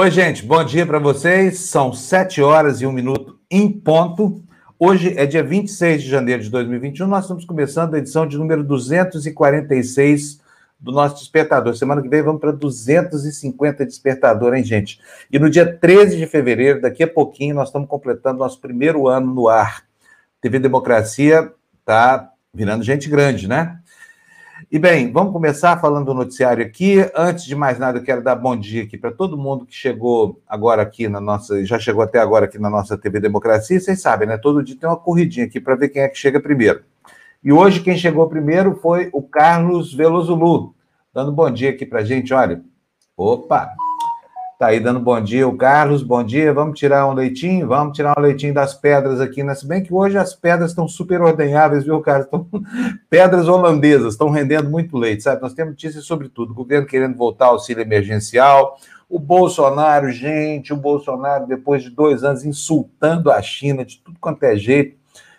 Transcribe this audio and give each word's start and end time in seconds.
Oi, 0.00 0.12
gente, 0.12 0.44
bom 0.44 0.62
dia 0.62 0.86
para 0.86 1.00
vocês. 1.00 1.58
São 1.58 1.92
sete 1.92 2.40
horas 2.40 2.80
e 2.80 2.86
um 2.86 2.92
minuto 2.92 3.36
em 3.50 3.68
ponto. 3.68 4.40
Hoje 4.78 5.12
é 5.18 5.26
dia 5.26 5.42
26 5.42 6.04
de 6.04 6.08
janeiro 6.08 6.40
de 6.40 6.48
2021. 6.50 7.04
Nós 7.04 7.24
estamos 7.24 7.44
começando 7.44 7.94
a 7.94 7.98
edição 7.98 8.24
de 8.24 8.38
número 8.38 8.62
246 8.62 10.40
do 10.78 10.92
nosso 10.92 11.16
despertador. 11.16 11.76
Semana 11.76 12.00
que 12.00 12.08
vem 12.08 12.22
vamos 12.22 12.40
para 12.40 12.52
250 12.52 13.84
despertador, 13.84 14.54
hein, 14.54 14.62
gente? 14.62 15.00
E 15.32 15.36
no 15.36 15.50
dia 15.50 15.66
13 15.66 16.16
de 16.16 16.28
fevereiro, 16.28 16.80
daqui 16.80 17.02
a 17.02 17.08
pouquinho, 17.08 17.56
nós 17.56 17.66
estamos 17.66 17.88
completando 17.88 18.38
nosso 18.38 18.60
primeiro 18.60 19.08
ano 19.08 19.34
no 19.34 19.48
ar. 19.48 19.82
TV 20.40 20.60
Democracia 20.60 21.52
está 21.80 22.30
virando 22.54 22.84
gente 22.84 23.08
grande, 23.08 23.48
né? 23.48 23.80
E 24.70 24.78
bem, 24.78 25.10
vamos 25.10 25.32
começar 25.32 25.80
falando 25.80 26.04
do 26.04 26.12
noticiário 26.12 26.62
aqui. 26.62 26.96
Antes 27.16 27.46
de 27.46 27.56
mais 27.56 27.78
nada, 27.78 27.98
eu 27.98 28.02
quero 28.02 28.22
dar 28.22 28.34
bom 28.34 28.54
dia 28.54 28.82
aqui 28.82 28.98
para 28.98 29.10
todo 29.10 29.34
mundo 29.34 29.64
que 29.64 29.74
chegou 29.74 30.42
agora 30.46 30.82
aqui 30.82 31.08
na 31.08 31.22
nossa, 31.22 31.64
já 31.64 31.78
chegou 31.78 32.02
até 32.02 32.18
agora 32.18 32.44
aqui 32.44 32.58
na 32.58 32.68
nossa 32.68 32.98
TV 32.98 33.18
Democracia. 33.18 33.80
Vocês 33.80 33.98
sabem, 34.02 34.28
né? 34.28 34.36
Todo 34.36 34.62
dia 34.62 34.76
tem 34.78 34.86
uma 34.86 34.98
corridinha 34.98 35.46
aqui 35.46 35.58
para 35.58 35.74
ver 35.74 35.88
quem 35.88 36.02
é 36.02 36.08
que 36.08 36.18
chega 36.18 36.38
primeiro. 36.38 36.82
E 37.42 37.50
hoje 37.50 37.80
quem 37.80 37.96
chegou 37.96 38.28
primeiro 38.28 38.76
foi 38.76 39.08
o 39.10 39.22
Carlos 39.22 39.94
Velozulu, 39.94 40.74
dando 41.14 41.32
bom 41.32 41.50
dia 41.50 41.70
aqui 41.70 41.86
para 41.86 42.04
gente. 42.04 42.34
Olha, 42.34 42.62
opa, 43.16 43.72
Tá 44.58 44.66
aí 44.66 44.80
dando 44.80 44.98
bom 44.98 45.20
dia, 45.20 45.46
o 45.46 45.56
Carlos, 45.56 46.02
bom 46.02 46.20
dia. 46.24 46.52
Vamos 46.52 46.76
tirar 46.76 47.06
um 47.06 47.12
leitinho? 47.12 47.68
Vamos 47.68 47.96
tirar 47.96 48.18
um 48.18 48.20
leitinho 48.20 48.52
das 48.52 48.74
pedras 48.74 49.20
aqui, 49.20 49.44
né? 49.44 49.54
Se 49.54 49.64
bem 49.64 49.84
que 49.84 49.94
hoje 49.94 50.18
as 50.18 50.34
pedras 50.34 50.70
estão 50.72 50.88
super 50.88 51.22
ordenháveis, 51.22 51.84
viu, 51.84 52.00
Carlos? 52.00 52.24
Estão... 52.24 52.44
Pedras 53.08 53.46
holandesas, 53.46 54.14
estão 54.14 54.30
rendendo 54.30 54.68
muito 54.68 54.98
leite, 54.98 55.22
sabe? 55.22 55.40
Nós 55.40 55.54
temos 55.54 55.74
notícias 55.74 56.04
sobre 56.04 56.28
tudo. 56.28 56.50
O 56.50 56.54
governo 56.56 56.88
querendo 56.88 57.16
voltar 57.16 57.44
ao 57.46 57.52
auxílio 57.52 57.82
emergencial, 57.82 58.76
o 59.08 59.20
Bolsonaro, 59.20 60.10
gente, 60.10 60.72
o 60.72 60.76
Bolsonaro, 60.76 61.46
depois 61.46 61.84
de 61.84 61.90
dois 61.90 62.24
anos 62.24 62.44
insultando 62.44 63.30
a 63.30 63.40
China 63.40 63.84
de 63.84 63.98
tudo 63.98 64.18
quanto 64.20 64.42
é 64.42 64.56
jeito, 64.56 64.96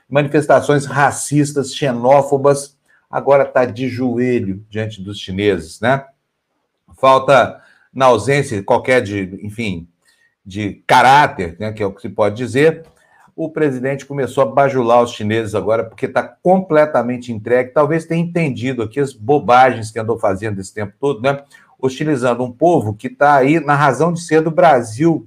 manifestações 0.09 0.85
racistas, 0.85 1.75
xenófobas, 1.75 2.77
agora 3.11 3.43
está 3.43 3.65
de 3.65 3.89
joelho 3.89 4.63
diante 4.69 5.01
dos 5.01 5.19
chineses, 5.19 5.81
né? 5.81 6.05
Falta 6.95 7.61
na 7.93 8.05
ausência 8.05 8.61
qualquer 8.63 9.01
de, 9.01 9.39
enfim, 9.43 9.87
de 10.45 10.83
caráter, 10.87 11.55
né, 11.59 11.71
que 11.71 11.83
é 11.83 11.85
o 11.85 11.93
que 11.93 12.01
se 12.01 12.09
pode 12.09 12.35
dizer, 12.35 12.83
o 13.35 13.49
presidente 13.49 14.05
começou 14.05 14.43
a 14.43 14.45
bajular 14.45 15.01
os 15.01 15.11
chineses 15.11 15.55
agora, 15.55 15.85
porque 15.85 16.07
está 16.07 16.21
completamente 16.21 17.31
entregue. 17.31 17.71
Talvez 17.71 18.03
tenha 18.05 18.21
entendido 18.21 18.83
aqui 18.83 18.99
as 18.99 19.13
bobagens 19.13 19.91
que 19.91 19.99
andou 19.99 20.19
fazendo 20.19 20.59
esse 20.59 20.73
tempo 20.73 20.93
todo, 20.99 21.21
né? 21.21 21.41
Hostilizando 21.79 22.43
um 22.43 22.51
povo 22.51 22.93
que 22.93 23.07
está 23.07 23.35
aí 23.35 23.61
na 23.61 23.75
razão 23.75 24.11
de 24.11 24.19
ser 24.19 24.41
do 24.41 24.51
Brasil, 24.51 25.25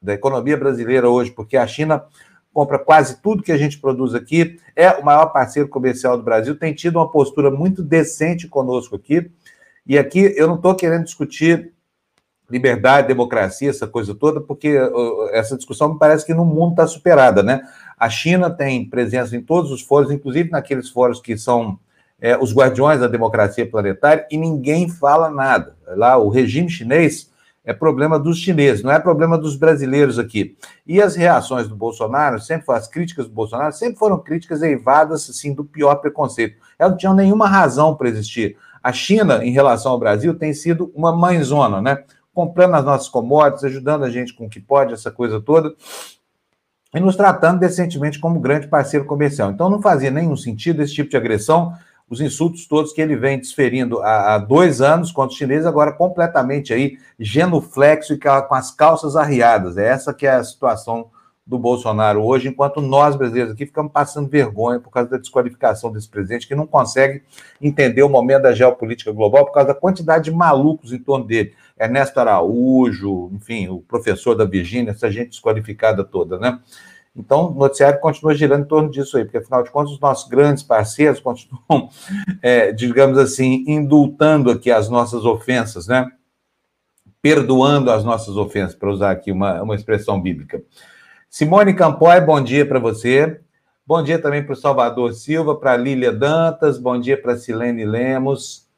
da 0.00 0.14
economia 0.14 0.56
brasileira 0.56 1.10
hoje, 1.10 1.30
porque 1.32 1.58
a 1.58 1.66
China 1.66 2.02
compra 2.50 2.78
quase 2.78 3.20
tudo 3.20 3.42
que 3.42 3.52
a 3.52 3.58
gente 3.58 3.78
produz 3.78 4.14
aqui, 4.14 4.58
é 4.74 4.90
o 4.92 5.04
maior 5.04 5.26
parceiro 5.26 5.68
comercial 5.68 6.16
do 6.16 6.22
Brasil, 6.22 6.56
tem 6.56 6.72
tido 6.72 6.96
uma 6.96 7.10
postura 7.10 7.50
muito 7.50 7.82
decente 7.82 8.48
conosco 8.48 8.96
aqui. 8.96 9.30
E 9.86 9.98
aqui 9.98 10.32
eu 10.34 10.48
não 10.48 10.56
estou 10.56 10.74
querendo 10.74 11.04
discutir 11.04 11.74
liberdade, 12.50 13.08
democracia, 13.08 13.70
essa 13.70 13.86
coisa 13.86 14.14
toda, 14.14 14.40
porque 14.40 14.76
essa 15.32 15.56
discussão 15.56 15.92
me 15.92 15.98
parece 15.98 16.26
que 16.26 16.34
no 16.34 16.44
mundo 16.44 16.72
está 16.72 16.86
superada, 16.86 17.42
né? 17.42 17.62
A 17.98 18.08
China 18.08 18.50
tem 18.50 18.88
presença 18.88 19.36
em 19.36 19.42
todos 19.42 19.70
os 19.70 19.82
fóruns, 19.82 20.10
inclusive 20.10 20.50
naqueles 20.50 20.88
fóruns 20.88 21.20
que 21.20 21.36
são 21.38 21.78
é, 22.20 22.36
os 22.36 22.54
guardiões 22.54 23.00
da 23.00 23.06
democracia 23.06 23.68
planetária, 23.68 24.26
e 24.30 24.36
ninguém 24.36 24.88
fala 24.88 25.30
nada. 25.30 25.76
Lá, 25.86 26.16
o 26.16 26.28
regime 26.28 26.68
chinês 26.68 27.30
é 27.64 27.72
problema 27.72 28.18
dos 28.18 28.38
chineses, 28.38 28.82
não 28.82 28.90
é 28.90 28.98
problema 28.98 29.36
dos 29.36 29.54
brasileiros 29.54 30.18
aqui. 30.18 30.56
E 30.86 31.00
as 31.00 31.14
reações 31.14 31.68
do 31.68 31.76
Bolsonaro, 31.76 32.40
sempre 32.40 32.74
as 32.74 32.88
críticas 32.88 33.26
do 33.26 33.32
Bolsonaro, 33.32 33.72
sempre 33.72 33.98
foram 33.98 34.18
críticas 34.18 34.62
eivadas, 34.62 35.28
assim, 35.28 35.52
do 35.52 35.64
pior 35.64 35.96
preconceito. 35.96 36.56
Elas 36.78 36.92
não 36.92 36.98
tinham 36.98 37.14
nenhuma 37.14 37.46
razão 37.46 37.94
para 37.94 38.08
existir. 38.08 38.56
A 38.82 38.92
China, 38.92 39.44
em 39.44 39.52
relação 39.52 39.92
ao 39.92 39.98
Brasil, 39.98 40.34
tem 40.34 40.54
sido 40.54 40.90
uma 40.94 41.14
mãezona, 41.14 41.82
né? 41.82 42.02
Comprando 42.40 42.74
as 42.74 42.84
nossas 42.86 43.06
commodities, 43.06 43.64
ajudando 43.64 44.02
a 44.02 44.10
gente 44.10 44.32
com 44.32 44.46
o 44.46 44.48
que 44.48 44.58
pode, 44.58 44.94
essa 44.94 45.10
coisa 45.10 45.38
toda, 45.42 45.74
e 46.94 46.98
nos 46.98 47.14
tratando 47.14 47.60
decentemente 47.60 48.18
como 48.18 48.40
grande 48.40 48.66
parceiro 48.66 49.04
comercial. 49.04 49.50
Então 49.50 49.68
não 49.68 49.82
fazia 49.82 50.10
nenhum 50.10 50.34
sentido 50.38 50.82
esse 50.82 50.94
tipo 50.94 51.10
de 51.10 51.18
agressão, 51.18 51.74
os 52.08 52.18
insultos 52.18 52.66
todos 52.66 52.94
que 52.94 53.00
ele 53.02 53.14
vem 53.14 53.38
desferindo 53.38 54.00
há, 54.00 54.34
há 54.34 54.38
dois 54.38 54.80
anos 54.80 55.12
contra 55.12 55.32
os 55.32 55.36
chineses, 55.36 55.66
agora 55.66 55.92
completamente 55.92 56.72
aí 56.72 56.98
genuflexo 57.18 58.14
e 58.14 58.18
com 58.18 58.54
as 58.54 58.70
calças 58.70 59.16
arriadas. 59.16 59.76
É 59.76 59.86
essa 59.86 60.14
que 60.14 60.26
é 60.26 60.32
a 60.32 60.42
situação 60.42 61.10
do 61.50 61.58
Bolsonaro 61.58 62.22
hoje, 62.22 62.48
enquanto 62.48 62.80
nós 62.80 63.16
brasileiros 63.16 63.52
aqui 63.52 63.66
ficamos 63.66 63.90
passando 63.90 64.30
vergonha 64.30 64.78
por 64.78 64.90
causa 64.90 65.10
da 65.10 65.18
desqualificação 65.18 65.90
desse 65.90 66.08
presidente, 66.08 66.46
que 66.46 66.54
não 66.54 66.64
consegue 66.64 67.22
entender 67.60 68.04
o 68.04 68.08
momento 68.08 68.42
da 68.42 68.52
geopolítica 68.52 69.10
global 69.10 69.44
por 69.44 69.52
causa 69.52 69.68
da 69.68 69.74
quantidade 69.74 70.24
de 70.24 70.30
malucos 70.30 70.92
em 70.92 70.98
torno 70.98 71.26
dele. 71.26 71.52
Ernesto 71.80 72.20
Araújo, 72.20 73.30
enfim, 73.32 73.68
o 73.68 73.80
professor 73.80 74.34
da 74.34 74.44
Virgínia, 74.44 74.90
essa 74.90 75.10
gente 75.10 75.30
desqualificada 75.30 76.04
toda, 76.04 76.38
né? 76.38 76.60
Então, 77.16 77.50
o 77.50 77.54
noticiário 77.54 77.98
continua 78.00 78.34
girando 78.34 78.64
em 78.64 78.68
torno 78.68 78.90
disso 78.90 79.16
aí, 79.16 79.24
porque, 79.24 79.38
afinal 79.38 79.62
de 79.62 79.70
contas, 79.70 79.92
os 79.92 79.98
nossos 79.98 80.28
grandes 80.28 80.62
parceiros 80.62 81.20
continuam, 81.20 81.88
é, 82.42 82.70
digamos 82.70 83.18
assim, 83.18 83.64
indultando 83.66 84.50
aqui 84.50 84.70
as 84.70 84.88
nossas 84.88 85.24
ofensas, 85.24 85.86
né? 85.86 86.06
Perdoando 87.22 87.90
as 87.90 88.04
nossas 88.04 88.36
ofensas, 88.36 88.76
para 88.76 88.90
usar 88.90 89.10
aqui 89.10 89.32
uma, 89.32 89.62
uma 89.62 89.74
expressão 89.74 90.20
bíblica. 90.20 90.62
Simone 91.28 91.74
Campoy, 91.74 92.20
bom 92.20 92.40
dia 92.40 92.66
para 92.66 92.78
você. 92.78 93.40
Bom 93.86 94.02
dia 94.02 94.20
também 94.20 94.44
para 94.44 94.52
o 94.52 94.56
Salvador 94.56 95.12
Silva, 95.14 95.56
para 95.56 95.76
Lília 95.76 96.12
Dantas, 96.12 96.78
bom 96.78 97.00
dia 97.00 97.20
para 97.20 97.36
Silene 97.36 97.84
Lemos, 97.84 98.68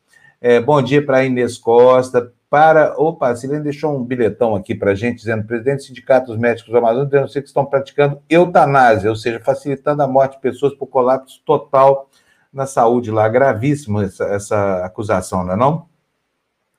é, 0.41 0.59
bom 0.59 0.81
dia 0.81 1.05
para 1.05 1.23
Inês 1.23 1.59
Costa, 1.59 2.33
para. 2.53 2.93
Opa, 2.99 3.31
a 3.31 3.35
Silene 3.35 3.65
deixou 3.65 3.97
um 3.97 4.05
bilhetão 4.05 4.55
aqui 4.55 4.75
para 4.75 4.91
a 4.91 4.95
gente, 4.95 5.17
dizendo: 5.17 5.47
presidente 5.47 5.79
do 5.79 5.85
Sindicato 5.85 6.27
dos 6.27 6.37
Médicos 6.37 6.71
do 6.71 6.77
Amazonas 6.77 7.09
denuncia 7.09 7.41
que 7.41 7.49
estão 7.49 7.65
praticando 7.65 8.21
eutanásia, 8.29 9.09
ou 9.09 9.17
seja, 9.17 9.41
facilitando 9.41 10.03
a 10.03 10.07
morte 10.07 10.35
de 10.35 10.43
pessoas 10.43 10.75
por 10.75 10.87
colapso 10.87 11.41
total 11.47 12.11
na 12.53 12.67
saúde 12.67 13.11
lá. 13.11 13.27
Gravíssima 13.27 14.05
essa, 14.05 14.25
essa 14.25 14.85
acusação, 14.85 15.43
não 15.43 15.55
é? 15.55 15.57
Não? 15.57 15.87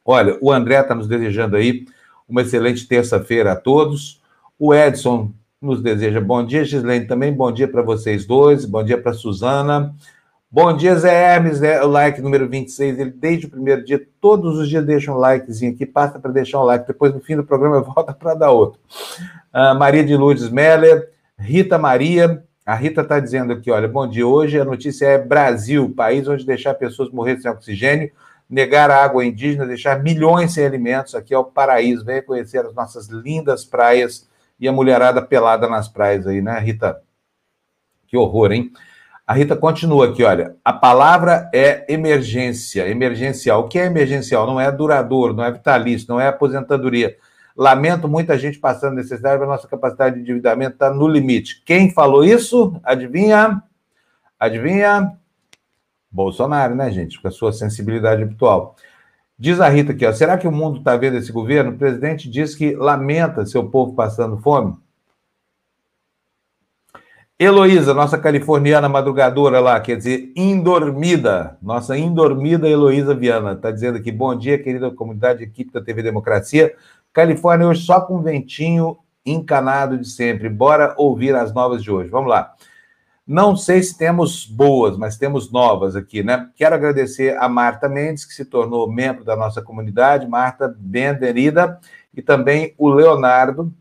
Olha, 0.05 0.37
o 0.41 0.51
André 0.51 0.79
está 0.79 0.93
nos 0.93 1.07
desejando 1.07 1.55
aí 1.55 1.87
uma 2.29 2.43
excelente 2.43 2.87
terça-feira 2.87 3.53
a 3.53 3.55
todos. 3.55 4.21
O 4.59 4.75
Edson 4.75 5.31
nos 5.59 5.81
deseja 5.81 6.21
bom 6.21 6.45
dia, 6.45 6.63
Gislaine, 6.63 7.07
também 7.07 7.33
bom 7.33 7.51
dia 7.51 7.67
para 7.67 7.81
vocês 7.81 8.27
dois, 8.27 8.63
bom 8.63 8.83
dia 8.83 9.01
para 9.01 9.13
Suzana. 9.13 9.95
Bom 10.55 10.71
dia, 10.77 10.95
Zé 10.95 11.11
Hermes, 11.11 11.61
né? 11.61 11.81
o 11.81 11.87
like 11.87 12.21
número 12.21 12.47
26, 12.47 12.99
ele 12.99 13.09
desde 13.09 13.47
o 13.47 13.49
primeiro 13.49 13.83
dia, 13.83 13.99
todos 14.21 14.59
os 14.59 14.69
dias 14.69 14.85
deixa 14.85 15.11
um 15.11 15.17
likezinho 15.17 15.73
aqui, 15.73 15.83
passa 15.83 16.19
para 16.19 16.31
deixar 16.31 16.59
um 16.59 16.63
like, 16.63 16.85
depois 16.85 17.11
no 17.11 17.19
fim 17.19 17.35
do 17.35 17.43
programa 17.43 17.81
volta 17.81 18.13
para 18.13 18.35
dar 18.35 18.51
outro. 18.51 18.79
Uh, 19.51 19.73
Maria 19.75 20.03
de 20.03 20.15
Lourdes 20.15 20.49
Meller, 20.49 21.09
Rita 21.39 21.79
Maria, 21.79 22.43
a 22.63 22.75
Rita 22.75 23.01
está 23.01 23.19
dizendo 23.19 23.53
aqui, 23.53 23.71
olha, 23.71 23.87
bom 23.87 24.07
dia, 24.07 24.27
hoje 24.27 24.59
a 24.59 24.63
notícia 24.63 25.07
é 25.07 25.17
Brasil, 25.17 25.91
país 25.97 26.27
onde 26.27 26.45
deixar 26.45 26.75
pessoas 26.75 27.09
morrer 27.09 27.41
sem 27.41 27.49
oxigênio, 27.49 28.11
negar 28.47 28.91
a 28.91 29.03
água 29.03 29.25
indígena, 29.25 29.65
deixar 29.65 30.03
milhões 30.03 30.53
sem 30.53 30.63
alimentos, 30.63 31.15
aqui 31.15 31.33
é 31.33 31.37
o 31.37 31.45
paraíso, 31.45 32.05
venha 32.05 32.21
conhecer 32.21 32.63
as 32.63 32.75
nossas 32.75 33.07
lindas 33.07 33.65
praias, 33.65 34.29
e 34.59 34.67
a 34.67 34.71
mulherada 34.71 35.19
pelada 35.19 35.67
nas 35.67 35.87
praias 35.87 36.27
aí, 36.27 36.43
né, 36.43 36.59
Rita? 36.59 37.01
Que 38.07 38.15
horror, 38.15 38.51
hein? 38.51 38.71
A 39.25 39.33
Rita 39.33 39.55
continua 39.55 40.09
aqui, 40.09 40.21
olha. 40.23 40.57
A 40.65 40.73
palavra 40.73 41.49
é 41.53 41.85
emergência, 41.91 42.89
emergencial. 42.89 43.61
O 43.61 43.67
que 43.69 43.79
é 43.79 43.85
emergencial? 43.85 44.45
Não 44.45 44.59
é 44.59 44.69
duradouro, 44.69 45.33
não 45.33 45.45
é 45.45 45.51
vitalício, 45.51 46.07
não 46.09 46.19
é 46.19 46.27
aposentadoria. 46.27 47.15
Lamento 47.55 48.07
muita 48.07 48.37
gente 48.37 48.59
passando 48.59 48.95
necessidade, 48.95 49.41
a 49.41 49.45
nossa 49.45 49.67
capacidade 49.67 50.15
de 50.15 50.21
endividamento 50.21 50.73
está 50.73 50.93
no 50.93 51.07
limite. 51.07 51.61
Quem 51.63 51.89
falou 51.89 52.25
isso? 52.25 52.77
Adivinha? 52.83 53.63
Adivinha? 54.37 55.13
Bolsonaro, 56.11 56.75
né, 56.75 56.91
gente? 56.91 57.21
Com 57.21 57.27
a 57.29 57.31
sua 57.31 57.53
sensibilidade 57.53 58.23
habitual. 58.23 58.75
Diz 59.39 59.61
a 59.61 59.69
Rita 59.69 59.93
aqui, 59.93 60.05
ó, 60.05 60.11
será 60.11 60.37
que 60.37 60.47
o 60.47 60.51
mundo 60.51 60.79
está 60.79 60.97
vendo 60.97 61.17
esse 61.17 61.31
governo? 61.31 61.71
O 61.71 61.77
presidente 61.77 62.29
diz 62.29 62.55
que 62.55 62.75
lamenta 62.75 63.45
seu 63.45 63.69
povo 63.69 63.95
passando 63.95 64.37
fome. 64.37 64.75
Heloísa, 67.43 67.93
nossa 67.93 68.17
californiana 68.17 68.87
madrugadora 68.87 69.59
lá, 69.59 69.77
quer 69.81 69.97
dizer, 69.97 70.31
indormida, 70.33 71.57
nossa 71.61 71.97
indormida 71.97 72.69
Heloísa 72.69 73.13
Viana, 73.13 73.51
está 73.51 73.69
dizendo 73.69 73.97
aqui, 73.97 74.13
bom 74.13 74.33
dia, 74.33 74.57
querida 74.57 74.89
comunidade, 74.89 75.43
equipe 75.43 75.73
da 75.73 75.81
TV 75.81 76.01
Democracia. 76.01 76.73
Califórnia 77.11 77.67
hoje 77.67 77.81
só 77.81 77.99
com 77.99 78.21
ventinho 78.21 78.97
encanado 79.25 79.97
de 79.97 80.07
sempre. 80.07 80.47
Bora 80.47 80.95
ouvir 80.97 81.35
as 81.35 81.53
novas 81.53 81.83
de 81.83 81.91
hoje. 81.91 82.09
Vamos 82.09 82.29
lá. 82.29 82.53
Não 83.27 83.57
sei 83.57 83.83
se 83.83 83.97
temos 83.97 84.45
boas, 84.45 84.97
mas 84.97 85.17
temos 85.17 85.51
novas 85.51 85.97
aqui, 85.97 86.23
né? 86.23 86.47
Quero 86.55 86.75
agradecer 86.75 87.35
a 87.37 87.49
Marta 87.49 87.89
Mendes, 87.89 88.23
que 88.23 88.33
se 88.33 88.45
tornou 88.45 88.89
membro 88.89 89.25
da 89.25 89.35
nossa 89.35 89.61
comunidade. 89.61 90.27
Marta, 90.29 90.73
bem-vinda. 90.77 91.77
e 92.15 92.21
também 92.21 92.73
o 92.77 92.87
Leonardo, 92.87 93.73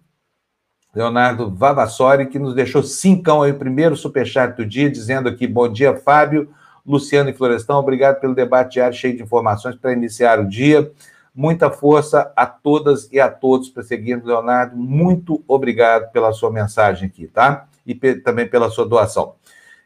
Leonardo 0.95 1.51
Vavassori, 1.51 2.27
que 2.27 2.39
nos 2.39 2.55
deixou 2.55 2.83
cincão 2.83 3.43
aí, 3.43 3.53
primeiro 3.53 3.97
superchat 3.97 4.55
do 4.55 4.67
dia, 4.67 4.91
dizendo 4.91 5.29
aqui, 5.29 5.47
bom 5.47 5.67
dia, 5.67 5.97
Fábio, 5.97 6.51
Luciano 6.87 7.31
e 7.31 7.33
Florestão, 7.33 7.79
obrigado 7.79 8.21
pelo 8.21 8.35
debate 8.35 8.75
diário 8.75 8.97
cheio 8.97 9.17
de 9.17 9.23
informações 9.23 9.75
para 9.77 9.93
iniciar 9.93 10.39
o 10.39 10.47
dia. 10.47 10.93
Muita 11.35 11.71
força 11.71 12.31
a 12.37 12.45
todas 12.45 13.09
e 13.11 13.19
a 13.19 13.31
todos 13.31 13.71
para 13.71 13.83
seguir 13.83 14.23
Leonardo. 14.23 14.77
Muito 14.77 15.43
obrigado 15.49 16.13
pela 16.13 16.31
sua 16.33 16.51
mensagem 16.51 17.09
aqui, 17.09 17.27
tá? 17.27 17.67
E 17.87 17.95
também 17.95 18.47
pela 18.47 18.69
sua 18.69 18.87
doação. 18.87 19.37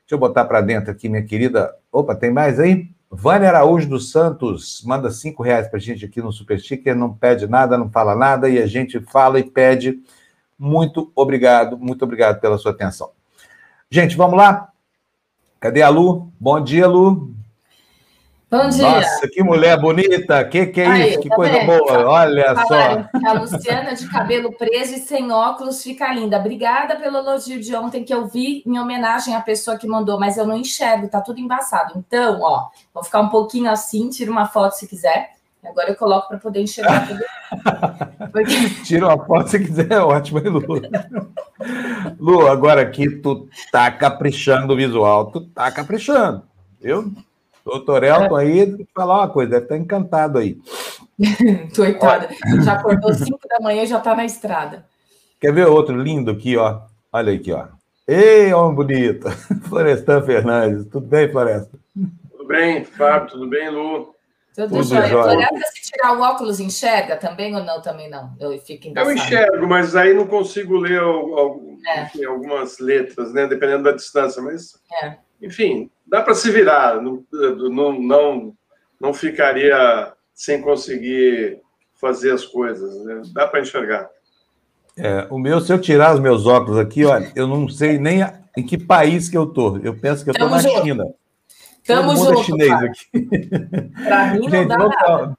Deixa 0.01 0.15
eu 0.15 0.19
botar 0.19 0.45
para 0.45 0.61
dentro 0.61 0.91
aqui, 0.91 1.09
minha 1.09 1.23
querida. 1.23 1.73
Opa, 1.93 2.17
tem 2.17 2.33
mais 2.33 2.59
aí? 2.59 2.89
Vânia 3.09 3.49
Araújo 3.49 3.89
dos 3.89 4.11
Santos 4.11 4.83
manda 4.85 5.09
cinco 5.13 5.43
reais 5.43 5.69
para 5.69 5.77
a 5.77 5.81
gente 5.81 6.05
aqui 6.05 6.21
no 6.21 6.33
Super 6.33 6.59
Sticker, 6.59 6.97
não 6.97 7.15
pede 7.15 7.47
nada, 7.47 7.79
não 7.79 7.89
fala 7.89 8.17
nada, 8.17 8.49
e 8.49 8.59
a 8.59 8.67
gente 8.67 8.99
fala 9.01 9.39
e 9.39 9.45
pede. 9.45 10.01
Muito 10.59 11.11
obrigado, 11.15 11.77
muito 11.79 12.03
obrigado 12.05 12.41
pela 12.41 12.59
sua 12.59 12.73
atenção. 12.73 13.11
Gente, 13.91 14.17
vamos 14.17 14.37
lá? 14.37 14.71
Cadê 15.61 15.83
a 15.83 15.89
Lu? 15.89 16.33
Bom 16.41 16.61
dia, 16.61 16.87
Lu. 16.87 17.35
Bom 18.49 18.69
dia. 18.69 18.89
Nossa, 18.89 19.29
que 19.29 19.43
mulher 19.43 19.77
bonita! 19.81 20.45
Que 20.45 20.67
que 20.67 20.81
é 20.81 20.87
Aí, 20.87 21.11
isso? 21.11 21.21
Que 21.21 21.29
tá 21.29 21.35
coisa 21.35 21.53
vendo? 21.53 21.67
boa! 21.67 22.09
Olha 22.09 22.55
só. 22.55 23.29
A 23.29 23.33
Luciana 23.33 23.95
de 23.95 24.09
cabelo 24.09 24.53
preso 24.53 24.95
e 24.95 24.99
sem 24.99 25.33
óculos 25.33 25.83
fica 25.83 26.13
linda. 26.13 26.39
Obrigada 26.39 26.95
pelo 26.95 27.19
elogio 27.19 27.61
de 27.61 27.75
ontem 27.75 28.05
que 28.05 28.15
eu 28.15 28.27
vi 28.27 28.63
em 28.65 28.79
homenagem 28.79 29.35
à 29.35 29.41
pessoa 29.41 29.77
que 29.77 29.89
mandou, 29.89 30.21
mas 30.21 30.37
eu 30.37 30.47
não 30.47 30.57
enxergo, 30.57 31.09
tá 31.09 31.21
tudo 31.21 31.41
embaçado. 31.41 31.95
Então, 31.97 32.41
ó, 32.41 32.69
vou 32.95 33.03
ficar 33.03 33.21
um 33.21 33.29
pouquinho 33.29 33.69
assim, 33.69 34.09
tira 34.11 34.31
uma 34.31 34.47
foto 34.47 34.73
se 34.73 34.87
quiser. 34.87 35.36
Agora 35.69 35.91
eu 35.91 35.97
coloco 35.97 36.29
para 36.29 36.39
poder 36.39 36.61
enxergar 36.61 37.07
tudo. 37.07 37.21
Porque... 38.33 38.55
Tira 38.85 39.07
uma 39.07 39.25
foto 39.25 39.49
se 39.49 39.59
quiser, 39.59 39.91
é 39.91 40.01
ótimo, 40.01 40.39
hein, 40.39 40.49
Lu? 40.49 40.63
Lu, 42.19 42.47
agora 42.47 42.83
aqui 42.83 43.09
tu 43.09 43.49
tá 43.73 43.91
caprichando 43.91 44.73
o 44.73 44.77
visual, 44.77 45.31
tu 45.31 45.41
tá 45.41 45.71
caprichando, 45.71 46.43
viu? 46.81 47.13
Doutor 47.65 48.05
Elton 48.05 48.37
aí, 48.37 48.87
falar 48.95 49.19
uma 49.19 49.29
coisa, 49.29 49.51
deve 49.51 49.65
estar 49.65 49.77
encantado 49.77 50.39
aí. 50.39 50.57
Coitada, 51.75 52.29
já 52.63 52.75
acordou 52.75 53.13
5 53.13 53.39
da 53.49 53.61
manhã 53.61 53.83
e 53.83 53.87
já 53.87 53.99
está 53.99 54.15
na 54.15 54.25
estrada. 54.25 54.85
Quer 55.41 55.53
ver 55.53 55.67
outro 55.67 56.01
lindo 56.01 56.31
aqui, 56.31 56.57
ó? 56.57 56.83
Olha 57.13 57.33
aqui, 57.33 57.53
ó. 57.53 57.67
Ei, 58.07 58.53
homem 58.55 58.75
bonito! 58.75 59.29
Florestan 59.69 60.23
Fernandes. 60.23 60.87
Tudo 60.87 61.07
bem, 61.07 61.29
Floresta? 61.29 61.77
Tudo 62.31 62.47
bem, 62.47 62.85
Fábio, 62.85 63.31
tudo 63.31 63.49
bem, 63.49 63.69
Lu? 63.69 64.15
Tudo, 64.57 64.71
Tudo 64.71 64.85
jóia. 64.85 65.09
Floresta, 65.11 65.71
se 65.75 65.93
tirar 65.93 66.17
o 66.17 66.23
óculos, 66.23 66.61
enxerga 66.61 67.15
também 67.15 67.55
ou 67.55 67.63
não? 67.63 67.83
Também 67.83 68.09
não. 68.09 68.35
Eu 68.41 68.59
fico 68.59 68.91
Eu 68.97 69.13
enxergo, 69.13 69.69
mas 69.69 69.95
aí 69.95 70.15
não 70.15 70.27
consigo 70.27 70.79
ler 70.79 71.03
é. 71.87 72.05
enfim, 72.05 72.25
algumas 72.25 72.79
letras, 72.79 73.35
né? 73.35 73.47
Dependendo 73.47 73.83
da 73.83 73.93
distância. 73.93 74.41
Mas, 74.41 74.81
é. 75.03 75.17
enfim, 75.43 75.91
dá 76.07 76.23
para 76.23 76.35
se 76.35 76.51
virar, 76.51 77.03
não, 77.03 77.23
não, 78.01 78.55
não, 78.99 79.13
ficaria 79.13 80.15
sem 80.33 80.63
conseguir 80.63 81.61
fazer 82.01 82.33
as 82.33 82.47
coisas, 82.47 83.05
né? 83.05 83.21
dá 83.35 83.47
para 83.47 83.61
enxergar. 83.61 84.09
É, 84.97 85.27
o 85.29 85.39
meu, 85.39 85.61
se 85.61 85.71
eu 85.71 85.79
tirar 85.79 86.15
os 86.15 86.21
meus 86.21 86.47
óculos 86.47 86.79
aqui, 86.79 87.05
olha, 87.05 87.31
eu 87.37 87.47
não 87.47 87.69
sei 87.69 87.99
nem 87.99 88.23
a, 88.23 88.41
em 88.57 88.65
que 88.65 88.79
país 88.79 89.29
que 89.29 89.37
eu 89.37 89.47
tô. 89.47 89.77
Eu 89.79 89.95
penso 89.95 90.25
que 90.25 90.31
eu 90.31 90.33
estou 90.33 90.49
na 90.49 90.61
junto. 90.61 91.15
Tamo 91.87 92.15
Todo 92.15 92.19
mundo 92.19 92.29
junto, 92.29 92.41
é 92.41 92.45
chinês 92.45 92.69
cara. 92.71 92.87
aqui. 92.87 93.07
Para 94.05 94.35
mim 94.35 94.41
não 94.41 94.51
Gente, 94.51 94.69
dá 94.69 94.77
vamos 94.77 94.97
nada. 94.97 95.27
Dar, 95.27 95.35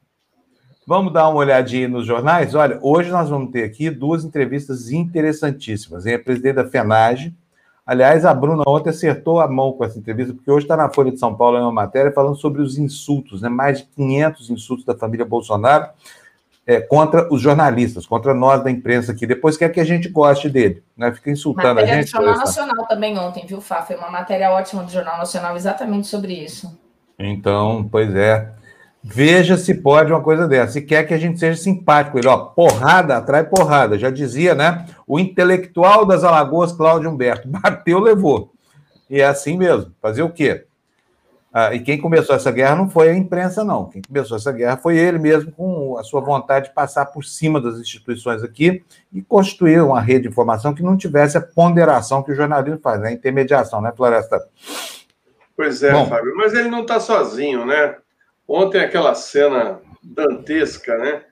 vamos 0.86 1.14
dar 1.14 1.30
uma 1.30 1.40
olhadinha 1.40 1.88
nos 1.88 2.06
jornais. 2.06 2.56
Olha, 2.56 2.80
hoje 2.82 3.10
nós 3.10 3.30
vamos 3.30 3.52
ter 3.52 3.64
aqui 3.64 3.90
duas 3.90 4.24
entrevistas 4.24 4.92
interessantíssimas. 4.92 6.06
Em 6.06 6.14
a 6.14 6.20
presidente 6.20 6.56
da 6.56 6.68
FENAGE, 6.68 7.36
Aliás, 7.88 8.26
a 8.26 8.34
Bruna 8.34 8.64
ontem 8.68 8.90
acertou 8.90 9.40
a 9.40 9.48
mão 9.48 9.72
com 9.72 9.82
essa 9.82 9.98
entrevista, 9.98 10.34
porque 10.34 10.52
hoje 10.52 10.66
está 10.66 10.76
na 10.76 10.90
Folha 10.90 11.10
de 11.10 11.18
São 11.18 11.34
Paulo 11.34 11.58
em 11.58 11.62
uma 11.62 11.72
matéria 11.72 12.12
falando 12.12 12.36
sobre 12.36 12.62
os 12.62 12.78
insultos, 12.78 13.42
né? 13.42 13.48
mais 13.48 13.78
de 13.78 13.86
500 13.86 14.50
insultos 14.50 14.86
da 14.86 14.94
família 14.94 15.26
Bolsonaro 15.26 15.88
é, 16.68 16.82
contra 16.82 17.34
os 17.34 17.42
jornalistas, 17.42 18.06
contra 18.06 18.34
nós 18.34 18.62
da 18.62 18.70
imprensa 18.70 19.14
aqui. 19.14 19.26
Depois 19.26 19.56
quer 19.56 19.70
que 19.70 19.80
a 19.80 19.86
gente 19.86 20.10
goste 20.10 20.50
dele, 20.50 20.84
né? 20.98 21.14
Fica 21.14 21.32
insultando 21.32 21.76
matéria 21.76 21.94
a 21.94 22.02
gente. 22.02 22.14
Matéria 22.14 22.34
do 22.34 22.36
Jornal 22.36 22.46
Nacional 22.46 22.88
também 22.88 23.18
ontem, 23.18 23.46
viu, 23.48 23.62
Fá? 23.62 23.82
Foi 23.82 23.96
uma 23.96 24.12
matéria 24.12 24.52
ótima 24.52 24.84
do 24.84 24.92
Jornal 24.92 25.18
Nacional 25.18 25.56
exatamente 25.56 26.08
sobre 26.08 26.34
isso. 26.34 26.78
Então, 27.18 27.88
pois 27.90 28.14
é. 28.14 28.52
Veja 29.02 29.56
se 29.56 29.76
pode 29.76 30.12
uma 30.12 30.22
coisa 30.22 30.46
dessa. 30.46 30.74
Se 30.74 30.82
quer 30.82 31.08
que 31.08 31.14
a 31.14 31.18
gente 31.18 31.40
seja 31.40 31.56
simpático. 31.56 32.20
Ele, 32.20 32.28
ó, 32.28 32.38
porrada 32.38 33.16
atrai 33.16 33.46
porrada. 33.46 33.98
Já 33.98 34.10
dizia, 34.10 34.54
né? 34.54 34.86
O 35.08 35.18
intelectual 35.18 36.06
das 36.06 36.26
Alagoas, 36.26 36.74
Cláudio 36.74 37.10
Humberto. 37.10 37.48
Bateu, 37.48 38.00
levou. 38.00 38.52
E 39.10 39.22
é 39.22 39.26
assim 39.26 39.58
mesmo. 39.58 39.94
Fazer 40.02 40.24
o 40.24 40.30
quê? 40.30 40.66
Ah, 41.60 41.74
e 41.74 41.80
quem 41.80 42.00
começou 42.00 42.36
essa 42.36 42.52
guerra 42.52 42.76
não 42.76 42.88
foi 42.88 43.10
a 43.10 43.16
imprensa, 43.16 43.64
não. 43.64 43.90
Quem 43.90 44.00
começou 44.00 44.38
essa 44.38 44.52
guerra 44.52 44.78
foi 44.78 44.96
ele 44.96 45.18
mesmo, 45.18 45.52
com 45.52 45.98
a 45.98 46.04
sua 46.04 46.22
vontade 46.22 46.68
de 46.68 46.76
passar 46.76 47.08
por 47.08 47.26
cima 47.26 47.60
das 47.60 47.80
instituições 47.80 48.44
aqui 48.44 48.84
e 49.12 49.24
constituir 49.24 49.82
uma 49.82 50.00
rede 50.00 50.22
de 50.22 50.28
informação 50.28 50.76
que 50.76 50.84
não 50.84 50.96
tivesse 50.96 51.36
a 51.36 51.42
ponderação 51.42 52.22
que 52.22 52.32
o 52.32 52.36
jornalismo 52.36 52.80
faz, 52.80 53.02
né? 53.02 53.08
a 53.08 53.12
intermediação, 53.12 53.82
né, 53.82 53.92
Floresta? 53.98 54.40
Pois 55.56 55.82
é, 55.82 55.92
Bom, 55.94 56.06
Fábio. 56.06 56.36
Mas 56.36 56.54
ele 56.54 56.70
não 56.70 56.82
está 56.82 57.00
sozinho, 57.00 57.66
né? 57.66 57.96
Ontem 58.48 58.80
aquela 58.80 59.16
cena 59.16 59.80
dantesca, 60.04 60.96
né? 61.00 61.24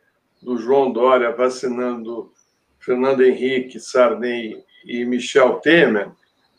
Do 0.42 0.58
João 0.58 0.92
Dória 0.92 1.36
vacinando 1.36 2.32
Fernando 2.80 3.22
Henrique, 3.22 3.80
Sarney 3.80 4.64
e 4.88 5.06
Michel 5.06 5.60
Temer, 5.60 6.10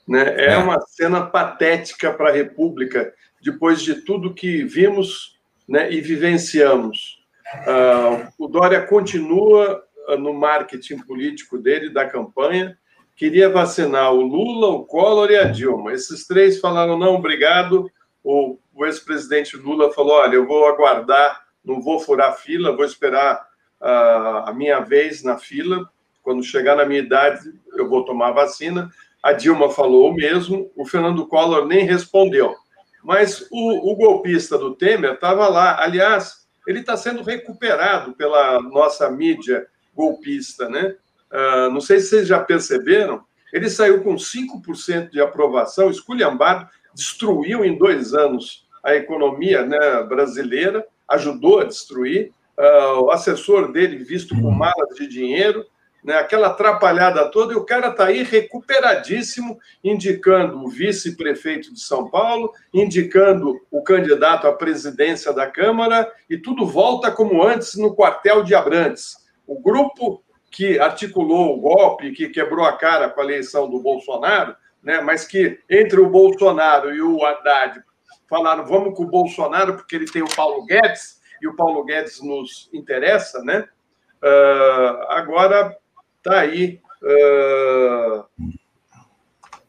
né? 0.06 0.36
É, 0.36 0.52
é. 0.52 0.56
uma 0.56 0.80
cena 0.82 1.26
patética 1.26 2.12
para 2.12 2.30
a 2.30 2.32
República 2.32 3.12
depois 3.50 3.82
de 3.82 4.02
tudo 4.02 4.34
que 4.34 4.64
vimos, 4.64 5.38
né? 5.68 5.92
E 5.92 6.00
vivenciamos. 6.00 7.24
Uh, 7.66 8.28
o 8.38 8.48
Dória 8.48 8.82
continua 8.82 9.82
ah, 10.08 10.16
no 10.16 10.34
marketing 10.34 10.98
político 10.98 11.58
dele 11.58 11.90
da 11.90 12.06
campanha. 12.06 12.76
Queria 13.14 13.48
vacinar 13.48 14.12
o 14.12 14.20
Lula, 14.20 14.68
o 14.68 14.84
Collor 14.84 15.30
e 15.30 15.36
a 15.36 15.44
Dilma. 15.44 15.92
Esses 15.92 16.26
três 16.26 16.60
falaram 16.60 16.98
não, 16.98 17.14
obrigado. 17.14 17.90
O 18.22 18.58
o 18.76 18.84
ex-presidente 18.84 19.56
Lula 19.56 19.90
falou: 19.92 20.12
olha, 20.12 20.34
eu 20.34 20.46
vou 20.46 20.66
aguardar, 20.66 21.46
não 21.64 21.80
vou 21.80 21.98
furar 21.98 22.36
fila, 22.36 22.76
vou 22.76 22.84
esperar 22.84 23.42
uh, 23.80 24.48
a 24.48 24.52
minha 24.54 24.80
vez 24.80 25.22
na 25.22 25.38
fila. 25.38 25.88
Quando 26.22 26.44
chegar 26.44 26.76
na 26.76 26.84
minha 26.84 27.00
idade, 27.00 27.52
eu 27.72 27.88
vou 27.88 28.04
tomar 28.04 28.28
a 28.28 28.32
vacina. 28.32 28.90
A 29.22 29.32
Dilma 29.32 29.70
falou 29.70 30.10
o 30.10 30.14
mesmo, 30.14 30.70
o 30.76 30.84
Fernando 30.84 31.26
Collor 31.26 31.66
nem 31.66 31.84
respondeu. 31.84 32.54
Mas 33.06 33.46
o, 33.52 33.92
o 33.92 33.94
golpista 33.94 34.58
do 34.58 34.74
Temer 34.74 35.12
estava 35.12 35.46
lá. 35.46 35.80
Aliás, 35.80 36.48
ele 36.66 36.80
está 36.80 36.96
sendo 36.96 37.22
recuperado 37.22 38.12
pela 38.14 38.60
nossa 38.60 39.08
mídia 39.08 39.64
golpista, 39.94 40.68
né? 40.68 40.96
Uh, 41.30 41.70
não 41.70 41.80
sei 41.80 42.00
se 42.00 42.08
vocês 42.08 42.26
já 42.26 42.40
perceberam, 42.40 43.24
ele 43.52 43.70
saiu 43.70 44.02
com 44.02 44.16
5% 44.16 45.10
de 45.10 45.20
aprovação, 45.20 45.88
esculhambado, 45.88 46.68
destruiu 46.92 47.64
em 47.64 47.78
dois 47.78 48.12
anos 48.12 48.66
a 48.82 48.96
economia 48.96 49.64
né, 49.64 50.02
brasileira, 50.02 50.84
ajudou 51.08 51.60
a 51.60 51.64
destruir. 51.64 52.32
Uh, 52.58 53.02
o 53.02 53.10
assessor 53.12 53.70
dele 53.70 53.98
visto 53.98 54.34
com 54.34 54.48
hum. 54.48 54.50
malas 54.50 54.96
de 54.96 55.06
dinheiro, 55.06 55.64
né, 56.06 56.14
aquela 56.18 56.46
atrapalhada 56.46 57.28
toda, 57.32 57.52
e 57.52 57.56
o 57.56 57.64
cara 57.64 57.88
está 57.88 58.04
aí 58.06 58.22
recuperadíssimo, 58.22 59.58
indicando 59.82 60.64
o 60.64 60.68
vice-prefeito 60.68 61.74
de 61.74 61.80
São 61.80 62.08
Paulo, 62.08 62.52
indicando 62.72 63.60
o 63.72 63.82
candidato 63.82 64.46
à 64.46 64.52
presidência 64.52 65.32
da 65.32 65.50
Câmara, 65.50 66.08
e 66.30 66.38
tudo 66.38 66.64
volta 66.64 67.10
como 67.10 67.42
antes 67.42 67.74
no 67.74 67.92
quartel 67.92 68.44
de 68.44 68.54
Abrantes. 68.54 69.16
O 69.48 69.60
grupo 69.60 70.22
que 70.48 70.78
articulou 70.78 71.56
o 71.56 71.60
golpe, 71.60 72.12
que 72.12 72.28
quebrou 72.28 72.64
a 72.64 72.76
cara 72.76 73.10
com 73.10 73.20
a 73.20 73.24
eleição 73.24 73.68
do 73.68 73.80
Bolsonaro, 73.80 74.54
né, 74.80 75.00
mas 75.00 75.26
que 75.26 75.58
entre 75.68 75.98
o 75.98 76.08
Bolsonaro 76.08 76.94
e 76.94 77.02
o 77.02 77.26
Haddad 77.26 77.82
falaram 78.30 78.64
vamos 78.64 78.96
com 78.96 79.02
o 79.02 79.10
Bolsonaro 79.10 79.74
porque 79.74 79.96
ele 79.96 80.06
tem 80.06 80.22
o 80.22 80.36
Paulo 80.36 80.64
Guedes 80.66 81.20
e 81.42 81.48
o 81.48 81.56
Paulo 81.56 81.84
Guedes 81.84 82.22
nos 82.22 82.70
interessa, 82.72 83.42
né? 83.42 83.68
Uh, 84.22 85.02
agora 85.08 85.76
está 86.26 86.40
aí 86.40 86.80
uh, 87.02 88.24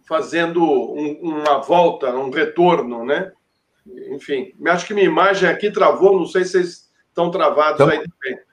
fazendo 0.08 0.64
um, 0.64 1.20
uma 1.22 1.60
volta, 1.60 2.10
um 2.10 2.32
retorno, 2.32 3.06
né? 3.06 3.32
Enfim, 4.12 4.54
acho 4.66 4.86
que 4.86 4.94
minha 4.94 5.06
imagem 5.06 5.48
aqui 5.48 5.72
travou, 5.72 6.18
não 6.18 6.26
sei 6.26 6.44
se 6.44 6.52
vocês 6.52 6.90
estão 7.08 7.32
travados 7.32 7.76
então, 7.76 7.90
aí 7.90 7.98
também. 8.00 8.48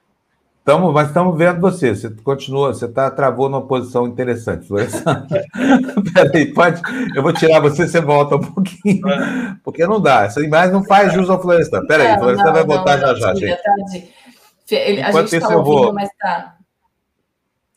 Tamo, 0.63 0.91
mas 0.91 1.09
estamos 1.09 1.37
vendo 1.37 1.61
você. 1.61 1.95
Você 1.95 2.09
continua, 2.09 2.73
você 2.73 2.87
tá, 2.87 3.11
travou 3.11 3.47
numa 3.47 3.67
posição 3.67 4.07
interessante, 4.07 4.67
Peraí, 6.13 6.51
pode. 6.53 6.81
Eu 7.15 7.21
vou 7.21 7.31
tirar 7.31 7.59
você, 7.59 7.87
você 7.87 8.01
volta 8.01 8.37
um 8.37 8.39
pouquinho. 8.39 9.07
É. 9.07 9.55
Porque 9.63 9.85
não 9.85 10.01
dá. 10.01 10.23
Essa 10.23 10.41
imagem 10.41 10.73
não 10.73 10.83
faz 10.83 11.13
jus 11.13 11.29
ao 11.29 11.39
Florestan. 11.39 11.85
Peraí, 11.85 12.15
o 12.15 12.19
Florestan 12.19 12.51
vai 12.51 12.65
voltar 12.65 12.97
já 12.97 13.13
já, 13.13 13.35
gente. 13.35 13.61
Tá 13.61 14.75
Ele, 14.75 15.03
a 15.03 15.09
Enquanto 15.09 15.29
gente 15.29 15.43
está 15.43 15.55
ouvindo, 15.55 15.83
vou... 15.83 15.93
mas 15.93 16.09
tá. 16.17 16.54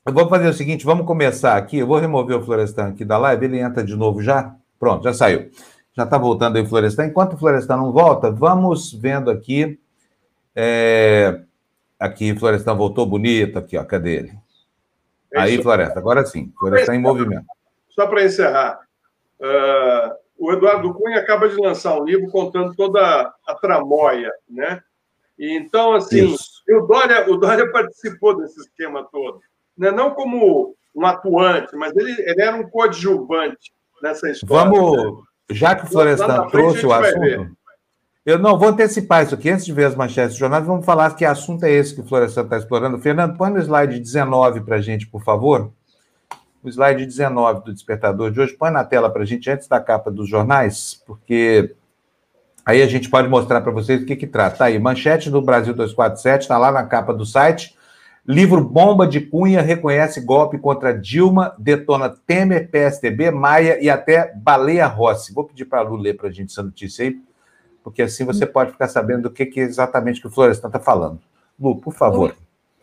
Eu 0.09 0.15
vou 0.15 0.27
fazer 0.27 0.49
o 0.49 0.55
seguinte, 0.55 0.87
vamos 0.87 1.05
começar 1.05 1.59
aqui. 1.59 1.77
Eu 1.77 1.87
vou 1.87 1.99
remover 1.99 2.39
o 2.39 2.43
Florestan 2.43 2.89
aqui 2.89 3.05
da 3.05 3.19
live. 3.19 3.45
Ele 3.45 3.59
entra 3.59 3.85
de 3.85 3.95
novo 3.95 4.23
já? 4.23 4.57
Pronto, 4.81 5.05
já 5.05 5.13
saiu. 5.13 5.51
Já 5.93 6.05
está 6.05 6.17
voltando 6.17 6.57
aí 6.57 6.63
o 6.63 6.67
Florestan. 6.67 7.05
Enquanto 7.05 7.35
o 7.35 7.37
Florestan 7.37 7.77
não 7.77 7.93
volta, 7.93 8.31
vamos 8.31 8.91
vendo 8.91 9.31
aqui. 9.31 9.79
É... 10.57 11.43
Aqui, 12.01 12.35
Florestan 12.35 12.75
voltou 12.75 13.05
bonito 13.05 13.59
aqui, 13.59 13.77
ó. 13.77 13.85
Cadê 13.85 14.15
ele? 14.15 14.33
É 15.31 15.41
aí, 15.41 15.63
Floresta, 15.63 15.99
agora 15.99 16.25
sim. 16.25 16.51
Florestan 16.59 16.95
em 16.95 17.03
movimento. 17.03 17.45
Só 17.91 18.07
para 18.07 18.25
encerrar. 18.25 18.81
Uh, 19.39 20.15
o 20.39 20.53
Eduardo 20.55 20.95
Cunha 20.95 21.19
acaba 21.19 21.51
de 21.51 21.57
lançar 21.57 22.01
um 22.01 22.05
livro 22.05 22.31
contando 22.31 22.75
toda 22.75 23.31
a 23.47 23.55
tramóia, 23.57 24.33
né? 24.49 24.83
E 25.39 25.55
então, 25.55 25.93
assim, 25.93 26.35
o 26.71 26.81
Dória, 26.87 27.31
o 27.31 27.37
Dória 27.37 27.69
participou 27.71 28.39
desse 28.39 28.59
esquema 28.59 29.07
todo. 29.13 29.43
Né? 29.79 29.91
Não 29.91 30.11
como 30.11 30.75
um 30.95 31.07
atuante, 31.07 31.77
mas 31.77 31.97
ele, 31.97 32.13
ele 32.19 32.43
era 32.43 32.57
um 32.57 32.69
coadjuvante 32.69 33.73
nessa 34.03 34.29
história. 34.29 34.71
Vamos, 34.71 35.23
já 35.51 35.75
que 35.75 35.85
o 35.85 35.89
Florestan 35.89 36.49
trouxe 36.49 36.85
o 36.85 36.93
assunto, 36.93 37.57
eu 38.27 38.39
não 38.39 38.59
vou 38.59 38.69
antecipar 38.69 39.25
isso 39.25 39.35
aqui, 39.35 39.49
antes 39.49 39.65
de 39.65 39.73
ver 39.73 39.87
as 39.87 39.95
manchetes 39.95 40.35
do 40.35 40.41
jornal, 40.41 40.63
vamos 40.63 40.85
falar 40.85 41.15
que 41.15 41.25
assunto 41.25 41.65
é 41.65 41.71
esse 41.71 41.95
que 41.95 42.01
o 42.01 42.05
Florestan 42.05 42.43
está 42.43 42.59
explorando. 42.59 42.99
Fernando, 42.99 43.39
põe 43.39 43.51
no 43.51 43.59
slide 43.59 43.99
19 43.99 44.61
para 44.61 44.77
a 44.77 44.81
gente, 44.83 45.07
por 45.07 45.23
favor. 45.23 45.73
O 46.63 46.69
slide 46.69 47.07
19 47.07 47.65
do 47.65 47.73
despertador 47.73 48.31
de 48.31 48.41
hoje, 48.41 48.55
põe 48.55 48.71
na 48.71 48.85
tela 48.85 49.09
para 49.09 49.23
a 49.23 49.25
gente 49.25 49.49
antes 49.49 49.67
da 49.67 49.81
capa 49.81 50.11
dos 50.11 50.29
jornais, 50.29 51.03
porque 51.07 51.75
aí 52.67 52.83
a 52.83 52.87
gente 52.87 53.09
pode 53.09 53.29
mostrar 53.29 53.63
para 53.63 53.73
vocês 53.73 54.03
o 54.03 54.05
que, 54.05 54.17
que 54.17 54.27
trata. 54.27 54.59
Tá 54.59 54.65
aí, 54.67 54.79
manchete 54.79 55.31
do 55.31 55.41
Brasil 55.41 55.73
247, 55.73 56.43
está 56.43 56.59
lá 56.59 56.71
na 56.71 56.85
capa 56.85 57.15
do 57.15 57.25
site. 57.25 57.78
Livro 58.29 58.63
Bomba 58.63 59.07
de 59.07 59.23
Cunha 59.23 59.63
reconhece 59.63 60.21
golpe 60.21 60.59
contra 60.59 60.93
Dilma, 60.93 61.55
detona 61.59 62.11
Temer, 62.11 62.71
PSDB, 62.71 63.31
Maia 63.31 63.83
e 63.83 63.89
até 63.89 64.35
Baleia 64.35 64.87
Rossi. 64.87 65.33
Vou 65.33 65.45
pedir 65.45 65.65
para 65.65 65.79
a 65.79 65.83
Lu 65.83 65.97
ler 65.97 66.15
para 66.15 66.29
a 66.29 66.31
gente 66.31 66.51
essa 66.51 66.63
notícia 66.63 67.07
aí, 67.07 67.19
porque 67.83 68.03
assim 68.03 68.27
você 68.27 68.45
pode 68.45 68.73
ficar 68.73 68.87
sabendo 68.87 69.23
do 69.23 69.31
que, 69.31 69.47
que 69.47 69.61
exatamente 69.61 70.21
que 70.21 70.27
o 70.27 70.31
Florestan 70.31 70.67
está 70.67 70.79
falando. 70.79 71.19
Lu, 71.59 71.77
por 71.77 71.95
favor. 71.95 72.37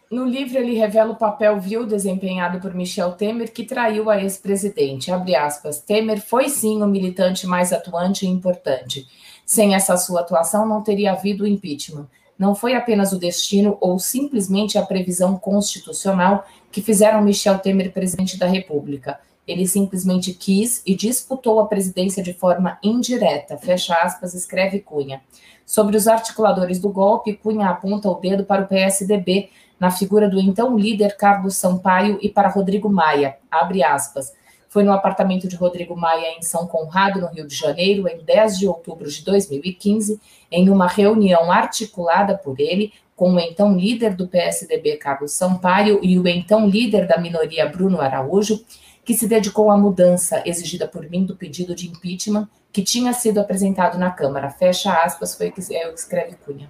No, 0.10 0.25
no 0.25 0.32
livro, 0.32 0.58
ele 0.58 0.74
revela 0.74 1.12
o 1.12 1.16
papel 1.16 1.60
vil 1.60 1.86
desempenhado 1.86 2.60
por 2.60 2.74
Michel 2.74 3.12
Temer, 3.12 3.54
que 3.54 3.66
traiu 3.66 4.10
a 4.10 4.20
ex-presidente. 4.20 5.12
Abre 5.12 5.36
aspas. 5.36 5.80
Temer 5.80 6.20
foi 6.22 6.50
sim 6.50 6.82
o 6.82 6.88
militante 6.88 7.46
mais 7.46 7.72
atuante 7.72 8.25
e 8.25 8.30
importante. 8.30 9.06
Sem 9.46 9.75
essa 9.75 9.96
sua 9.96 10.22
atuação, 10.22 10.68
não 10.68 10.82
teria 10.82 11.12
havido 11.12 11.46
impeachment 11.46 12.08
não 12.38 12.54
foi 12.54 12.75
apenas 12.75 13.12
o 13.12 13.20
destino 13.20 13.77
ou 13.80 13.98
simplesmente 13.98 14.77
a 14.77 14.86
previsão 14.86 15.38
constitucional 15.38 16.46
que 16.72 16.82
fizeram 16.82 17.22
Michel 17.22 17.60
Temer 17.60 17.94
presidente 17.94 18.38
da 18.38 18.46
República. 18.46 19.20
Ele 19.48 19.68
simplesmente 19.68 20.34
quis 20.34 20.82
e 20.86 20.96
disputou 20.96 21.60
a 21.60 21.68
presidência 21.68 22.22
de 22.24 22.34
forma 22.34 22.80
indireta, 22.84 23.58
fecha 23.58 23.94
aspas, 23.94 24.34
escreve 24.34 24.80
Cunha. 24.80 25.22
Sobre 25.65 25.96
os 25.96 26.08
articuladores 26.08 26.80
do 26.80 26.89
golpe, 26.89 27.34
Cunha 27.34 27.70
aponta 27.70 28.10
o 28.10 28.15
dedo 28.15 28.44
para 28.44 28.63
o 28.63 28.68
PSDB, 28.68 29.50
na 29.80 29.92
figura 29.92 30.30
do 30.30 30.39
então 30.39 30.77
líder 30.77 31.18
Carlos 31.18 31.58
Sampaio 31.58 32.18
e 32.22 32.30
para 32.30 32.50
Rodrigo 32.50 32.89
Maia, 32.89 33.38
abre 33.51 33.84
aspas. 33.84 34.34
Foi 34.75 34.84
no 34.84 34.91
apartamento 34.91 35.48
de 35.48 35.55
Rodrigo 35.55 35.96
Maia, 35.96 36.38
em 36.38 36.41
São 36.41 36.67
Conrado, 36.67 37.22
no 37.22 37.27
Rio 37.27 37.48
de 37.48 37.55
Janeiro, 37.55 38.10
em 38.10 38.17
10 38.17 38.60
de 38.60 38.67
outubro 38.67 39.10
de 39.10 39.24
2015, 39.24 40.20
em 40.51 40.70
uma 40.70 40.86
reunião 40.86 41.50
articulada 41.50 42.38
por 42.38 42.60
ele 42.60 42.91
com 43.15 43.32
o 43.32 43.39
então 43.39 43.77
líder 43.77 44.15
do 44.15 44.27
PSDB, 44.27 44.98
Carlos 44.98 45.32
Sampaio, 45.32 46.01
e 46.03 46.20
o 46.20 46.27
então 46.27 46.67
líder 46.67 47.08
da 47.08 47.17
minoria, 47.17 47.70
Bruno 47.70 48.01
Araújo, 48.01 48.65
que 49.05 49.13
se 49.13 49.29
dedicou 49.29 49.72
à 49.72 49.77
mudança 49.77 50.44
exigida 50.46 50.86
por 50.86 51.10
mim 51.10 51.24
do 51.24 51.38
pedido 51.38 51.74
de 51.74 51.88
impeachment 51.88 52.46
que 52.74 52.84
tinha 52.84 53.13
sido 53.13 53.39
apresentado 53.39 53.98
na 53.98 54.12
Câmara. 54.12 54.50
Fecha 54.50 54.91
aspas, 54.91 55.38
foi 55.38 55.48
o 55.48 55.51
que 55.53 55.62
escreve 55.62 56.36
Cunha. 56.46 56.70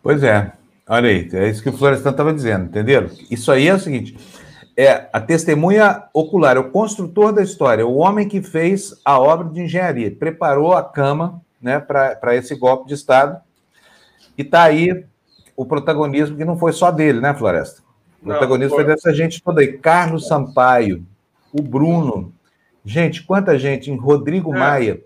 Pois 0.00 0.22
é, 0.22 0.52
olha 0.88 1.08
aí, 1.08 1.28
é 1.32 1.48
isso 1.48 1.64
que 1.64 1.68
o 1.68 1.76
Florestan 1.76 2.10
estava 2.10 2.32
dizendo, 2.32 2.66
entenderam? 2.66 3.10
Isso 3.28 3.50
aí 3.50 3.66
é 3.66 3.74
o 3.74 3.80
seguinte: 3.80 4.16
é 4.76 5.08
a 5.12 5.20
testemunha 5.20 6.04
ocular, 6.12 6.56
é 6.56 6.60
o 6.60 6.70
construtor 6.70 7.32
da 7.32 7.42
história, 7.42 7.86
o 7.86 7.96
homem 7.96 8.28
que 8.28 8.42
fez 8.42 9.00
a 9.04 9.18
obra 9.18 9.48
de 9.48 9.60
engenharia, 9.60 10.10
preparou 10.10 10.72
a 10.72 10.82
cama 10.82 11.40
né, 11.62 11.78
para 11.78 12.34
esse 12.34 12.54
golpe 12.56 12.88
de 12.88 12.94
Estado. 12.94 13.40
E 14.36 14.42
está 14.42 14.64
aí 14.64 15.04
o 15.56 15.64
protagonismo 15.64 16.36
que 16.36 16.44
não 16.44 16.58
foi 16.58 16.72
só 16.72 16.90
dele, 16.90 17.20
né, 17.20 17.32
Floresta? 17.34 17.82
O 18.20 18.28
não, 18.28 18.32
protagonismo 18.32 18.74
foi... 18.74 18.84
foi 18.84 18.94
dessa 18.94 19.14
gente 19.14 19.42
toda 19.42 19.60
aí. 19.60 19.78
Carlos 19.78 20.26
Sampaio, 20.26 21.06
o 21.52 21.62
Bruno. 21.62 22.32
Gente, 22.84 23.22
quanta 23.22 23.58
gente, 23.58 23.90
em 23.90 23.96
Rodrigo 23.96 24.54
é. 24.54 24.58
Maia. 24.58 25.00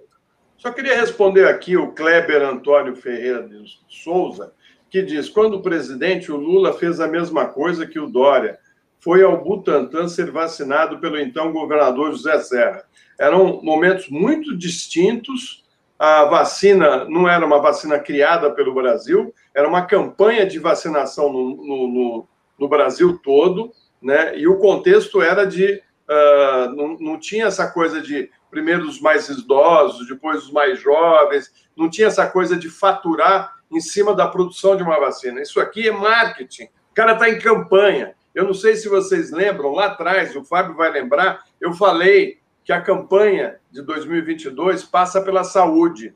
Só 0.56 0.72
queria 0.72 0.96
responder 0.98 1.46
aqui 1.46 1.76
o 1.76 1.92
Kleber 1.92 2.42
Antônio 2.42 2.96
Ferreira 2.96 3.46
de 3.46 3.62
Souza, 3.88 4.52
que 4.90 5.02
diz: 5.02 5.28
quando 5.28 5.54
o 5.54 5.62
presidente, 5.62 6.32
o 6.32 6.36
Lula, 6.36 6.72
fez 6.72 6.98
a 6.98 7.06
mesma 7.06 7.46
coisa 7.46 7.86
que 7.86 8.00
o 8.00 8.08
Dória 8.08 8.58
foi 9.00 9.22
ao 9.22 9.42
Butantan 9.42 10.08
ser 10.08 10.30
vacinado 10.30 10.98
pelo 10.98 11.18
então 11.18 11.52
governador 11.52 12.12
José 12.12 12.38
Serra. 12.40 12.84
Eram 13.18 13.60
momentos 13.62 14.08
muito 14.08 14.56
distintos. 14.56 15.64
A 15.98 16.24
vacina 16.24 17.04
não 17.06 17.28
era 17.28 17.44
uma 17.44 17.60
vacina 17.60 17.98
criada 17.98 18.50
pelo 18.50 18.74
Brasil, 18.74 19.34
era 19.52 19.66
uma 19.68 19.82
campanha 19.82 20.46
de 20.46 20.58
vacinação 20.58 21.32
no, 21.32 21.56
no, 21.56 21.88
no, 21.88 22.28
no 22.60 22.68
Brasil 22.68 23.18
todo, 23.18 23.72
né? 24.00 24.38
E 24.38 24.46
o 24.46 24.58
contexto 24.58 25.20
era 25.20 25.44
de. 25.44 25.82
Uh, 26.08 26.74
não, 26.74 26.96
não 26.98 27.18
tinha 27.18 27.46
essa 27.46 27.66
coisa 27.70 28.00
de 28.00 28.30
primeiro 28.50 28.86
os 28.86 29.00
mais 29.00 29.28
idosos, 29.28 30.08
depois 30.08 30.44
os 30.44 30.52
mais 30.52 30.80
jovens, 30.80 31.52
não 31.76 31.88
tinha 31.90 32.06
essa 32.06 32.26
coisa 32.26 32.56
de 32.56 32.70
faturar 32.70 33.52
em 33.70 33.80
cima 33.80 34.14
da 34.14 34.26
produção 34.26 34.76
de 34.76 34.82
uma 34.82 34.98
vacina. 34.98 35.42
Isso 35.42 35.60
aqui 35.60 35.88
é 35.88 35.92
marketing. 35.92 36.64
O 36.64 36.94
cara 36.94 37.12
está 37.12 37.28
em 37.28 37.38
campanha. 37.38 38.14
Eu 38.38 38.44
não 38.44 38.54
sei 38.54 38.76
se 38.76 38.88
vocês 38.88 39.32
lembram, 39.32 39.72
lá 39.72 39.86
atrás, 39.86 40.36
o 40.36 40.44
Fábio 40.44 40.76
vai 40.76 40.92
lembrar, 40.92 41.42
eu 41.60 41.72
falei 41.72 42.38
que 42.62 42.72
a 42.72 42.80
campanha 42.80 43.58
de 43.68 43.82
2022 43.82 44.84
passa 44.84 45.20
pela 45.20 45.42
saúde, 45.42 46.14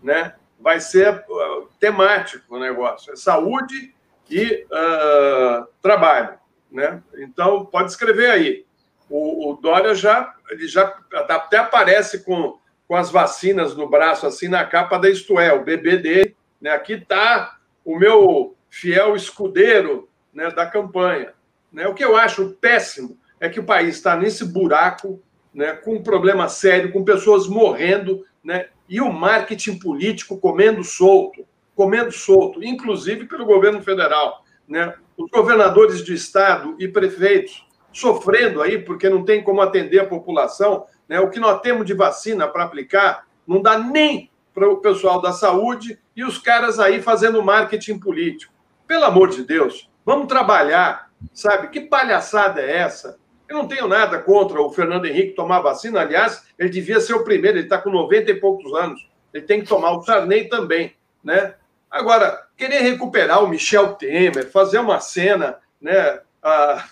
né? 0.00 0.36
Vai 0.60 0.78
ser 0.78 1.24
uh, 1.28 1.68
temático 1.80 2.54
o 2.54 2.60
negócio, 2.60 3.12
é 3.12 3.16
saúde 3.16 3.92
e 4.30 4.64
uh, 4.66 5.66
trabalho, 5.82 6.38
né? 6.70 7.02
Então, 7.16 7.66
pode 7.66 7.90
escrever 7.90 8.30
aí. 8.30 8.64
O, 9.10 9.50
o 9.50 9.56
Dória 9.56 9.96
já, 9.96 10.32
ele 10.50 10.68
já 10.68 10.96
até 11.12 11.56
aparece 11.56 12.22
com, 12.22 12.56
com 12.86 12.94
as 12.94 13.10
vacinas 13.10 13.74
no 13.74 13.90
braço, 13.90 14.28
assim, 14.28 14.46
na 14.46 14.64
capa 14.64 14.96
da 14.96 15.10
Isto 15.10 15.40
É, 15.40 15.52
o 15.52 15.64
bebê 15.64 15.96
dele. 15.96 16.36
Né? 16.60 16.70
Aqui 16.70 16.92
está 16.92 17.58
o 17.84 17.98
meu 17.98 18.56
fiel 18.70 19.16
escudeiro 19.16 20.08
né, 20.32 20.52
da 20.52 20.66
campanha. 20.66 21.34
Né? 21.74 21.88
O 21.88 21.92
que 21.92 22.04
eu 22.04 22.16
acho 22.16 22.56
péssimo 22.60 23.18
é 23.40 23.48
que 23.48 23.58
o 23.58 23.64
país 23.64 23.96
está 23.96 24.16
nesse 24.16 24.44
buraco, 24.44 25.20
né, 25.52 25.72
com 25.72 25.96
um 25.96 26.02
problema 26.02 26.48
sério, 26.48 26.92
com 26.92 27.04
pessoas 27.04 27.48
morrendo, 27.48 28.24
né, 28.42 28.68
e 28.88 29.00
o 29.00 29.12
marketing 29.12 29.78
político 29.78 30.38
comendo 30.38 30.84
solto, 30.84 31.44
comendo 31.74 32.12
solto, 32.12 32.62
inclusive 32.62 33.26
pelo 33.26 33.44
governo 33.44 33.82
federal. 33.82 34.44
Né? 34.68 34.94
Os 35.16 35.28
governadores 35.30 36.04
de 36.04 36.14
estado 36.14 36.76
e 36.78 36.86
prefeitos 36.86 37.66
sofrendo 37.92 38.62
aí, 38.62 38.78
porque 38.78 39.08
não 39.08 39.24
tem 39.24 39.42
como 39.42 39.60
atender 39.60 40.00
a 40.00 40.06
população. 40.06 40.86
Né? 41.08 41.20
O 41.20 41.30
que 41.30 41.40
nós 41.40 41.60
temos 41.60 41.86
de 41.86 41.94
vacina 41.94 42.46
para 42.46 42.64
aplicar 42.64 43.26
não 43.46 43.60
dá 43.60 43.78
nem 43.78 44.30
para 44.52 44.68
o 44.68 44.78
pessoal 44.78 45.20
da 45.20 45.32
saúde 45.32 45.98
e 46.14 46.24
os 46.24 46.38
caras 46.38 46.78
aí 46.78 47.02
fazendo 47.02 47.42
marketing 47.42 47.98
político. 47.98 48.52
Pelo 48.86 49.04
amor 49.04 49.30
de 49.30 49.42
Deus, 49.42 49.90
vamos 50.04 50.26
trabalhar, 50.26 51.10
Sabe? 51.32 51.68
Que 51.68 51.80
palhaçada 51.80 52.60
é 52.60 52.78
essa? 52.78 53.18
Eu 53.48 53.56
não 53.56 53.68
tenho 53.68 53.86
nada 53.86 54.18
contra 54.18 54.60
o 54.60 54.72
Fernando 54.72 55.06
Henrique 55.06 55.34
tomar 55.34 55.60
vacina. 55.60 56.00
Aliás, 56.00 56.46
ele 56.58 56.68
devia 56.68 57.00
ser 57.00 57.14
o 57.14 57.24
primeiro, 57.24 57.58
ele 57.58 57.66
está 57.66 57.78
com 57.78 57.90
90 57.90 58.30
e 58.30 58.40
poucos 58.40 58.72
anos. 58.74 59.08
Ele 59.32 59.44
tem 59.44 59.60
que 59.60 59.68
tomar 59.68 59.92
o 59.92 60.02
Sarney 60.02 60.48
também, 60.48 60.94
né? 61.22 61.54
Agora, 61.90 62.46
querer 62.56 62.80
recuperar 62.80 63.42
o 63.42 63.48
Michel 63.48 63.94
Temer, 63.94 64.50
fazer 64.50 64.78
uma 64.78 64.98
cena, 65.00 65.58
né? 65.80 66.20
Ah, 66.42 66.84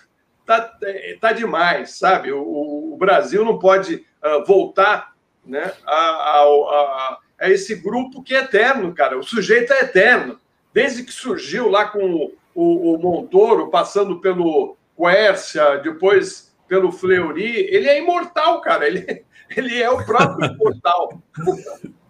tá, 0.46 0.78
tá 1.20 1.32
demais, 1.32 1.98
sabe? 1.98 2.32
O, 2.32 2.92
o 2.92 2.96
Brasil 2.96 3.44
não 3.44 3.58
pode 3.58 4.04
ah, 4.22 4.44
voltar 4.46 5.12
né, 5.44 5.72
a, 5.84 5.92
a, 5.92 6.42
a, 6.42 7.18
a, 7.40 7.50
esse 7.50 7.74
grupo 7.74 8.22
que 8.22 8.34
é 8.34 8.40
eterno, 8.40 8.94
cara. 8.94 9.18
O 9.18 9.22
sujeito 9.22 9.72
é 9.72 9.80
eterno. 9.80 10.38
Desde 10.72 11.02
que 11.02 11.12
surgiu 11.12 11.68
lá 11.68 11.86
com 11.86 12.32
o, 12.54 12.94
o 12.94 12.99
Montoro, 12.99 13.68
passando 13.68 14.21
pelo 14.21 14.76
Quércia, 14.97 15.78
depois 15.78 16.52
pelo 16.68 16.90
Fleury, 16.90 17.66
ele 17.71 17.88
é 17.88 18.00
imortal, 18.00 18.61
cara. 18.61 18.87
Ele, 18.87 19.23
ele 19.56 19.82
é 19.82 19.90
o 19.90 20.04
próprio 20.04 20.52
imortal. 20.52 21.21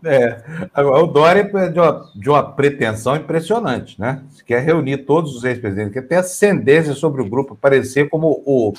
É, 0.05 0.43
o 0.77 1.07
Dória 1.07 1.51
é 1.55 1.69
de 1.69 1.79
uma, 1.79 2.11
de 2.15 2.29
uma 2.29 2.53
pretensão 2.53 3.17
impressionante, 3.17 4.01
né? 4.01 4.23
Quer 4.45 4.63
reunir 4.63 4.99
todos 4.99 5.37
os 5.37 5.45
ex-presidentes, 5.45 5.93
quer 5.93 6.07
ter 6.07 6.17
ascendência 6.17 6.93
sobre 6.95 7.23
o 7.23 7.29
grupo, 7.29 7.55
aparecer 7.55 8.09
como 8.09 8.43
o, 8.45 8.73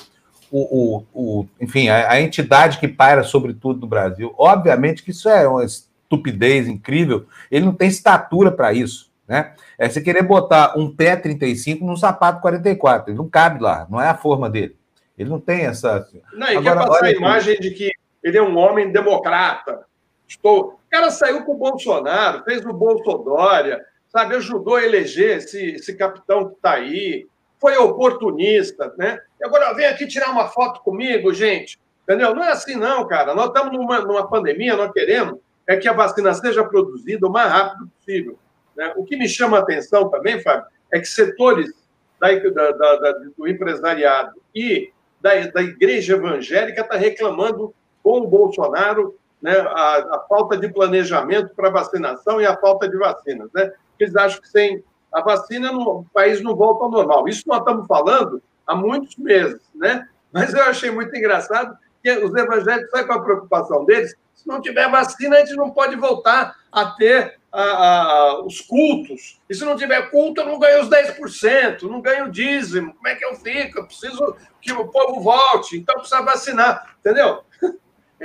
o, 0.50 0.60
o, 0.60 1.04
o 1.14 1.46
enfim, 1.60 1.88
a, 1.88 2.12
a, 2.12 2.20
entidade 2.20 2.78
que 2.78 2.86
paira 2.86 3.22
sobre 3.22 3.54
tudo 3.54 3.80
no 3.80 3.86
Brasil. 3.86 4.34
Obviamente 4.36 5.02
que 5.02 5.10
isso 5.10 5.28
é 5.28 5.48
uma 5.48 5.64
estupidez 5.64 6.68
incrível, 6.68 7.26
ele 7.50 7.64
não 7.64 7.72
tem 7.72 7.88
estatura 7.88 8.52
para 8.52 8.72
isso, 8.72 9.10
né? 9.26 9.54
É 9.78 9.88
você 9.88 10.00
querer 10.00 10.22
botar 10.22 10.74
um 10.76 10.94
pé 10.94 11.16
35 11.16 11.84
num 11.84 11.96
sapato 11.96 12.40
44, 12.40 13.10
ele 13.10 13.18
não 13.18 13.28
cabe 13.28 13.62
lá, 13.62 13.86
não 13.90 14.00
é 14.00 14.08
a 14.08 14.16
forma 14.16 14.48
dele. 14.50 14.76
Ele 15.16 15.30
não 15.30 15.40
tem 15.40 15.66
essa. 15.66 16.06
Não, 16.32 16.48
e 16.48 16.56
Agora, 16.56 16.80
quer 16.80 16.88
passar 16.88 17.04
a 17.06 17.12
imagem 17.12 17.58
de 17.58 17.70
que 17.70 17.90
ele 18.22 18.36
é 18.36 18.42
um 18.42 18.56
homem 18.56 18.90
democrata. 18.90 19.84
Estou... 20.26 20.74
O 20.74 20.90
cara 20.90 21.10
saiu 21.10 21.44
com 21.44 21.52
o 21.52 21.58
Bolsonaro, 21.58 22.44
fez 22.44 22.64
o 22.64 22.72
Bolsodória, 22.72 23.84
sabe, 24.08 24.36
ajudou 24.36 24.76
a 24.76 24.84
eleger 24.84 25.38
esse, 25.38 25.72
esse 25.72 25.94
capitão 25.96 26.48
que 26.48 26.54
está 26.54 26.72
aí, 26.72 27.26
foi 27.60 27.76
oportunista, 27.76 28.92
né? 28.96 29.18
E 29.40 29.44
agora 29.44 29.72
vem 29.74 29.86
aqui 29.86 30.06
tirar 30.06 30.30
uma 30.30 30.48
foto 30.48 30.80
comigo, 30.82 31.32
gente. 31.32 31.78
Entendeu? 32.02 32.34
Não 32.34 32.44
é 32.44 32.52
assim, 32.52 32.76
não, 32.76 33.06
cara. 33.06 33.34
Nós 33.34 33.46
estamos 33.46 33.72
numa, 33.72 34.00
numa 34.00 34.28
pandemia, 34.28 34.76
nós 34.76 34.92
queremos 34.92 35.38
é 35.66 35.76
que 35.76 35.88
a 35.88 35.92
vacina 35.92 36.32
seja 36.34 36.64
produzida 36.64 37.26
o 37.26 37.30
mais 37.30 37.50
rápido 37.50 37.88
possível. 37.88 38.38
Né? 38.76 38.92
O 38.96 39.04
que 39.04 39.16
me 39.16 39.28
chama 39.28 39.58
a 39.58 39.60
atenção 39.60 40.08
também, 40.08 40.40
Fábio, 40.40 40.66
é 40.92 40.98
que 40.98 41.06
setores 41.06 41.72
da, 42.20 42.32
da, 42.72 42.96
da, 42.96 43.12
do 43.36 43.46
empresariado 43.46 44.40
e 44.54 44.92
da, 45.20 45.62
igreja 45.62 46.14
evangélica 46.14 46.80
estão 46.80 46.96
tá 46.96 47.02
reclamando 47.02 47.74
com 48.02 48.20
o 48.20 48.26
Bolsonaro 48.26 49.18
né, 49.40 49.58
a, 49.58 50.16
a 50.16 50.24
falta 50.28 50.56
de 50.56 50.68
planejamento 50.68 51.54
para 51.54 51.70
vacinação 51.70 52.40
e 52.40 52.46
a 52.46 52.56
falta 52.56 52.88
de 52.88 52.96
vacinas. 52.96 53.50
Né? 53.54 53.72
Eles 53.98 54.14
acham 54.16 54.40
que 54.40 54.48
sem 54.48 54.82
a 55.12 55.22
vacina 55.22 55.70
no, 55.70 56.00
o 56.00 56.06
país 56.12 56.42
não 56.42 56.56
volta 56.56 56.84
ao 56.84 56.90
normal. 56.90 57.28
Isso 57.28 57.44
nós 57.46 57.58
estamos 57.58 57.86
falando 57.86 58.42
há 58.66 58.74
muitos 58.74 59.16
meses, 59.16 59.60
né? 59.74 60.08
Mas 60.32 60.52
eu 60.52 60.62
achei 60.64 60.90
muito 60.90 61.14
engraçado 61.16 61.76
que 62.02 62.10
os 62.10 62.34
evangélicos, 62.34 62.90
sabe 62.90 63.06
qual 63.06 63.20
a 63.20 63.22
preocupação 63.22 63.84
deles? 63.84 64.16
Se 64.34 64.46
não 64.46 64.60
tiver 64.60 64.90
vacina, 64.90 65.36
a 65.36 65.40
gente 65.40 65.56
não 65.56 65.70
pode 65.70 65.96
voltar 65.96 66.54
a 66.70 66.86
ter 66.86 67.38
a, 67.52 67.62
a, 67.62 68.44
os 68.44 68.60
cultos. 68.60 69.40
E 69.48 69.54
se 69.54 69.64
não 69.64 69.76
tiver 69.76 70.10
culto, 70.10 70.40
eu 70.40 70.46
não 70.46 70.58
ganho 70.58 70.82
os 70.82 70.88
10%, 70.88 71.82
não 71.82 72.00
ganho 72.00 72.26
o 72.26 72.30
dízimo. 72.30 72.92
Como 72.94 73.08
é 73.08 73.14
que 73.14 73.24
eu 73.24 73.34
fico? 73.36 73.78
Eu 73.78 73.86
preciso 73.86 74.36
que 74.60 74.72
o 74.72 74.88
povo 74.88 75.20
volte, 75.20 75.76
então 75.76 75.96
precisa 75.96 76.22
vacinar, 76.22 76.96
entendeu? 76.98 77.42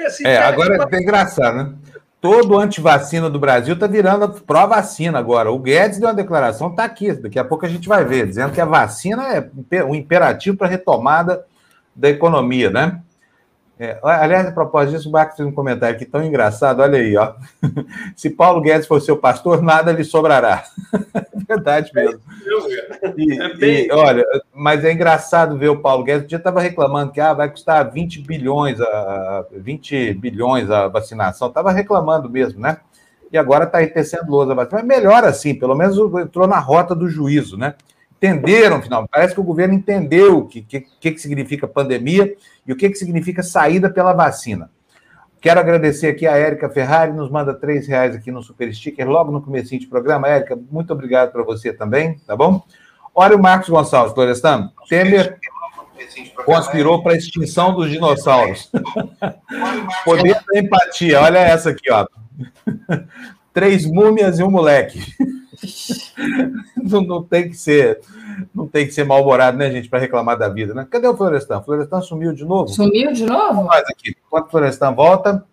Assim, 0.05 0.25
é 0.25 0.37
agora 0.37 0.87
é 0.91 0.97
engraçado, 0.97 1.57
né? 1.57 1.75
Todo 2.21 2.57
antivacina 2.57 3.29
do 3.29 3.39
Brasil 3.39 3.73
está 3.73 3.87
virando 3.87 4.29
pró-vacina 4.41 5.19
agora. 5.19 5.51
O 5.51 5.59
Guedes 5.59 5.99
deu 5.99 6.07
uma 6.07 6.13
declaração, 6.13 6.69
está 6.69 6.83
aqui, 6.83 7.13
daqui 7.13 7.39
a 7.39 7.45
pouco 7.45 7.65
a 7.65 7.69
gente 7.69 7.87
vai 7.87 8.03
ver, 8.03 8.27
dizendo 8.27 8.53
que 8.53 8.59
a 8.59 8.65
vacina 8.65 9.49
é 9.71 9.83
um 9.83 9.95
imperativo 9.95 10.57
para 10.57 10.67
a 10.67 10.69
retomada 10.69 11.45
da 11.95 12.09
economia, 12.09 12.69
né? 12.69 13.01
É, 13.81 13.98
aliás, 14.03 14.45
a 14.45 14.51
propósito 14.51 14.98
disso, 14.98 15.07
o 15.07 15.12
Marcos 15.13 15.38
fez 15.38 15.48
um 15.48 15.53
comentário 15.53 15.95
aqui 15.95 16.03
tão 16.03 16.21
engraçado, 16.21 16.81
olha 16.81 17.00
aí, 17.00 17.15
ó. 17.15 17.33
Se 18.13 18.29
Paulo 18.29 18.59
Guedes 18.59 18.86
for 18.86 19.00
seu 19.01 19.15
pastor, 19.15 19.62
nada 19.62 19.93
lhe 19.93 20.03
sobrará. 20.03 20.65
Verdade 21.48 21.89
mesmo. 21.95 22.19
E, 23.15 23.41
é 23.41 23.55
bem... 23.55 23.88
e, 23.88 23.91
olha, 23.93 24.25
mas 24.53 24.83
é 24.83 24.91
engraçado 24.91 25.57
ver 25.57 25.69
o 25.69 25.79
Paulo 25.79 26.03
Guedes, 26.03 26.25
um 26.25 26.27
dia 26.27 26.38
estava 26.38 26.59
reclamando 26.59 27.13
que 27.13 27.21
ah, 27.21 27.33
vai 27.33 27.50
custar 27.50 27.89
20 27.89 28.21
bilhões, 28.21 28.81
a, 28.81 29.45
20 29.50 30.13
bilhões 30.15 30.69
a 30.69 30.89
vacinação, 30.89 31.48
estava 31.48 31.71
reclamando 31.71 32.29
mesmo, 32.29 32.59
né? 32.59 32.79
E 33.31 33.37
agora 33.37 33.63
está 33.63 33.77
tecendo 33.87 34.29
lousa 34.29 34.51
a 34.51 34.55
vacina. 34.55 34.79
Mas 34.79 34.87
melhor 34.87 35.24
assim, 35.24 35.55
pelo 35.55 35.74
menos 35.74 35.98
entrou 36.20 36.48
na 36.48 36.59
rota 36.59 36.94
do 36.94 37.07
juízo, 37.07 37.57
né? 37.57 37.75
Entenderam, 38.20 38.82
final. 38.82 39.08
Parece 39.08 39.34
que 39.34 39.40
o 39.40 39.44
governo 39.44 39.74
entendeu 39.74 40.40
o 40.40 40.48
que, 40.48 40.62
que, 40.62 40.82
que 40.82 41.18
significa 41.18 41.68
pandemia 41.68 42.36
e 42.68 42.74
o 42.74 42.75
que, 42.75 42.90
que 42.90 42.96
significa 42.96 43.42
saída 43.42 43.90
pela 43.90 44.14
vacina. 44.14 44.70
Quero 45.42 45.60
agradecer 45.62 46.08
aqui 46.08 46.27
a 46.27 46.36
Érica 46.36 46.70
Ferrari, 46.70 47.14
nos 47.14 47.32
manda 47.32 47.53
três 47.53 47.88
reais 47.88 48.14
aqui 48.14 48.29
no 48.29 48.44
Super 48.44 48.74
Sticker, 48.74 49.08
logo 49.08 49.32
no 49.32 49.42
começo 49.42 49.77
do 49.77 49.88
programa. 49.88 50.27
Érica, 50.27 50.60
muito 50.70 50.92
obrigado 50.92 51.32
para 51.32 51.44
você 51.44 51.72
também, 51.72 52.20
tá 52.27 52.36
bom? 52.36 52.62
Olha 53.16 53.38
o 53.38 53.42
Marcos 53.42 53.70
Gonçalves, 53.70 54.14
Florestan. 54.14 54.70
Temer 54.90 55.40
conspirou 56.46 57.01
para 57.01 57.14
a 57.14 57.18
extinção 57.18 57.74
dos 57.74 57.90
dinossauros. 57.90 58.70
Poder 60.03 60.38
da 60.46 60.60
empatia, 60.60 61.22
olha 61.22 61.40
essa 61.40 61.70
aqui, 61.70 61.90
ó. 61.90 62.05
Três 63.53 63.85
múmias 63.85 64.40
e 64.40 64.44
um 64.44 64.51
moleque. 64.51 65.00
não, 66.77 67.01
não, 67.01 67.24
tem 67.24 67.50
que 67.50 67.55
ser, 67.55 68.00
não 68.53 68.68
tem 68.68 68.85
que 68.85 68.94
ser 68.94 69.03
mal-humorado, 69.03 69.57
né, 69.57 69.70
gente, 69.72 69.90
para 69.90 70.00
reclamar 70.00 70.38
da 70.38 70.48
vida, 70.48 70.74
né? 70.74 70.88
Cadê 70.90 71.07
o 71.07 71.16
Florestan? 71.16 71.59
O 71.59 71.64
Florestan 71.64 72.01
sumiu 72.01 72.33
de 72.33 72.46
novo? 72.46 72.70
Sumiu 72.70 73.12
de 73.12 73.25
novo? 73.25 73.64
Nós 73.64 73.83
aqui. 73.90 74.16
Enquanto 74.25 74.48
o 74.48 74.51
Florestan 74.51 74.94
volta, 74.94 75.44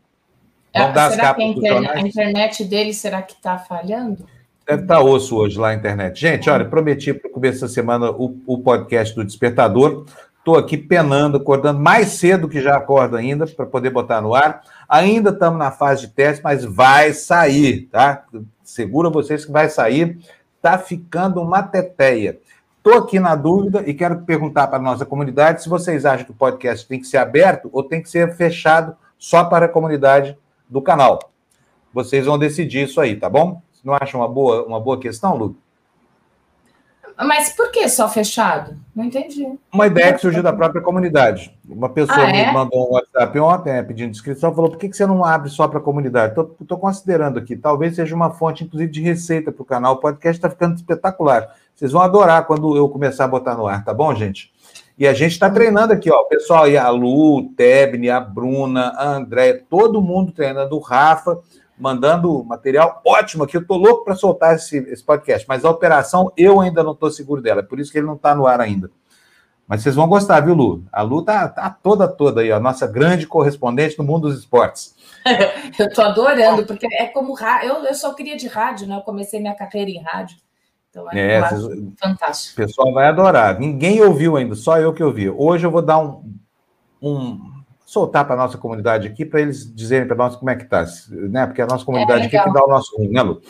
vamos 0.75 0.91
é, 0.91 0.93
dar 0.93 1.07
as 1.07 1.17
capas 1.17 1.37
que 1.37 1.43
a, 1.43 1.47
internet, 1.47 1.91
a 1.91 2.01
internet 2.01 2.65
dele 2.65 2.95
será 2.95 3.23
que 3.23 3.35
está 3.35 3.59
falhando? 3.59 4.27
Deve 4.67 4.83
estar 4.83 4.97
tá 4.97 5.03
osso 5.03 5.37
hoje 5.37 5.59
lá 5.59 5.69
na 5.69 5.75
internet. 5.75 6.21
Gente, 6.21 6.51
olha, 6.51 6.65
prometi 6.65 7.15
para 7.15 7.29
o 7.29 7.33
começo 7.33 7.61
da 7.61 7.69
semana 7.69 8.11
o, 8.11 8.37
o 8.47 8.59
podcast 8.59 9.15
do 9.15 9.25
Despertador. 9.25 10.07
Estou 10.47 10.57
aqui 10.57 10.77
penando, 10.77 11.39
acordando 11.39 11.81
mais 11.81 12.11
cedo 12.11 12.49
que 12.49 12.61
já 12.61 12.77
acordo 12.77 13.17
ainda, 13.17 13.49
para 13.49 13.67
poder 13.67 13.91
botar 13.91 14.21
no 14.21 14.33
ar. 14.33 14.63
Ainda 14.89 15.31
estamos 15.31 15.59
na 15.59 15.73
fase 15.73 16.03
de 16.03 16.13
teste, 16.13 16.41
mas 16.41 16.65
vai 16.65 17.13
sair, 17.13 17.89
tá? 17.91 18.25
Segura 18.63 19.11
vocês 19.11 19.45
que 19.45 19.51
vai 19.51 19.69
sair. 19.69 20.21
Está 20.57 20.79
ficando 20.79 21.43
uma 21.43 21.65
teteia. 21.65 22.39
Estou 22.79 22.95
aqui 22.95 23.19
na 23.19 23.35
dúvida 23.35 23.83
e 23.89 23.93
quero 23.93 24.21
perguntar 24.21 24.69
para 24.69 24.79
a 24.79 24.81
nossa 24.81 25.05
comunidade 25.05 25.65
se 25.65 25.69
vocês 25.69 26.07
acham 26.07 26.25
que 26.25 26.31
o 26.31 26.37
podcast 26.37 26.87
tem 26.87 27.01
que 27.01 27.09
ser 27.09 27.17
aberto 27.17 27.69
ou 27.73 27.83
tem 27.83 28.01
que 28.01 28.09
ser 28.09 28.33
fechado 28.37 28.97
só 29.19 29.43
para 29.47 29.67
a 29.67 29.69
comunidade 29.69 30.39
do 30.71 30.81
canal. 30.81 31.19
Vocês 31.93 32.25
vão 32.25 32.39
decidir 32.39 32.85
isso 32.85 33.01
aí, 33.01 33.17
tá 33.17 33.29
bom? 33.29 33.61
Não 33.83 33.95
acham 34.01 34.21
uma 34.21 34.29
boa, 34.29 34.65
uma 34.65 34.79
boa 34.79 35.01
questão, 35.01 35.37
Lu? 35.37 35.57
Mas 37.19 37.51
por 37.51 37.71
que 37.71 37.89
só 37.89 38.09
fechado? 38.09 38.77
Não 38.95 39.05
entendi. 39.05 39.47
Uma 39.73 39.87
ideia 39.87 40.13
que 40.13 40.21
surgiu 40.21 40.43
da 40.43 40.53
própria 40.53 40.83
comunidade. 40.83 41.57
Uma 41.67 41.89
pessoa 41.89 42.27
ah, 42.27 42.31
é? 42.31 42.47
me 42.47 42.53
mandou 42.53 42.89
um 42.89 42.93
WhatsApp 42.93 43.39
ontem 43.41 43.71
é, 43.71 43.83
pedindo 43.83 44.11
inscrição, 44.11 44.55
falou: 44.55 44.71
por 44.71 44.79
que, 44.79 44.89
que 44.89 44.97
você 44.97 45.07
não 45.07 45.25
abre 45.25 45.49
só 45.49 45.67
para 45.67 45.79
a 45.79 45.83
comunidade? 45.83 46.35
Estou 46.61 46.79
considerando 46.79 47.39
aqui, 47.39 47.57
talvez 47.57 47.97
seja 47.97 48.15
uma 48.15 48.31
fonte, 48.31 48.65
inclusive, 48.65 48.93
de 48.93 49.01
receita 49.01 49.51
para 49.51 49.63
o 49.63 49.67
canal. 49.67 49.95
O 49.95 50.01
podcast 50.01 50.39
está 50.39 50.51
ficando 50.51 50.77
espetacular. 50.77 51.49
Vocês 51.75 51.93
vão 51.93 52.03
adorar 52.03 52.47
quando 52.47 52.77
eu 52.77 52.89
começar 52.89 53.25
a 53.25 53.29
botar 53.29 53.55
no 53.55 53.67
ar, 53.67 53.85
tá 53.85 53.95
bom, 53.95 54.15
gente? 54.15 54.53
E 54.99 55.07
a 55.07 55.13
gente 55.13 55.33
está 55.33 55.49
treinando 55.51 55.93
aqui, 55.93 56.11
ó. 56.11 56.21
O 56.21 56.29
pessoal 56.29 56.65
aí, 56.65 56.77
a 56.77 56.89
Lu, 56.89 57.39
o 57.39 57.49
Tebni, 57.55 58.09
a 58.09 58.19
Bruna, 58.19 58.95
a 58.97 59.09
André, 59.09 59.55
todo 59.69 60.03
mundo 60.03 60.33
treinando, 60.33 60.75
o 60.77 60.81
Rafa 60.81 61.39
mandando 61.79 62.45
material 62.45 63.01
ótimo 63.05 63.45
aqui. 63.45 63.57
Eu 63.57 63.63
estou 63.63 63.77
louco 63.77 64.05
para 64.05 64.15
soltar 64.15 64.55
esse, 64.57 64.79
esse 64.79 65.05
podcast, 65.05 65.47
mas 65.49 65.65
a 65.65 65.71
operação 65.71 66.33
eu 66.37 66.61
ainda 66.61 66.83
não 66.83 66.93
estou 66.93 67.11
seguro 67.11 67.43
dela, 67.43 67.61
é 67.61 67.65
por 67.65 67.79
isso 67.79 67.93
que 67.93 67.99
ele 67.99 68.07
não 68.07 68.15
está 68.15 68.35
no 68.35 68.47
ar 68.47 68.61
ainda. 68.61 68.91
Mas 69.69 69.83
vocês 69.83 69.97
vão 69.97 70.07
gostar, 70.07 70.41
viu, 70.41 70.55
Lu? 70.55 70.85
A 70.93 71.03
Lu 71.03 71.23
tá, 71.23 71.49
tá 71.49 71.69
toda, 71.69 72.07
toda 72.07 72.41
aí, 72.41 72.53
a 72.53 72.61
nossa 72.61 72.87
grande 72.87 73.27
correspondente 73.27 73.99
no 73.99 74.05
mundo 74.05 74.29
dos 74.29 74.39
esportes. 74.39 74.95
eu 75.79 75.87
estou 75.87 76.05
adorando, 76.05 76.65
porque 76.65 76.87
é 76.95 77.07
como 77.07 77.35
rádio. 77.35 77.71
Eu, 77.71 77.85
eu 77.85 77.95
só 77.95 78.15
queria 78.15 78.37
de 78.37 78.47
rádio, 78.47 78.87
né? 78.87 78.97
Eu 78.97 79.01
comecei 79.01 79.41
minha 79.41 79.57
carreira 79.57 79.91
em 79.91 80.01
rádio. 80.01 80.37
Então 80.89 81.11
é, 81.13 81.39
é 81.39 81.43
fantástico. 82.01 82.63
O 82.63 82.65
pessoal 82.65 82.93
vai 82.93 83.09
adorar. 83.09 83.59
Ninguém 83.59 84.01
ouviu 84.01 84.37
ainda, 84.37 84.55
só 84.55 84.79
eu 84.79 84.95
que 84.95 85.03
ouvi. 85.03 85.29
Hoje 85.29 85.67
eu 85.67 85.71
vou 85.71 85.83
dar 85.83 85.99
um, 85.99 86.33
um 87.03 87.56
soltar 87.87 88.25
para 88.25 88.35
a 88.35 88.39
nossa 88.39 88.59
comunidade 88.59 89.07
aqui, 89.07 89.25
para 89.25 89.41
eles 89.41 89.73
dizerem 89.73 90.09
para 90.09 90.17
nós 90.17 90.35
como 90.35 90.51
é 90.51 90.57
que 90.57 90.65
está, 90.65 90.85
né? 91.09 91.47
Porque 91.47 91.63
a 91.63 91.67
nossa 91.67 91.85
comunidade 91.85 92.25
é, 92.25 92.27
aqui 92.27 92.37
que 92.37 92.53
dá 92.53 92.65
o 92.65 92.69
nosso 92.69 92.97
rumo, 92.97 93.13
né, 93.13 93.23
Lu? 93.23 93.41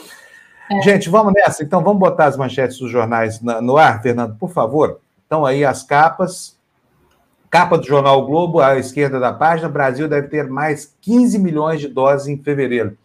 É. 0.70 0.82
Gente, 0.82 1.08
vamos 1.08 1.32
nessa. 1.32 1.64
Então, 1.64 1.82
vamos 1.82 1.98
botar 1.98 2.26
as 2.26 2.36
manchetes 2.36 2.78
dos 2.78 2.90
jornais 2.90 3.40
no 3.40 3.78
ar, 3.78 4.02
Fernando, 4.02 4.36
por 4.36 4.50
favor. 4.50 5.00
Então, 5.26 5.46
aí 5.46 5.64
as 5.64 5.82
capas. 5.82 6.54
Capa 7.48 7.78
do 7.78 7.86
jornal 7.86 8.20
o 8.20 8.26
Globo, 8.26 8.60
à 8.60 8.76
esquerda 8.76 9.18
da 9.18 9.32
página, 9.32 9.68
Brasil 9.68 10.08
deve 10.08 10.28
ter 10.28 10.48
mais 10.50 10.94
15 11.00 11.38
milhões 11.38 11.80
de 11.80 11.88
doses 11.88 12.26
em 12.26 12.36
fevereiro. 12.36 12.98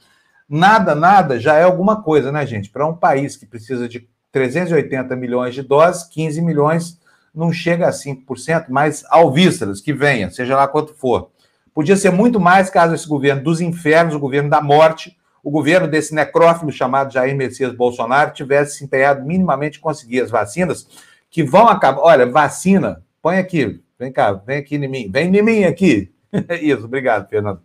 Nada, 0.49 0.93
nada 0.95 1.39
já 1.39 1.55
é 1.55 1.63
alguma 1.63 2.01
coisa, 2.01 2.31
né, 2.31 2.45
gente? 2.45 2.69
Para 2.69 2.85
um 2.85 2.93
país 2.93 3.37
que 3.37 3.45
precisa 3.45 3.87
de 3.87 4.09
380 4.31 5.15
milhões 5.15 5.53
de 5.53 5.61
doses, 5.61 6.03
15 6.03 6.41
milhões 6.41 6.99
não 7.33 7.51
chega 7.51 7.87
a 7.87 7.91
5%, 7.91 8.65
mas 8.69 9.03
alvíceras, 9.09 9.81
que 9.81 9.93
venha, 9.93 10.29
seja 10.29 10.55
lá 10.55 10.67
quanto 10.67 10.93
for. 10.93 11.31
Podia 11.73 11.95
ser 11.95 12.11
muito 12.11 12.39
mais 12.39 12.69
caso 12.69 12.93
esse 12.93 13.07
governo 13.07 13.43
dos 13.43 13.61
infernos, 13.61 14.13
o 14.13 14.19
governo 14.19 14.49
da 14.49 14.61
morte, 14.61 15.17
o 15.43 15.49
governo 15.49 15.87
desse 15.87 16.13
necrófilo 16.13 16.71
chamado 16.71 17.13
Jair 17.13 17.35
Messias 17.35 17.73
Bolsonaro 17.73 18.33
tivesse 18.33 18.77
se 18.77 18.83
empenhado 18.83 19.25
minimamente 19.25 19.79
em 19.79 19.81
conseguir 19.81 20.21
as 20.21 20.29
vacinas 20.29 20.87
que 21.29 21.43
vão 21.43 21.67
acabar. 21.67 22.01
Olha, 22.01 22.29
vacina, 22.29 23.03
põe 23.21 23.37
aqui, 23.37 23.81
vem 23.97 24.11
cá, 24.11 24.33
vem 24.33 24.57
aqui 24.57 24.75
em 24.75 24.87
mim, 24.87 25.09
vem 25.09 25.35
em 25.35 25.41
mim 25.41 25.63
aqui. 25.63 26.13
Isso, 26.61 26.85
obrigado, 26.85 27.27
Fernando. 27.29 27.61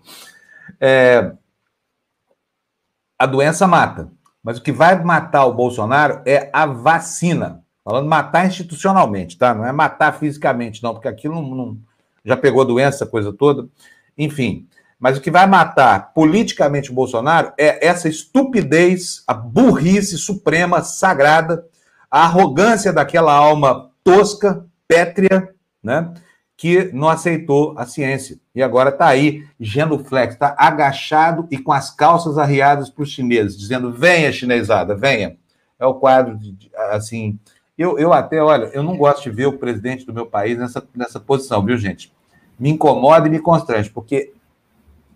É... 0.80 1.32
a 3.18 3.26
doença 3.26 3.66
mata. 3.66 4.10
Mas 4.42 4.58
o 4.58 4.62
que 4.62 4.70
vai 4.70 5.02
matar 5.02 5.44
o 5.46 5.54
Bolsonaro 5.54 6.22
é 6.24 6.48
a 6.52 6.66
vacina. 6.66 7.64
Falando 7.86 8.08
matar 8.08 8.44
institucionalmente, 8.48 9.38
tá? 9.38 9.54
Não 9.54 9.64
é 9.64 9.70
matar 9.70 10.18
fisicamente, 10.18 10.82
não, 10.82 10.92
porque 10.92 11.06
aquilo 11.06 11.36
não, 11.36 11.54
não 11.54 11.78
já 12.24 12.36
pegou 12.36 12.64
doença, 12.64 13.06
coisa 13.06 13.32
toda. 13.32 13.68
Enfim. 14.18 14.66
Mas 14.98 15.16
o 15.16 15.20
que 15.20 15.30
vai 15.30 15.46
matar 15.46 16.12
politicamente 16.12 16.90
o 16.90 16.94
Bolsonaro 16.94 17.52
é 17.56 17.86
essa 17.86 18.08
estupidez, 18.08 19.22
a 19.24 19.32
burrice 19.32 20.18
suprema, 20.18 20.82
sagrada, 20.82 21.64
a 22.10 22.24
arrogância 22.24 22.92
daquela 22.92 23.32
alma 23.32 23.92
tosca, 24.02 24.66
pétrea, 24.88 25.54
né? 25.80 26.12
Que 26.56 26.90
não 26.92 27.08
aceitou 27.08 27.72
a 27.78 27.86
ciência. 27.86 28.40
E 28.52 28.64
agora 28.64 28.90
está 28.90 29.06
aí, 29.06 29.46
genuflex, 29.60 30.34
está 30.34 30.56
agachado 30.58 31.46
e 31.52 31.58
com 31.58 31.70
as 31.70 31.94
calças 31.94 32.36
arriadas 32.36 32.90
para 32.90 33.04
os 33.04 33.10
chineses, 33.10 33.56
dizendo: 33.56 33.92
venha, 33.92 34.32
chinesada, 34.32 34.96
venha. 34.96 35.36
É 35.78 35.86
o 35.86 35.94
quadro, 35.94 36.36
de, 36.36 36.68
assim, 36.90 37.38
eu, 37.78 37.98
eu 37.98 38.12
até, 38.12 38.42
olha, 38.42 38.66
eu 38.66 38.82
não 38.82 38.96
gosto 38.96 39.22
de 39.24 39.30
ver 39.30 39.46
o 39.46 39.58
presidente 39.58 40.06
do 40.06 40.12
meu 40.12 40.26
país 40.26 40.58
nessa, 40.58 40.86
nessa 40.94 41.20
posição, 41.20 41.64
viu, 41.64 41.76
gente? 41.76 42.12
Me 42.58 42.70
incomoda 42.70 43.26
e 43.26 43.30
me 43.30 43.38
constrange, 43.38 43.90
porque 43.90 44.32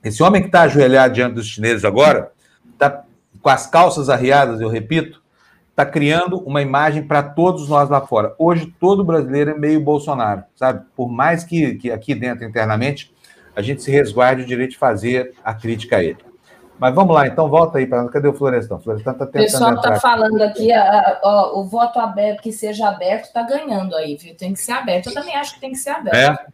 esse 0.05 0.23
homem 0.23 0.43
que 0.43 0.49
está 0.49 0.63
ajoelhado 0.63 1.15
diante 1.15 1.35
dos 1.35 1.47
chineses 1.47 1.85
agora, 1.85 2.33
está 2.73 3.05
com 3.41 3.49
as 3.49 3.67
calças 3.67 4.09
arriadas, 4.09 4.61
eu 4.61 4.69
repito, 4.69 5.23
está 5.71 5.87
criando 5.87 6.39
uma 6.41 6.61
imagem 6.61 7.03
para 7.03 7.23
todos 7.23 7.69
nós 7.69 7.89
lá 7.89 8.01
fora. 8.01 8.35
Hoje, 8.39 8.73
todo 8.79 9.05
brasileiro 9.05 9.53
é 9.53 9.59
meio 9.59 9.81
Bolsonaro, 9.81 10.45
sabe? 10.55 10.85
Por 10.95 11.11
mais 11.11 11.45
que, 11.45 11.77
que 11.77 11.91
aqui 11.91 12.15
dentro, 12.15 12.45
internamente, 12.45 13.15
a 13.57 13.63
gente 13.63 13.83
se 13.83 13.91
resguarde 13.91 14.43
o 14.43 14.47
direito 14.47 14.73
de 14.73 14.79
fazer 14.79 15.35
a 15.43 15.55
crítica 15.55 15.97
a 15.97 16.05
ele. 16.05 16.19
Mas 16.81 16.95
vamos 16.95 17.15
lá, 17.15 17.27
então 17.27 17.49
volta 17.49 17.79
aí 17.79 17.87
para 17.87 18.09
Cadê 18.09 18.27
o 18.27 18.33
Florestão? 18.33 18.79
O 18.79 18.81
Florestão 18.81 19.13
está 19.13 19.27
tentando. 19.27 19.43
O 19.43 19.45
pessoal 19.45 19.75
está 19.75 19.97
falando 20.01 20.41
aqui, 20.41 20.73
a, 20.73 21.21
a, 21.23 21.59
o 21.59 21.65
voto 21.65 21.99
aberto, 22.01 22.41
que 22.41 22.51
seja 22.51 22.89
aberto, 22.89 23.27
está 23.27 23.43
ganhando 23.43 23.95
aí, 23.95 24.17
viu? 24.17 24.35
Tem 24.35 24.55
que 24.55 24.61
ser 24.61 24.73
aberto. 24.73 25.09
Eu 25.09 25.15
também 25.15 25.37
acho 25.37 25.55
que 25.55 25.61
tem 25.61 25.73
que 25.73 25.79
ser 25.79 25.91
aberto. 25.91 26.51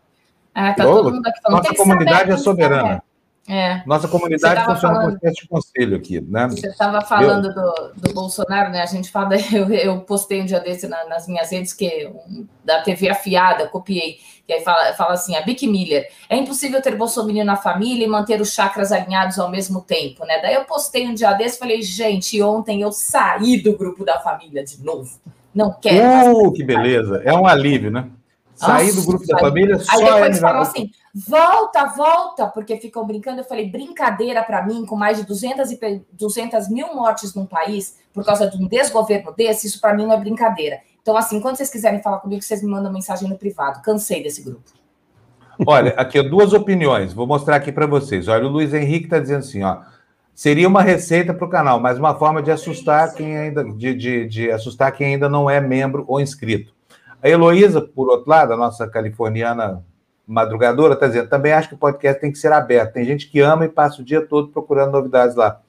É. 0.55 0.69
é 0.69 0.73
tá 0.73 0.83
todo 0.83 1.13
mundo 1.13 1.27
aqui 1.27 1.41
falando. 1.41 1.63
Nossa 1.63 1.77
comunidade 1.77 2.23
aberto, 2.23 2.41
é 2.41 2.43
soberana. 2.43 3.03
É. 3.49 3.83
Nossa 3.87 4.09
comunidade 4.09 4.65
funciona 4.65 4.95
falando... 4.97 5.21
como 5.21 5.33
de 5.33 5.49
conselho 5.49 5.97
aqui, 5.97 6.21
né? 6.21 6.49
Você 6.49 6.67
estava 6.67 7.01
falando 7.03 7.55
do, 7.55 7.93
do, 7.97 8.13
Bolsonaro, 8.13 8.73
né? 8.73 8.83
A 8.83 8.87
gente 8.87 9.11
fala, 9.11 9.37
eu, 9.55 9.73
eu 9.73 10.01
postei 10.01 10.43
um 10.43 10.45
dia 10.45 10.59
desse 10.59 10.89
na, 10.89 11.05
nas 11.07 11.29
minhas 11.29 11.53
redes 11.53 11.73
que 11.73 12.11
um, 12.29 12.47
da 12.65 12.83
TV 12.83 13.09
afiada, 13.09 13.69
copiei, 13.69 14.19
e 14.49 14.53
aí 14.53 14.61
fala, 14.63 14.93
fala 14.95 15.15
assim, 15.15 15.35
a 15.35 15.43
Bic 15.43 15.67
Miller, 15.67 16.09
é 16.29 16.37
impossível 16.37 16.81
ter 16.81 16.95
Bolsonaro 16.97 17.45
na 17.45 17.57
família 17.57 18.05
e 18.05 18.09
manter 18.09 18.41
os 18.41 18.53
chakras 18.53 18.93
alinhados 18.93 19.39
ao 19.39 19.51
mesmo 19.51 19.81
tempo, 19.81 20.25
né? 20.25 20.41
Daí 20.41 20.55
eu 20.55 20.65
postei 20.65 21.07
um 21.07 21.15
dia 21.15 21.33
desse 21.33 21.57
e 21.57 21.59
falei, 21.59 21.83
gente, 21.83 22.41
ontem 22.41 22.83
eu 22.83 22.93
saí 22.93 23.61
do 23.61 23.77
grupo 23.77 24.05
da 24.05 24.21
família 24.21 24.65
de 24.65 24.83
novo. 24.85 25.19
Não 25.55 25.73
quero. 25.73 26.49
Uh, 26.49 26.53
que 26.53 26.63
beleza! 26.63 27.23
É 27.25 27.33
um 27.33 27.47
alívio, 27.47 27.91
né? 27.91 28.09
Sair 28.55 28.93
do 28.93 29.05
grupo 29.05 29.27
da 29.27 29.39
família 29.39 29.79
só 29.79 29.93
Aí 29.93 30.05
depois 30.05 30.39
é 30.39 30.41
falam 30.41 30.63
assim, 30.63 30.91
volta, 31.15 31.85
volta, 31.87 32.47
porque 32.47 32.77
ficam 32.79 33.07
brincando. 33.07 33.41
Eu 33.41 33.45
falei, 33.45 33.69
brincadeira 33.69 34.43
para 34.43 34.65
mim, 34.65 34.87
com 34.87 34.97
mais 34.97 35.19
de 35.19 35.27
200, 35.27 35.73
e 35.73 36.03
200 36.13 36.69
mil 36.71 36.95
mortes 36.95 37.35
num 37.35 37.45
país, 37.45 37.99
por 38.15 38.25
causa 38.25 38.49
de 38.49 38.57
um 38.57 38.67
desgoverno 38.67 39.33
desse, 39.33 39.67
isso 39.67 39.79
para 39.79 39.93
mim 39.95 40.07
não 40.07 40.15
é 40.15 40.17
brincadeira. 40.19 40.81
Então, 41.07 41.17
assim, 41.17 41.39
quando 41.39 41.55
vocês 41.55 41.71
quiserem 41.71 42.03
falar 42.03 42.19
comigo, 42.19 42.43
vocês 42.43 42.61
me 42.61 42.69
mandam 42.69 42.93
mensagem 42.93 43.29
no 43.29 43.39
privado. 43.39 43.81
Cansei 43.81 44.25
desse 44.25 44.43
grupo. 44.43 44.65
Olha, 45.65 45.95
aqui 45.97 46.21
duas 46.21 46.53
opiniões. 46.53 47.13
Vou 47.13 47.29
mostrar 47.29 47.55
aqui 47.55 47.71
para 47.71 47.87
vocês. 47.87 48.27
Olha, 48.27 48.45
o 48.45 48.49
Luiz 48.49 48.75
Henrique 48.75 49.05
está 49.05 49.21
dizendo 49.21 49.39
assim, 49.39 49.63
ó. 49.63 49.83
Seria 50.35 50.67
uma 50.67 50.83
receita 50.83 51.33
para 51.33 51.47
o 51.47 51.49
canal, 51.49 51.79
mas 51.79 51.97
uma 51.97 52.17
forma 52.17 52.43
de 52.43 52.51
assustar 52.51 53.15
quem 53.15 53.39
ainda 53.39 53.63
de, 53.63 53.95
de, 53.95 54.27
de 54.27 54.51
assustar 54.51 54.91
quem 54.91 55.15
ainda 55.15 55.29
não 55.29 55.49
é 55.49 55.61
membro 55.61 56.05
ou 56.09 56.21
inscrito. 56.21 56.75
A 57.23 57.29
Heloísa, 57.29 57.81
por 57.81 58.09
outro 58.09 58.29
lado, 58.29 58.53
a 58.53 58.57
nossa 58.57 58.89
californiana 58.89 59.85
madrugadora, 60.27 60.95
está 60.95 61.07
dizendo, 61.07 61.29
também 61.29 61.53
acho 61.53 61.69
que 61.69 61.77
o 61.77 61.79
podcast 61.79 62.21
tem 62.21 62.33
que 62.33 62.39
ser 62.39 62.51
aberto. 62.51 62.95
Tem 62.95 63.05
gente 63.05 63.31
que 63.31 63.39
ama 63.39 63.65
e 63.65 63.69
passa 63.69 64.03
o 64.03 64.05
dia 64.05 64.27
todo 64.27 64.49
procurando 64.49 64.91
novidades 64.91 65.37
lá. 65.37 65.61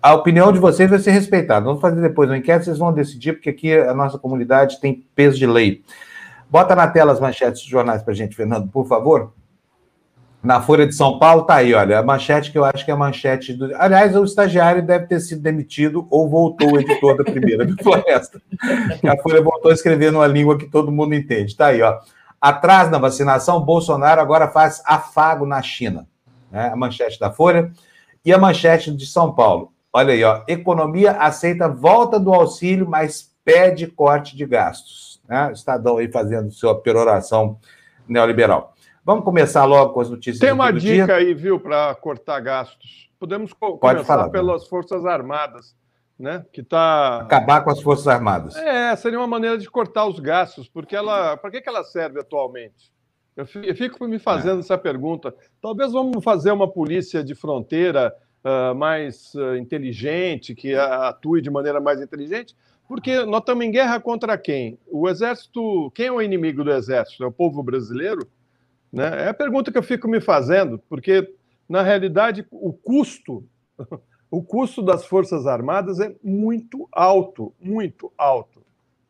A 0.00 0.14
opinião 0.14 0.52
de 0.52 0.58
vocês 0.58 0.88
vai 0.88 0.98
ser 0.98 1.10
respeitada. 1.10 1.64
Vamos 1.64 1.80
fazer 1.80 2.00
depois 2.00 2.30
uma 2.30 2.38
enquete, 2.38 2.64
vocês 2.64 2.78
vão 2.78 2.92
decidir, 2.92 3.32
porque 3.32 3.50
aqui 3.50 3.76
a 3.76 3.92
nossa 3.92 4.18
comunidade 4.18 4.80
tem 4.80 5.04
peso 5.14 5.36
de 5.36 5.46
lei. 5.46 5.82
Bota 6.48 6.74
na 6.74 6.86
tela 6.86 7.12
as 7.12 7.20
manchetes 7.20 7.62
dos 7.62 7.70
jornais 7.70 8.02
para 8.02 8.12
a 8.12 8.16
gente, 8.16 8.36
Fernando, 8.36 8.68
por 8.68 8.86
favor. 8.86 9.32
Na 10.42 10.62
Folha 10.62 10.86
de 10.86 10.94
São 10.94 11.18
Paulo 11.18 11.42
tá 11.42 11.56
aí, 11.56 11.74
olha, 11.74 11.98
a 11.98 12.02
manchete 12.02 12.52
que 12.52 12.58
eu 12.58 12.64
acho 12.64 12.84
que 12.84 12.92
é 12.92 12.94
a 12.94 12.96
manchete 12.96 13.52
do. 13.52 13.74
Aliás, 13.76 14.14
o 14.14 14.22
estagiário 14.22 14.86
deve 14.86 15.06
ter 15.06 15.18
sido 15.18 15.42
demitido 15.42 16.06
ou 16.10 16.28
voltou 16.28 16.74
o 16.74 16.80
editor 16.80 17.16
da 17.16 17.24
primeira 17.24 17.66
do 17.66 17.76
Floresta. 17.82 18.40
A 19.04 19.20
Folha 19.20 19.42
voltou 19.42 19.72
a 19.72 19.74
escrever 19.74 20.12
numa 20.12 20.28
língua 20.28 20.56
que 20.56 20.66
todo 20.66 20.92
mundo 20.92 21.12
entende. 21.12 21.56
Tá 21.56 21.66
aí, 21.66 21.82
ó. 21.82 21.98
Atrás 22.40 22.88
na 22.88 22.98
vacinação, 22.98 23.60
Bolsonaro 23.60 24.20
agora 24.20 24.46
faz 24.46 24.80
afago 24.86 25.44
na 25.44 25.60
China. 25.60 26.06
Né? 26.52 26.70
A 26.72 26.76
manchete 26.76 27.18
da 27.18 27.32
Folha. 27.32 27.72
E 28.24 28.32
a 28.32 28.38
manchete 28.38 28.94
de 28.94 29.06
São 29.06 29.34
Paulo. 29.34 29.72
Olha 29.92 30.12
aí, 30.12 30.22
ó. 30.22 30.42
Economia 30.46 31.12
aceita 31.12 31.68
volta 31.68 32.20
do 32.20 32.32
auxílio, 32.32 32.88
mas 32.88 33.34
pede 33.44 33.86
corte 33.86 34.36
de 34.36 34.44
gastos. 34.44 35.20
Né? 35.28 35.50
Estadão 35.52 35.98
aí 35.98 36.10
fazendo 36.10 36.50
sua 36.50 36.80
peroração 36.80 37.58
neoliberal. 38.06 38.74
Vamos 39.04 39.24
começar 39.24 39.64
logo 39.64 39.94
com 39.94 40.00
as 40.00 40.10
notícias. 40.10 40.38
Tem 40.38 40.52
uma 40.52 40.70
dica 40.70 41.06
dia. 41.06 41.14
aí, 41.14 41.32
viu, 41.32 41.58
para 41.58 41.94
cortar 41.94 42.40
gastos. 42.40 43.10
Podemos 43.18 43.52
co 43.52 43.78
Pode 43.78 43.96
começar 43.96 44.04
falar, 44.04 44.28
pelas 44.28 44.62
né? 44.62 44.68
Forças 44.68 45.06
Armadas, 45.06 45.74
né? 46.18 46.44
Que 46.52 46.62
tá 46.62 47.22
acabar 47.22 47.62
com 47.64 47.70
as 47.70 47.80
Forças 47.80 48.06
Armadas. 48.06 48.54
É, 48.56 48.94
seria 48.96 49.18
uma 49.18 49.26
maneira 49.26 49.56
de 49.56 49.68
cortar 49.70 50.06
os 50.06 50.20
gastos, 50.20 50.68
porque 50.68 50.94
ela, 50.94 51.36
para 51.38 51.50
que, 51.50 51.62
que 51.62 51.68
ela 51.68 51.82
serve 51.84 52.20
atualmente? 52.20 52.92
Eu 53.34 53.46
fico 53.46 54.06
me 54.06 54.18
fazendo 54.18 54.56
é. 54.56 54.60
essa 54.60 54.76
pergunta. 54.76 55.34
Talvez 55.62 55.92
vamos 55.92 56.22
fazer 56.22 56.50
uma 56.50 56.68
polícia 56.70 57.22
de 57.22 57.34
fronteira 57.34 58.12
uh, 58.48 58.74
mais 58.74 59.34
uh, 59.34 59.56
inteligente, 59.56 60.54
que 60.54 60.74
atue 60.74 61.42
de 61.42 61.50
maneira 61.50 61.80
mais 61.80 62.00
inteligente, 62.00 62.56
porque 62.88 63.24
nós 63.24 63.40
estamos 63.40 63.64
em 63.64 63.70
guerra 63.70 64.00
contra 64.00 64.38
quem? 64.38 64.78
O 64.86 65.08
exército. 65.08 65.90
Quem 65.94 66.06
é 66.06 66.12
o 66.12 66.22
inimigo 66.22 66.64
do 66.64 66.72
exército? 66.72 67.22
É 67.22 67.26
o 67.26 67.32
povo 67.32 67.62
brasileiro? 67.62 68.26
Né? 68.90 69.24
É 69.24 69.28
a 69.28 69.34
pergunta 69.34 69.70
que 69.70 69.76
eu 69.76 69.82
fico 69.82 70.08
me 70.08 70.20
fazendo, 70.20 70.78
porque, 70.88 71.34
na 71.68 71.82
realidade, 71.82 72.46
o 72.50 72.72
custo, 72.72 73.44
o 74.30 74.42
custo 74.42 74.82
das 74.82 75.04
Forças 75.04 75.46
Armadas 75.46 76.00
é 76.00 76.14
muito 76.24 76.88
alto, 76.90 77.52
muito 77.60 78.10
alto. 78.16 78.62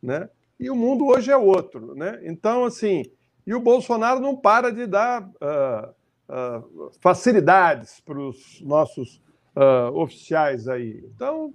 Né? 0.02 0.28
E 0.58 0.68
o 0.68 0.74
mundo 0.74 1.06
hoje 1.06 1.30
é 1.30 1.36
outro. 1.36 1.94
Né? 1.94 2.20
Então, 2.24 2.64
assim, 2.64 3.04
e 3.46 3.54
o 3.54 3.60
Bolsonaro 3.60 4.18
não 4.18 4.36
para 4.36 4.72
de 4.72 4.88
dar 4.88 5.22
uh, 5.22 5.94
uh, 6.28 6.90
facilidades 7.00 8.00
para 8.00 8.18
os 8.18 8.60
nossos 8.62 9.22
uh, 9.58 9.94
oficiais 9.98 10.68
aí. 10.68 11.04
Então, 11.14 11.52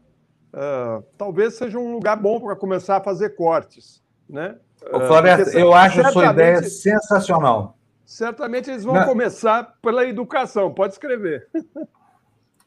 talvez 1.18 1.56
seja 1.56 1.80
um 1.80 1.94
lugar 1.94 2.16
bom 2.16 2.40
para 2.40 2.56
começar 2.56 2.98
a 2.98 3.02
fazer 3.02 3.32
cortes. 3.32 4.04
Né? 4.30 4.56
Ô, 4.92 5.00
Floresta, 5.02 5.58
eu 5.58 5.74
acho 5.74 6.02
a 6.02 6.12
sua 6.12 6.32
ideia 6.32 6.62
sensacional. 6.64 7.78
Certamente 8.06 8.70
eles 8.70 8.84
vão 8.84 8.94
Não. 8.94 9.06
começar 9.06 9.76
pela 9.82 10.06
educação, 10.06 10.74
pode 10.74 10.94
escrever. 10.94 11.48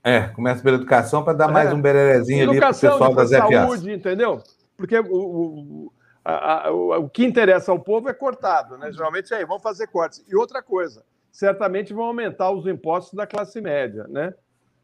É, 0.03 0.29
começa 0.29 0.62
pela 0.62 0.77
educação 0.77 1.25
para 1.25 1.33
dar 1.33 1.51
é. 1.51 1.53
mais 1.53 1.72
um 1.72 1.81
bererezinho 1.81 2.49
ali 2.49 2.61
para 2.61 2.70
o 2.70 2.72
pessoal 2.72 3.14
das 3.14 3.31
saúde, 3.31 3.92
entendeu? 3.92 4.40
Porque 4.77 4.99
o, 4.99 5.05
o, 5.11 5.92
a, 6.25 6.68
a, 6.68 6.72
o, 6.72 6.92
o, 7.05 7.09
que 7.09 7.25
interessa 7.25 7.72
ao 7.72 7.81
povo 7.81 8.09
é 8.09 8.14
cortado, 8.14 8.79
né? 8.79 8.92
Geralmente 8.92 9.35
é 9.35 9.38
aí, 9.38 9.44
vão 9.44 9.59
fazer 9.59 9.88
cortes. 9.88 10.25
E 10.29 10.37
outra 10.37 10.62
coisa, 10.62 11.05
certamente 11.33 11.92
vão 11.92 12.05
aumentar 12.05 12.51
os 12.51 12.66
impostos 12.66 13.14
da 13.14 13.27
classe 13.27 13.61
média, 13.61 14.07
né? 14.09 14.33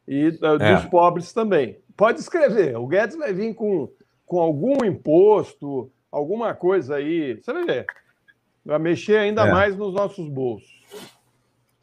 E 0.06 0.28
uh, 0.28 0.56
é. 0.60 0.74
dos 0.74 0.84
pobres 0.86 1.32
também. 1.32 1.78
Pode 1.96 2.20
escrever, 2.20 2.76
o 2.76 2.86
Guedes 2.86 3.16
vai 3.16 3.32
vir 3.32 3.54
com, 3.54 3.88
com 4.26 4.40
algum 4.40 4.84
imposto, 4.84 5.90
alguma 6.10 6.54
coisa 6.54 6.96
aí. 6.96 7.36
Você 7.36 7.52
vai 7.52 7.64
ver. 7.64 7.86
Vai 8.64 8.78
mexer 8.78 9.18
ainda 9.18 9.46
é. 9.46 9.50
mais 9.50 9.76
nos 9.76 9.94
nossos 9.94 10.28
bolsos. 10.28 10.82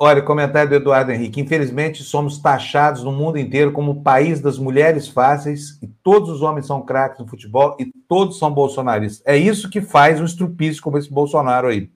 Olha, 0.02 0.22
comentário 0.22 0.70
do 0.70 0.76
Eduardo 0.76 1.12
Henrique. 1.12 1.42
Infelizmente, 1.42 2.04
somos 2.04 2.40
taxados 2.40 3.04
no 3.04 3.12
mundo 3.12 3.38
inteiro 3.38 3.74
como 3.74 3.92
o 3.92 4.02
país 4.02 4.40
das 4.40 4.58
mulheres 4.58 5.10
fáceis 5.10 5.78
e 5.82 5.88
todos 5.88 6.30
os 6.30 6.42
homens 6.42 6.66
são 6.66 6.82
craques 6.82 7.20
no 7.20 7.28
futebol 7.28 7.76
e 7.78 7.92
todos 8.08 8.40
são 8.40 8.50
bolsonaristas. 8.50 9.22
É 9.28 9.36
isso 9.36 9.70
que 9.70 9.82
faz 9.82 10.22
um 10.22 10.24
estrupício 10.24 10.82
como 10.82 10.98
esse 10.98 11.12
Bolsonaro 11.12 11.68
aí. 11.68 11.90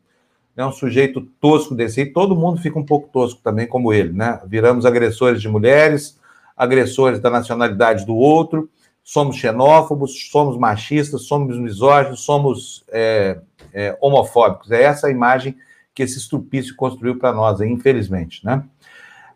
É 0.55 0.65
um 0.65 0.71
sujeito 0.71 1.21
tosco 1.41 1.73
desse 1.73 2.01
aí, 2.01 2.05
todo 2.05 2.35
mundo 2.35 2.61
fica 2.61 2.77
um 2.77 2.85
pouco 2.85 3.09
tosco 3.11 3.41
também, 3.41 3.65
como 3.65 3.91
ele, 3.91 4.13
né? 4.13 4.39
Viramos 4.45 4.85
agressores 4.85 5.41
de 5.41 5.49
mulheres, 5.49 6.19
agressores 6.55 7.19
da 7.19 7.29
nacionalidade 7.29 8.05
do 8.05 8.15
outro, 8.15 8.69
somos 9.03 9.35
xenófobos, 9.35 10.29
somos 10.31 10.57
machistas, 10.57 11.23
somos 11.23 11.57
misóginos, 11.57 12.23
somos 12.23 12.83
é, 12.89 13.39
é, 13.73 13.97
homofóbicos. 13.99 14.71
É 14.71 14.83
essa 14.83 15.07
a 15.07 15.11
imagem 15.11 15.57
que 15.93 16.03
esse 16.03 16.17
estupício 16.17 16.75
construiu 16.75 17.17
para 17.17 17.33
nós, 17.33 17.59
infelizmente. 17.59 18.45
Né? 18.45 18.63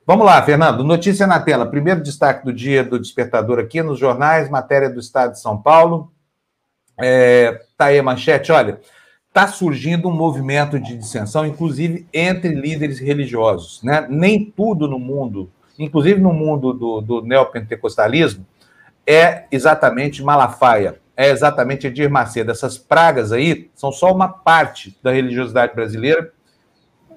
Vamos 0.06 0.26
lá, 0.26 0.42
Fernando. 0.42 0.84
Notícia 0.84 1.28
na 1.28 1.40
tela. 1.40 1.66
Primeiro 1.66 2.02
destaque 2.02 2.46
do 2.46 2.54
dia 2.54 2.84
do 2.84 3.00
despertador 3.00 3.60
aqui 3.60 3.84
nos 3.84 4.00
jornais, 4.00 4.50
matéria 4.50 4.90
do 4.90 5.00
Estado 5.00 5.34
de 5.34 5.42
São 5.42 5.62
Paulo. 5.62 6.12
É, 6.98 7.62
tá 7.78 7.86
aí 7.86 8.00
a 8.00 8.04
manchete. 8.04 8.52
Olha, 8.52 8.80
está 9.30 9.48
surgindo 9.48 10.08
um 10.08 10.14
movimento 10.14 10.80
de 10.80 10.98
dissensão, 10.98 11.46
inclusive 11.46 12.08
entre 12.14 12.50
líderes 12.50 13.00
religiosos. 13.00 13.82
Né? 13.84 14.06
Nem 14.10 14.46
tudo 14.46 14.88
no 14.88 14.98
mundo, 14.98 15.50
inclusive 15.78 16.20
no 16.20 16.34
mundo 16.34 16.74
do, 16.74 17.02
do 17.02 17.22
neopentecostalismo, 17.22 18.46
é 19.06 19.46
exatamente 19.52 20.24
Malafaia, 20.24 21.00
é 21.16 21.30
exatamente 21.30 21.88
Edir 21.88 22.10
Macedo. 22.10 22.52
Essas 22.52 22.78
pragas 22.78 23.32
aí 23.32 23.70
são 23.76 23.92
só 23.92 24.12
uma 24.12 24.28
parte 24.28 24.98
da 25.02 25.12
religiosidade 25.12 25.74
brasileira 25.74 26.32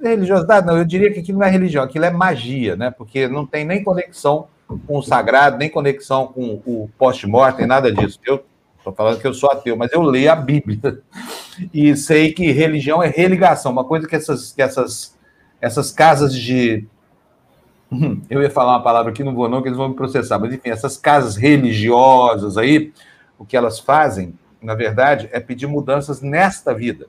religiosidade, 0.03 0.67
não, 0.67 0.79
eu 0.79 0.85
diria 0.85 1.13
que 1.13 1.21
aquilo 1.21 1.39
não 1.39 1.47
é 1.47 1.51
religião, 1.51 1.85
aquilo 1.85 2.05
é 2.05 2.11
magia, 2.11 2.75
né? 2.75 2.91
Porque 2.91 3.29
não 3.29 3.47
tem 3.47 3.65
nem 3.65 3.85
conexão 3.85 4.49
com 4.87 4.99
o 4.99 5.03
sagrado, 5.03 5.59
nem 5.59 5.69
conexão 5.69 6.29
com 6.29 6.63
o 6.65 6.89
post-mortem, 6.97 7.67
nada 7.67 7.93
disso. 7.93 8.19
Eu 8.25 8.45
estou 8.81 8.93
falando 8.93 9.21
que 9.21 9.27
eu 9.27 9.35
sou 9.35 9.51
ateu, 9.51 9.77
mas 9.77 9.93
eu 9.93 10.03
leio 10.03 10.33
a 10.33 10.37
Bíblia 10.37 11.01
e 11.73 11.97
sei 11.97 12.33
que 12.33 12.51
religião 12.51 13.03
é 13.03 13.09
religação, 13.09 13.73
uma 13.73 13.85
coisa 13.85 14.09
que 14.09 14.17
essas, 14.17 14.53
que 14.53 14.63
essas, 14.63 15.17
essas 15.61 15.93
casas 15.93 16.35
de. 16.35 16.87
Eu 18.31 18.41
ia 18.41 18.51
falar 18.51 18.73
uma 18.77 18.83
palavra 18.85 19.11
aqui, 19.11 19.25
não 19.25 19.35
vou 19.35 19.49
não, 19.49 19.61
que 19.61 19.69
eles 19.69 19.77
vão 19.77 19.89
me 19.89 19.97
processar, 19.97 20.39
mas 20.39 20.55
enfim, 20.55 20.71
essas 20.71 20.97
casas 20.97 21.35
religiosas 21.35 22.57
aí, 22.57 22.93
o 23.37 23.45
que 23.45 23.57
elas 23.57 23.81
fazem, 23.81 24.33
na 24.63 24.77
verdade, 24.77 25.29
é 25.33 25.41
pedir 25.41 25.67
mudanças 25.67 26.23
nesta 26.23 26.73
vida. 26.73 27.09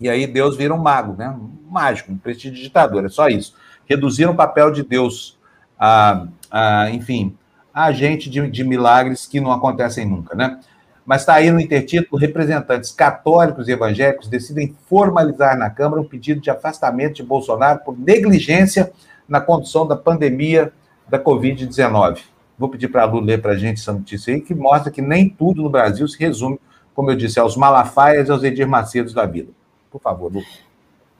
E 0.00 0.08
aí 0.08 0.26
Deus 0.26 0.56
vira 0.56 0.72
um 0.72 0.78
mago, 0.78 1.14
né? 1.16 1.28
Um 1.28 1.70
mágico, 1.70 2.10
um 2.10 2.16
prestidigitador, 2.16 3.04
é 3.04 3.08
só 3.08 3.28
isso. 3.28 3.54
Reduzir 3.84 4.26
o 4.26 4.34
papel 4.34 4.70
de 4.70 4.82
Deus 4.82 5.38
a, 5.78 6.26
a 6.50 6.90
enfim, 6.90 7.36
a 7.72 7.84
agente 7.84 8.28
de, 8.30 8.48
de 8.50 8.64
milagres 8.64 9.26
que 9.26 9.40
não 9.40 9.52
acontecem 9.52 10.06
nunca, 10.06 10.34
né? 10.34 10.58
Mas 11.04 11.22
está 11.22 11.34
aí 11.34 11.50
no 11.50 11.60
intertítulo: 11.60 12.20
representantes 12.20 12.92
católicos 12.92 13.68
e 13.68 13.72
evangélicos 13.72 14.28
decidem 14.28 14.74
formalizar 14.88 15.58
na 15.58 15.70
Câmara 15.70 16.00
um 16.00 16.06
pedido 16.06 16.40
de 16.40 16.50
afastamento 16.50 17.14
de 17.14 17.22
Bolsonaro 17.22 17.80
por 17.80 17.98
negligência 17.98 18.92
na 19.28 19.40
condução 19.40 19.86
da 19.86 19.96
pandemia 19.96 20.72
da 21.08 21.18
Covid-19. 21.18 22.20
Vou 22.58 22.68
pedir 22.68 22.88
para 22.88 23.02
a 23.02 23.06
Lu 23.06 23.20
ler 23.20 23.40
para 23.40 23.52
a 23.52 23.56
gente 23.56 23.80
essa 23.80 23.92
notícia 23.92 24.32
aí, 24.32 24.40
que 24.40 24.54
mostra 24.54 24.90
que 24.90 25.02
nem 25.02 25.28
tudo 25.28 25.62
no 25.62 25.70
Brasil 25.70 26.06
se 26.06 26.18
resume, 26.18 26.60
como 26.94 27.10
eu 27.10 27.16
disse, 27.16 27.40
aos 27.40 27.56
Malafaias 27.56 28.28
e 28.28 28.30
aos 28.32 28.44
Edir 28.44 28.68
Macedos 28.68 29.12
da 29.12 29.26
vida. 29.26 29.50
Por 29.90 30.00
favor, 30.00 30.32
Lu. 30.32 30.42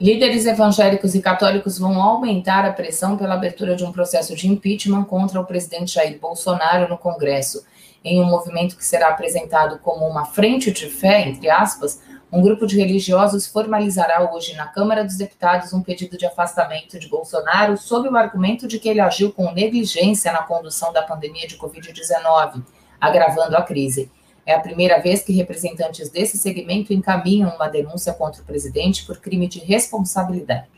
Líderes 0.00 0.46
evangélicos 0.46 1.14
e 1.14 1.22
católicos 1.22 1.78
vão 1.78 2.02
aumentar 2.02 2.64
a 2.64 2.72
pressão 2.72 3.16
pela 3.16 3.34
abertura 3.34 3.76
de 3.76 3.84
um 3.84 3.92
processo 3.92 4.34
de 4.34 4.48
impeachment 4.48 5.04
contra 5.04 5.40
o 5.40 5.44
presidente 5.44 5.94
Jair 5.94 6.18
Bolsonaro 6.18 6.88
no 6.88 6.98
Congresso. 6.98 7.64
Em 8.04 8.20
um 8.20 8.24
movimento 8.24 8.76
que 8.76 8.84
será 8.84 9.08
apresentado 9.08 9.78
como 9.78 10.06
uma 10.06 10.24
frente 10.24 10.72
de 10.72 10.88
fé, 10.88 11.28
entre 11.28 11.48
aspas, 11.48 12.00
um 12.32 12.40
grupo 12.40 12.66
de 12.66 12.78
religiosos 12.78 13.46
formalizará 13.46 14.32
hoje 14.32 14.54
na 14.54 14.66
Câmara 14.66 15.04
dos 15.04 15.16
Deputados 15.16 15.72
um 15.72 15.82
pedido 15.82 16.16
de 16.16 16.24
afastamento 16.24 16.98
de 16.98 17.06
Bolsonaro 17.06 17.76
sob 17.76 18.08
o 18.08 18.16
argumento 18.16 18.66
de 18.66 18.78
que 18.78 18.88
ele 18.88 19.00
agiu 19.00 19.30
com 19.32 19.52
negligência 19.52 20.32
na 20.32 20.42
condução 20.42 20.92
da 20.92 21.02
pandemia 21.02 21.46
de 21.46 21.58
Covid-19, 21.58 22.62
agravando 23.00 23.56
a 23.56 23.62
crise. 23.62 24.10
É 24.44 24.54
a 24.54 24.60
primeira 24.60 24.98
vez 24.98 25.22
que 25.22 25.32
representantes 25.32 26.08
desse 26.08 26.38
segmento 26.38 26.92
encaminham 26.92 27.54
uma 27.54 27.68
denúncia 27.68 28.12
contra 28.12 28.42
o 28.42 28.44
presidente 28.44 29.04
por 29.04 29.18
crime 29.18 29.46
de 29.46 29.60
responsabilidade. 29.60 30.68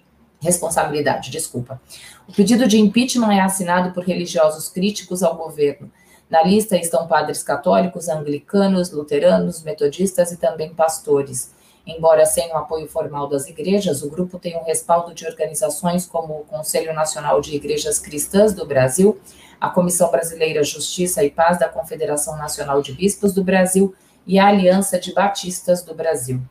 Responsabilidade, 0.43 1.31
desculpa. 1.31 1.81
O 2.29 2.33
pedido 2.33 2.67
de 2.67 2.79
impeachment 2.79 3.33
é 3.33 3.41
assinado 3.41 3.93
por 3.93 4.05
religiosos 4.05 4.69
críticos 4.69 5.23
ao 5.23 5.37
governo. 5.37 5.91
Na 6.35 6.43
lista 6.43 6.77
estão 6.77 7.07
padres 7.07 7.45
católicos, 7.45 8.09
anglicanos, 8.09 8.91
luteranos, 8.91 9.63
metodistas 9.63 10.33
e 10.33 10.37
também 10.37 10.75
pastores. 10.75 11.55
Embora 11.87 12.27
sem 12.27 12.51
o 12.51 12.57
apoio 12.57 12.89
formal 12.89 13.29
das 13.29 13.49
igrejas, 13.49 14.03
o 14.03 14.11
grupo 14.11 14.37
tem 14.41 14.57
o 14.57 14.65
respaldo 14.65 15.15
de 15.15 15.25
organizações 15.25 16.07
como 16.07 16.41
o 16.41 16.45
Conselho 16.45 16.93
Nacional 16.93 17.41
de 17.41 17.55
Igrejas 17.55 18.01
Cristãs 18.01 18.53
do 18.53 18.67
Brasil, 18.67 19.17
a 19.61 19.71
Comissão 19.71 20.11
Brasileira 20.11 20.65
Justiça 20.65 21.23
e 21.23 21.31
Paz 21.31 21.61
da 21.61 21.69
Confederação 21.69 22.37
Nacional 22.37 22.83
de 22.83 22.95
Bispos 22.95 23.33
do 23.33 23.45
Brasil 23.45 23.95
e 24.27 24.37
a 24.37 24.49
Aliança 24.49 24.99
de 24.99 25.15
Batistas 25.15 25.85
do 25.85 25.95
Brasil. 25.95 26.43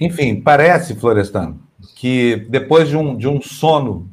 Enfim, 0.00 0.40
parece, 0.40 0.94
Florestan, 0.94 1.58
que 1.94 2.36
depois 2.48 2.88
de 2.88 2.96
um, 2.96 3.18
de 3.18 3.28
um 3.28 3.38
sono 3.42 4.10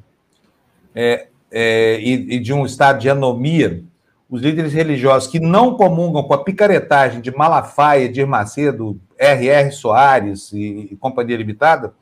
é, 0.94 1.30
é, 1.50 1.98
e, 2.02 2.36
e, 2.36 2.40
de 2.40 2.52
um 2.52 2.66
estado 2.66 3.00
de 3.00 3.10
anomia, 3.10 3.86
os 4.32 4.42
líderes 4.42 4.72
religiosos 4.72 5.30
que 5.30 5.42
não 5.42 5.76
comungam 5.76 6.24
com 6.24 6.34
a 6.34 6.42
picaretagem 6.42 7.20
de 7.20 7.36
Malafaia, 7.36 8.06
Edir 8.06 8.26
Macedo, 8.26 8.98
R.R. 9.18 9.72
Soares 9.72 10.54
e, 10.54 10.88
e 10.90 10.96
Companhia 10.96 11.36
Limitada, 11.36 11.94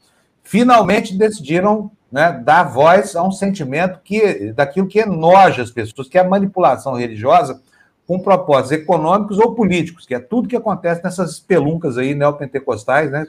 finalmente 0.44 1.18
decidiram 1.18 1.92
né, 2.12 2.40
dar 2.46 2.64
voz 2.64 3.16
a 3.16 3.24
um 3.24 3.32
sentimento 3.32 4.00
que 4.04 4.54
daquilo 4.54 4.88
que 4.88 5.00
enoja 5.00 5.64
as 5.64 5.72
pessoas, 5.72 6.08
que 6.08 6.20
é 6.20 6.22
a 6.22 6.30
manipulação 6.30 6.94
religiosa 6.94 7.60
com 8.06 8.20
propósitos 8.20 8.84
econômicos 8.84 9.40
ou 9.40 9.56
políticos, 9.56 10.06
que 10.06 10.14
é 10.14 10.20
tudo 10.20 10.48
que 10.48 10.56
acontece 10.56 11.04
nessas 11.04 11.40
peluncas 11.40 11.98
aí 11.98 12.14
neopentecostais, 12.14 13.10
né, 13.10 13.26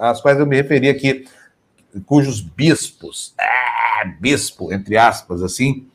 às 0.00 0.22
quais 0.22 0.38
eu 0.38 0.46
me 0.46 0.56
referi 0.56 0.88
aqui, 0.88 1.26
cujos 2.06 2.40
bispos, 2.40 3.34
é, 3.38 4.08
bispo, 4.20 4.72
entre 4.72 4.96
aspas, 4.96 5.42
assim, 5.42 5.86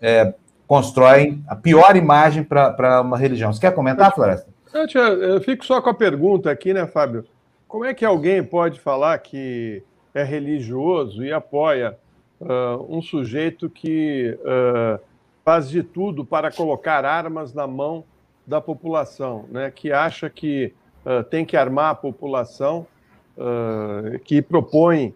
é, 0.00 0.34
constroem 0.66 1.42
a 1.48 1.54
pior 1.54 1.96
imagem 1.96 2.42
para 2.42 3.00
uma 3.00 3.16
religião. 3.16 3.52
Você 3.52 3.60
quer 3.60 3.74
comentar, 3.74 4.12
Floresta? 4.14 4.50
Eu, 4.74 5.00
eu 5.22 5.40
fico 5.40 5.64
só 5.64 5.80
com 5.80 5.90
a 5.90 5.94
pergunta 5.94 6.50
aqui, 6.50 6.74
né, 6.74 6.86
Fábio? 6.86 7.24
Como 7.68 7.84
é 7.84 7.94
que 7.94 8.04
alguém 8.04 8.42
pode 8.42 8.80
falar 8.80 9.18
que 9.18 9.82
é 10.14 10.22
religioso 10.22 11.24
e 11.24 11.32
apoia 11.32 11.96
uh, 12.40 12.86
um 12.88 13.02
sujeito 13.02 13.68
que 13.68 14.38
uh, 14.40 14.98
faz 15.44 15.68
de 15.68 15.82
tudo 15.82 16.24
para 16.24 16.50
colocar 16.50 17.04
armas 17.04 17.52
na 17.52 17.66
mão 17.66 18.04
da 18.46 18.60
população, 18.60 19.44
né? 19.50 19.70
que 19.70 19.92
acha 19.92 20.30
que 20.30 20.72
uh, 21.04 21.22
tem 21.24 21.44
que 21.44 21.56
armar 21.56 21.90
a 21.90 21.94
população, 21.94 22.86
que 24.24 24.40
propõe 24.40 25.14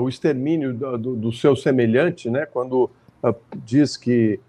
o 0.00 0.08
extermínio 0.08 0.72
do, 0.72 0.96
do, 0.96 1.16
do, 1.16 1.30
seu 1.30 1.54
semelhante, 1.54 2.30
né? 2.30 2.46
quando 2.46 2.88
diz 3.54 3.98
que 3.98 4.40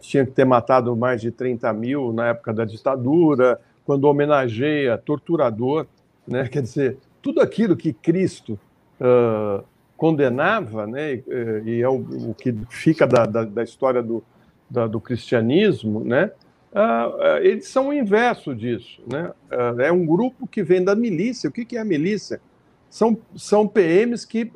tinha 0.00 0.24
que 0.24 0.32
ter 0.32 0.44
matado 0.44 0.94
mais 0.96 1.20
de 1.20 1.30
30 1.30 1.72
mil 1.72 2.12
na 2.12 2.28
época 2.28 2.52
da 2.52 2.64
ditadura, 2.64 3.60
quando 3.84 4.04
homenageia 4.04 4.98
torturador, 4.98 5.86
né? 6.26 6.46
quer 6.46 6.62
dizer, 6.62 6.98
tudo 7.22 7.40
aquilo 7.40 7.76
que 7.76 7.92
Cristo 7.92 8.58
uh, 9.00 9.64
condenava, 9.96 10.86
né, 10.86 11.22
e 11.64 11.82
é 11.82 11.88
o, 11.88 11.96
o 12.30 12.34
que 12.34 12.54
fica 12.70 13.06
da, 13.06 13.26
da, 13.26 13.44
da 13.44 13.62
história 13.62 14.02
do, 14.02 14.22
da, 14.70 14.86
do 14.86 15.00
cristianismo, 15.00 16.04
né, 16.04 16.30
uh, 16.72 17.38
eles 17.42 17.66
são 17.68 17.88
o 17.88 17.92
inverso 17.92 18.54
disso. 18.54 19.02
Né? 19.10 19.32
Uh, 19.50 19.80
é 19.80 19.90
um 19.90 20.06
grupo 20.06 20.46
que 20.46 20.62
vem 20.62 20.84
da 20.84 20.94
milícia. 20.94 21.50
O 21.50 21.52
que, 21.52 21.64
que 21.64 21.76
é 21.76 21.80
a 21.80 21.84
milícia? 21.84 22.40
São, 22.88 23.18
são 23.36 23.66
PMs 23.66 24.24
que, 24.24 24.52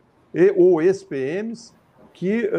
ou 0.56 0.80
ex-PMs 0.80 1.74
que 2.14 2.50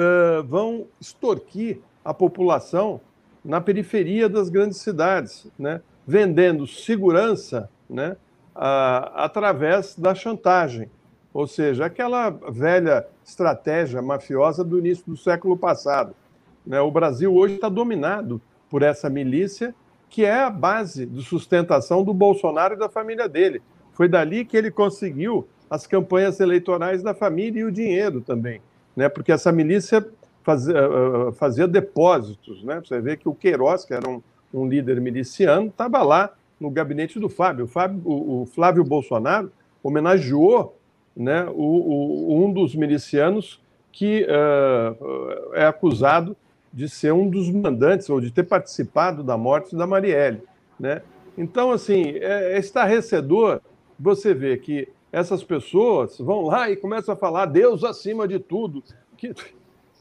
vão 0.46 0.86
extorquir 1.02 1.80
a 2.04 2.14
população 2.14 3.00
na 3.44 3.60
periferia 3.60 4.30
das 4.30 4.50
grandes 4.50 4.78
cidades, 4.78 5.48
né? 5.58 5.82
vendendo 6.08 6.66
segurança 6.66 7.70
né? 7.90 8.16
através 8.56 9.96
da 9.96 10.16
chantagem. 10.16 10.90
Ou 11.34 11.48
seja, 11.48 11.86
aquela 11.86 12.30
velha 12.30 13.08
estratégia 13.26 14.02
mafiosa 14.02 14.64
do 14.64 14.78
início 14.80 15.04
do 15.08 15.18
século 15.18 15.58
passado. 15.58 16.16
Né? 16.66 16.80
O 16.80 16.92
Brasil 16.92 17.34
hoje 17.34 17.56
está 17.56 17.70
dominado 17.70 18.42
por 18.70 18.82
essa 18.82 19.10
milícia, 19.10 19.74
que 20.10 20.24
é 20.24 20.44
a 20.44 20.50
base 20.50 21.06
de 21.06 21.24
sustentação 21.24 22.04
do 22.04 22.14
Bolsonaro 22.14 22.76
e 22.76 22.78
da 22.78 22.88
família 22.88 23.28
dele. 23.28 23.62
Foi 23.94 24.08
dali 24.08 24.46
que 24.46 24.56
ele 24.56 24.70
conseguiu 24.70 25.48
as 25.70 25.88
campanhas 25.88 26.40
eleitorais 26.40 27.02
da 27.02 27.16
família 27.16 27.62
e 27.62 27.64
o 27.64 27.72
dinheiro 27.72 28.22
também, 28.22 28.62
né? 28.96 29.10
porque 29.10 29.32
essa 29.32 29.52
milícia 29.52 30.08
fazia, 30.44 30.78
eh, 30.78 31.30
eh, 31.30 31.32
fazia 31.34 31.68
depósitos. 31.68 32.64
Né? 32.64 32.82
Você 32.86 33.00
vê 33.02 33.18
que 33.18 33.28
o 33.28 33.34
Queiroz, 33.34 33.86
que 33.86 33.94
era 33.94 34.08
um, 34.08 34.22
um 34.54 34.68
líder 34.68 35.00
miliciano, 35.02 35.68
estava 35.68 36.02
lá 36.04 36.34
no 36.60 36.70
gabinete 36.70 37.20
do 37.20 37.30
Fábio. 37.30 37.66
O, 37.66 37.68
Fábio, 37.68 38.02
o, 38.06 38.42
o 38.42 38.46
Flávio 38.46 38.84
Bolsonaro 38.84 39.52
homenageou 39.82 40.78
né, 41.16 41.46
o, 41.50 42.44
um 42.44 42.52
dos 42.52 42.76
milicianos 42.76 43.62
que 43.92 44.26
uh, 44.26 45.54
é 45.54 45.66
acusado 45.66 46.36
de 46.72 46.90
ser 46.90 47.14
um 47.14 47.30
dos 47.30 47.50
mandantes 47.52 48.10
ou 48.10 48.20
de 48.20 48.32
ter 48.32 48.44
participado 48.44 49.24
da 49.24 49.38
morte 49.38 49.76
da 49.76 49.86
Marielle. 49.86 50.42
Né? 50.80 51.04
Então, 51.38 51.72
assim, 51.72 52.16
é, 52.16 52.56
é 52.56 52.58
estarrecedor 52.58 53.62
você 54.00 54.34
ver 54.34 54.60
que 54.62 54.88
essas 55.12 55.44
pessoas 55.44 56.18
vão 56.18 56.42
lá 56.42 56.72
e 56.72 56.76
começam 56.76 57.14
a 57.14 57.18
falar 57.18 57.46
Deus 57.46 57.84
acima 57.84 58.28
de 58.28 58.40
tudo. 58.40 58.84
Que, 59.16 59.32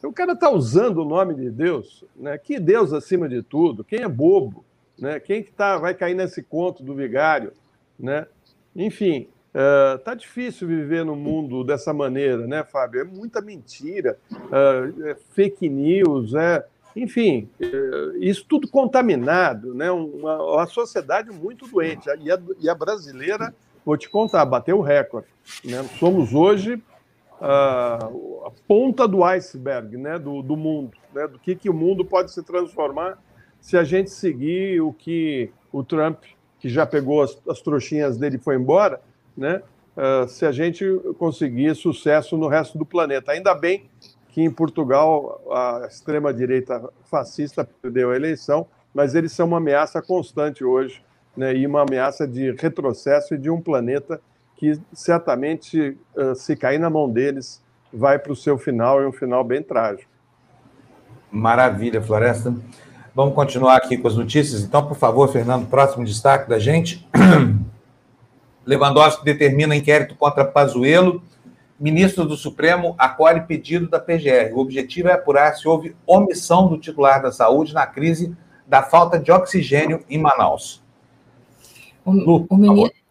O 0.03 0.13
cara 0.13 0.33
está 0.33 0.51
usando 0.51 0.99
o 0.99 1.05
nome 1.05 1.35
de 1.35 1.49
Deus, 1.49 2.05
né? 2.17 2.37
Que 2.37 2.59
Deus 2.59 2.93
acima 2.93 3.29
de 3.29 3.43
tudo? 3.43 3.85
Quem 3.85 4.01
é 4.03 4.09
bobo? 4.09 4.65
Né? 4.99 5.21
Quem 5.21 5.43
que 5.43 5.53
tá, 5.53 5.79
vai 5.79 5.95
cair 5.95 6.15
nesse 6.15 6.43
conto 6.43 6.83
do 6.83 6.95
vigário? 6.95 7.53
Né? 7.99 8.27
Enfim, 8.75 9.29
uh, 9.55 9.99
tá 9.99 10.15
difícil 10.15 10.67
viver 10.67 11.05
no 11.05 11.15
mundo 11.15 11.63
dessa 11.63 11.93
maneira, 11.93 12.47
né, 12.47 12.65
Fábio? 12.65 13.01
É 13.01 13.05
muita 13.05 13.41
mentira, 13.41 14.19
uh, 14.33 15.07
é 15.07 15.15
fake 15.35 15.69
news, 15.69 16.35
é, 16.35 16.65
enfim, 16.97 17.49
uh, 17.61 18.17
isso 18.17 18.45
tudo 18.49 18.69
contaminado, 18.69 19.75
né? 19.75 19.91
Uma, 19.91 20.43
uma 20.43 20.67
sociedade 20.67 21.31
muito 21.31 21.67
doente. 21.67 22.09
E 22.21 22.31
a, 22.31 22.39
e 22.61 22.69
a 22.69 22.75
brasileira, 22.75 23.55
vou 23.85 23.97
te 23.97 24.09
contar, 24.09 24.45
bateu 24.45 24.79
o 24.79 24.83
recorde. 24.83 25.29
Né? 25.65 25.83
Somos 25.99 26.35
hoje 26.35 26.83
a, 27.43 28.53
ponta 28.69 29.09
do 29.09 29.25
iceberg 29.25 29.97
né, 29.97 30.19
do, 30.19 30.43
do 30.43 30.57
mundo, 30.57 30.97
né, 31.13 31.27
do 31.27 31.39
que, 31.39 31.57
que 31.57 31.69
o 31.69 31.75
mundo 31.75 32.05
pode 32.05 32.31
se 32.31 32.43
transformar 32.43 33.19
se 33.61 33.77
a 33.77 33.83
gente 33.83 34.11
seguir 34.11 34.81
o 34.81 34.93
que 34.93 35.51
o 35.73 35.83
Trump, 35.83 36.23
que 36.59 36.69
já 36.69 36.87
pegou 36.87 37.23
as, 37.23 37.37
as 37.49 37.61
trouxinhas 37.61 38.17
dele 38.17 38.37
e 38.37 38.39
foi 38.39 38.57
embora, 38.57 39.01
né, 39.37 39.63
uh, 39.97 40.29
se 40.29 40.47
a 40.47 40.53
gente 40.53 40.85
conseguir 41.19 41.75
sucesso 41.75 42.37
no 42.37 42.47
resto 42.47 42.79
do 42.79 42.87
planeta. 42.87 43.33
Ainda 43.33 43.55
bem 43.55 43.89
que 44.29 44.43
em 44.43 44.51
Portugal 44.51 45.41
a 45.51 45.87
extrema-direita 45.89 46.89
fascista 47.05 47.69
perdeu 47.83 48.11
a 48.11 48.17
eleição, 48.17 48.67
mas 48.95 49.15
eles 49.15 49.33
são 49.33 49.47
uma 49.47 49.59
ameaça 49.59 50.01
constante 50.01 50.65
hoje, 50.65 51.03
né, 51.37 51.57
e 51.57 51.67
uma 51.67 51.83
ameaça 51.83 52.27
de 52.27 52.53
retrocesso 52.53 53.35
e 53.35 53.39
de 53.39 53.51
um 53.51 53.61
planeta 53.61 54.21
que 54.63 54.81
certamente, 54.93 55.99
se 56.37 56.55
cair 56.55 56.79
na 56.79 56.89
mão 56.89 57.11
deles, 57.11 57.61
vai 57.93 58.17
para 58.17 58.31
o 58.31 58.37
seu 58.37 58.57
final 58.57 59.03
e 59.03 59.07
um 59.07 59.11
final 59.11 59.43
bem 59.43 59.61
trágico. 59.61 60.09
Maravilha, 61.33 62.01
Floresta. 62.01 62.55
Vamos 63.13 63.35
continuar 63.35 63.75
aqui 63.75 63.99
com 63.99 64.07
as 64.07 64.15
notícias. 64.15 64.63
Então, 64.63 64.87
por 64.87 64.97
favor, 64.97 65.27
Fernando, 65.27 65.67
próximo 65.67 66.05
destaque 66.05 66.49
da 66.49 66.61
gente. 66.61 67.05
Lewandowski 68.65 69.25
determina 69.25 69.75
inquérito 69.75 70.15
contra 70.15 70.45
Pazuello. 70.45 71.21
Ministro 71.77 72.25
do 72.25 72.37
Supremo 72.37 72.95
acolhe 72.97 73.41
pedido 73.41 73.89
da 73.89 73.99
PGR. 73.99 74.55
O 74.55 74.61
objetivo 74.61 75.09
é 75.09 75.15
apurar 75.15 75.57
se 75.57 75.67
houve 75.67 75.97
omissão 76.07 76.69
do 76.69 76.79
titular 76.79 77.21
da 77.21 77.33
saúde 77.33 77.75
na 77.75 77.85
crise 77.85 78.33
da 78.65 78.81
falta 78.81 79.19
de 79.19 79.33
oxigênio 79.33 80.05
em 80.09 80.19
Manaus. 80.19 80.81
O, 82.05 82.13
Lu, 82.13 82.47
o, 82.49 82.57
ministro, 82.57 83.02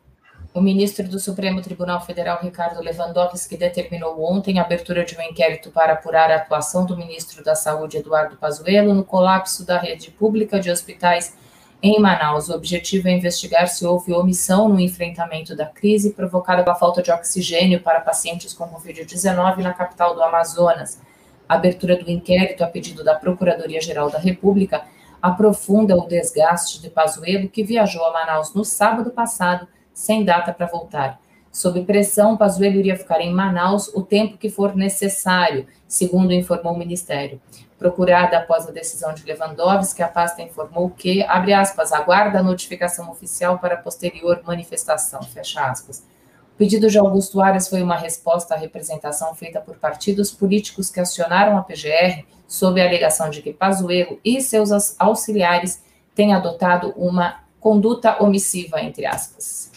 o 0.54 0.60
ministro 0.60 1.08
do 1.08 1.18
Supremo 1.18 1.62
Tribunal 1.62 2.02
Federal, 2.02 2.40
Ricardo 2.42 2.82
Lewandowski, 2.82 3.56
determinou 3.56 4.22
ontem 4.22 4.60
a 4.60 4.64
abertura 4.64 5.06
de 5.06 5.18
um 5.18 5.22
inquérito 5.22 5.72
para 5.72 5.94
apurar 5.94 6.30
a 6.30 6.36
atuação 6.36 6.86
do 6.86 6.98
ministro 6.98 7.42
da 7.42 7.56
Saúde, 7.56 7.98
Eduardo 7.98 8.36
Pazuello, 8.36 8.94
no 8.94 9.04
colapso 9.06 9.66
da 9.66 9.78
rede 9.78 10.12
pública 10.12 10.60
de 10.60 10.70
hospitais 10.70 11.38
em 11.82 12.02
Manaus. 12.02 12.50
O 12.50 12.54
objetivo 12.54 13.08
é 13.08 13.12
investigar 13.12 13.70
se 13.70 13.86
houve 13.86 14.12
omissão 14.12 14.68
no 14.68 14.78
enfrentamento 14.78 15.56
da 15.56 15.66
crise 15.66 16.12
provocada 16.12 16.62
pela 16.64 16.76
falta 16.76 17.02
de 17.02 17.12
oxigênio 17.12 17.80
para 17.80 18.02
pacientes 18.02 18.54
com 18.54 18.68
Covid-19 18.68 19.60
na 19.60 19.74
capital 19.74 20.14
do 20.14 20.22
Amazonas. 20.22 21.00
A 21.48 21.56
abertura 21.56 21.96
do 21.96 22.12
inquérito, 22.12 22.62
a 22.62 22.68
pedido 22.68 23.06
da 23.06 23.16
Procuradoria-Geral 23.16 24.10
da 24.10 24.20
República, 24.20 24.84
aprofunda 25.22 25.96
o 25.96 26.06
desgaste 26.08 26.82
de 26.82 26.90
Pazuello, 26.90 27.48
que 27.48 27.64
viajou 27.64 28.04
a 28.04 28.12
Manaus 28.12 28.54
no 28.54 28.66
sábado 28.66 29.12
passado 29.12 29.66
sem 29.94 30.24
data 30.24 30.54
para 30.54 30.66
voltar. 30.66 31.20
Sob 31.52 31.84
pressão, 31.84 32.38
Pazuello 32.38 32.78
iria 32.78 32.96
ficar 32.96 33.20
em 33.20 33.34
Manaus 33.34 33.90
o 33.90 34.02
tempo 34.02 34.38
que 34.38 34.50
for 34.50 34.74
necessário, 34.74 35.68
segundo 35.86 36.32
informou 36.32 36.74
o 36.74 36.78
Ministério. 36.78 37.42
Procurada 37.78 38.38
após 38.38 38.68
a 38.68 38.72
decisão 38.72 39.14
de 39.14 39.26
Lewandowski, 39.26 40.02
a 40.02 40.08
pasta 40.08 40.42
informou 40.42 40.90
que, 40.90 41.24
abre 41.24 41.52
aspas, 41.52 41.92
aguarda 41.92 42.40
a 42.40 42.44
notificação 42.44 43.12
oficial 43.12 43.60
para 43.60 43.76
posterior 43.76 44.42
manifestação, 44.46 45.22
fecha 45.24 45.66
aspas. 45.66 46.06
O 46.54 46.58
pedido 46.58 46.90
de 46.90 46.98
Augusto 46.98 47.42
Aras 47.42 47.68
foi 47.68 47.82
uma 47.82 47.98
resposta 47.98 48.54
à 48.54 48.58
representação 48.58 49.34
feita 49.34 49.60
por 49.60 49.78
partidos 49.78 50.32
políticos 50.32 50.90
que 50.90 51.00
acionaram 51.00 51.58
a 51.58 51.64
PGR 51.64 52.24
sob 52.48 52.80
a 52.80 52.86
alegação 52.86 53.30
de 53.30 53.42
que 53.42 53.52
Pazuello 53.52 54.20
e 54.24 54.42
seus 54.42 54.96
auxiliares 55.00 55.84
têm 56.14 56.34
adotado 56.34 56.94
uma 56.96 57.42
conduta 57.62 58.22
omissiva, 58.22 58.82
entre 58.82 59.06
aspas. 59.06 59.72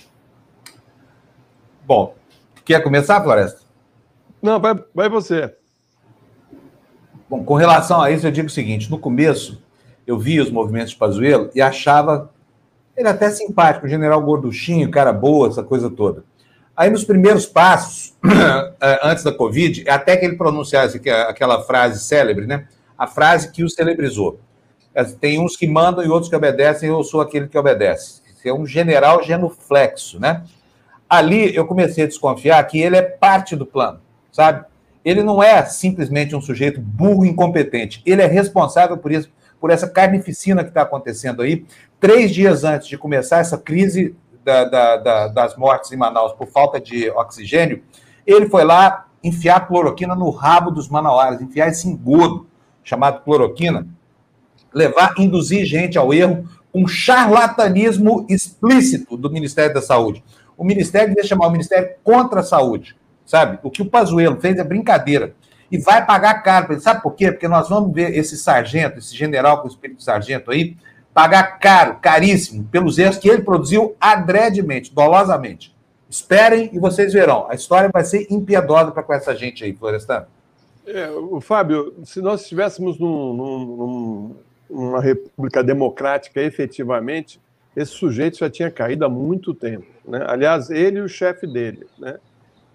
Bom, 1.87 2.17
quer 2.65 2.83
começar, 2.83 3.23
Floresta? 3.23 3.61
Não, 4.43 4.59
vai, 4.59 4.75
vai 4.93 5.09
você. 5.09 5.55
Bom, 7.29 7.45
com 7.45 7.55
relação 7.55 8.01
a 8.01 8.11
isso, 8.11 8.27
eu 8.27 8.33
digo 8.33 8.49
o 8.49 8.51
seguinte: 8.51 8.91
no 8.91 8.99
começo, 8.99 9.63
eu 10.07 10.19
vi 10.19 10.41
os 10.41 10.51
movimentos 10.51 10.91
de 10.91 10.97
Pazuello 10.97 11.51
e 11.55 11.61
achava 11.61 12.33
ele 12.97 13.09
até 13.09 13.31
simpático, 13.31 13.87
o 13.87 13.89
general 13.89 14.23
gorduchinho, 14.23 14.91
cara 14.91 15.13
boa, 15.13 15.49
essa 15.49 15.63
coisa 15.63 15.91
toda. 15.91 16.25
Aí, 16.77 16.91
nos 16.91 17.05
primeiros 17.05 17.47
passos, 17.47 18.15
eh, 18.81 19.01
antes 19.03 19.23
da 19.23 19.33
Covid, 19.33 19.89
até 19.89 20.17
que 20.17 20.25
ele 20.25 20.37
pronunciasse 20.37 21.01
aquela 21.09 21.63
frase 21.63 22.03
célebre, 22.03 22.47
né? 22.47 22.67
A 22.97 23.07
frase 23.07 23.51
que 23.53 23.63
o 23.63 23.69
celebrizou. 23.69 24.41
Tem 25.21 25.41
uns 25.41 25.57
que 25.57 25.67
mandam 25.67 26.05
e 26.05 26.09
outros 26.09 26.29
que 26.31 26.37
obedecem, 26.37 26.89
eu 26.89 27.03
sou 27.03 27.21
aquele 27.21 27.49
que 27.49 27.59
obedece. 27.59 28.23
É 28.45 28.53
um 28.53 28.67
general 28.67 29.23
genuflexo, 29.23 30.21
né? 30.21 30.45
ali 31.09 31.55
eu 31.55 31.67
comecei 31.67 32.05
a 32.05 32.07
desconfiar 32.07 32.63
que 32.65 32.81
ele 32.81 32.97
é 32.97 33.03
parte 33.03 33.55
do 33.55 33.67
plano, 33.67 34.01
sabe? 34.33 34.65
Ele 35.05 35.23
não 35.23 35.43
é 35.43 35.65
simplesmente 35.65 36.35
um 36.35 36.41
sujeito 36.41 36.81
burro 36.81 37.27
incompetente. 37.27 38.03
Ele 38.07 38.23
é 38.23 38.27
responsável 38.27 38.97
por 38.97 39.13
isso, 39.13 39.31
por 39.61 39.71
essa 39.71 39.89
carnificina 39.89 40.63
que 40.63 40.71
está 40.71 40.83
acontecendo 40.83 41.43
aí. 41.43 41.67
Três 42.01 42.33
dias 42.33 42.65
antes 42.65 42.89
de 42.89 42.97
começar 42.97 43.39
essa 43.39 43.59
crise 43.59 44.17
da, 44.43 44.65
da, 44.65 44.97
da, 44.97 45.29
das 45.29 45.57
mortes 45.57 45.93
em 45.93 45.97
Manaus 45.97 46.33
por 46.33 46.47
falta 46.49 46.81
de 46.81 47.11
oxigênio, 47.11 47.83
ele 48.27 48.49
foi 48.49 48.65
lá 48.65 49.07
enfiar 49.23 49.67
cloroquina 49.67 50.15
no 50.15 50.31
rabo 50.31 50.71
dos 50.71 50.89
manauaras, 50.89 51.41
enfiar 51.41 51.69
esse 51.69 51.89
engodo 51.89 52.47
chamado 52.83 53.23
cloroquina, 53.23 53.87
levar, 54.75 55.15
induzir 55.19 55.65
gente 55.65 55.97
ao 55.97 56.13
erro, 56.13 56.49
um 56.75 56.89
charlatanismo 56.89 58.27
explícito 58.29 59.17
do 59.17 59.31
Ministério 59.31 59.73
da 59.73 59.81
Saúde 59.81 60.23
o 60.57 60.65
Ministério 60.65 61.09
devia 61.09 61.25
chamar 61.25 61.49
o 61.49 61.51
Ministério 61.51 61.91
contra 62.03 62.41
a 62.41 62.43
Saúde, 62.43 62.97
sabe? 63.27 63.59
O 63.63 63.71
que 63.71 63.83
o 63.83 63.87
Pazuello 63.87 64.41
fez 64.41 64.59
é 64.59 64.65
brincadeira. 64.65 65.35
E 65.71 65.79
vai 65.79 66.05
pagar 66.05 66.43
caro. 66.43 66.79
Sabe 66.81 67.03
por 67.03 67.15
quê? 67.15 67.33
Porque 67.33 67.49
nós 67.49 67.69
vamos 67.69 67.93
ver 67.93 68.17
esse 68.17 68.37
sargento, 68.37 68.99
esse 68.99 69.17
general 69.17 69.61
com 69.61 69.67
o 69.67 69.71
espírito 69.71 69.99
de 69.99 70.05
sargento 70.05 70.51
aí, 70.51 70.77
pagar 71.13 71.59
caro, 71.59 71.97
caríssimo, 72.01 72.65
pelos 72.65 72.99
erros 72.99 73.19
que 73.19 73.29
ele 73.29 73.43
produziu 73.43 73.97
adredemente, 74.01 74.95
dolosamente. 74.95 75.75
Esperem 76.09 76.71
e 76.73 76.79
vocês 76.79 77.13
verão. 77.13 77.47
A 77.49 77.55
história 77.55 77.91
vai 77.93 78.05
ser 78.05 78.27
impiedosa 78.31 78.93
para 78.93 79.03
com 79.03 79.15
essa 79.15 79.35
gente 79.35 79.65
aí, 79.65 79.73
Florestan. 79.73 80.27
É, 80.87 81.09
o 81.11 81.41
Fábio, 81.41 81.95
se 82.05 82.21
nós 82.21 82.43
estivéssemos 82.43 82.99
num, 83.01 83.33
num, 83.33 84.37
numa 84.69 85.01
república 85.01 85.63
democrática 85.63 86.41
efetivamente, 86.41 87.41
esse 87.77 87.93
sujeito 87.93 88.39
já 88.39 88.49
tinha 88.49 88.71
caído 88.71 89.05
há 89.05 89.09
muito 89.09 89.53
tempo. 89.53 89.87
Né? 90.07 90.25
Aliás, 90.27 90.71
ele 90.71 90.99
e 90.99 91.03
o 91.03 91.09
chefe 91.09 91.47
dele. 91.47 91.87
Né? 91.99 92.19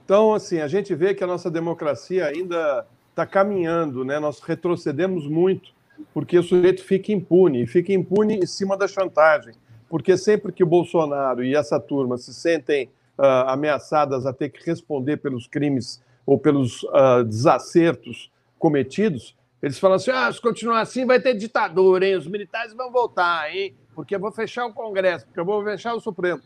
Então, 0.04 0.34
assim, 0.34 0.60
a 0.60 0.67
gente 0.67 0.93
vê 0.93 1.13
que 1.13 1.23
a 1.23 1.28
nossa 1.28 1.49
democracia 1.49 2.25
ainda 2.25 2.86
está 3.10 3.25
caminhando, 3.25 4.04
né? 4.04 4.19
nós 4.19 4.39
retrocedemos 4.39 5.28
muito, 5.28 5.71
porque 6.13 6.38
o 6.38 6.43
sujeito 6.43 6.84
fica 6.84 7.12
impune, 7.12 7.65
fica 7.65 7.93
impune 7.93 8.38
em 8.38 8.45
cima 8.45 8.78
da 8.78 8.88
chantagem. 8.88 9.54
Porque 9.89 10.17
sempre 10.17 10.52
que 10.52 10.63
o 10.63 10.67
Bolsonaro 10.67 11.43
e 11.43 11.56
essa 11.56 11.80
turma 11.80 12.17
se 12.17 12.33
sentem 12.33 12.90
uh, 13.17 13.48
ameaçadas 13.48 14.25
a 14.25 14.33
ter 14.33 14.50
que 14.50 14.63
responder 14.65 15.17
pelos 15.17 15.48
crimes 15.48 16.02
ou 16.25 16.37
pelos 16.37 16.83
uh, 16.83 17.23
desacertos 17.25 18.31
cometidos, 18.60 19.35
eles 19.62 19.79
falam 19.79 19.95
assim: 19.95 20.12
ah, 20.12 20.31
se 20.31 20.41
continuar 20.41 20.81
assim, 20.81 21.05
vai 21.05 21.19
ter 21.19 21.33
ditadura, 21.33 22.05
hein? 22.05 22.15
Os 22.15 22.27
militares 22.27 22.73
vão 22.73 22.91
voltar, 22.91 23.53
hein? 23.53 23.75
porque 23.99 24.15
eu 24.15 24.19
vou 24.21 24.31
fechar 24.31 24.65
o 24.65 24.73
Congresso, 24.73 25.25
porque 25.25 25.41
eu 25.41 25.43
vou 25.43 25.62
fechar 25.62 25.93
o 25.93 25.99
Supremo. 25.99 26.41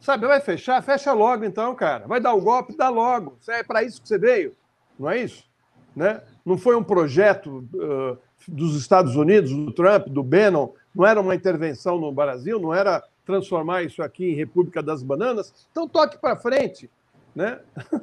Sabe, 0.00 0.26
vai 0.26 0.40
fechar? 0.40 0.82
Fecha 0.82 1.12
logo 1.12 1.44
então, 1.44 1.74
cara. 1.74 2.06
Vai 2.06 2.22
dar 2.22 2.32
o 2.32 2.40
golpe, 2.40 2.74
dá 2.74 2.88
logo. 2.88 3.36
É 3.50 3.62
para 3.62 3.82
isso 3.82 4.00
que 4.00 4.08
você 4.08 4.16
veio, 4.16 4.56
não 4.98 5.10
é 5.10 5.18
isso? 5.18 5.44
Né? 5.94 6.22
Não 6.42 6.56
foi 6.56 6.74
um 6.74 6.82
projeto 6.82 7.68
uh, 7.74 8.16
dos 8.48 8.76
Estados 8.76 9.14
Unidos, 9.14 9.52
do 9.52 9.70
Trump, 9.72 10.06
do 10.06 10.22
Bannon, 10.22 10.72
não 10.94 11.04
era 11.04 11.20
uma 11.20 11.34
intervenção 11.34 12.00
no 12.00 12.10
Brasil, 12.10 12.58
não 12.58 12.72
era 12.72 13.04
transformar 13.26 13.82
isso 13.82 14.02
aqui 14.02 14.30
em 14.30 14.34
República 14.34 14.82
das 14.82 15.02
Bananas. 15.02 15.52
Então 15.70 15.86
toque 15.86 16.16
para 16.16 16.34
frente, 16.36 16.90
né? 17.34 17.60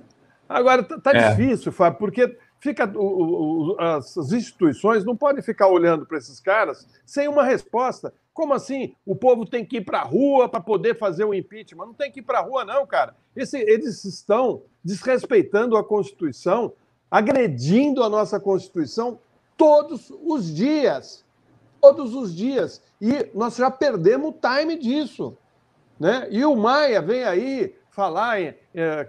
Agora 0.47 0.83
tá, 0.83 0.99
tá 0.99 1.15
é. 1.15 1.33
difícil, 1.33 1.71
Fábio, 1.71 1.97
porque 1.97 2.37
fica 2.63 2.89
o, 2.97 3.73
o, 3.73 3.77
as 3.77 4.31
instituições 4.31 5.03
não 5.03 5.17
podem 5.17 5.43
ficar 5.43 5.67
olhando 5.67 6.05
para 6.05 6.17
esses 6.17 6.39
caras 6.39 6.87
sem 7.05 7.27
uma 7.27 7.43
resposta. 7.43 8.13
Como 8.33 8.53
assim? 8.53 8.95
O 9.05 9.15
povo 9.15 9.45
tem 9.45 9.65
que 9.65 9.77
ir 9.77 9.81
para 9.81 9.99
a 9.99 10.03
rua 10.03 10.47
para 10.47 10.61
poder 10.61 10.97
fazer 10.97 11.25
o 11.25 11.33
impeachment? 11.33 11.85
Não 11.85 11.93
tem 11.93 12.09
que 12.09 12.21
ir 12.21 12.23
para 12.23 12.39
a 12.39 12.41
rua, 12.41 12.63
não, 12.63 12.87
cara. 12.87 13.15
Esse, 13.35 13.59
eles 13.59 14.05
estão 14.05 14.63
desrespeitando 14.81 15.75
a 15.75 15.83
Constituição 15.83 16.71
agredindo 17.11 18.01
a 18.01 18.09
nossa 18.09 18.39
Constituição 18.39 19.19
todos 19.57 20.09
os 20.09 20.51
dias. 20.55 21.25
Todos 21.81 22.15
os 22.15 22.33
dias. 22.33 22.81
E 23.01 23.29
nós 23.35 23.57
já 23.57 23.69
perdemos 23.69 24.29
o 24.29 24.33
time 24.39 24.77
disso. 24.77 25.37
Né? 25.99 26.27
E 26.31 26.45
o 26.45 26.55
Maia 26.55 27.01
vem 27.01 27.25
aí 27.25 27.75
falar 27.91 28.39
é, 28.39 28.55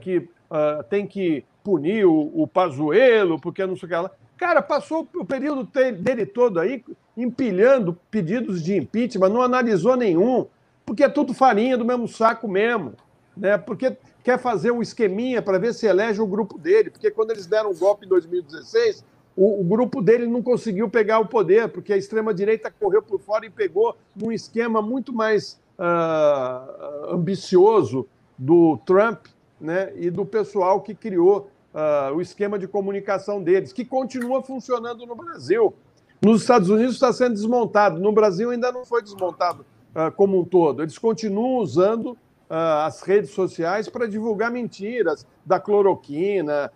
que 0.00 0.18
uh, 0.18 0.82
tem 0.90 1.06
que 1.06 1.44
punir 1.64 2.04
o, 2.04 2.30
o 2.34 2.46
Pazuello, 2.46 3.40
porque 3.40 3.66
não 3.66 3.74
sei 3.74 3.86
o 3.86 3.88
que 3.88 3.96
lá. 3.96 4.10
Cara, 4.36 4.60
passou 4.60 5.08
o 5.14 5.24
período 5.24 5.66
dele 5.98 6.26
todo 6.26 6.60
aí 6.60 6.84
empilhando 7.16 7.98
pedidos 8.10 8.62
de 8.62 8.76
impeachment, 8.76 9.30
não 9.30 9.40
analisou 9.40 9.96
nenhum, 9.96 10.46
porque 10.84 11.02
é 11.02 11.08
tudo 11.08 11.32
farinha 11.32 11.78
do 11.78 11.84
mesmo 11.84 12.06
saco 12.06 12.46
mesmo. 12.46 12.92
Né? 13.34 13.56
Porque 13.56 13.96
quer 14.22 14.38
fazer 14.38 14.70
um 14.70 14.82
esqueminha 14.82 15.40
para 15.40 15.58
ver 15.58 15.72
se 15.72 15.86
elege 15.86 16.20
o 16.20 16.26
grupo 16.26 16.58
dele, 16.58 16.90
porque 16.90 17.10
quando 17.10 17.30
eles 17.30 17.46
deram 17.46 17.70
o 17.70 17.76
golpe 17.76 18.04
em 18.04 18.08
2016, 18.08 19.04
o, 19.36 19.60
o, 19.60 19.64
grupo 19.64 20.02
dele 20.02 20.26
não 20.26 20.42
conseguiu 20.42 20.88
pegar 20.88 21.18
o 21.18 21.26
poder, 21.26 21.68
porque 21.68 21.92
a 21.92 21.96
extrema-direita 21.96 22.70
correu 22.70 23.02
por 23.02 23.18
fora 23.20 23.46
e 23.46 23.50
pegou 23.50 23.96
num 24.14 24.30
esquema 24.30 24.80
muito 24.80 25.12
mais 25.12 25.60
uh, 25.78 27.14
ambicioso 27.14 28.06
do 28.38 28.78
Trump 28.84 29.26
né, 29.60 29.92
e 29.96 30.10
do 30.10 30.24
pessoal 30.24 30.80
que 30.80 30.94
criou 30.94 31.50
uh, 31.74 32.14
o 32.14 32.20
esquema 32.20 32.58
de 32.58 32.68
comunicação 32.68 33.42
deles, 33.42 33.72
que 33.72 33.84
continua 33.84 34.42
funcionando 34.42 35.04
no 35.04 35.16
Brasil. 35.16 35.74
Nos 36.22 36.42
Estados 36.42 36.70
Unidos 36.70 36.94
está 36.94 37.12
sendo 37.12 37.34
desmontado, 37.34 38.00
no 38.00 38.12
Brasil 38.12 38.50
ainda 38.50 38.72
não 38.72 38.84
foi 38.84 39.02
desmontado 39.02 39.66
uh, 39.94 40.10
como 40.12 40.40
um 40.40 40.44
todo. 40.44 40.82
Eles 40.82 40.96
continuam 40.96 41.56
usando 41.56 42.12
uh, 42.12 42.84
as 42.86 43.02
redes 43.02 43.30
sociais 43.30 43.88
para 43.88 44.06
divulgar 44.06 44.50
mentiras 44.50 45.26
da 45.44 45.60
cloroquina, 45.60 46.72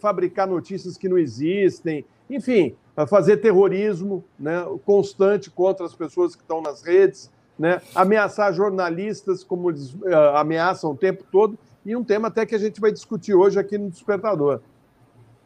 fabricar 0.00 0.48
notícias 0.48 0.96
que 0.96 1.08
não 1.08 1.16
existem, 1.16 2.04
enfim, 2.28 2.74
fazer 3.06 3.36
terrorismo 3.36 4.24
né, 4.36 4.64
constante 4.84 5.48
contra 5.50 5.86
as 5.86 5.94
pessoas 5.94 6.34
que 6.34 6.42
estão 6.42 6.60
nas 6.60 6.82
redes, 6.82 7.30
né, 7.56 7.80
ameaçar 7.94 8.52
jornalistas 8.52 9.44
como 9.44 9.70
eles 9.70 9.94
ameaçam 10.34 10.90
o 10.90 10.96
tempo 10.96 11.22
todo 11.30 11.56
e 11.84 11.96
um 11.96 12.04
tema 12.04 12.28
até 12.28 12.46
que 12.46 12.54
a 12.54 12.58
gente 12.58 12.80
vai 12.80 12.92
discutir 12.92 13.34
hoje 13.34 13.58
aqui 13.58 13.76
no 13.76 13.90
Despertador. 13.90 14.60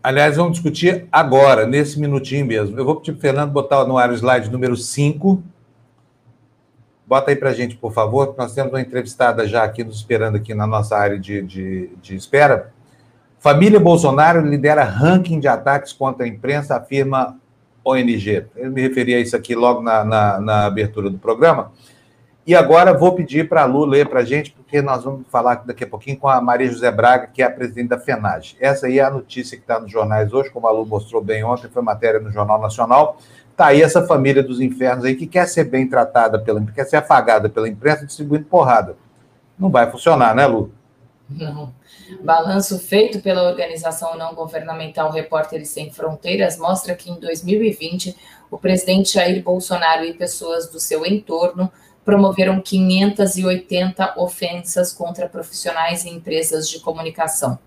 Aliás, 0.02 0.36
vamos 0.36 0.52
discutir 0.52 1.08
agora, 1.10 1.66
nesse 1.66 1.98
minutinho 1.98 2.46
mesmo. 2.46 2.78
Eu 2.78 2.84
vou 2.84 2.96
pedir 2.96 3.12
para 3.12 3.18
o 3.18 3.20
Fernando 3.20 3.50
botar 3.50 3.84
no 3.84 3.98
ar 3.98 4.10
o 4.10 4.14
slide 4.14 4.50
número 4.50 4.76
5. 4.76 5.42
Bota 7.06 7.30
aí 7.30 7.36
para 7.36 7.50
a 7.50 7.52
gente, 7.52 7.76
por 7.76 7.92
favor. 7.92 8.34
Nós 8.38 8.54
temos 8.54 8.72
uma 8.72 8.80
entrevistada 8.80 9.48
já 9.48 9.64
aqui 9.64 9.82
nos 9.82 9.96
esperando 9.96 10.36
aqui 10.36 10.54
na 10.54 10.66
nossa 10.66 10.96
área 10.96 11.18
de, 11.18 11.42
de, 11.42 11.90
de 12.00 12.14
espera. 12.14 12.72
Família 13.38 13.80
Bolsonaro 13.80 14.40
lidera 14.40 14.84
ranking 14.84 15.40
de 15.40 15.48
ataques 15.48 15.92
contra 15.92 16.24
a 16.24 16.28
imprensa, 16.28 16.76
afirma 16.76 17.36
ONG. 17.84 18.46
Eu 18.56 18.70
me 18.70 18.82
referi 18.82 19.14
a 19.14 19.20
isso 19.20 19.36
aqui 19.36 19.54
logo 19.54 19.82
na, 19.82 20.04
na, 20.04 20.40
na 20.40 20.66
abertura 20.66 21.08
do 21.08 21.18
programa. 21.18 21.72
E 22.46 22.54
agora 22.54 22.96
vou 22.96 23.12
pedir 23.12 23.48
para 23.48 23.62
a 23.62 23.64
Lu 23.64 23.84
ler 23.84 24.08
para 24.08 24.20
a 24.20 24.24
gente, 24.24 24.52
porque 24.52 24.80
nós 24.80 25.02
vamos 25.02 25.26
falar 25.28 25.64
daqui 25.66 25.82
a 25.82 25.86
pouquinho 25.86 26.16
com 26.16 26.28
a 26.28 26.40
Maria 26.40 26.70
José 26.70 26.92
Braga, 26.92 27.26
que 27.26 27.42
é 27.42 27.44
a 27.44 27.50
presidente 27.50 27.88
da 27.88 27.98
FENAGE. 27.98 28.56
Essa 28.60 28.86
aí 28.86 29.00
é 29.00 29.02
a 29.02 29.10
notícia 29.10 29.56
que 29.56 29.64
está 29.64 29.80
nos 29.80 29.90
jornais 29.90 30.32
hoje, 30.32 30.50
como 30.50 30.68
a 30.68 30.70
Lu 30.70 30.86
mostrou 30.86 31.20
bem 31.20 31.42
ontem, 31.42 31.68
foi 31.68 31.82
matéria 31.82 32.20
no 32.20 32.30
Jornal 32.30 32.60
Nacional. 32.60 33.18
Está 33.50 33.66
aí 33.66 33.82
essa 33.82 34.06
família 34.06 34.44
dos 34.44 34.60
infernos 34.60 35.04
aí 35.04 35.16
que 35.16 35.26
quer 35.26 35.48
ser 35.48 35.64
bem 35.64 35.88
tratada, 35.88 36.38
pela, 36.38 36.64
quer 36.66 36.84
ser 36.84 36.98
afagada 36.98 37.48
pela 37.48 37.68
imprensa 37.68 38.06
distribuindo 38.06 38.44
porrada. 38.44 38.96
Não 39.58 39.68
vai 39.68 39.90
funcionar, 39.90 40.32
né, 40.32 40.46
Lu? 40.46 40.70
Não. 41.28 41.74
Balanço 42.22 42.78
feito 42.78 43.20
pela 43.20 43.42
organização 43.42 44.16
não 44.16 44.36
governamental 44.36 45.10
Repórteres 45.10 45.70
Sem 45.70 45.90
Fronteiras 45.90 46.56
mostra 46.56 46.94
que 46.94 47.10
em 47.10 47.18
2020 47.18 48.16
o 48.48 48.56
presidente 48.56 49.14
Jair 49.14 49.42
Bolsonaro 49.42 50.04
e 50.04 50.14
pessoas 50.14 50.70
do 50.70 50.78
seu 50.78 51.04
entorno 51.04 51.72
promoveram 52.06 52.60
580 52.60 54.14
ofensas 54.16 54.92
contra 54.92 55.28
profissionais 55.28 56.04
e 56.04 56.08
empresas 56.08 56.68
de 56.68 56.78
comunicação. 56.78 57.58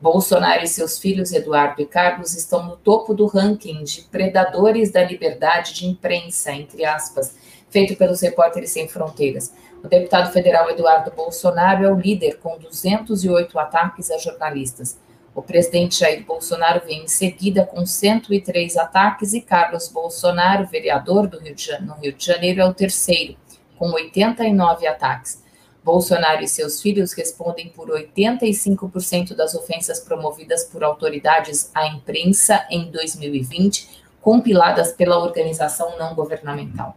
Bolsonaro 0.00 0.64
e 0.64 0.66
seus 0.66 0.98
filhos 0.98 1.32
Eduardo 1.32 1.80
e 1.80 1.86
Carlos 1.86 2.34
estão 2.34 2.66
no 2.66 2.76
topo 2.76 3.14
do 3.14 3.26
ranking 3.26 3.84
de 3.84 4.02
predadores 4.02 4.90
da 4.90 5.04
liberdade 5.04 5.74
de 5.74 5.86
imprensa, 5.86 6.50
entre 6.50 6.84
aspas, 6.84 7.36
feito 7.70 7.94
pelos 7.94 8.20
Repórteres 8.20 8.70
Sem 8.70 8.88
Fronteiras. 8.88 9.54
O 9.82 9.86
deputado 9.86 10.32
federal 10.32 10.68
Eduardo 10.68 11.12
Bolsonaro 11.12 11.84
é 11.84 11.92
o 11.92 11.96
líder, 11.96 12.38
com 12.38 12.58
208 12.58 13.56
ataques 13.60 14.10
a 14.10 14.18
jornalistas. 14.18 14.98
O 15.32 15.40
presidente 15.40 16.00
Jair 16.00 16.24
Bolsonaro 16.24 16.82
vem 16.84 17.04
em 17.04 17.08
seguida 17.08 17.64
com 17.64 17.86
103 17.86 18.76
ataques 18.76 19.34
e 19.34 19.40
Carlos 19.40 19.86
Bolsonaro, 19.86 20.66
vereador 20.66 21.28
do 21.28 21.38
Rio 21.38 21.54
de 21.54 21.64
Janeiro, 21.64 21.86
no 21.86 22.00
Rio 22.02 22.12
de 22.12 22.26
Janeiro, 22.26 22.60
é 22.60 22.64
o 22.64 22.74
terceiro, 22.74 23.36
com 23.78 23.90
89 23.92 24.86
ataques. 24.86 25.42
Bolsonaro 25.84 26.42
e 26.42 26.48
seus 26.48 26.80
filhos 26.80 27.12
respondem 27.12 27.68
por 27.68 27.90
85% 27.90 29.36
das 29.36 29.54
ofensas 29.54 30.00
promovidas 30.00 30.64
por 30.64 30.82
autoridades 30.82 31.70
à 31.74 31.86
imprensa 31.86 32.66
em 32.70 32.90
2020, 32.90 34.02
compiladas 34.22 34.92
pela 34.92 35.18
organização 35.18 35.98
não 35.98 36.14
governamental. 36.14 36.96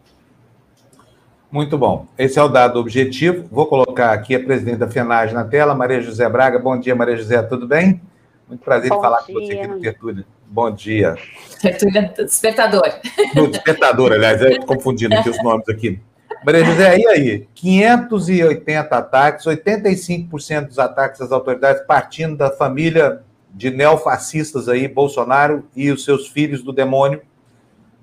Muito 1.51 1.77
bom. 1.77 2.05
Esse 2.17 2.39
é 2.39 2.43
o 2.43 2.47
dado 2.47 2.79
objetivo. 2.79 3.47
Vou 3.51 3.67
colocar 3.67 4.11
aqui 4.11 4.35
a 4.35 4.43
presidente 4.43 4.77
da 4.77 4.89
FENAGE 4.89 5.33
na 5.33 5.43
tela, 5.43 5.75
Maria 5.75 6.01
José 6.01 6.27
Braga. 6.29 6.59
Bom 6.59 6.79
dia, 6.79 6.95
Maria 6.95 7.17
José, 7.17 7.41
tudo 7.41 7.67
bem? 7.67 8.01
Muito 8.47 8.63
prazer 8.63 8.89
Bom 8.89 8.99
em 8.99 9.01
falar 9.01 9.21
dia. 9.21 9.35
com 9.35 9.41
você 9.41 9.53
aqui 9.53 9.67
no 9.67 9.79
Tertúlia. 9.79 10.25
Bom 10.45 10.71
dia. 10.71 11.15
Tertúlia 11.61 12.13
Despertador. 12.17 12.93
No 13.35 13.47
Despertador, 13.49 14.13
aliás, 14.13 14.41
é 14.41 14.59
confundindo 14.59 15.15
aqui 15.15 15.29
os 15.29 15.41
nomes 15.43 15.67
aqui. 15.67 15.99
Maria 16.45 16.63
José, 16.63 16.97
e 16.97 17.07
aí? 17.07 17.47
580 17.55 18.95
ataques, 18.95 19.45
85% 19.45 20.67
dos 20.67 20.79
ataques 20.79 21.21
às 21.21 21.31
autoridades 21.31 21.83
partindo 21.85 22.37
da 22.37 22.51
família 22.51 23.21
de 23.53 23.71
neofascistas 23.71 24.69
aí, 24.69 24.87
Bolsonaro 24.87 25.67
e 25.75 25.91
os 25.91 26.03
seus 26.03 26.27
filhos 26.27 26.61
do 26.61 26.71
demônio, 26.71 27.21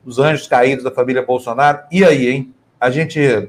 os 0.05 0.18
anjos 0.18 0.47
caídos 0.47 0.85
da 0.85 0.91
família 0.91 1.22
Bolsonaro. 1.22 1.81
E 1.91 2.05
aí, 2.05 2.29
hein? 2.29 2.55
A 2.81 2.91
gente, 2.91 3.49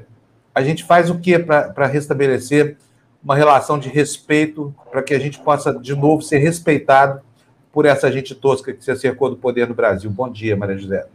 a 0.54 0.62
gente 0.62 0.84
faz 0.84 1.10
o 1.10 1.18
que 1.18 1.38
para 1.38 1.86
restabelecer 1.86 2.76
uma 3.22 3.34
relação 3.34 3.78
de 3.78 3.88
respeito, 3.88 4.74
para 4.90 5.02
que 5.02 5.12
a 5.12 5.18
gente 5.18 5.40
possa, 5.40 5.74
de 5.74 5.94
novo, 5.96 6.22
ser 6.22 6.38
respeitado 6.38 7.20
por 7.72 7.84
essa 7.84 8.10
gente 8.10 8.34
tosca 8.34 8.72
que 8.72 8.84
se 8.84 8.90
acercou 8.90 9.28
do 9.28 9.36
poder 9.36 9.68
no 9.68 9.74
Brasil? 9.74 10.08
Bom 10.08 10.30
dia, 10.30 10.56
Maria 10.56 10.78
José. 10.78 11.06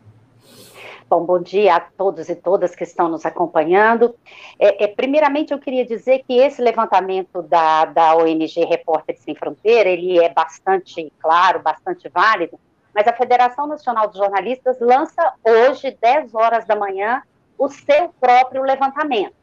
Bom, 1.11 1.25
bom 1.25 1.41
dia 1.41 1.75
a 1.75 1.79
todos 1.81 2.29
e 2.29 2.35
todas 2.37 2.73
que 2.73 2.85
estão 2.85 3.09
nos 3.09 3.25
acompanhando. 3.25 4.15
É, 4.57 4.85
é, 4.85 4.87
primeiramente, 4.87 5.51
eu 5.51 5.59
queria 5.59 5.85
dizer 5.85 6.23
que 6.25 6.37
esse 6.37 6.61
levantamento 6.61 7.41
da, 7.41 7.83
da 7.83 8.15
ONG 8.15 8.63
Repórteres 8.63 9.21
Sem 9.21 9.35
Fronteira, 9.35 9.89
ele 9.89 10.17
é 10.23 10.29
bastante 10.29 11.11
claro, 11.19 11.59
bastante 11.59 12.07
válido, 12.07 12.57
mas 12.95 13.05
a 13.09 13.13
Federação 13.13 13.67
Nacional 13.67 14.07
dos 14.07 14.19
Jornalistas 14.19 14.79
lança 14.79 15.33
hoje, 15.43 15.97
10 16.01 16.33
horas 16.33 16.63
da 16.65 16.77
manhã, 16.77 17.21
o 17.57 17.67
seu 17.67 18.13
próprio 18.17 18.63
levantamento. 18.63 19.35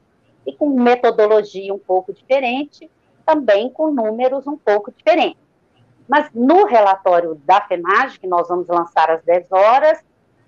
E 0.47 0.55
com 0.55 0.71
metodologia 0.71 1.75
um 1.75 1.79
pouco 1.79 2.15
diferente, 2.15 2.91
também 3.27 3.69
com 3.69 3.91
números 3.91 4.47
um 4.47 4.57
pouco 4.57 4.91
diferentes. 4.91 5.43
Mas 6.09 6.31
no 6.33 6.65
relatório 6.65 7.35
da 7.45 7.61
FEMAG, 7.61 8.19
que 8.19 8.27
nós 8.27 8.49
vamos 8.49 8.69
lançar 8.69 9.11
às 9.11 9.23
10 9.23 9.53
horas, 9.53 10.03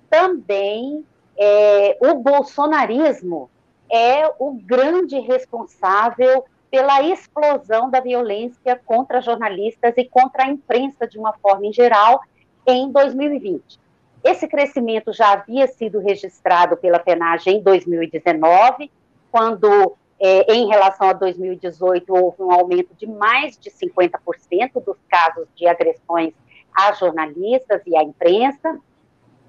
também 0.09 1.05
é, 1.39 1.97
o 2.01 2.15
bolsonarismo 2.15 3.51
é 3.91 4.33
o 4.39 4.53
grande 4.53 5.19
responsável 5.19 6.45
pela 6.71 7.03
explosão 7.03 7.91
da 7.91 8.01
violência 8.01 8.81
contra 8.85 9.21
jornalistas 9.21 9.93
e 9.97 10.05
contra 10.05 10.45
a 10.45 10.49
imprensa 10.49 11.07
de 11.07 11.19
uma 11.19 11.33
forma 11.33 11.67
em 11.67 11.73
geral 11.73 12.21
em 12.67 12.91
2020. 12.91 13.81
Esse 14.23 14.47
crescimento 14.47 15.13
já 15.13 15.33
havia 15.33 15.67
sido 15.67 15.99
registrado 15.99 16.77
pela 16.77 17.01
FENAGE 17.01 17.51
em 17.51 17.63
2019, 17.63 18.91
quando, 19.33 19.97
é, 20.21 20.53
em 20.53 20.69
relação 20.69 21.09
a 21.09 21.13
2018, 21.13 22.15
houve 22.15 22.43
um 22.43 22.53
aumento 22.53 22.95
de 22.95 23.07
mais 23.07 23.59
de 23.59 23.71
50% 23.71 24.85
dos 24.85 24.97
casos 25.09 25.49
de 25.57 25.67
agressões 25.67 26.35
a 26.73 26.93
jornalistas 26.93 27.83
e 27.87 27.97
à 27.97 28.03
imprensa. 28.03 28.79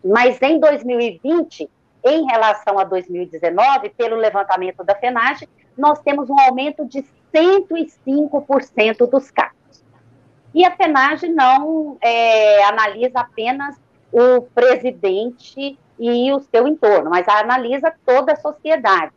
Mas 0.03 0.41
em 0.41 0.59
2020, 0.59 1.69
em 2.03 2.25
relação 2.25 2.79
a 2.79 2.83
2019, 2.83 3.89
pelo 3.89 4.15
levantamento 4.15 4.83
da 4.83 4.95
FENAGE, 4.95 5.47
nós 5.77 5.99
temos 5.99 6.29
um 6.29 6.39
aumento 6.39 6.85
de 6.85 7.05
105% 7.33 9.09
dos 9.09 9.29
casos. 9.31 9.83
E 10.53 10.65
a 10.65 10.75
FENAGE 10.75 11.29
não 11.29 11.97
é, 12.01 12.63
analisa 12.65 13.19
apenas 13.19 13.79
o 14.11 14.41
presidente 14.41 15.79
e 15.97 16.33
o 16.33 16.39
seu 16.39 16.67
entorno, 16.67 17.09
mas 17.09 17.27
analisa 17.27 17.93
toda 18.05 18.33
a 18.33 18.35
sociedade. 18.35 19.13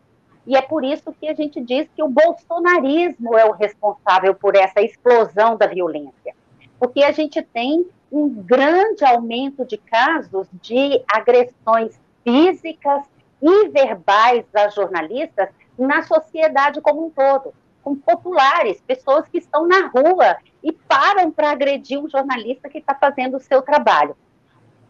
E 0.46 0.56
é 0.56 0.60
por 0.60 0.84
isso 0.84 1.12
que 1.18 1.26
a 1.26 1.34
gente 1.34 1.60
diz 1.60 1.88
que 1.96 2.02
o 2.02 2.08
bolsonarismo 2.08 3.36
é 3.36 3.46
o 3.46 3.52
responsável 3.52 4.34
por 4.34 4.54
essa 4.54 4.82
explosão 4.82 5.56
da 5.56 5.66
violência. 5.66 6.34
Porque 6.78 7.02
a 7.02 7.10
gente 7.10 7.40
tem 7.40 7.86
um 8.14 8.28
grande 8.28 9.04
aumento 9.04 9.64
de 9.64 9.76
casos 9.76 10.46
de 10.62 11.02
agressões 11.12 12.00
físicas 12.22 13.02
e 13.42 13.68
verbais 13.68 14.44
a 14.54 14.68
jornalistas 14.68 15.48
na 15.76 16.00
sociedade 16.04 16.80
como 16.80 17.06
um 17.06 17.10
todo, 17.10 17.52
com 17.82 17.96
populares, 17.96 18.80
pessoas 18.86 19.26
que 19.28 19.38
estão 19.38 19.66
na 19.66 19.88
rua 19.88 20.36
e 20.62 20.70
param 20.70 21.32
para 21.32 21.50
agredir 21.50 21.98
um 21.98 22.08
jornalista 22.08 22.68
que 22.68 22.78
está 22.78 22.94
fazendo 22.94 23.36
o 23.36 23.40
seu 23.40 23.60
trabalho. 23.62 24.16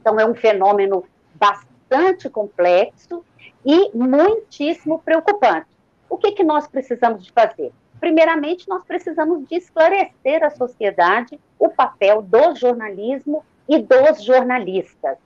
Então, 0.03 0.21
é 0.21 0.27
um 0.27 0.35
fenômeno 0.35 1.03
bastante 1.35 2.29
complexo 2.29 3.25
e 3.65 3.91
muitíssimo 3.97 4.99
preocupante. 4.99 5.67
O 6.11 6.19
que, 6.19 6.33
que 6.33 6.45
nós 6.45 6.69
precisamos 6.69 7.25
de 7.25 7.33
fazer? 7.33 7.73
Primeiramente, 7.99 8.69
nós 8.69 8.85
precisamos 8.85 9.49
de 9.49 9.57
esclarecer 9.57 10.45
à 10.45 10.51
sociedade 10.51 11.41
o 11.65 11.71
papel 11.71 12.23
do 12.23 12.55
jornalismo 12.55 13.45
e 13.69 13.79
dos 13.79 14.23
jornalistas. 14.23 15.17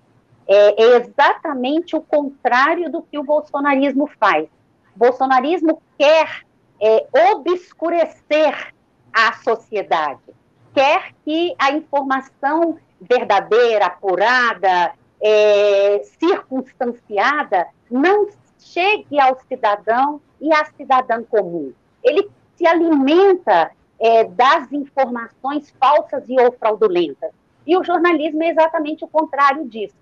É, 0.47 0.82
é 0.82 0.97
exatamente 0.97 1.97
o 1.97 2.01
contrário 2.01 2.91
do 2.91 3.03
que 3.03 3.18
o 3.18 3.24
bolsonarismo 3.24 4.09
faz. 4.18 4.49
O 4.95 4.99
bolsonarismo 4.99 5.82
quer 5.99 6.45
é, 6.80 7.07
obscurecer 7.34 8.72
a 9.12 9.32
sociedade, 9.34 10.34
quer 10.72 11.12
que 11.24 11.55
a 11.59 11.72
informação 11.72 12.78
verdadeira, 13.01 13.86
apurada, 13.86 14.93
é, 15.20 16.03
circunstanciada, 16.18 17.66
não 17.91 18.28
chegue 18.59 19.20
ao 19.20 19.39
cidadão 19.49 20.20
e 20.41 20.53
à 20.53 20.64
cidadã 20.64 21.22
comum. 21.24 21.72
Ele 22.03 22.28
se 22.57 22.66
alimenta 22.66 23.70
é, 24.01 24.24
das 24.24 24.70
informações 24.72 25.74
falsas 25.78 26.24
e 26.28 26.38
ou 26.40 26.53
fraudulentas. 26.53 27.30
E 27.66 27.76
o 27.76 27.84
jornalismo 27.84 28.42
é 28.42 28.51
exatamente 28.51 29.05
o 29.05 29.09
contrário 29.09 29.68
disso. 29.68 29.96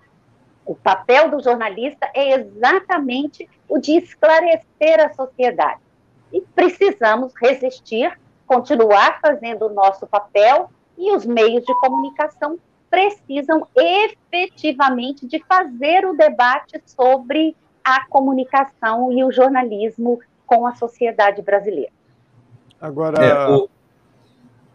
O 0.64 0.74
papel 0.74 1.30
do 1.30 1.42
jornalista 1.42 2.10
é 2.14 2.34
exatamente 2.34 3.48
o 3.68 3.78
de 3.78 3.96
esclarecer 3.96 5.00
a 5.00 5.12
sociedade. 5.12 5.80
E 6.32 6.40
precisamos 6.40 7.32
resistir, 7.40 8.18
continuar 8.46 9.20
fazendo 9.20 9.66
o 9.66 9.72
nosso 9.72 10.06
papel, 10.06 10.70
e 10.98 11.14
os 11.14 11.24
meios 11.26 11.64
de 11.64 11.74
comunicação 11.80 12.58
precisam 12.90 13.66
efetivamente 13.74 15.26
de 15.26 15.42
fazer 15.44 16.06
o 16.06 16.16
debate 16.16 16.82
sobre 16.86 17.56
a 17.84 18.06
comunicação 18.06 19.12
e 19.12 19.22
o 19.22 19.30
jornalismo 19.30 20.18
com 20.46 20.66
a 20.66 20.74
sociedade 20.74 21.42
brasileira. 21.42 21.92
Agora. 22.80 23.24
É, 23.24 23.48
o... 23.48 23.68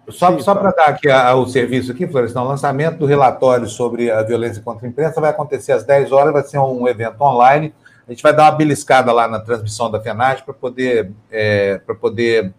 Só, 0.10 0.38
só 0.40 0.56
para 0.56 0.72
dar 0.72 0.86
aqui 0.86 1.10
a, 1.10 1.30
a, 1.30 1.36
o 1.36 1.46
serviço 1.48 1.92
aqui, 1.92 2.08
Florestan, 2.08 2.42
o 2.42 2.48
lançamento 2.48 2.98
do 2.98 3.06
relatório 3.06 3.68
sobre 3.68 4.10
a 4.10 4.24
violência 4.24 4.62
contra 4.62 4.86
a 4.86 4.90
imprensa 4.90 5.22
vai 5.22 5.30
acontecer 5.30 5.72
às 5.72 5.84
10 5.84 6.12
horas, 6.12 6.34
vai 6.34 6.44
ser 6.44 6.58
um 6.58 6.88
evento 6.88 7.22
online. 7.22 7.74
A 8.08 8.12
gente 8.12 8.24
vai 8.24 8.36
dar 8.36 8.44
uma 8.44 8.52
beliscada 8.52 9.12
lá 9.12 9.28
na 9.28 9.40
transmissão 9.40 9.90
da 9.90 10.02
FENAGE 10.02 10.44
para 10.44 10.54
poder, 10.54 11.12
é, 11.32 11.80
poder 12.00 12.54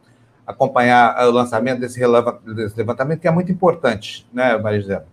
acompanhar 0.47 1.16
o 1.26 1.30
lançamento 1.30 1.80
desse, 1.80 2.01
desse, 2.55 2.76
levantamento, 2.76 3.20
que 3.20 3.28
é 3.28 3.30
muito 3.30 3.51
importante, 3.51 4.26
né, 4.32 4.57
Maria 4.57 5.05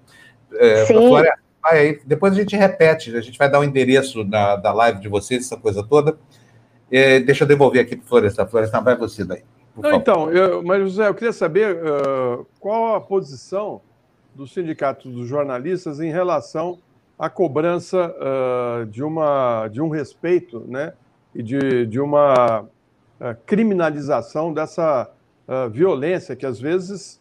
É, 0.54 0.86
Sim. 0.86 0.96
aí, 1.64 2.00
depois 2.06 2.34
a 2.34 2.36
gente 2.38 2.56
repete, 2.56 3.16
a 3.16 3.22
gente 3.22 3.38
vai 3.38 3.50
dar 3.50 3.60
o 3.60 3.64
endereço 3.64 4.24
da, 4.24 4.56
da 4.56 4.72
live 4.72 5.00
de 5.00 5.10
vocês, 5.10 5.46
essa 5.46 5.58
coisa 5.58 5.84
toda. 5.84 6.18
É, 6.92 7.20
deixa 7.20 7.44
eu 7.44 7.48
devolver 7.48 7.82
aqui 7.82 7.96
para 7.96 8.06
o 8.06 8.08
Florestan. 8.08 8.48
Florestan, 8.48 8.82
vai 8.82 8.96
você 8.96 9.26
daí. 9.26 9.44
Não, 9.82 9.94
então, 9.94 10.32
eu, 10.32 10.62
mas 10.64 10.82
José, 10.84 11.08
eu 11.08 11.14
queria 11.14 11.34
saber 11.34 11.76
uh, 11.76 12.46
qual 12.60 12.96
a 12.96 13.02
posição 13.02 13.82
do 14.36 14.46
Sindicato 14.46 15.10
dos 15.10 15.28
Jornalistas 15.28 16.00
em 16.00 16.12
relação 16.12 16.80
à 17.18 17.30
cobrança 17.30 18.14
uh, 18.16 18.86
de, 18.86 19.04
uma, 19.04 19.68
de 19.68 19.82
um 19.82 19.90
respeito 19.90 20.66
né, 20.68 20.94
e 21.34 21.42
de, 21.42 21.86
de 21.86 22.00
uma 22.00 22.62
uh, 22.62 23.36
criminalização 23.46 24.54
dessa 24.54 25.12
violência 25.72 26.36
que 26.36 26.46
às 26.46 26.62
vezes 26.62 27.20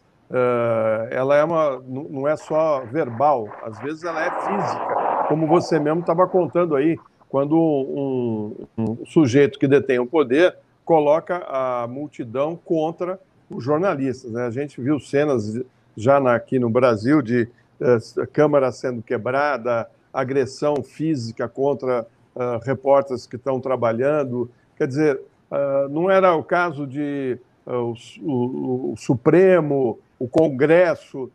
ela 1.10 1.34
é 1.34 1.42
uma, 1.42 1.82
não 1.88 2.28
é 2.28 2.36
só 2.36 2.84
verbal, 2.84 3.48
às 3.62 3.78
vezes 3.80 4.04
ela 4.04 4.22
é 4.22 4.30
física, 4.30 5.24
como 5.28 5.46
você 5.46 5.78
mesmo 5.78 6.00
estava 6.00 6.26
contando 6.28 6.76
aí, 6.76 6.98
quando 7.30 7.56
um, 7.56 8.66
um 8.76 9.06
sujeito 9.06 9.58
que 9.58 9.66
detém 9.66 9.98
o 9.98 10.04
poder 10.04 10.54
coloca 10.88 11.44
a 11.46 11.86
multidão 11.86 12.56
contra 12.56 13.20
os 13.50 13.62
jornalistas. 13.62 14.32
Né? 14.32 14.46
A 14.46 14.50
gente 14.50 14.80
viu 14.80 14.98
cenas 14.98 15.60
já 15.94 16.18
na, 16.18 16.34
aqui 16.34 16.58
no 16.58 16.70
Brasil 16.70 17.20
de 17.20 17.46
uh, 17.78 18.26
câmara 18.32 18.72
sendo 18.72 19.02
quebrada, 19.02 19.86
agressão 20.10 20.82
física 20.82 21.46
contra 21.46 22.06
uh, 22.34 22.64
repórteres 22.64 23.26
que 23.26 23.36
estão 23.36 23.60
trabalhando. 23.60 24.50
Quer 24.78 24.88
dizer, 24.88 25.20
uh, 25.50 25.90
não 25.90 26.10
era 26.10 26.34
o 26.34 26.42
caso 26.42 26.86
de 26.86 27.38
o, 27.66 27.92
o, 28.22 28.92
o, 28.92 28.96
Supremo, 28.96 29.98
o 30.18 30.26
Congresso 30.26 31.30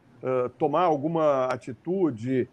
tomar 0.58 0.84
alguma 0.84 1.46
atitude? 1.46 2.50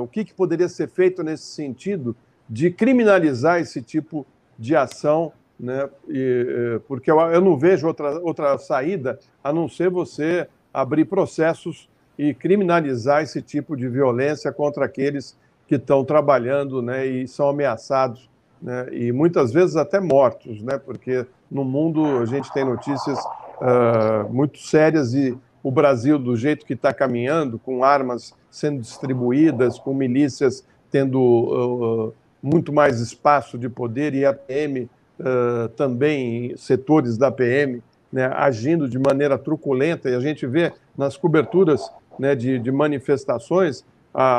o 0.00 0.06
que, 0.06 0.24
que 0.24 0.32
poderia 0.32 0.68
ser 0.68 0.88
feito 0.88 1.24
nesse 1.24 1.42
sentido 1.42 2.14
de 2.48 2.70
criminalizar 2.70 3.58
esse 3.58 3.82
tipo 3.82 4.24
de 4.56 4.76
ação 4.76 5.32
né? 5.58 5.88
E, 6.08 6.74
é, 6.76 6.78
porque 6.86 7.10
eu, 7.10 7.18
eu 7.18 7.40
não 7.40 7.56
vejo 7.56 7.86
outra, 7.86 8.18
outra 8.20 8.58
saída 8.58 9.18
a 9.42 9.52
não 9.52 9.68
ser 9.68 9.90
você 9.90 10.46
abrir 10.72 11.06
processos 11.06 11.88
e 12.18 12.34
criminalizar 12.34 13.22
esse 13.22 13.42
tipo 13.42 13.76
de 13.76 13.88
violência 13.88 14.52
contra 14.52 14.84
aqueles 14.84 15.36
que 15.66 15.76
estão 15.76 16.04
trabalhando 16.04 16.80
né, 16.80 17.06
e 17.06 17.26
são 17.26 17.48
ameaçados, 17.48 18.28
né, 18.60 18.86
e 18.92 19.12
muitas 19.12 19.52
vezes 19.52 19.76
até 19.76 20.00
mortos, 20.00 20.62
né, 20.62 20.78
porque 20.78 21.26
no 21.50 21.64
mundo 21.64 22.18
a 22.18 22.24
gente 22.24 22.52
tem 22.52 22.64
notícias 22.64 23.18
uh, 23.24 24.32
muito 24.32 24.58
sérias 24.58 25.12
e 25.14 25.36
o 25.62 25.70
Brasil, 25.70 26.18
do 26.18 26.36
jeito 26.36 26.64
que 26.64 26.74
está 26.74 26.94
caminhando, 26.94 27.58
com 27.58 27.82
armas 27.82 28.32
sendo 28.50 28.80
distribuídas, 28.80 29.78
com 29.78 29.92
milícias 29.92 30.64
tendo 30.90 31.20
uh, 31.20 32.14
muito 32.40 32.72
mais 32.72 33.00
espaço 33.00 33.58
de 33.58 33.68
poder 33.68 34.14
e 34.14 34.24
a 34.24 34.32
PM 34.32 34.88
uh, 35.20 35.68
também 35.70 36.56
setores 36.56 37.16
da 37.16 37.30
PM 37.30 37.82
né, 38.12 38.30
agindo 38.34 38.88
de 38.88 38.98
maneira 38.98 39.36
truculenta, 39.36 40.08
e 40.08 40.14
a 40.14 40.20
gente 40.20 40.46
vê 40.46 40.72
nas 40.96 41.16
coberturas 41.16 41.90
né, 42.18 42.34
de, 42.34 42.58
de, 42.58 42.72
manifestações 42.72 43.84
a, 44.14 44.38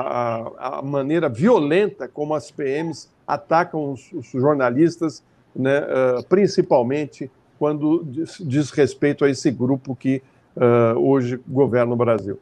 a, 0.65 0.79
a, 0.79 0.81
maneira 0.81 1.29
violenta 1.29 2.07
como 2.07 2.33
as 2.33 2.49
PMs 2.49 3.09
atacam 3.27 3.91
os, 3.91 4.11
os 4.13 4.31
jornalistas, 4.31 5.23
né, 5.55 5.79
uh, 5.79 6.23
principalmente 6.27 7.29
quando 7.59 8.03
diz, 8.05 8.37
diz, 8.39 8.71
respeito 8.71 9.25
a 9.25 9.29
esse 9.29 9.51
grupo 9.51 9.95
que 9.95 10.21
uh, 10.55 10.97
hoje 10.99 11.39
governa 11.47 11.93
o 11.93 11.95
Brasil. 11.95 12.39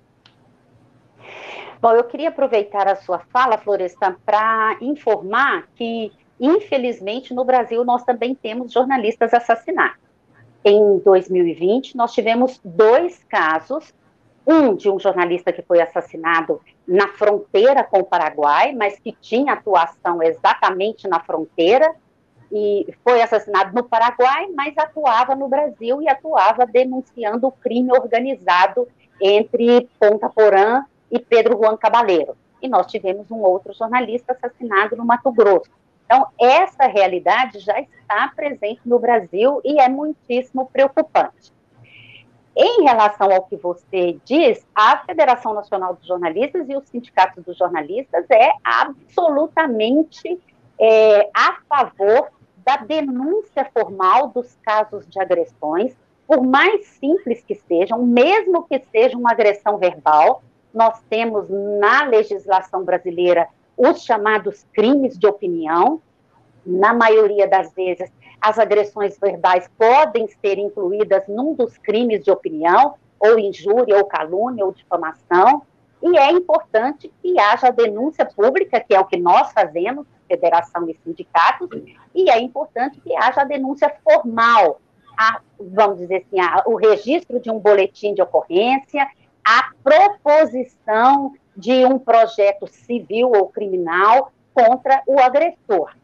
Bom, 1.82 1.92
eu 1.92 2.04
queria 2.06 2.30
aproveitar 2.30 2.88
a 2.88 2.96
sua 2.96 3.20
fala, 3.32 3.58
Florestan, 3.58 4.16
para 4.26 4.78
informar 4.82 5.68
que 5.76 6.12
Infelizmente, 6.40 7.34
no 7.34 7.46
Brasil, 7.46 7.84
nós 7.86 8.04
também 8.04 8.36
temos 8.36 8.72
jornalistas 8.72 9.34
assassinados. 9.34 9.98
Em 10.64 11.00
2020, 11.00 11.96
nós 11.96 12.14
tivemos 12.14 12.60
dois 12.64 13.24
casos, 13.30 13.94
um 14.46 14.76
de 14.76 14.90
um 14.90 15.00
jornalista 15.00 15.54
que 15.54 15.62
foi 15.62 15.82
assassinado 15.82 16.62
na 16.88 17.08
fronteira 17.10 17.84
com 17.84 18.00
o 18.00 18.04
Paraguai, 18.04 18.74
mas 18.74 19.00
que 19.00 19.12
tinha 19.12 19.54
atuação 19.54 20.22
exatamente 20.22 21.08
na 21.08 21.20
fronteira, 21.20 21.96
e 22.52 22.88
foi 23.04 23.22
assassinado 23.22 23.74
no 23.74 23.84
Paraguai, 23.84 24.48
mas 24.56 24.78
atuava 24.78 25.36
no 25.36 25.48
Brasil 25.48 26.02
e 26.02 26.08
atuava 26.08 26.66
denunciando 26.66 27.48
o 27.48 27.52
crime 27.52 27.92
organizado 27.92 28.88
entre 29.22 29.90
Ponta 30.00 30.30
Porã 30.30 30.84
e 31.12 31.20
Pedro 31.20 31.58
Juan 31.58 31.76
Cabaleiro. 31.78 32.38
E 32.62 32.68
nós 32.68 32.88
tivemos 32.88 33.30
um 33.32 33.42
outro 33.42 33.74
jornalista 33.74 34.34
assassinado 34.34 34.96
no 34.96 35.06
Mato 35.06 35.32
Grosso. 35.32 35.70
Então, 36.06 36.28
essa 36.40 36.86
realidade 36.88 37.60
já 37.60 37.80
está 37.80 38.32
presente 38.36 38.82
no 38.86 39.00
Brasil 39.00 39.60
e 39.64 39.80
é 39.80 39.90
muitíssimo 39.90 40.68
preocupante. 40.72 41.54
Em 42.56 42.84
relação 42.84 43.32
ao 43.34 43.44
que 43.44 43.58
você 43.58 44.18
diz, 44.24 44.66
a 44.74 45.00
Federação 45.00 45.54
Nacional 45.54 45.96
dos 45.96 46.08
Jornalistas 46.08 46.70
e 46.70 46.78
os 46.78 46.88
sindicatos 46.88 47.44
dos 47.44 47.58
jornalistas 47.58 48.26
é 48.30 48.52
absolutamente 48.64 50.40
é, 50.80 51.30
a 51.36 51.58
favor 51.68 52.30
da 52.58 52.78
denúncia 52.78 53.70
formal 53.74 54.30
dos 54.30 54.58
casos 54.64 55.06
de 55.08 55.20
agressões, 55.20 55.94
por 56.26 56.42
mais 56.42 56.86
simples 56.88 57.44
que 57.44 57.56
sejam, 57.56 58.04
mesmo 58.04 58.64
que 58.64 58.80
seja 58.92 59.18
uma 59.18 59.32
agressão 59.32 59.78
verbal. 59.78 60.42
Nós 60.74 61.02
temos 61.10 61.48
na 61.50 62.06
legislação 62.06 62.84
brasileira 62.84 63.48
os 63.78 64.04
chamados 64.04 64.66
crimes 64.74 65.18
de 65.18 65.28
opinião. 65.28 66.02
Na 66.66 66.94
maioria 66.94 67.48
das 67.48 67.74
vezes, 67.74 68.12
as 68.42 68.58
agressões 68.58 69.18
verbais 69.20 69.70
podem 69.78 70.28
ser 70.28 70.58
incluídas 70.58 71.24
num 71.28 71.54
dos 71.54 71.78
crimes 71.78 72.24
de 72.24 72.32
opinião, 72.32 72.96
ou 73.20 73.40
injúria, 73.40 73.98
ou 73.98 74.06
calúnia, 74.06 74.66
ou 74.66 74.72
difamação. 74.72 75.64
E 76.02 76.18
é 76.18 76.32
importante 76.32 77.12
que 77.22 77.40
haja 77.40 77.72
denúncia 77.72 78.26
pública, 78.26 78.80
que 78.80 78.94
é 78.94 79.00
o 79.00 79.06
que 79.06 79.18
nós 79.18 79.52
fazemos, 79.52 80.06
federação 80.28 80.90
e 80.90 80.96
sindicatos, 81.04 81.70
e 82.14 82.30
é 82.30 82.40
importante 82.40 83.00
que 83.02 83.16
haja 83.16 83.42
a 83.42 83.46
denúncia 83.46 83.94
formal, 84.04 84.80
a, 85.18 85.40
vamos 85.60 86.00
dizer 86.00 86.26
assim, 86.28 86.40
a, 86.40 86.64
o 86.66 86.76
registro 86.76 87.40
de 87.40 87.50
um 87.50 87.60
boletim 87.60 88.14
de 88.14 88.22
ocorrência, 88.22 89.08
a 89.44 89.72
proposição 89.84 91.34
de 91.56 91.86
um 91.86 91.98
projeto 91.98 92.68
civil 92.68 93.32
ou 93.32 93.48
criminal 93.48 94.32
contra 94.54 95.02
o 95.08 95.20
agressor. 95.20 95.96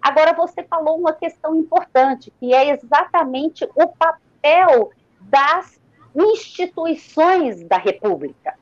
Agora, 0.00 0.32
você 0.32 0.62
falou 0.64 0.98
uma 0.98 1.12
questão 1.12 1.54
importante, 1.54 2.32
que 2.40 2.52
é 2.52 2.70
exatamente 2.70 3.64
o 3.76 3.86
papel 3.88 4.90
das 5.20 5.80
instituições 6.14 7.62
da 7.62 7.76
República. 7.78 8.54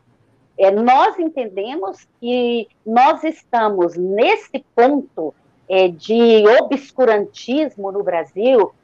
É, 0.59 0.71
nós 0.71 1.19
entendemos 1.19 2.07
que 2.21 2.69
nós 2.85 3.25
estamos 3.25 3.97
nesse 3.97 4.65
ponto 4.75 5.35
é, 5.67 5.89
de 5.89 6.47
obscurantismo 6.61 7.91
no 7.91 8.03
Brasil, 8.03 8.75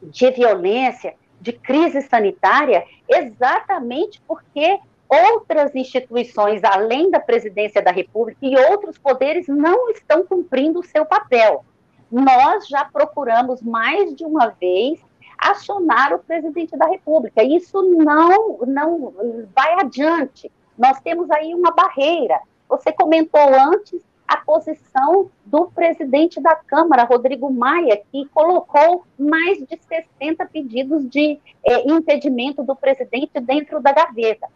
de 0.00 0.30
violência, 0.30 1.14
de 1.40 1.52
crise 1.52 2.02
sanitária, 2.02 2.84
exatamente 3.08 4.20
porque 4.28 4.78
outras 5.08 5.74
instituições, 5.74 6.62
além 6.62 7.10
da 7.10 7.18
presidência 7.18 7.80
da 7.82 7.90
República 7.90 8.38
e 8.42 8.56
outros 8.56 8.98
poderes, 8.98 9.48
não 9.48 9.88
estão 9.90 10.24
cumprindo 10.24 10.80
o 10.80 10.84
seu 10.84 11.06
papel. 11.06 11.64
Nós 12.10 12.68
já 12.68 12.84
procuramos 12.84 13.62
mais 13.62 14.14
de 14.14 14.24
uma 14.24 14.48
vez 14.48 15.00
acionar 15.38 16.12
o 16.12 16.18
presidente 16.18 16.76
da 16.76 16.86
República. 16.86 17.42
Isso 17.42 17.80
não, 17.82 18.58
não 18.66 19.46
vai 19.54 19.80
adiante. 19.80 20.50
Nós 20.76 21.00
temos 21.00 21.30
aí 21.30 21.54
uma 21.54 21.70
barreira. 21.70 22.40
Você 22.68 22.92
comentou 22.92 23.40
antes 23.40 24.02
a 24.26 24.36
posição 24.36 25.30
do 25.46 25.70
presidente 25.70 26.38
da 26.38 26.54
Câmara, 26.54 27.04
Rodrigo 27.04 27.50
Maia, 27.50 28.02
que 28.12 28.26
colocou 28.26 29.04
mais 29.18 29.58
de 29.58 29.78
60 29.88 30.44
pedidos 30.46 31.08
de 31.08 31.40
é, 31.64 31.90
impedimento 31.90 32.62
do 32.62 32.76
presidente 32.76 33.40
dentro 33.40 33.80
da 33.80 33.90
gaveta. 33.90 34.46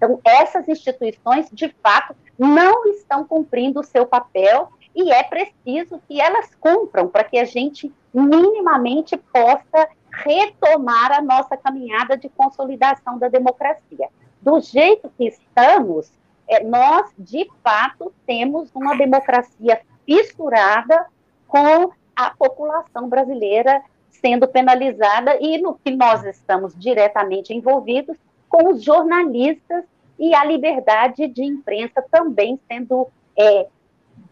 Então, 0.00 0.18
essas 0.24 0.66
instituições, 0.66 1.50
de 1.52 1.68
fato, 1.82 2.16
não 2.38 2.86
estão 2.86 3.22
cumprindo 3.22 3.80
o 3.80 3.84
seu 3.84 4.06
papel 4.06 4.70
e 4.96 5.12
é 5.12 5.22
preciso 5.22 6.00
que 6.08 6.18
elas 6.18 6.54
cumpram 6.58 7.06
para 7.06 7.22
que 7.22 7.38
a 7.38 7.44
gente 7.44 7.92
minimamente 8.12 9.18
possa 9.18 9.90
retomar 10.10 11.12
a 11.12 11.20
nossa 11.20 11.54
caminhada 11.54 12.16
de 12.16 12.30
consolidação 12.30 13.18
da 13.18 13.28
democracia. 13.28 14.08
Do 14.40 14.58
jeito 14.58 15.12
que 15.18 15.28
estamos, 15.28 16.10
é, 16.48 16.64
nós, 16.64 17.12
de 17.18 17.46
fato, 17.62 18.10
temos 18.26 18.74
uma 18.74 18.96
democracia 18.96 19.82
fissurada 20.06 21.06
com 21.46 21.92
a 22.16 22.30
população 22.30 23.06
brasileira 23.06 23.82
sendo 24.10 24.48
penalizada 24.48 25.36
e 25.40 25.58
no 25.58 25.74
que 25.74 25.90
nós 25.90 26.24
estamos 26.24 26.74
diretamente 26.74 27.52
envolvidos 27.52 28.16
com 28.50 28.70
os 28.70 28.82
jornalistas 28.82 29.84
e 30.18 30.34
a 30.34 30.44
liberdade 30.44 31.26
de 31.28 31.42
imprensa 31.42 32.04
também 32.10 32.60
sendo 32.68 33.08
é, 33.38 33.66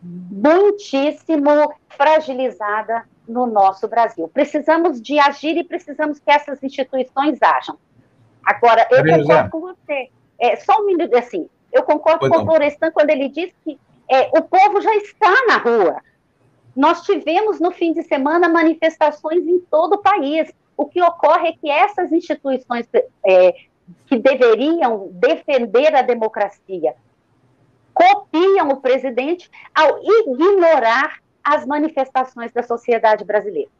muitíssimo 0.02 1.72
fragilizada 1.88 3.04
no 3.26 3.46
nosso 3.46 3.88
Brasil. 3.88 4.28
Precisamos 4.28 5.00
de 5.00 5.18
agir 5.18 5.56
e 5.56 5.64
precisamos 5.64 6.18
que 6.18 6.30
essas 6.30 6.62
instituições 6.62 7.38
ajam. 7.40 7.78
Agora, 8.44 8.86
eu 8.90 9.04
concordo 9.04 9.50
com 9.50 9.60
você. 9.60 10.10
É, 10.38 10.56
só 10.56 10.80
um 10.80 10.86
minuto, 10.86 11.16
assim, 11.16 11.48
eu 11.72 11.82
concordo 11.82 12.20
pois 12.20 12.32
com 12.32 12.42
o 12.42 12.44
Florestan 12.44 12.90
quando 12.90 13.10
ele 13.10 13.28
diz 13.28 13.52
que 13.64 13.78
é, 14.10 14.30
o 14.36 14.42
povo 14.42 14.80
já 14.80 14.94
está 14.96 15.30
na 15.46 15.58
rua. 15.58 16.02
Nós 16.74 17.02
tivemos 17.02 17.60
no 17.60 17.70
fim 17.70 17.92
de 17.92 18.02
semana 18.02 18.48
manifestações 18.48 19.46
em 19.46 19.58
todo 19.70 19.94
o 19.94 19.98
país. 19.98 20.50
O 20.76 20.86
que 20.86 21.02
ocorre 21.02 21.48
é 21.48 21.52
que 21.52 21.68
essas 21.70 22.12
instituições 22.12 22.88
é, 23.26 23.54
que 24.06 24.18
deveriam 24.18 25.08
defender 25.12 25.94
a 25.94 26.02
democracia 26.02 26.94
copiam 27.98 28.68
o 28.68 28.76
presidente 28.76 29.50
ao 29.74 29.98
ignorar 30.00 31.16
as 31.42 31.66
manifestações 31.66 32.52
da 32.52 32.62
sociedade 32.62 33.24
brasileira. 33.24 33.70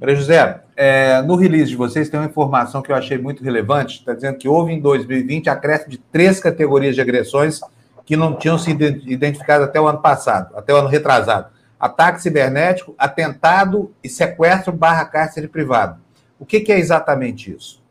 Maria 0.00 0.16
José, 0.16 0.60
é, 0.74 1.22
no 1.22 1.36
release 1.36 1.70
de 1.70 1.76
vocês 1.76 2.08
tem 2.08 2.18
uma 2.18 2.26
informação 2.26 2.82
que 2.82 2.90
eu 2.90 2.96
achei 2.96 3.16
muito 3.18 3.44
relevante. 3.44 4.00
Está 4.00 4.12
dizendo 4.14 4.36
que 4.36 4.48
houve 4.48 4.72
em 4.72 4.80
2020 4.80 5.48
acréscimo 5.48 5.90
de 5.90 5.98
três 5.98 6.40
categorias 6.40 6.96
de 6.96 7.00
agressões 7.00 7.60
que 8.04 8.16
não 8.16 8.34
tinham 8.34 8.58
se 8.58 8.70
identificado 8.72 9.62
até 9.62 9.80
o 9.80 9.86
ano 9.86 10.02
passado, 10.02 10.56
até 10.56 10.74
o 10.74 10.76
ano 10.76 10.88
retrasado. 10.88 11.52
Ataque 11.78 12.20
cibernético, 12.20 12.96
atentado 12.98 13.94
e 14.02 14.08
sequestro 14.08 14.72
barra 14.72 15.04
cárcere 15.04 15.46
privado. 15.46 16.00
O 16.36 16.44
que, 16.44 16.58
que 16.58 16.72
é 16.72 16.78
exatamente 16.80 17.54
isso? 17.54 17.81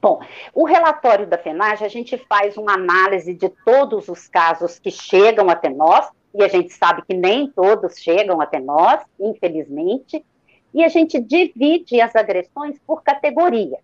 Bom, 0.00 0.20
o 0.54 0.64
relatório 0.64 1.26
da 1.26 1.36
FENAGE, 1.36 1.84
a 1.84 1.88
gente 1.88 2.16
faz 2.28 2.56
uma 2.56 2.74
análise 2.74 3.34
de 3.34 3.48
todos 3.64 4.08
os 4.08 4.28
casos 4.28 4.78
que 4.78 4.90
chegam 4.90 5.50
até 5.50 5.68
nós, 5.68 6.08
e 6.34 6.44
a 6.44 6.48
gente 6.48 6.72
sabe 6.72 7.02
que 7.02 7.14
nem 7.14 7.50
todos 7.50 7.98
chegam 7.98 8.40
até 8.40 8.60
nós, 8.60 9.00
infelizmente, 9.18 10.24
e 10.72 10.84
a 10.84 10.88
gente 10.88 11.20
divide 11.20 12.00
as 12.00 12.14
agressões 12.14 12.78
por 12.86 13.02
categorias. 13.02 13.80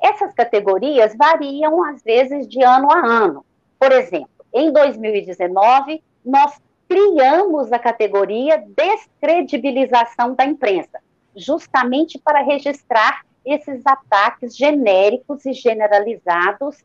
Essas 0.00 0.32
categorias 0.34 1.16
variam, 1.16 1.82
às 1.84 2.02
vezes, 2.02 2.46
de 2.46 2.62
ano 2.62 2.90
a 2.90 3.04
ano. 3.04 3.44
Por 3.78 3.90
exemplo, 3.90 4.30
em 4.52 4.72
2019, 4.72 6.02
nós 6.24 6.60
criamos 6.88 7.72
a 7.72 7.78
categoria 7.78 8.62
descredibilização 8.76 10.34
da 10.34 10.44
imprensa, 10.44 11.00
justamente 11.34 12.18
para 12.18 12.42
registrar 12.42 13.22
esses 13.44 13.86
ataques 13.86 14.56
genéricos 14.56 15.44
e 15.46 15.52
generalizados 15.52 16.76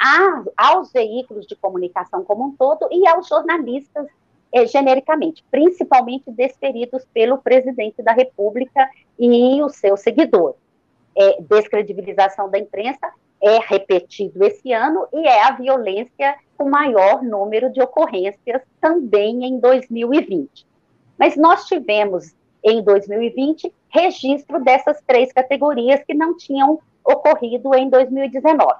a, 0.00 0.44
aos 0.56 0.92
veículos 0.92 1.46
de 1.46 1.56
comunicação 1.56 2.24
como 2.24 2.46
um 2.46 2.56
todo 2.56 2.88
e 2.90 3.06
aos 3.08 3.28
jornalistas 3.28 4.06
é, 4.52 4.66
genericamente, 4.66 5.44
principalmente 5.50 6.30
desferidos 6.30 7.04
pelo 7.12 7.38
presidente 7.38 8.02
da 8.02 8.12
República 8.12 8.88
e 9.18 9.62
os 9.62 9.76
seus 9.76 10.00
seguidores. 10.00 10.58
É, 11.16 11.40
descredibilização 11.42 12.48
da 12.48 12.58
imprensa 12.58 13.12
é 13.42 13.58
repetido 13.58 14.44
esse 14.44 14.72
ano 14.72 15.06
e 15.12 15.26
é 15.26 15.44
a 15.44 15.52
violência 15.52 16.36
com 16.56 16.68
maior 16.68 17.22
número 17.22 17.70
de 17.70 17.80
ocorrências 17.80 18.62
também 18.80 19.44
em 19.44 19.58
2020. 19.58 20.66
Mas 21.18 21.36
nós 21.36 21.66
tivemos 21.66 22.34
em 22.62 22.82
2020 22.82 23.72
registro 23.88 24.62
dessas 24.62 25.00
três 25.06 25.32
categorias 25.32 26.02
que 26.04 26.14
não 26.14 26.36
tinham 26.36 26.80
ocorrido 27.04 27.74
em 27.74 27.88
2019. 27.88 28.74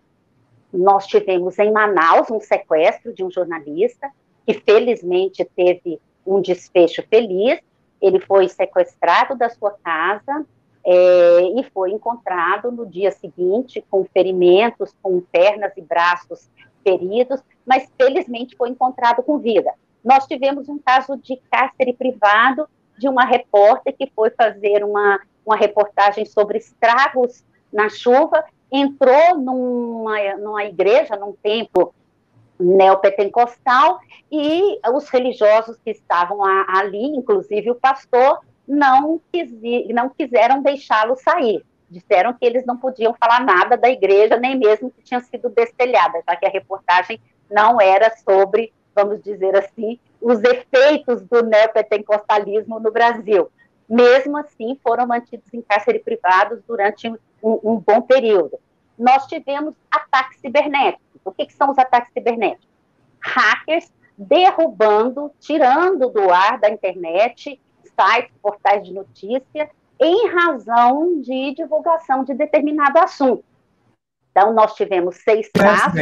Nós 0.73 1.07
tivemos 1.07 1.59
em 1.59 1.73
Manaus 1.73 2.31
um 2.31 2.41
sequestro 2.41 3.13
de 3.13 3.25
um 3.25 3.31
jornalista, 3.31 4.11
que 4.47 4.55
felizmente 4.55 5.45
teve 5.57 6.01
um 6.27 6.41
desfecho 6.41 7.03
feliz. 7.09 7.59
Ele 8.01 8.21
foi 8.21 8.49
sequestrado 8.49 9.35
da 9.35 9.49
sua 9.49 9.73
casa 9.83 10.45
é, 10.85 11.43
e 11.59 11.65
foi 11.73 11.91
encontrado 11.91 12.71
no 12.71 12.87
dia 12.87 13.11
seguinte 13.11 13.85
com 13.91 14.05
ferimentos, 14.05 14.95
com 15.03 15.21
pernas 15.21 15.73
e 15.77 15.81
braços 15.81 16.49
feridos, 16.83 17.43
mas 17.67 17.91
felizmente 17.97 18.57
foi 18.57 18.71
encontrado 18.71 19.23
com 19.23 19.39
vida. 19.39 19.73
Nós 20.05 20.27
tivemos 20.27 20.69
um 20.69 20.79
caso 20.79 21.17
de 21.17 21.37
cárcere 21.51 21.93
privado 21.93 22.69
de 22.99 23.09
uma 23.09 23.25
repórter 23.25 23.95
que 23.97 24.11
foi 24.15 24.31
fazer 24.31 24.85
uma, 24.85 25.21
uma 25.45 25.57
reportagem 25.57 26.25
sobre 26.25 26.59
estragos 26.59 27.45
na 27.73 27.89
chuva, 27.89 28.45
entrou 28.71 29.39
numa, 29.39 30.37
numa 30.37 30.65
igreja, 30.65 31.17
num 31.17 31.33
templo 31.33 31.95
neopentecostal 32.59 34.01
e 34.31 34.79
os 34.93 35.09
religiosos 35.09 35.79
que 35.85 35.91
estavam 35.91 36.41
ali, 36.45 37.05
inclusive 37.05 37.71
o 37.71 37.75
pastor, 37.75 38.41
não, 38.67 39.21
quis, 39.33 39.51
não 39.89 40.09
quiseram 40.09 40.61
deixá-lo 40.61 41.17
sair. 41.17 41.65
Disseram 41.89 42.35
que 42.35 42.45
eles 42.45 42.67
não 42.67 42.77
podiam 42.77 43.15
falar 43.15 43.45
nada 43.45 43.77
da 43.77 43.89
igreja, 43.89 44.37
nem 44.37 44.59
mesmo 44.59 44.91
que 44.91 45.03
tinha 45.03 45.21
sido 45.21 45.49
destelhada, 45.49 46.23
já 46.29 46.37
que 46.37 46.45
a 46.45 46.51
reportagem 46.51 47.19
não 47.51 47.81
era 47.81 48.15
sobre, 48.17 48.73
vamos 48.95 49.23
dizer 49.23 49.57
assim, 49.57 49.99
os 50.21 50.43
efeitos 50.43 51.23
do 51.23 51.43
neopentecostalismo 51.43 52.81
no 52.81 52.91
Brasil. 52.91 53.51
Mesmo 53.89 54.37
assim, 54.37 54.79
foram 54.83 55.07
mantidos 55.07 55.53
em 55.53 55.63
cárcere 55.63 55.99
privados 55.99 56.61
durante 56.67 57.09
um, 57.09 57.19
um 57.43 57.77
bom 57.77 58.03
período. 58.03 58.59
Nós 58.99 59.27
tivemos 59.27 59.75
ataques 59.91 60.41
cibernéticos 60.41 61.09
o 61.29 61.33
que, 61.33 61.47
que 61.47 61.53
são 61.53 61.71
os 61.71 61.79
ataques 61.79 62.13
cibernéticos? 62.13 62.67
Hackers 63.21 63.93
derrubando, 64.17 65.31
tirando 65.39 66.09
do 66.09 66.31
ar 66.31 66.59
da 66.59 66.71
internet 66.71 67.61
sites, 67.83 68.35
portais 68.43 68.85
de 68.85 68.93
notícia, 68.93 69.71
em 70.01 70.29
razão 70.29 71.21
de 71.21 71.55
divulgação 71.55 72.25
de 72.25 72.35
determinado 72.35 72.99
assunto. 72.99 73.45
Então, 74.31 74.53
nós 74.53 74.75
tivemos 74.75 75.17
seis 75.17 75.51
casos. 75.53 76.01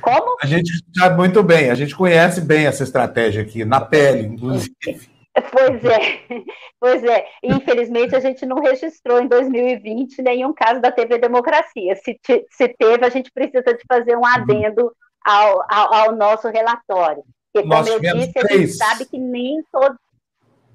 Como? 0.00 0.36
A 0.40 0.46
gente 0.46 0.72
sabe 0.96 1.16
muito 1.16 1.42
bem, 1.42 1.70
a 1.70 1.74
gente 1.74 1.94
conhece 1.94 2.40
bem 2.40 2.66
essa 2.66 2.82
estratégia 2.82 3.42
aqui, 3.42 3.64
na 3.64 3.80
pele, 3.80 4.26
inclusive. 4.26 4.72
Pois 5.50 5.82
é, 5.82 6.44
pois 6.78 7.04
é. 7.04 7.24
Infelizmente, 7.42 8.14
a 8.14 8.20
gente 8.20 8.44
não 8.44 8.60
registrou 8.60 9.18
em 9.18 9.26
2020 9.26 10.20
nenhum 10.20 10.52
caso 10.52 10.78
da 10.78 10.92
TV 10.92 11.16
Democracia. 11.16 11.96
Se, 11.96 12.20
se 12.50 12.68
teve, 12.68 13.02
a 13.02 13.08
gente 13.08 13.30
precisa 13.32 13.62
de 13.72 13.82
fazer 13.88 14.14
um 14.14 14.26
adendo 14.26 14.92
ao, 15.24 15.64
ao, 15.70 15.94
ao 15.94 16.12
nosso 16.14 16.48
relatório. 16.48 17.24
Porque, 17.50 17.66
como 17.66 17.88
eu 17.88 17.98
disse, 17.98 18.32
três. 18.32 18.50
a 18.50 18.56
gente 18.58 18.72
sabe 18.72 19.06
que 19.06 19.18
nem 19.18 19.62
todos. 19.72 19.96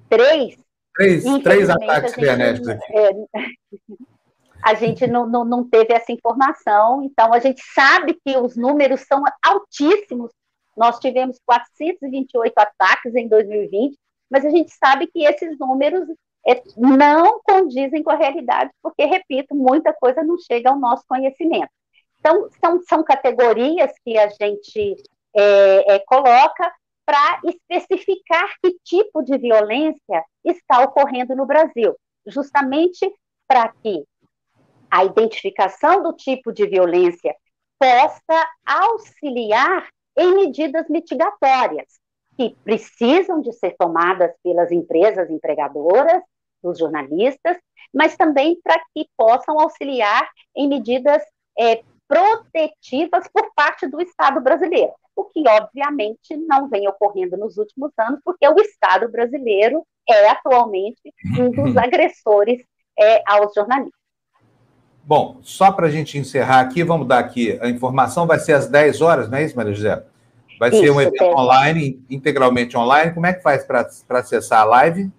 Três? 0.08 0.56
Três, 0.94 1.24
três 1.44 1.70
ataques 1.70 2.12
cibernéticos 2.12 2.68
aqui. 2.68 2.96
É, 2.96 3.10
a 4.62 4.74
gente 4.74 5.06
não, 5.06 5.26
não, 5.26 5.44
não 5.44 5.68
teve 5.68 5.92
essa 5.92 6.12
informação, 6.12 7.02
então 7.02 7.32
a 7.32 7.38
gente 7.38 7.62
sabe 7.74 8.18
que 8.24 8.36
os 8.36 8.56
números 8.56 9.02
são 9.02 9.22
altíssimos. 9.44 10.30
Nós 10.76 10.98
tivemos 10.98 11.38
428 11.44 12.52
ataques 12.56 13.14
em 13.14 13.28
2020, 13.28 13.96
mas 14.30 14.44
a 14.44 14.50
gente 14.50 14.72
sabe 14.72 15.06
que 15.06 15.24
esses 15.24 15.58
números 15.58 16.08
é, 16.46 16.62
não 16.76 17.40
condizem 17.42 18.02
com 18.02 18.10
a 18.10 18.16
realidade, 18.16 18.70
porque, 18.82 19.04
repito, 19.04 19.54
muita 19.54 19.92
coisa 19.92 20.22
não 20.22 20.38
chega 20.38 20.70
ao 20.70 20.78
nosso 20.78 21.04
conhecimento. 21.08 21.70
Então, 22.18 22.48
são, 22.60 22.82
são 22.82 23.02
categorias 23.02 23.92
que 24.04 24.18
a 24.18 24.28
gente 24.28 24.96
é, 25.34 25.94
é, 25.94 25.98
coloca 26.00 26.72
para 27.06 27.40
especificar 27.68 28.54
que 28.62 28.76
tipo 28.84 29.22
de 29.22 29.38
violência 29.38 30.24
está 30.44 30.82
ocorrendo 30.82 31.34
no 31.34 31.46
Brasil, 31.46 31.96
justamente 32.26 33.10
para 33.46 33.72
que 33.82 34.04
a 34.90 35.04
identificação 35.04 36.02
do 36.02 36.12
tipo 36.12 36.52
de 36.52 36.66
violência 36.66 37.34
possa 37.78 38.48
auxiliar 38.66 39.88
em 40.16 40.34
medidas 40.34 40.88
mitigatórias 40.88 41.98
que 42.36 42.56
precisam 42.62 43.40
de 43.40 43.52
ser 43.52 43.74
tomadas 43.76 44.32
pelas 44.42 44.70
empresas 44.70 45.28
empregadoras, 45.28 46.22
dos 46.62 46.78
jornalistas, 46.78 47.56
mas 47.92 48.16
também 48.16 48.60
para 48.62 48.80
que 48.94 49.08
possam 49.16 49.58
auxiliar 49.60 50.28
em 50.56 50.68
medidas 50.68 51.22
é, 51.58 51.82
protetivas 52.06 53.28
por 53.28 53.52
parte 53.54 53.86
do 53.86 54.00
Estado 54.00 54.40
brasileiro, 54.40 54.92
o 55.14 55.24
que 55.24 55.42
obviamente 55.48 56.36
não 56.36 56.68
vem 56.68 56.88
ocorrendo 56.88 57.36
nos 57.36 57.58
últimos 57.58 57.92
anos, 57.98 58.20
porque 58.24 58.46
o 58.48 58.60
Estado 58.60 59.08
brasileiro 59.10 59.84
é 60.08 60.28
atualmente 60.28 61.12
um 61.38 61.50
dos 61.50 61.76
agressores 61.76 62.64
é, 62.98 63.22
aos 63.26 63.52
jornalistas. 63.54 63.97
Bom, 65.08 65.38
só 65.40 65.72
para 65.72 65.86
a 65.86 65.90
gente 65.90 66.18
encerrar 66.18 66.60
aqui, 66.60 66.84
vamos 66.84 67.08
dar 67.08 67.18
aqui, 67.18 67.58
a 67.62 67.70
informação 67.70 68.26
vai 68.26 68.38
ser 68.38 68.52
às 68.52 68.68
10 68.68 69.00
horas, 69.00 69.30
não 69.30 69.38
é 69.38 69.42
isso, 69.42 69.56
Maria 69.56 69.72
José? 69.72 70.04
Vai 70.60 70.68
isso, 70.68 70.80
ser 70.80 70.90
um 70.90 71.00
evento 71.00 71.24
é. 71.24 71.34
online, 71.34 72.04
integralmente 72.10 72.76
online. 72.76 73.14
Como 73.14 73.24
é 73.24 73.32
que 73.32 73.42
faz 73.42 73.64
para 73.64 73.88
acessar 74.10 74.60
a 74.60 74.64
live? 74.64 75.10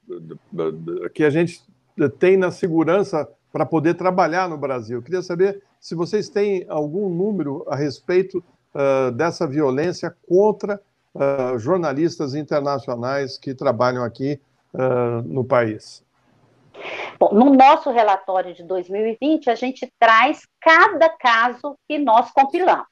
que 1.14 1.24
a 1.24 1.30
gente 1.30 1.62
tem 2.20 2.36
na 2.36 2.52
segurança 2.52 3.30
para 3.52 3.66
poder 3.66 3.94
trabalhar 3.94 4.50
no 4.50 4.58
Brasil. 4.58 4.98
Eu 4.98 5.04
queria 5.04 5.22
saber 5.22 5.64
se 5.80 5.96
vocês 5.96 6.28
têm 6.28 6.66
algum 6.68 7.08
número 7.08 7.64
a 7.70 7.76
respeito 7.76 8.44
uh, 8.74 9.12
dessa 9.12 9.48
violência 9.48 10.14
contra 10.28 10.82
uh, 11.14 11.58
jornalistas 11.58 12.36
internacionais 12.36 13.38
que 13.38 13.54
trabalham 13.54 14.04
aqui 14.04 14.40
no 15.26 15.44
país. 15.44 16.04
Bom, 17.20 17.34
no 17.34 17.54
nosso 17.54 17.92
relatório 17.92 18.54
de 18.54 18.64
2020, 18.64 19.50
a 19.50 19.56
gente 19.56 19.92
traz 20.00 20.42
cada 20.60 21.10
caso 21.10 21.78
que 21.88 21.98
nós 21.98 22.32
compilamos. 22.32 22.88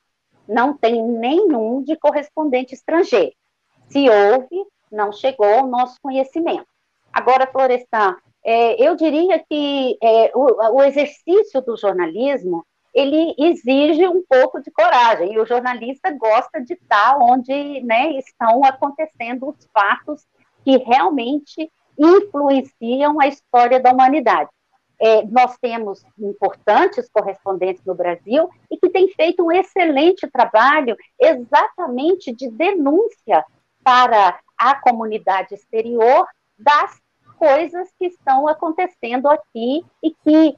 Não 0.48 0.76
tem 0.76 1.02
nenhum 1.02 1.84
de 1.84 1.96
correspondente 1.98 2.74
estrangeiro. 2.74 3.34
Se 3.88 4.10
houve, 4.10 4.66
não 4.92 5.12
chegou 5.12 5.46
ao 5.46 5.68
nosso 5.68 5.98
conhecimento. 6.02 6.68
Agora, 7.12 7.48
Florestan, 7.48 8.16
é, 8.44 8.82
eu 8.82 8.96
diria 8.96 9.40
que 9.40 9.98
é, 10.02 10.32
o, 10.34 10.78
o, 10.78 10.84
exercício 10.84 11.62
do 11.62 11.78
jornalismo 11.78 12.66
ele 12.94 13.36
exige 13.38 14.08
um 14.08 14.24
pouco 14.28 14.62
de 14.62 14.72
coragem 14.72 15.34
e 15.34 15.40
o 15.40 15.46
jornalista 15.46 16.12
gosta 16.12 16.60
de 16.60 16.74
estar 16.74 17.18
onde 17.22 17.82
né, 17.84 18.12
estão 18.14 18.64
acontecendo 18.66 19.50
os 19.50 19.70
fatos 19.74 20.26
que 20.64 20.78
realmente 20.78 21.72
influenciam 22.02 23.22
a 23.22 23.28
história 23.28 23.80
da 23.80 23.91
humanidade. 23.91 24.49
É, 24.99 25.24
nós 25.26 25.58
temos 25.60 26.04
importantes 26.20 27.10
correspondentes 27.10 27.84
no 27.86 27.95
Brasil 27.95 28.49
e 28.70 28.78
que 28.78 28.89
têm 28.89 29.08
feito 29.10 29.43
um 29.43 29.52
excelente 29.52 30.30
trabalho 30.30 30.95
exatamente 31.20 32.32
de 32.32 32.49
denúncia 32.49 33.43
para 33.84 34.39
a 34.58 34.76
comunidade 34.76 35.56
exterior 35.56 36.28
das 36.58 36.99
coisas 37.38 37.89
que 37.97 38.06
estão 38.06 38.47
acontecendo 38.47 39.28
aqui 39.28 39.84
e 40.04 40.12
que 40.24 40.56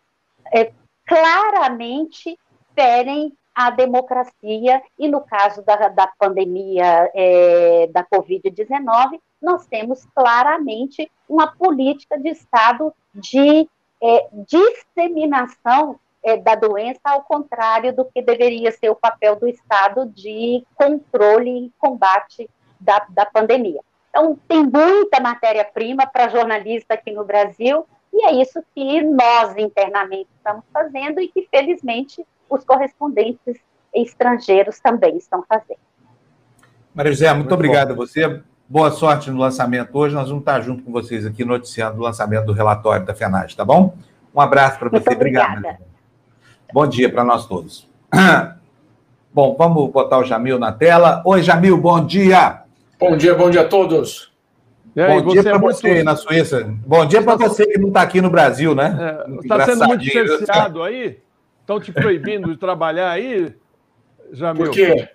é, 0.53 0.73
claramente 1.05 2.37
ferem 2.75 3.33
a 3.55 3.69
democracia, 3.69 4.81
e 4.97 5.07
no 5.07 5.21
caso 5.21 5.61
da, 5.63 5.87
da 5.89 6.07
pandemia 6.17 7.11
é, 7.13 7.87
da 7.91 8.03
Covid-19, 8.03 9.19
nós 9.41 9.65
temos 9.67 10.05
claramente 10.15 11.11
uma 11.27 11.47
política 11.47 12.17
de 12.17 12.29
Estado 12.29 12.93
de 13.13 13.69
é, 14.01 14.27
disseminação 14.47 15.99
é, 16.23 16.37
da 16.37 16.55
doença, 16.55 17.01
ao 17.03 17.21
contrário 17.21 17.93
do 17.93 18.05
que 18.05 18.21
deveria 18.21 18.71
ser 18.71 18.89
o 18.89 18.95
papel 18.95 19.35
do 19.35 19.47
Estado 19.47 20.05
de 20.05 20.65
controle 20.75 21.67
e 21.67 21.71
combate 21.77 22.49
da, 22.79 23.05
da 23.09 23.25
pandemia. 23.25 23.81
Então, 24.09 24.37
tem 24.47 24.63
muita 24.63 25.19
matéria-prima 25.19 26.05
para 26.07 26.29
jornalista 26.29 26.93
aqui 26.93 27.11
no 27.11 27.25
Brasil, 27.25 27.85
e 28.13 28.25
é 28.25 28.41
isso 28.41 28.63
que 28.75 29.01
nós 29.01 29.57
internamente 29.57 30.29
estamos 30.37 30.63
fazendo 30.71 31.19
e 31.19 31.27
que, 31.27 31.47
felizmente, 31.49 32.25
os 32.55 32.63
correspondentes 32.63 33.57
estrangeiros 33.93 34.79
também 34.79 35.17
estão 35.17 35.43
fazendo. 35.47 35.79
Maria 36.93 37.11
José, 37.11 37.27
muito, 37.27 37.39
muito 37.39 37.53
obrigado 37.53 37.91
a 37.91 37.95
você. 37.95 38.41
Boa 38.67 38.91
sorte 38.91 39.29
no 39.29 39.39
lançamento 39.39 39.95
hoje. 39.97 40.15
Nós 40.15 40.27
vamos 40.27 40.41
estar 40.41 40.61
junto 40.61 40.83
com 40.83 40.91
vocês 40.91 41.25
aqui 41.25 41.43
noticiando 41.43 41.99
o 41.99 42.03
lançamento 42.03 42.45
do 42.45 42.53
relatório 42.53 43.05
da 43.05 43.13
FENAGE, 43.13 43.55
tá 43.55 43.65
bom? 43.65 43.95
Um 44.33 44.41
abraço 44.41 44.79
para 44.79 44.89
você. 44.89 45.09
Obrigado. 45.11 45.63
Bom 46.73 46.87
dia 46.87 47.11
para 47.11 47.23
nós 47.23 47.45
todos. 47.45 47.87
Bom, 49.33 49.55
vamos 49.57 49.91
botar 49.91 50.19
o 50.19 50.23
Jamil 50.23 50.59
na 50.59 50.71
tela. 50.71 51.23
Oi, 51.25 51.41
Jamil, 51.41 51.75
bom 51.75 52.05
dia. 52.05 52.61
Bom 52.99 53.17
dia, 53.17 53.33
bom 53.33 53.49
dia 53.49 53.61
a 53.61 53.67
todos. 53.67 54.31
Aí, 54.95 55.21
bom 55.23 55.31
dia 55.31 55.41
para 55.41 55.57
você, 55.57 55.89
é 55.89 56.03
na 56.03 56.15
Suíça. 56.15 56.63
Bom 56.85 57.03
dia 57.03 57.19
para 57.23 57.35
você 57.35 57.65
que 57.65 57.79
não 57.79 57.87
está 57.87 58.03
aqui 58.03 58.21
no 58.21 58.29
Brasil, 58.29 58.75
né? 58.75 59.25
Está 59.41 59.57
é, 59.57 59.65
sendo 59.65 59.85
muito 59.87 60.03
cerceado 60.03 60.83
aí? 60.83 61.17
Estão 61.63 61.79
te 61.79 61.93
proibindo 61.93 62.51
de 62.51 62.57
trabalhar 62.57 63.09
aí, 63.09 63.55
Jamil? 64.33 64.65
Por 64.65 64.73
quê? 64.73 65.09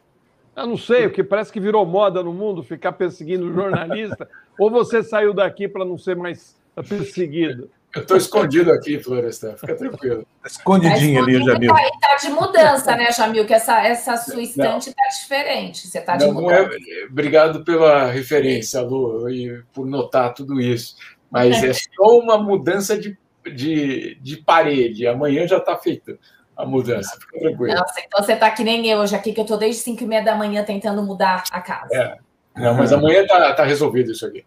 Eu 0.57 0.67
não 0.67 0.79
sei, 0.79 1.07
o 1.07 1.11
que 1.13 1.23
parece 1.23 1.53
que 1.53 1.61
virou 1.61 1.85
moda 1.85 2.23
no 2.23 2.33
mundo 2.33 2.63
ficar 2.63 2.93
perseguindo 2.93 3.53
jornalista. 3.53 4.29
ou 4.59 4.71
você 4.71 5.03
saiu 5.03 5.35
daqui 5.35 5.69
para 5.69 5.85
não 5.85 5.99
ser 5.99 6.17
mais 6.17 6.59
perseguido? 6.89 7.71
Eu 7.95 8.01
estou 8.01 8.17
escondido 8.17 8.73
aqui, 8.73 8.99
Florestan, 8.99 9.57
fica 9.57 9.77
tranquilo. 9.77 10.27
Escondidinho 10.45 11.21
tá 11.21 11.23
ali, 11.23 11.45
Jamil. 11.45 11.75
Está 11.75 12.09
tá 12.09 12.17
de 12.17 12.29
mudança, 12.31 12.97
né, 12.97 13.13
Jamil? 13.13 13.47
Que 13.47 13.55
essa, 13.55 13.87
essa 13.87 14.17
sua 14.17 14.43
estante 14.43 14.89
está 14.89 15.07
diferente. 15.09 15.87
Você 15.87 15.99
está 15.99 16.17
de 16.17 16.27
não, 16.27 16.33
mudança. 16.33 16.63
Não 16.63 16.71
é... 16.71 17.07
Obrigado 17.11 17.63
pela 17.63 18.07
referência, 18.11 18.81
Lu, 18.81 19.29
e 19.29 19.63
por 19.73 19.87
notar 19.87 20.33
tudo 20.33 20.59
isso. 20.61 20.97
Mas 21.31 21.63
é, 21.63 21.69
é 21.69 21.73
só 21.75 22.19
uma 22.19 22.39
mudança 22.39 22.99
de, 22.99 23.19
de, 23.55 24.19
de 24.21 24.37
parede. 24.39 25.07
Amanhã 25.07 25.47
já 25.47 25.59
está 25.59 25.77
feita 25.77 26.19
a 26.59 26.67
mudança. 26.67 27.17
Fica 27.21 27.39
tranquilo. 27.39 27.75
Nossa, 27.75 28.01
então 28.05 28.21
você 28.21 28.33
está 28.33 28.51
que 28.51 28.65
nem 28.65 28.85
eu 28.89 28.99
hoje 28.99 29.15
aqui, 29.15 29.33
que 29.33 29.39
eu 29.39 29.45
estou 29.45 29.57
desde 29.57 29.81
5 29.83 30.03
e 30.03 30.07
meia 30.07 30.25
da 30.25 30.35
manhã 30.35 30.65
tentando 30.65 31.01
mudar 31.05 31.45
a 31.53 31.61
casa. 31.61 31.95
É. 31.95 32.19
Não, 32.57 32.75
mas 32.75 32.93
amanhã 32.93 33.23
está 33.23 33.55
tá 33.55 33.65
resolvido 33.65 34.11
isso 34.11 34.27
aqui. 34.27 34.45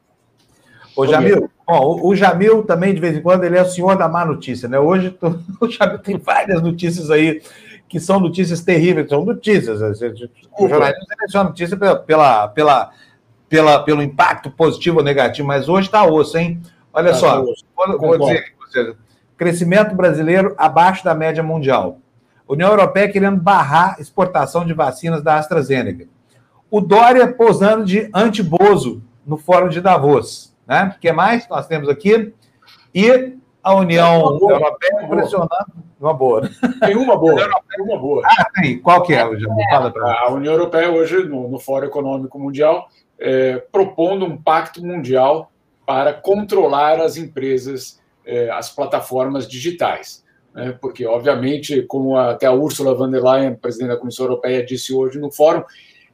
Ô, 0.93 1.07
Jamil, 1.07 1.49
bom, 1.65 2.01
o 2.03 2.13
Jamil 2.13 2.63
também, 2.63 2.93
de 2.93 2.99
vez 2.99 3.15
em 3.15 3.21
quando, 3.21 3.45
ele 3.45 3.57
é 3.57 3.61
o 3.61 3.65
senhor 3.65 3.95
da 3.95 4.09
má 4.09 4.25
notícia, 4.25 4.67
né? 4.67 4.77
Hoje 4.77 5.17
o 5.61 5.69
Jamil 5.69 5.99
tem 5.99 6.17
várias 6.17 6.61
notícias 6.61 7.09
aí 7.09 7.41
que 7.87 7.97
são 7.97 8.19
notícias 8.19 8.59
terríveis, 8.59 9.07
são 9.07 9.23
notícias. 9.23 9.79
O 10.59 10.67
jornalismo 10.67 11.05
seleciona 11.07 11.49
notícia 11.49 11.77
pela, 11.77 11.95
pela, 11.95 12.47
pela, 12.49 12.91
pela, 13.47 13.83
pelo 13.83 14.03
impacto 14.03 14.51
positivo 14.51 14.97
ou 14.97 15.03
negativo, 15.03 15.47
mas 15.47 15.69
hoje 15.69 15.87
está 15.87 16.05
osso, 16.05 16.37
hein? 16.37 16.61
Olha 16.93 17.11
tá 17.11 17.17
só, 17.17 17.41
vou, 17.41 17.97
vou 17.97 18.17
dizer 18.17 18.39
aqui 18.39 18.51
vocês. 18.59 18.95
Crescimento 19.37 19.95
brasileiro 19.95 20.53
abaixo 20.57 21.05
da 21.05 21.15
média 21.15 21.41
mundial. 21.41 22.00
União 22.53 22.69
Europeia 22.69 23.11
querendo 23.11 23.39
barrar 23.39 23.95
exportação 23.99 24.65
de 24.65 24.73
vacinas 24.73 25.23
da 25.23 25.37
AstraZeneca. 25.37 26.07
O 26.69 26.81
Dória 26.81 27.31
posando 27.31 27.85
de 27.85 28.09
antibozo 28.13 29.03
no 29.25 29.37
Fórum 29.37 29.69
de 29.69 29.79
Davos. 29.79 30.55
Né? 30.67 30.93
O 30.95 30.99
que 30.99 31.11
mais 31.11 31.47
nós 31.47 31.67
temos 31.67 31.87
aqui? 31.87 32.33
E 32.93 33.37
a 33.63 33.73
União 33.75 34.37
é 34.49 34.53
Europeia 34.53 35.07
pressionando. 35.07 35.49
Uma 35.99 36.13
boa. 36.13 36.49
Tem 36.79 36.95
uma 36.97 37.15
boa. 37.15 37.35
Tem 37.35 37.85
uma 37.85 37.97
boa. 37.97 38.23
Ah, 38.25 38.45
tem. 38.59 38.79
Qual 38.79 39.03
que 39.03 39.13
é? 39.13 39.23
Fala 39.69 39.93
a 39.95 40.31
União 40.31 40.53
Europeia 40.53 40.89
hoje, 40.89 41.23
no, 41.25 41.47
no 41.47 41.59
Fórum 41.59 41.85
Econômico 41.85 42.39
Mundial, 42.39 42.89
é, 43.19 43.57
propondo 43.71 44.25
um 44.25 44.35
pacto 44.35 44.83
mundial 44.83 45.51
para 45.85 46.11
controlar 46.11 46.99
as 46.99 47.17
empresas, 47.17 48.01
é, 48.25 48.49
as 48.49 48.73
plataformas 48.73 49.47
digitais. 49.47 50.23
Né? 50.53 50.77
Porque, 50.81 51.05
obviamente, 51.05 51.81
como 51.83 52.17
até 52.17 52.45
a 52.45 52.53
Ursula 52.53 52.93
von 52.93 53.09
der 53.09 53.23
Leyen, 53.23 53.55
presidente 53.55 53.89
da 53.89 53.97
Comissão 53.97 54.25
Europeia, 54.25 54.65
disse 54.65 54.93
hoje 54.93 55.19
no 55.19 55.31
fórum, 55.31 55.63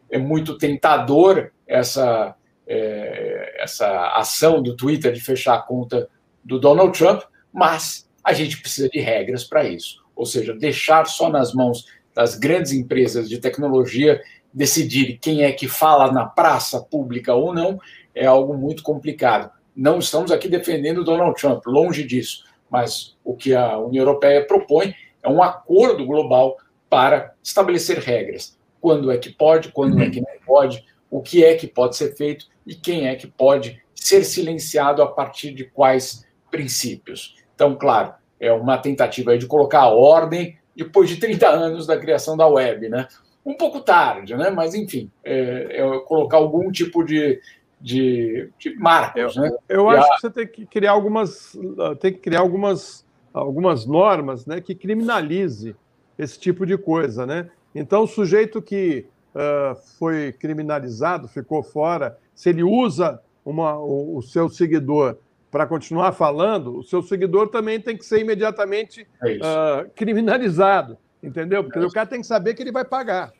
é 0.09 0.17
muito 0.17 0.57
tentador 0.57 1.51
essa 1.65 2.35
é, 2.67 3.63
essa 3.63 4.09
ação 4.09 4.61
do 4.61 4.75
Twitter 4.75 5.13
de 5.13 5.21
fechar 5.21 5.55
a 5.55 5.61
conta 5.61 6.09
do 6.43 6.59
Donald 6.59 6.97
Trump, 6.97 7.21
mas 7.51 8.09
a 8.23 8.33
gente 8.33 8.61
precisa 8.61 8.89
de 8.89 8.99
regras 8.99 9.43
para 9.43 9.63
isso. 9.63 10.03
Ou 10.15 10.25
seja, 10.25 10.53
deixar 10.53 11.05
só 11.05 11.29
nas 11.29 11.53
mãos 11.53 11.85
das 12.13 12.35
grandes 12.35 12.73
empresas 12.73 13.29
de 13.29 13.39
tecnologia 13.39 14.21
decidir 14.53 15.17
quem 15.21 15.43
é 15.43 15.51
que 15.51 15.67
fala 15.67 16.11
na 16.11 16.25
praça 16.25 16.81
pública 16.81 17.33
ou 17.33 17.53
não 17.53 17.79
é 18.13 18.25
algo 18.25 18.57
muito 18.57 18.81
complicado. 18.83 19.51
Não 19.75 19.99
estamos 19.99 20.31
aqui 20.31 20.49
defendendo 20.49 21.03
Donald 21.03 21.39
Trump, 21.39 21.63
longe 21.67 22.03
disso, 22.03 22.43
mas 22.69 23.15
o 23.23 23.35
que 23.35 23.53
a 23.55 23.77
União 23.77 24.03
Europeia 24.03 24.45
propõe 24.45 24.93
é 25.23 25.29
um 25.29 25.41
acordo 25.41 26.05
global 26.05 26.57
para 26.89 27.33
estabelecer 27.43 27.99
regras. 27.99 28.57
Quando 28.79 29.11
é 29.11 29.17
que 29.17 29.29
pode, 29.29 29.71
quando 29.71 30.01
é 30.01 30.09
que 30.09 30.21
não 30.21 30.27
pode, 30.45 30.85
o 31.09 31.21
que 31.21 31.43
é 31.43 31.55
que 31.55 31.67
pode 31.67 31.95
ser 31.95 32.15
feito 32.15 32.45
e 32.65 32.75
quem 32.75 33.07
é 33.07 33.15
que 33.15 33.27
pode 33.27 33.81
ser 33.95 34.23
silenciado 34.23 35.01
a 35.01 35.07
partir 35.07 35.53
de 35.53 35.65
quais 35.65 36.25
princípios. 36.49 37.35
Então, 37.55 37.75
claro, 37.75 38.13
é 38.39 38.51
uma 38.51 38.77
tentativa 38.77 39.37
de 39.37 39.47
colocar 39.47 39.81
a 39.81 39.89
ordem 39.89 40.57
depois 40.75 41.09
de 41.09 41.17
30 41.17 41.47
anos 41.47 41.87
da 41.87 41.97
criação 41.97 42.37
da 42.37 42.47
web, 42.47 42.87
né? 42.87 43.07
Um 43.45 43.55
pouco 43.55 43.79
tarde, 43.81 44.35
né? 44.35 44.49
Mas, 44.49 44.75
enfim, 44.75 45.09
é, 45.23 45.79
é 45.81 45.99
colocar 46.01 46.37
algum 46.37 46.71
tipo 46.71 47.03
de, 47.03 47.41
de, 47.79 48.49
de 48.57 48.75
marcos, 48.75 49.35
eu, 49.35 49.41
né? 49.41 49.51
Eu 49.69 49.89
acho 49.89 50.11
a... 50.11 50.15
que 50.15 50.21
você 50.21 50.29
tem 50.31 50.47
que 50.47 50.65
criar 50.65 50.91
algumas, 50.91 51.57
tem 51.99 52.11
que 52.11 52.19
criar 52.19 52.39
algumas, 52.39 53.05
algumas 53.33 53.85
normas, 53.85 54.45
né, 54.45 54.59
que 54.59 54.73
criminalize 54.73 55.75
esse 56.17 56.39
tipo 56.39 56.65
de 56.65 56.77
coisa, 56.77 57.25
né? 57.25 57.49
Então, 57.75 58.03
o 58.03 58.07
sujeito 58.07 58.61
que 58.61 59.05
uh, 59.35 59.75
foi 59.99 60.31
criminalizado, 60.31 61.27
ficou 61.27 61.61
fora, 61.61 62.17
se 62.33 62.49
ele 62.49 62.63
usa 62.63 63.21
uma, 63.45 63.77
o, 63.77 64.17
o 64.17 64.21
seu 64.21 64.49
seguidor 64.49 65.17
para 65.51 65.65
continuar 65.65 66.11
falando, 66.11 66.77
o 66.77 66.83
seu 66.83 67.01
seguidor 67.01 67.49
também 67.49 67.79
tem 67.79 67.95
que 67.95 68.05
ser 68.05 68.19
imediatamente 68.19 69.07
é 69.23 69.33
uh, 69.35 69.89
criminalizado, 69.95 70.97
entendeu? 71.21 71.63
Porque 71.63 71.79
é 71.79 71.85
o 71.85 71.91
cara 71.91 72.07
tem 72.07 72.21
que 72.21 72.27
saber 72.27 72.53
que 72.53 72.63
ele 72.63 72.71
vai 72.71 72.83
pagar. 72.83 73.31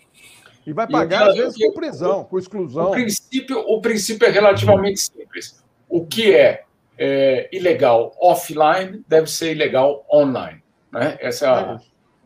E 0.67 0.73
vai 0.73 0.85
pagar, 0.85 1.27
e, 1.27 1.29
às 1.29 1.35
vezes, 1.37 1.57
com 1.57 1.71
prisão, 1.71 2.25
com 2.25 2.37
exclusão. 2.37 2.89
O 2.89 2.91
princípio, 2.91 3.59
o 3.59 3.79
princípio 3.79 4.27
é 4.27 4.29
relativamente 4.29 4.99
simples. 4.99 5.63
O 5.87 6.05
que 6.05 6.35
é, 6.35 6.63
é 6.97 7.47
ilegal 7.53 8.13
offline 8.19 9.01
deve 9.07 9.27
ser 9.31 9.53
ilegal 9.53 10.05
online. 10.11 10.61
Né? 10.91 11.17
Essa 11.21 11.45
é, 11.45 11.49
a, 11.49 11.61
é 11.61 11.77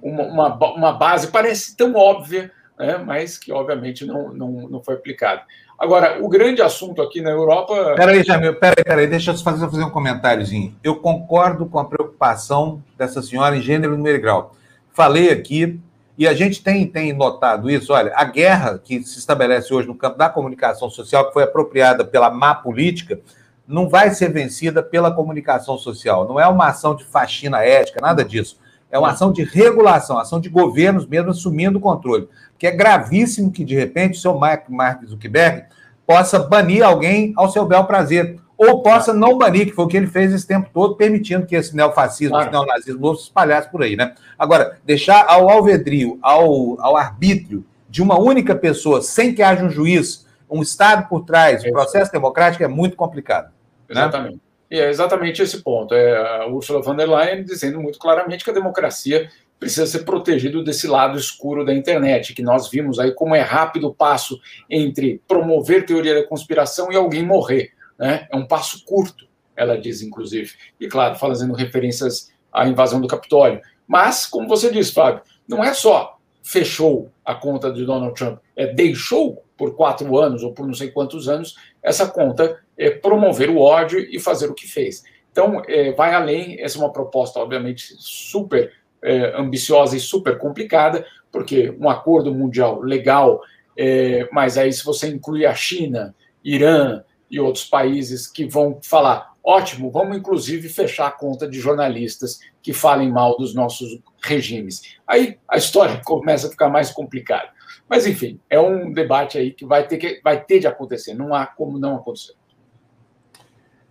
uma, 0.02 0.24
uma, 0.24 0.74
uma 0.74 0.92
base, 0.94 1.28
parece 1.28 1.78
tão 1.78 1.94
óbvia, 1.94 2.52
né, 2.80 2.98
mas 2.98 3.38
que 3.38 3.52
obviamente 3.52 4.08
não, 4.08 4.34
não, 4.34 4.52
não 4.68 4.84
foi 4.84 4.96
aplicado. 4.96 5.44
Agora, 5.78 6.18
o 6.20 6.28
grande 6.28 6.64
assunto 6.64 7.00
aqui 7.00 7.22
na 7.22 7.30
Europa. 7.30 7.94
Peraí, 7.96 8.24
Jamil, 8.24 8.56
peraí, 8.56 8.84
peraí, 8.84 9.06
deixa 9.06 9.32
eu 9.32 9.38
fazer, 9.38 9.70
fazer 9.70 9.84
um 9.84 9.90
comentáriozinho. 9.92 10.76
Eu 10.84 10.96
concordo 10.96 11.68
com 11.68 11.78
a 11.78 11.86
preocupação 11.86 12.84
dessa 12.98 13.22
senhora 13.22 13.56
em 13.56 13.62
gênero, 13.62 13.96
número 13.96 14.18
e 14.18 14.22
grau. 14.22 14.56
Falei 14.94 15.32
aqui, 15.32 15.80
e 16.18 16.28
a 16.28 16.34
gente 16.34 16.64
tem, 16.64 16.86
tem 16.86 17.14
notado 17.14 17.70
isso. 17.70 17.94
Olha, 17.94 18.14
a 18.16 18.24
guerra 18.24 18.78
que 18.78 19.02
se 19.04 19.20
estabelece 19.20 19.74
hoje 19.74 19.88
no 19.88 19.96
campo 19.96 20.18
da 20.18 20.30
comunicação 20.30 20.90
social, 20.90 21.28
que 21.28 21.34
foi 21.34 21.44
apropriada 21.44 22.06
pela 22.06 22.30
má 22.30 22.54
política, 22.54 23.20
não 23.68 23.88
vai 23.88 24.12
ser 24.12 24.32
vencida 24.32 24.84
pela 24.84 25.12
comunicação 25.12 25.78
social. 25.78 26.28
Não 26.28 26.40
é 26.40 26.48
uma 26.48 26.68
ação 26.68 26.96
de 26.96 27.06
faxina 27.06 27.64
ética, 27.64 28.02
nada 28.02 28.24
disso. 28.24 28.60
É 28.92 29.00
uma 29.00 29.12
ação 29.12 29.32
de 29.32 29.44
regulação, 29.44 30.18
ação 30.18 30.40
de 30.40 30.50
governos 30.50 31.08
mesmo 31.08 31.32
assumindo 31.32 31.78
o 31.78 31.82
controle 31.82 32.28
que 32.62 32.68
é 32.68 32.72
gravíssimo 32.72 33.52
que, 33.52 33.66
de 33.66 33.74
repente, 33.74 34.20
o 34.20 34.22
seu 34.22 34.38
Mark 34.38 34.68
Zuckerberg 35.04 35.64
possa 36.06 36.38
banir 36.38 36.86
alguém 36.86 37.34
ao 37.36 37.50
seu 37.50 37.66
bel 37.66 37.86
prazer, 37.86 38.40
ou 38.64 38.84
possa 38.84 39.12
não 39.12 39.40
banir, 39.40 39.66
que 39.66 39.72
foi 39.72 39.86
o 39.86 39.88
que 39.88 39.98
ele 39.98 40.06
fez 40.06 40.32
esse 40.32 40.46
tempo 40.46 40.70
todo, 40.72 40.96
permitindo 40.96 41.48
que 41.48 41.56
esse 41.56 41.76
neofascismo, 41.76 42.36
claro. 42.36 42.46
esse 42.46 42.52
neonazismo 42.52 43.16
se 43.16 43.24
espalhasse 43.24 43.72
por 43.72 43.82
aí, 43.82 43.96
né? 43.96 44.14
Agora, 44.38 44.78
deixar 44.86 45.26
ao 45.28 45.50
alvedrio, 45.50 46.20
ao, 46.22 46.80
ao 46.80 46.96
arbítrio 46.96 47.66
de 47.90 48.04
uma 48.04 48.20
única 48.20 48.56
pessoa, 48.56 49.02
sem 49.02 49.34
que 49.34 49.42
haja 49.42 49.66
um 49.66 49.70
juiz, 49.70 50.28
um 50.48 50.62
Estado 50.62 51.10
por 51.10 51.26
trás, 51.26 51.66
um 51.66 51.72
processo 51.72 52.12
democrático, 52.12 52.64
é 52.64 52.68
muito 52.68 52.96
complicado. 52.96 53.46
Né? 53.90 54.02
Exatamente. 54.02 54.36
Né? 54.36 54.40
E 54.70 54.80
é 54.80 54.90
exatamente 54.90 55.42
esse 55.42 55.64
ponto. 55.64 55.96
É 55.96 56.44
a 56.44 56.48
Ursula 56.48 56.84
von 56.84 56.96
der 56.96 57.10
Leyen 57.10 57.44
dizendo 57.44 57.82
muito 57.82 57.98
claramente 57.98 58.44
que 58.44 58.52
a 58.52 58.54
democracia 58.54 59.28
precisa 59.60 59.88
ser 59.88 60.06
protegido 60.06 60.64
desse 60.64 60.88
lado 60.88 61.18
escuro 61.18 61.66
da 61.66 61.74
internet, 61.74 62.34
que 62.34 62.44
nós 62.44 62.70
vimos 62.70 63.00
aí 63.00 63.12
como 63.12 63.36
é 63.36 63.42
rápido 63.42 63.88
o 63.88 63.94
passo 63.94 64.40
entre 64.70 65.20
promover 65.28 65.86
teoria 65.86 66.14
da 66.14 66.28
conspiração 66.28 66.92
e 66.92 66.96
alguém 66.96 67.26
morrer. 67.26 67.72
Né? 68.02 68.28
É 68.32 68.36
um 68.36 68.48
passo 68.48 68.84
curto, 68.84 69.28
ela 69.56 69.78
diz, 69.78 70.02
inclusive. 70.02 70.54
E, 70.80 70.88
claro, 70.88 71.16
fazendo 71.16 71.54
referências 71.54 72.34
à 72.52 72.68
invasão 72.68 73.00
do 73.00 73.08
Capitólio. 73.08 73.62
Mas, 73.88 74.26
como 74.26 74.48
você 74.48 74.72
disse, 74.72 74.92
Fábio, 74.92 75.22
não 75.48 75.64
é 75.64 75.72
só 75.72 76.18
fechou 76.44 77.12
a 77.24 77.36
conta 77.36 77.72
de 77.72 77.86
Donald 77.86 78.16
Trump, 78.16 78.40
é 78.56 78.66
deixou 78.66 79.46
por 79.56 79.76
quatro 79.76 80.18
anos 80.18 80.42
ou 80.42 80.52
por 80.52 80.66
não 80.66 80.74
sei 80.74 80.90
quantos 80.90 81.30
anos 81.30 81.56
essa 81.84 82.08
conta 82.10 82.60
é 82.76 82.90
promover 82.90 83.48
o 83.52 83.60
ódio 83.60 84.00
e 84.00 84.20
fazer 84.20 84.50
o 84.50 84.56
que 84.56 84.68
fez. 84.68 85.04
Então, 85.32 85.62
é, 85.68 85.92
vai 85.92 86.16
além, 86.16 86.60
essa 86.60 86.80
é 86.80 86.82
uma 86.82 86.92
proposta, 86.92 87.40
obviamente, 87.40 87.94
super 88.00 88.74
é, 89.04 89.40
ambiciosa 89.40 89.96
e 89.96 90.00
super 90.00 90.40
complicada, 90.40 91.06
porque 91.32 91.76
um 91.80 91.88
acordo 91.88 92.34
mundial 92.34 92.82
legal, 92.82 93.40
é, 93.78 94.28
mas 94.32 94.58
aí 94.58 94.74
se 94.74 94.84
você 94.84 95.08
inclui 95.08 95.46
a 95.46 95.54
China, 95.54 96.16
Irã 96.44 97.04
e 97.32 97.40
outros 97.40 97.64
países 97.64 98.28
que 98.28 98.46
vão 98.46 98.78
falar, 98.84 99.34
ótimo, 99.42 99.90
vamos 99.90 100.18
inclusive 100.18 100.68
fechar 100.68 101.08
a 101.08 101.12
conta 101.12 101.48
de 101.48 101.60
jornalistas 101.60 102.40
que 102.62 102.74
falem 102.74 103.10
mal 103.10 103.38
dos 103.38 103.56
nossos 103.56 104.00
regimes. 104.22 104.98
Aí 105.08 105.38
a 105.48 105.58
história 105.58 106.02
começa 106.06 106.48
a 106.48 106.52
ficar 106.52 106.70
mais 106.70 106.92
complicada. 106.92 107.50
Mas, 107.90 108.06
enfim, 108.06 108.40
é 108.50 108.60
um 108.60 108.92
debate 108.92 109.38
aí 109.38 109.52
que 109.52 109.66
vai 109.66 109.88
ter, 109.88 109.98
que, 109.98 110.22
vai 110.24 110.44
ter 110.44 110.60
de 110.60 110.68
acontecer, 110.68 111.14
não 111.14 111.34
há 111.34 111.46
como 111.46 111.80
não 111.80 111.96
acontecer. 111.96 112.34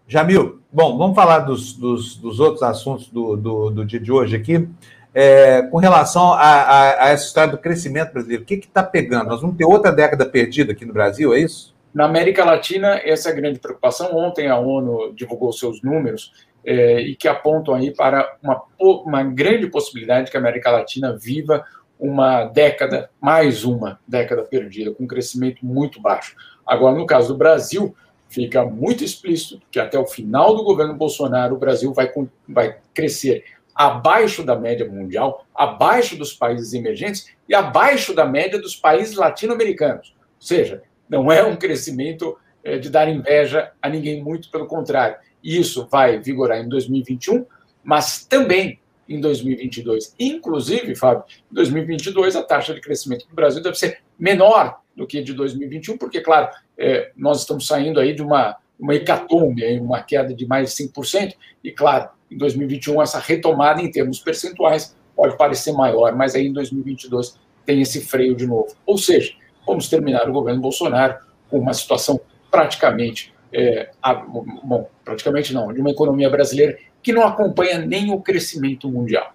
Jamil, 0.06 0.60
bom, 0.72 0.98
vamos 0.98 1.14
falar 1.14 1.40
dos, 1.40 1.72
dos, 1.72 2.16
dos 2.16 2.40
outros 2.40 2.62
assuntos 2.62 3.08
do, 3.08 3.36
do, 3.36 3.70
do 3.70 3.84
dia 3.84 4.00
de 4.00 4.10
hoje 4.10 4.36
aqui. 4.36 4.68
É, 5.14 5.62
com 5.62 5.78
relação 5.78 6.32
a, 6.32 6.38
a, 6.38 7.04
a, 7.04 7.08
essa 7.10 7.26
história 7.26 7.50
do 7.50 7.58
crescimento 7.58 8.12
brasileiro, 8.12 8.42
o 8.42 8.46
que 8.46 8.54
está 8.54 8.82
pegando? 8.82 9.28
Nós 9.28 9.40
vamos 9.40 9.56
ter 9.56 9.64
outra 9.64 9.90
década 9.90 10.24
perdida 10.24 10.72
aqui 10.72 10.84
no 10.84 10.92
Brasil, 10.92 11.32
é 11.34 11.40
isso? 11.40 11.74
Na 11.92 12.04
América 12.04 12.44
Latina, 12.44 13.00
essa 13.04 13.28
é 13.28 13.32
a 13.32 13.34
grande 13.34 13.58
preocupação. 13.58 14.16
Ontem 14.16 14.48
a 14.48 14.58
ONU 14.58 15.12
divulgou 15.14 15.52
seus 15.52 15.82
números 15.82 16.32
é, 16.64 17.00
e 17.00 17.16
que 17.16 17.26
apontam 17.26 17.74
aí 17.74 17.92
para 17.92 18.36
uma, 18.42 18.62
uma 18.78 19.22
grande 19.24 19.66
possibilidade 19.66 20.30
que 20.30 20.36
a 20.36 20.40
América 20.40 20.70
Latina 20.70 21.16
viva 21.20 21.64
uma 21.98 22.44
década, 22.44 23.10
mais 23.20 23.64
uma 23.64 24.00
década 24.06 24.42
perdida, 24.42 24.92
com 24.92 25.04
um 25.04 25.08
crescimento 25.08 25.64
muito 25.64 26.00
baixo. 26.00 26.34
Agora, 26.66 26.96
no 26.96 27.04
caso 27.04 27.28
do 27.28 27.38
Brasil, 27.38 27.94
fica 28.28 28.64
muito 28.64 29.04
explícito 29.04 29.60
que 29.70 29.78
até 29.78 29.98
o 29.98 30.06
final 30.06 30.56
do 30.56 30.64
governo 30.64 30.94
Bolsonaro, 30.94 31.56
o 31.56 31.58
Brasil 31.58 31.92
vai, 31.92 32.10
vai 32.48 32.78
crescer 32.94 33.44
abaixo 33.74 34.42
da 34.42 34.56
média 34.56 34.88
mundial, 34.88 35.44
abaixo 35.54 36.16
dos 36.16 36.32
países 36.32 36.72
emergentes 36.72 37.26
e 37.48 37.54
abaixo 37.54 38.14
da 38.14 38.24
média 38.24 38.60
dos 38.60 38.76
países 38.76 39.16
latino-americanos. 39.16 40.14
Ou 40.18 40.46
seja, 40.46 40.82
não 41.10 41.30
é 41.30 41.44
um 41.44 41.56
crescimento 41.56 42.38
é, 42.62 42.78
de 42.78 42.88
dar 42.88 43.08
inveja 43.08 43.72
a 43.82 43.88
ninguém, 43.88 44.22
muito 44.22 44.50
pelo 44.50 44.66
contrário. 44.66 45.16
Isso 45.42 45.88
vai 45.90 46.18
vigorar 46.18 46.60
em 46.60 46.68
2021, 46.68 47.44
mas 47.82 48.24
também 48.24 48.78
em 49.08 49.20
2022. 49.20 50.14
Inclusive, 50.18 50.94
Fábio, 50.94 51.24
em 51.50 51.54
2022 51.54 52.36
a 52.36 52.42
taxa 52.42 52.72
de 52.72 52.80
crescimento 52.80 53.26
do 53.26 53.34
Brasil 53.34 53.60
deve 53.60 53.76
ser 53.76 53.98
menor 54.16 54.80
do 54.96 55.06
que 55.06 55.20
de 55.22 55.34
2021, 55.34 55.98
porque, 55.98 56.20
claro, 56.20 56.48
é, 56.78 57.10
nós 57.16 57.40
estamos 57.40 57.66
saindo 57.66 57.98
aí 57.98 58.14
de 58.14 58.22
uma, 58.22 58.56
uma 58.78 58.94
hecatombe, 58.94 59.64
uma 59.80 60.02
queda 60.02 60.32
de 60.32 60.46
mais 60.46 60.74
de 60.74 60.84
5%, 60.84 61.34
e, 61.64 61.72
claro, 61.72 62.10
em 62.30 62.36
2021 62.36 63.02
essa 63.02 63.18
retomada 63.18 63.82
em 63.82 63.90
termos 63.90 64.20
percentuais 64.20 64.96
pode 65.16 65.36
parecer 65.36 65.72
maior, 65.72 66.14
mas 66.14 66.34
aí 66.34 66.46
em 66.46 66.52
2022 66.52 67.36
tem 67.66 67.80
esse 67.80 68.00
freio 68.02 68.36
de 68.36 68.46
novo. 68.46 68.74
Ou 68.86 68.96
seja, 68.96 69.34
vamos 69.66 69.88
terminar 69.88 70.28
o 70.28 70.32
governo 70.32 70.60
Bolsonaro 70.60 71.16
com 71.48 71.58
uma 71.58 71.74
situação 71.74 72.20
praticamente, 72.50 73.32
é, 73.52 73.90
a, 74.02 74.14
bom, 74.14 74.88
praticamente 75.04 75.52
não, 75.52 75.72
de 75.72 75.80
uma 75.80 75.90
economia 75.90 76.30
brasileira 76.30 76.78
que 77.02 77.12
não 77.12 77.26
acompanha 77.26 77.78
nem 77.78 78.12
o 78.12 78.20
crescimento 78.20 78.88
mundial. 78.88 79.32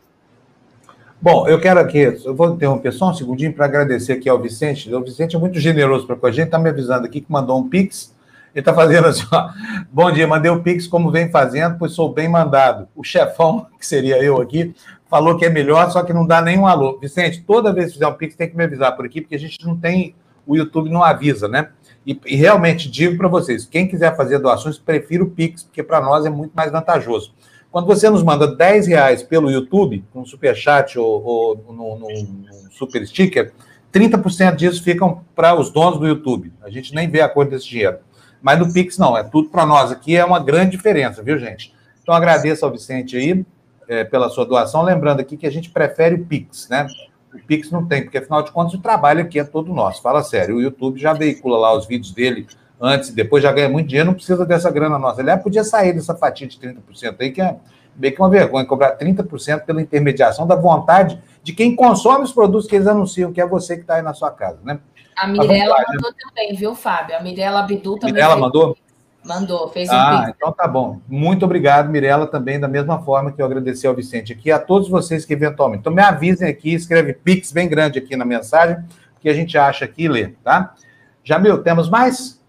Bom, 1.21 1.47
eu 1.47 1.59
quero 1.59 1.79
aqui, 1.79 1.99
eu 2.23 2.35
vou 2.35 2.53
interromper 2.53 2.91
só 2.91 3.09
um 3.09 3.13
segundinho 3.13 3.53
para 3.53 3.65
agradecer 3.65 4.13
aqui 4.13 4.29
ao 4.29 4.39
Vicente. 4.39 4.93
O 4.93 5.03
Vicente 5.03 5.35
é 5.35 5.39
muito 5.39 5.59
generoso 5.59 6.05
para 6.05 6.15
com 6.15 6.27
a 6.27 6.31
gente, 6.31 6.45
está 6.45 6.59
me 6.59 6.69
avisando 6.69 7.05
aqui 7.05 7.21
que 7.21 7.31
mandou 7.31 7.57
um 7.57 7.67
Pix. 7.67 8.14
Ele 8.55 8.61
está 8.61 8.73
fazendo 8.73 9.07
assim, 9.07 9.25
ó, 9.33 9.49
bom 9.91 10.09
dia, 10.09 10.25
mandei 10.25 10.49
o 10.49 10.63
Pix 10.63 10.87
como 10.87 11.11
vem 11.11 11.29
fazendo, 11.29 11.77
pois 11.77 11.91
sou 11.91 12.13
bem 12.13 12.29
mandado. 12.29 12.87
O 12.95 13.03
chefão, 13.03 13.67
que 13.77 13.85
seria 13.85 14.23
eu 14.23 14.41
aqui, 14.41 14.73
falou 15.09 15.37
que 15.37 15.43
é 15.43 15.49
melhor, 15.49 15.91
só 15.91 16.03
que 16.03 16.13
não 16.13 16.25
dá 16.25 16.41
nenhum 16.41 16.65
alô. 16.65 16.97
Vicente, 16.97 17.43
toda 17.45 17.73
vez 17.73 17.87
que 17.87 17.93
fizer 17.95 18.07
um 18.07 18.13
Pix 18.13 18.33
tem 18.33 18.49
que 18.49 18.55
me 18.55 18.63
avisar 18.63 18.95
por 18.95 19.05
aqui, 19.05 19.19
porque 19.19 19.35
a 19.35 19.39
gente 19.39 19.61
não 19.65 19.75
tem, 19.75 20.15
o 20.47 20.55
YouTube 20.55 20.89
não 20.89 21.03
avisa, 21.03 21.49
né? 21.49 21.67
E, 22.07 22.17
e 22.25 22.37
realmente 22.37 22.89
digo 22.89 23.17
para 23.17 23.27
vocês, 23.27 23.65
quem 23.65 23.89
quiser 23.89 24.15
fazer 24.15 24.39
doações, 24.39 24.77
prefiro 24.77 25.25
o 25.25 25.31
Pix, 25.31 25.63
porque 25.63 25.83
para 25.83 25.99
nós 25.99 26.25
é 26.25 26.29
muito 26.29 26.53
mais 26.55 26.71
vantajoso. 26.71 27.33
Quando 27.69 27.87
você 27.87 28.09
nos 28.09 28.23
manda 28.23 28.47
10 28.47 28.87
reais 28.87 29.21
pelo 29.21 29.51
YouTube, 29.51 30.01
um 30.15 30.23
superchat 30.23 30.97
ou, 30.97 31.21
ou 31.21 31.73
no, 31.73 31.99
no, 31.99 32.07
no 32.07 32.71
super 32.71 33.05
sticker, 33.05 33.51
30% 33.93 34.55
disso 34.55 34.81
ficam 34.81 35.25
para 35.35 35.53
os 35.59 35.69
donos 35.69 35.99
do 35.99 36.07
YouTube. 36.07 36.53
A 36.63 36.69
gente 36.69 36.95
nem 36.95 37.09
vê 37.09 37.19
a 37.19 37.27
cor 37.27 37.45
desse 37.45 37.67
dinheiro. 37.67 37.97
Mas 38.45 38.59
no 38.59 38.71
Pix 38.71 38.99
não, 38.99 39.17
é 39.17 39.23
tudo 39.23 39.49
para 39.49 39.65
nós 39.65 39.91
aqui, 39.91 40.15
é 40.15 40.23
uma 40.23 40.37
grande 40.37 40.77
diferença, 40.77 41.23
viu, 41.23 41.35
gente? 41.39 41.73
Então 42.03 42.13
agradeço 42.13 42.63
ao 42.63 42.71
Vicente 42.71 43.17
aí 43.17 43.43
é, 43.87 44.03
pela 44.03 44.29
sua 44.29 44.45
doação, 44.45 44.83
lembrando 44.83 45.19
aqui 45.19 45.35
que 45.35 45.47
a 45.47 45.51
gente 45.51 45.71
prefere 45.71 46.13
o 46.13 46.23
Pix, 46.23 46.69
né? 46.69 46.85
O 47.33 47.39
Pix 47.39 47.71
não 47.71 47.87
tem, 47.87 48.03
porque 48.03 48.19
afinal 48.19 48.43
de 48.43 48.51
contas 48.51 48.75
o 48.75 48.77
trabalho 48.77 49.21
aqui 49.21 49.39
é 49.39 49.43
todo 49.43 49.73
nosso. 49.73 49.99
Fala 49.99 50.21
sério, 50.21 50.57
o 50.57 50.61
YouTube 50.61 50.99
já 50.99 51.11
veicula 51.11 51.57
lá 51.57 51.75
os 51.75 51.87
vídeos 51.87 52.11
dele 52.11 52.45
antes 52.79 53.09
e 53.09 53.15
depois 53.15 53.41
já 53.41 53.51
ganha 53.51 53.67
muito 53.67 53.87
dinheiro, 53.87 54.09
não 54.09 54.13
precisa 54.13 54.45
dessa 54.45 54.69
grana 54.69 54.99
nossa. 54.99 55.21
Aliás, 55.21 55.41
podia 55.41 55.63
sair 55.63 55.93
dessa 55.93 56.13
fatia 56.13 56.45
de 56.45 56.59
30% 56.59 57.15
aí, 57.19 57.31
que 57.31 57.41
é 57.41 57.55
meio 57.95 58.13
que 58.13 58.21
uma 58.21 58.29
vergonha, 58.29 58.63
cobrar 58.63 58.95
30% 58.95 59.61
pela 59.61 59.81
intermediação 59.81 60.45
da 60.45 60.55
vontade 60.55 61.19
de 61.41 61.51
quem 61.51 61.75
consome 61.75 62.23
os 62.23 62.31
produtos 62.31 62.67
que 62.67 62.75
eles 62.75 62.85
anunciam, 62.85 63.33
que 63.33 63.41
é 63.41 63.47
você 63.47 63.75
que 63.75 63.81
está 63.81 63.95
aí 63.95 64.03
na 64.03 64.13
sua 64.13 64.29
casa, 64.29 64.59
né? 64.63 64.79
A 65.15 65.27
Mirella 65.27 65.75
mandou 65.87 66.13
também, 66.13 66.55
viu, 66.55 66.75
Fábio? 66.75 67.15
A 67.15 67.21
Mirella 67.21 67.59
Abdu 67.61 67.97
também. 67.97 68.13
Mirella 68.13 68.37
mandou? 68.37 68.77
Mandou, 69.23 69.67
fez 69.69 69.89
um 69.89 69.93
Ah, 69.93 70.31
então 70.35 70.51
tá 70.51 70.67
bom. 70.67 70.99
Muito 71.07 71.45
obrigado, 71.45 71.89
Mirella, 71.89 72.27
também, 72.27 72.59
da 72.59 72.67
mesma 72.67 73.01
forma 73.01 73.31
que 73.31 73.41
eu 73.41 73.45
agradeci 73.45 73.87
ao 73.87 73.95
Vicente 73.95 74.31
aqui, 74.31 74.51
a 74.51 74.59
todos 74.59 74.87
vocês 74.87 75.25
que 75.25 75.33
eventualmente. 75.33 75.81
Então 75.81 75.93
me 75.93 76.01
avisem 76.01 76.47
aqui, 76.47 76.73
escreve 76.73 77.13
Pix 77.13 77.51
bem 77.51 77.67
grande 77.67 77.97
aqui 77.97 78.15
na 78.15 78.23
mensagem, 78.23 78.77
que 79.19 79.27
a 79.27 79.33
gente 79.33 79.57
acha 79.57 79.85
aqui 79.85 80.03
e 80.03 80.07
lê, 80.07 80.27
tá? 80.43 80.75
Jamil, 81.23 81.63
temos 81.63 81.89
mais? 81.89 82.39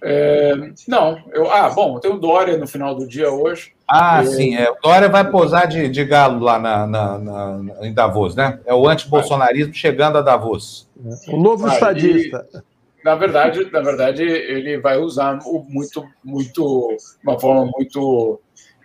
É, 0.00 0.54
não, 0.86 1.20
eu, 1.32 1.50
ah, 1.50 1.68
bom, 1.70 1.98
tem 1.98 2.12
o 2.12 2.18
Dória 2.18 2.56
no 2.56 2.68
final 2.68 2.94
do 2.94 3.06
dia 3.06 3.32
hoje. 3.32 3.72
Ah, 3.90 4.20
é, 4.22 4.26
sim, 4.26 4.54
é, 4.54 4.70
o 4.70 4.76
Dória 4.82 5.08
vai 5.08 5.30
pousar 5.30 5.66
de, 5.66 5.88
de 5.88 6.04
galo 6.04 6.44
lá 6.44 6.58
na, 6.58 6.86
na, 6.86 7.18
na, 7.18 7.86
em 7.86 7.94
Davos, 7.94 8.34
né? 8.34 8.60
É 8.66 8.74
o 8.74 8.86
antibolsonarismo 8.86 9.72
chegando 9.72 10.18
a 10.18 10.22
Davos. 10.22 10.86
O 11.28 11.38
novo 11.38 11.66
ah, 11.66 11.72
estadista. 11.72 12.46
E, 12.52 13.04
na 13.04 13.14
verdade, 13.14 13.70
na 13.72 13.80
verdade, 13.80 14.22
ele 14.22 14.78
vai 14.78 14.98
usar 14.98 15.38
muito, 15.68 16.06
muito, 16.22 16.96
uma 17.22 17.40
forma 17.40 17.70
muito, 17.74 18.38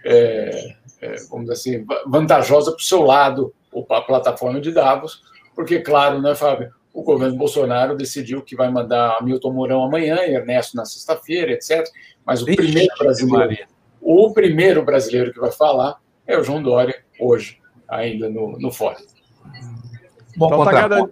é, 0.06 0.74
é, 1.02 1.16
vamos 1.30 1.50
dizer 1.50 1.54
assim, 1.54 1.86
vantajosa 2.08 2.72
para 2.72 2.80
o 2.80 2.84
seu 2.84 3.02
lado, 3.02 3.54
a 3.90 4.02
plataforma 4.02 4.62
de 4.62 4.72
Davos, 4.72 5.22
porque, 5.54 5.80
claro, 5.80 6.22
né, 6.22 6.34
Fábio? 6.34 6.72
o 6.94 7.02
governo 7.02 7.36
Bolsonaro 7.36 7.98
decidiu 7.98 8.44
que 8.44 8.56
vai 8.56 8.70
mandar 8.70 9.18
Milton 9.24 9.52
Mourão 9.52 9.84
amanhã, 9.84 10.18
Ernesto 10.22 10.78
na 10.78 10.86
sexta-feira, 10.86 11.52
etc. 11.52 11.84
Mas 12.24 12.44
o 12.44 12.46
primeiro 12.46 12.94
brasileiro, 13.00 13.66
o 14.04 14.34
primeiro 14.34 14.84
brasileiro 14.84 15.34
que 15.34 15.40
vai 15.40 15.52
falar 15.52 15.98
é 16.28 16.38
o 16.38 16.44
João 16.44 16.62
Dória, 16.62 17.04
hoje, 17.20 17.60
ainda 17.88 18.30
no, 18.30 18.58
no 18.60 18.72
Fórum. 18.72 18.98
Bom, 20.36 20.48
então 20.48 20.64
está 20.64 20.72
garan 20.72 21.10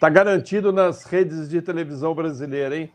tá 0.00 0.08
garantido 0.08 0.72
nas 0.72 1.04
redes 1.04 1.48
de 1.48 1.62
televisão 1.62 2.14
brasileira, 2.14 2.76
hein? 2.76 2.92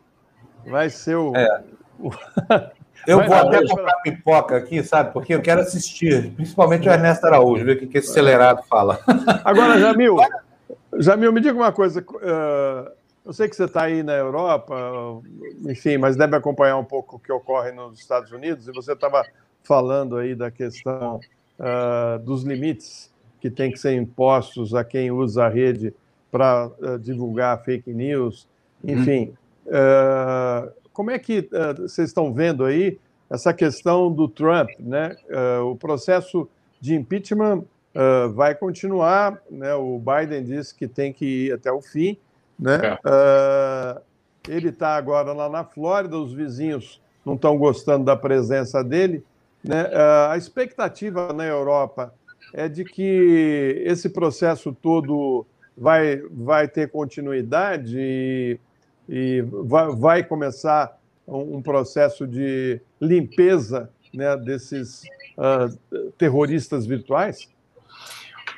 Vai 0.66 0.90
ser 0.90 1.16
o. 1.16 1.32
É. 1.36 1.62
Eu 3.04 3.18
Vai 3.18 3.26
vou 3.26 3.36
até 3.36 3.66
comprar 3.66 3.94
pipoca 3.96 4.56
aqui, 4.56 4.80
sabe? 4.84 5.12
Porque 5.12 5.34
eu 5.34 5.42
quero 5.42 5.60
assistir, 5.60 6.30
principalmente 6.36 6.88
o 6.88 6.92
Ernesto 6.92 7.26
Araújo, 7.26 7.64
ver 7.64 7.76
o 7.76 7.78
que, 7.80 7.86
que 7.88 7.98
esse 7.98 8.10
acelerado 8.10 8.62
fala. 8.68 9.00
Agora, 9.44 9.76
Jamil, 9.80 10.18
Jamil, 10.98 11.32
me 11.32 11.40
diga 11.40 11.56
uma 11.56 11.72
coisa. 11.72 12.00
Uh, 12.00 12.92
eu 13.24 13.32
sei 13.32 13.48
que 13.48 13.56
você 13.56 13.64
está 13.64 13.82
aí 13.82 14.02
na 14.02 14.14
Europa, 14.14 14.74
enfim, 15.68 15.98
mas 15.98 16.16
deve 16.16 16.36
acompanhar 16.36 16.76
um 16.76 16.84
pouco 16.84 17.16
o 17.16 17.18
que 17.18 17.32
ocorre 17.32 17.72
nos 17.72 17.98
Estados 17.98 18.32
Unidos, 18.32 18.66
e 18.68 18.72
você 18.72 18.92
estava 18.92 19.24
falando 19.62 20.16
aí 20.16 20.34
da 20.34 20.50
questão 20.50 21.20
uh, 21.58 22.18
dos 22.20 22.42
limites 22.42 23.10
que 23.40 23.50
tem 23.50 23.70
que 23.70 23.78
ser 23.78 23.94
impostos 23.94 24.74
a 24.74 24.84
quem 24.84 25.10
usa 25.10 25.44
a 25.44 25.48
rede 25.48 25.94
para 26.30 26.66
uh, 26.66 26.98
divulgar 26.98 27.62
fake 27.64 27.92
news, 27.92 28.48
enfim. 28.82 29.32
Hum. 29.64 30.70
como 30.92 31.12
é 31.12 31.18
que 31.18 31.48
vocês 31.78 32.08
estão 32.08 32.34
vendo 32.34 32.64
aí 32.64 32.98
essa 33.30 33.54
questão 33.54 34.12
do 34.12 34.26
Trump, 34.28 34.68
né? 34.80 35.16
o 35.64 35.76
processo 35.76 36.48
de 36.80 36.96
impeachment 36.96 37.64
uh, 37.94 38.32
vai 38.32 38.54
continuar. 38.54 39.40
Né? 39.50 39.74
O 39.74 39.98
Biden 39.98 40.42
disse 40.42 40.74
que 40.74 40.88
tem 40.88 41.12
que 41.12 41.46
ir 41.46 41.52
até 41.52 41.70
o 41.70 41.80
fim. 41.80 42.18
Né? 42.62 42.78
É. 42.80 42.94
Uh, 42.94 44.00
ele 44.48 44.68
está 44.68 44.94
agora 44.94 45.32
lá 45.32 45.48
na 45.48 45.64
Flórida, 45.64 46.16
os 46.16 46.32
vizinhos 46.32 47.02
não 47.26 47.34
estão 47.34 47.58
gostando 47.58 48.04
da 48.04 48.16
presença 48.16 48.84
dele. 48.84 49.24
Né? 49.64 49.82
Uh, 49.84 50.30
a 50.30 50.36
expectativa 50.36 51.32
na 51.32 51.44
Europa 51.44 52.14
é 52.54 52.68
de 52.68 52.84
que 52.84 53.82
esse 53.84 54.08
processo 54.08 54.72
todo 54.72 55.44
vai, 55.76 56.22
vai 56.30 56.68
ter 56.68 56.88
continuidade 56.88 57.98
e, 57.98 58.60
e 59.08 59.42
vai, 59.42 59.90
vai, 59.94 60.22
começar 60.22 60.96
um, 61.26 61.56
um, 61.56 61.62
processo 61.62 62.28
de 62.28 62.80
limpeza 63.00 63.90
né, 64.14 64.36
desses 64.36 65.02
uh, 65.36 66.12
terroristas 66.16 66.86
virtuais? 66.86 67.48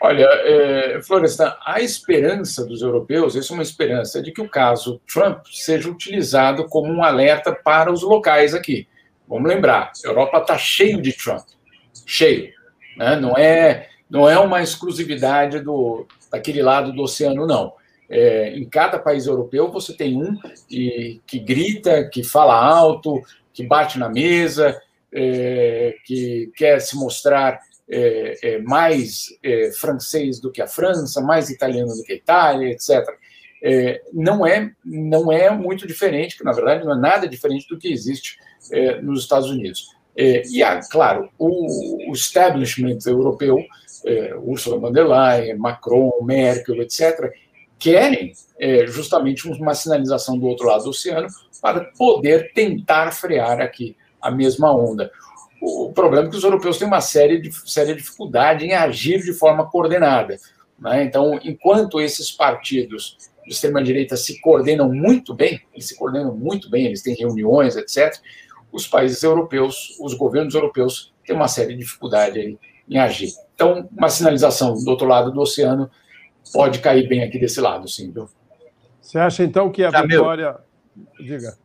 Olha, 0.06 0.28
é, 0.44 1.00
Florestan, 1.00 1.56
a 1.64 1.80
esperança 1.80 2.62
dos 2.66 2.82
europeus, 2.82 3.34
isso 3.34 3.54
é 3.54 3.56
uma 3.56 3.62
esperança, 3.62 4.20
de 4.22 4.32
que 4.32 4.42
o 4.42 4.48
caso 4.50 5.00
Trump 5.10 5.46
seja 5.50 5.88
utilizado 5.88 6.66
como 6.66 6.92
um 6.92 7.02
alerta 7.02 7.54
para 7.54 7.90
os 7.90 8.02
locais 8.02 8.54
aqui. 8.54 8.86
Vamos 9.26 9.48
lembrar, 9.48 9.92
a 10.04 10.06
Europa 10.06 10.36
está 10.36 10.58
cheio 10.58 11.00
de 11.00 11.10
Trump, 11.14 11.46
cheio. 12.04 12.52
Né? 12.98 13.16
Não, 13.16 13.34
é, 13.38 13.88
não 14.10 14.28
é 14.28 14.38
uma 14.38 14.62
exclusividade 14.62 15.60
do, 15.60 16.06
daquele 16.30 16.60
lado 16.60 16.92
do 16.92 17.00
oceano, 17.00 17.46
não. 17.46 17.72
É, 18.06 18.50
em 18.50 18.68
cada 18.68 18.98
país 18.98 19.26
europeu 19.26 19.72
você 19.72 19.94
tem 19.94 20.22
um 20.22 20.38
que, 20.68 21.22
que 21.26 21.38
grita, 21.38 22.04
que 22.12 22.22
fala 22.22 22.54
alto, 22.54 23.22
que 23.54 23.66
bate 23.66 23.98
na 23.98 24.10
mesa, 24.10 24.78
é, 25.10 25.94
que 26.04 26.52
quer 26.54 26.78
se 26.80 26.94
mostrar 26.94 27.58
é, 27.88 28.38
é, 28.42 28.58
mais 28.60 29.26
é, 29.42 29.70
francês 29.72 30.40
do 30.40 30.50
que 30.50 30.62
a 30.62 30.66
França, 30.66 31.20
mais 31.20 31.50
italiano 31.50 31.94
do 31.94 32.02
que 32.02 32.12
a 32.14 32.16
Itália, 32.16 32.70
etc. 32.70 33.06
é, 33.62 34.00
não, 34.12 34.46
é, 34.46 34.72
não 34.84 35.30
é 35.30 35.50
muito 35.50 35.86
diferente, 35.86 36.36
que 36.36 36.44
na 36.44 36.52
verdade 36.52 36.84
não 36.84 36.92
é 36.92 36.98
nada 36.98 37.28
diferente 37.28 37.68
do 37.68 37.78
que 37.78 37.92
existe 37.92 38.38
é, 38.72 39.00
nos 39.00 39.20
Estados 39.20 39.50
Unidos. 39.50 39.88
É, 40.16 40.42
e, 40.48 40.62
há, 40.62 40.80
claro, 40.88 41.28
o, 41.38 42.10
o 42.10 42.12
establishment 42.12 42.98
europeu, 43.06 43.58
Ursula 44.42 44.78
von 44.78 44.92
der 44.92 45.06
Leyen, 45.06 45.56
Macron, 45.56 46.12
Merkel, 46.22 46.82
etc., 46.82 47.32
querem 47.78 48.34
justamente 48.86 49.48
uma 49.48 49.74
sinalização 49.74 50.38
do 50.38 50.46
outro 50.46 50.66
lado 50.66 50.84
do 50.84 50.90
oceano 50.90 51.26
para 51.60 51.86
poder 51.96 52.52
tentar 52.52 53.12
frear 53.12 53.60
aqui 53.60 53.96
a 54.20 54.30
mesma 54.30 54.74
onda. 54.74 55.10
O 55.66 55.92
problema 55.94 56.26
é 56.26 56.30
que 56.30 56.36
os 56.36 56.44
europeus 56.44 56.76
têm 56.76 56.86
uma 56.86 57.00
série 57.00 57.40
de, 57.40 57.50
séria 57.70 57.94
dificuldade 57.94 58.66
em 58.66 58.74
agir 58.74 59.22
de 59.22 59.32
forma 59.32 59.64
coordenada. 59.64 60.36
Né? 60.78 61.04
Então, 61.04 61.40
enquanto 61.42 62.02
esses 62.02 62.30
partidos 62.30 63.16
de 63.46 63.52
extrema-direita 63.52 64.14
se 64.14 64.40
coordenam 64.42 64.92
muito 64.92 65.32
bem, 65.32 65.62
eles 65.72 65.88
se 65.88 65.96
coordenam 65.96 66.36
muito 66.36 66.68
bem, 66.68 66.84
eles 66.84 67.02
têm 67.02 67.14
reuniões, 67.14 67.76
etc., 67.76 68.14
os 68.70 68.86
países 68.86 69.22
europeus, 69.22 69.96
os 70.00 70.12
governos 70.12 70.54
europeus, 70.54 71.14
têm 71.24 71.34
uma 71.34 71.48
séria 71.48 71.74
dificuldade 71.74 72.58
em 72.88 72.98
agir. 72.98 73.30
Então, 73.54 73.88
uma 73.96 74.10
sinalização 74.10 74.74
do 74.74 74.90
outro 74.90 75.06
lado 75.06 75.30
do 75.30 75.40
oceano 75.40 75.90
pode 76.52 76.80
cair 76.80 77.08
bem 77.08 77.22
aqui 77.22 77.38
desse 77.38 77.60
lado, 77.60 77.88
sim. 77.88 78.12
Viu? 78.12 78.28
Você 79.00 79.18
acha, 79.18 79.44
então, 79.44 79.70
que 79.70 79.82
a 79.82 79.90
Já 79.90 80.02
vitória... 80.02 80.56
Meu... 80.94 81.06
Diga. 81.18 81.56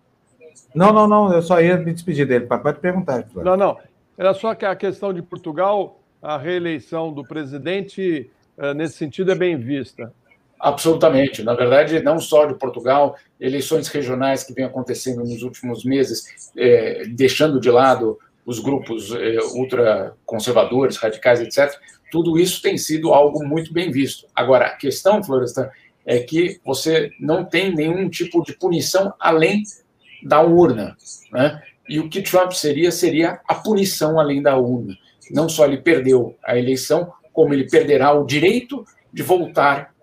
Não, 0.74 0.94
não, 0.94 1.08
não, 1.08 1.34
eu 1.34 1.42
só 1.42 1.60
ia 1.60 1.78
me 1.78 1.92
despedir 1.92 2.28
dele. 2.28 2.46
Pode 2.46 2.80
perguntar. 2.80 3.28
Não, 3.36 3.58
não. 3.58 3.78
Era 4.20 4.34
só 4.34 4.54
que 4.54 4.66
a 4.66 4.76
questão 4.76 5.14
de 5.14 5.22
Portugal, 5.22 5.98
a 6.22 6.38
reeleição 6.38 7.14
do 7.14 7.24
presidente, 7.24 8.30
eh, 8.58 8.74
nesse 8.74 8.98
sentido, 8.98 9.32
é 9.32 9.36
bem 9.36 9.58
vista. 9.58 10.14
Absolutamente. 10.60 11.42
Na 11.42 11.54
verdade, 11.54 12.04
não 12.04 12.20
só 12.20 12.46
de 12.46 12.54
Portugal, 12.56 13.16
eleições 13.40 13.88
regionais 13.88 14.44
que 14.44 14.54
vêm 14.54 14.66
acontecendo 14.66 15.20
nos 15.20 15.42
últimos 15.42 15.86
meses, 15.86 16.52
é, 16.58 17.06
deixando 17.08 17.62
de 17.62 17.72
lado 17.72 18.20
os 18.46 18.60
grupos 18.60 19.14
é, 19.14 19.38
ultraconservadores, 19.54 20.98
radicais, 20.98 21.40
etc., 21.40 21.80
tudo 22.12 22.38
isso 22.38 22.62
tem 22.62 22.78
sido 22.78 23.14
algo 23.14 23.46
muito 23.46 23.72
bem 23.72 23.90
visto. 23.90 24.28
Agora, 24.36 24.66
a 24.66 24.76
questão, 24.76 25.24
Florestan, 25.24 25.70
é 26.06 26.20
que 26.20 26.60
você 26.66 27.10
não 27.22 27.46
tem 27.46 27.74
nenhum 27.74 28.10
tipo 28.10 28.44
de 28.44 28.52
punição 28.52 29.14
além 29.18 29.64
da 30.24 30.42
urna. 30.42 30.98
Né? 31.32 31.62
E 31.90 32.00
o 32.00 32.08
que 32.08 32.22
Trump 32.22 32.52
seria, 32.52 32.92
seria 32.92 33.40
a 33.48 33.56
punição 33.56 34.20
além 34.20 34.44
da 34.44 34.56
urna. 34.56 34.96
Não 35.32 35.50
só 35.50 35.66
ele 35.66 35.78
perdeu 35.78 36.38
a 36.44 36.56
eleição, 36.56 37.12
como 37.34 37.52
ele 37.54 37.68
perderá 37.68 38.14
o 38.14 38.26
direito 38.26 38.86
de 39.12 39.24
voltar 39.24 39.94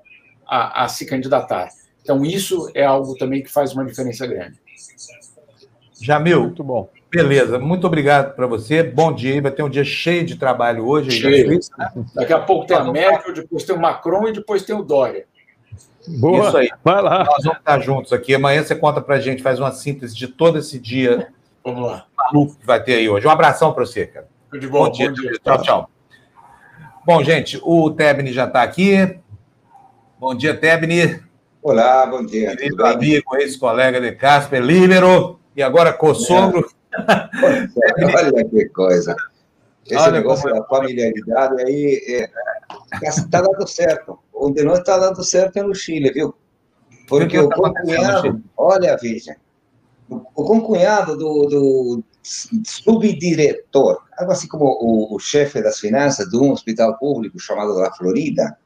a, 0.46 0.84
a 0.84 0.88
se 0.88 1.06
candidatar. 1.06 1.68
Então, 2.02 2.24
isso 2.24 2.70
é 2.74 2.84
algo 2.84 3.14
também 3.16 3.42
que 3.42 3.50
faz 3.50 3.72
uma 3.72 3.84
diferença 3.84 4.26
grande. 4.26 4.58
Jamil, 6.00 6.42
muito 6.42 6.64
bom. 6.64 6.88
Beleza, 7.10 7.58
muito 7.58 7.86
obrigado 7.86 8.34
para 8.34 8.46
você. 8.46 8.82
Bom 8.82 9.12
dia, 9.12 9.40
vai 9.40 9.52
ter 9.52 9.62
um 9.62 9.70
dia 9.70 9.84
cheio 9.84 10.26
de 10.26 10.36
trabalho 10.36 10.86
hoje. 10.86 11.12
Cheio. 11.12 11.46
Suíça, 11.46 11.72
né? 11.78 11.92
Daqui 12.14 12.32
a 12.32 12.40
pouco 12.40 12.66
tem 12.66 12.76
a 12.76 12.84
Merkel, 12.84 13.32
depois 13.32 13.64
tem 13.64 13.76
o 13.76 13.80
Macron 13.80 14.28
e 14.28 14.32
depois 14.32 14.64
tem 14.64 14.74
o 14.74 14.82
Dória. 14.82 15.24
Boa, 16.18 16.48
Isso 16.48 16.56
aí. 16.56 16.68
Vai 16.84 17.00
lá. 17.00 17.24
Nós 17.24 17.44
vamos 17.44 17.58
estar 17.58 17.80
juntos 17.80 18.12
aqui. 18.12 18.34
Amanhã 18.34 18.62
você 18.62 18.74
conta 18.74 19.00
para 19.00 19.16
a 19.16 19.20
gente, 19.20 19.42
faz 19.42 19.58
uma 19.58 19.72
síntese 19.72 20.14
de 20.14 20.28
todo 20.28 20.58
esse 20.58 20.78
dia 20.78 21.32
vamos 21.66 21.90
lá. 21.90 22.06
maluco 22.16 22.56
que 22.56 22.66
vai 22.66 22.82
ter 22.82 22.94
aí 22.94 23.08
hoje. 23.08 23.26
Um 23.26 23.30
abração 23.30 23.72
para 23.72 23.84
você, 23.84 24.06
cara. 24.06 24.28
De 24.52 24.68
bom, 24.68 24.84
bom, 24.84 24.90
dia. 24.90 25.08
bom 25.08 25.14
dia. 25.14 25.32
Tchau, 25.42 25.62
tchau. 25.62 25.90
Bom, 27.04 27.22
gente, 27.22 27.60
o 27.62 27.90
Tebni 27.90 28.32
já 28.32 28.46
está 28.46 28.62
aqui. 28.62 29.18
Bom 30.18 30.34
dia, 30.34 30.56
Tebni. 30.56 31.20
Olá, 31.60 32.06
bom 32.06 32.24
dia. 32.24 32.56
Querido 32.56 32.86
amigo, 32.86 33.36
ex-colega 33.36 34.00
de 34.00 34.12
Casper, 34.12 34.62
líbero 34.62 35.40
e 35.54 35.62
agora 35.62 35.92
co-sogro. 35.92 36.70
É. 36.92 36.96
Olha 38.16 38.44
que 38.44 38.64
coisa. 38.66 39.14
Esse 39.84 39.96
Olha 39.96 40.12
negócio 40.12 40.52
da 40.52 40.64
familiaridade 40.64 41.62
aí 41.62 42.24
está 43.02 43.38
é, 43.38 43.42
dando 43.42 43.66
certo. 43.66 44.18
Onde 44.32 44.62
não 44.64 44.74
está 44.74 44.98
dando 44.98 45.22
certo 45.22 45.58
é 45.58 45.62
no 45.62 45.74
Chile, 45.74 46.12
viu? 46.12 46.34
Porque 47.08 47.38
o 47.38 47.48
tá 47.48 47.56
concunhado, 47.56 48.42
olha, 48.56 48.96
veja, 49.00 49.36
o 50.08 50.44
concunhado 50.44 51.16
do, 51.16 51.46
do 51.46 52.04
subdiretor, 52.22 54.02
algo 54.18 54.32
assim 54.32 54.48
como 54.48 54.64
o, 54.64 55.14
o 55.14 55.18
chefe 55.18 55.62
das 55.62 55.78
finanças 55.78 56.28
de 56.28 56.36
um 56.36 56.52
hospital 56.52 56.96
público 56.98 57.38
chamado 57.38 57.74
da 57.76 57.92
Florida, 57.92 58.56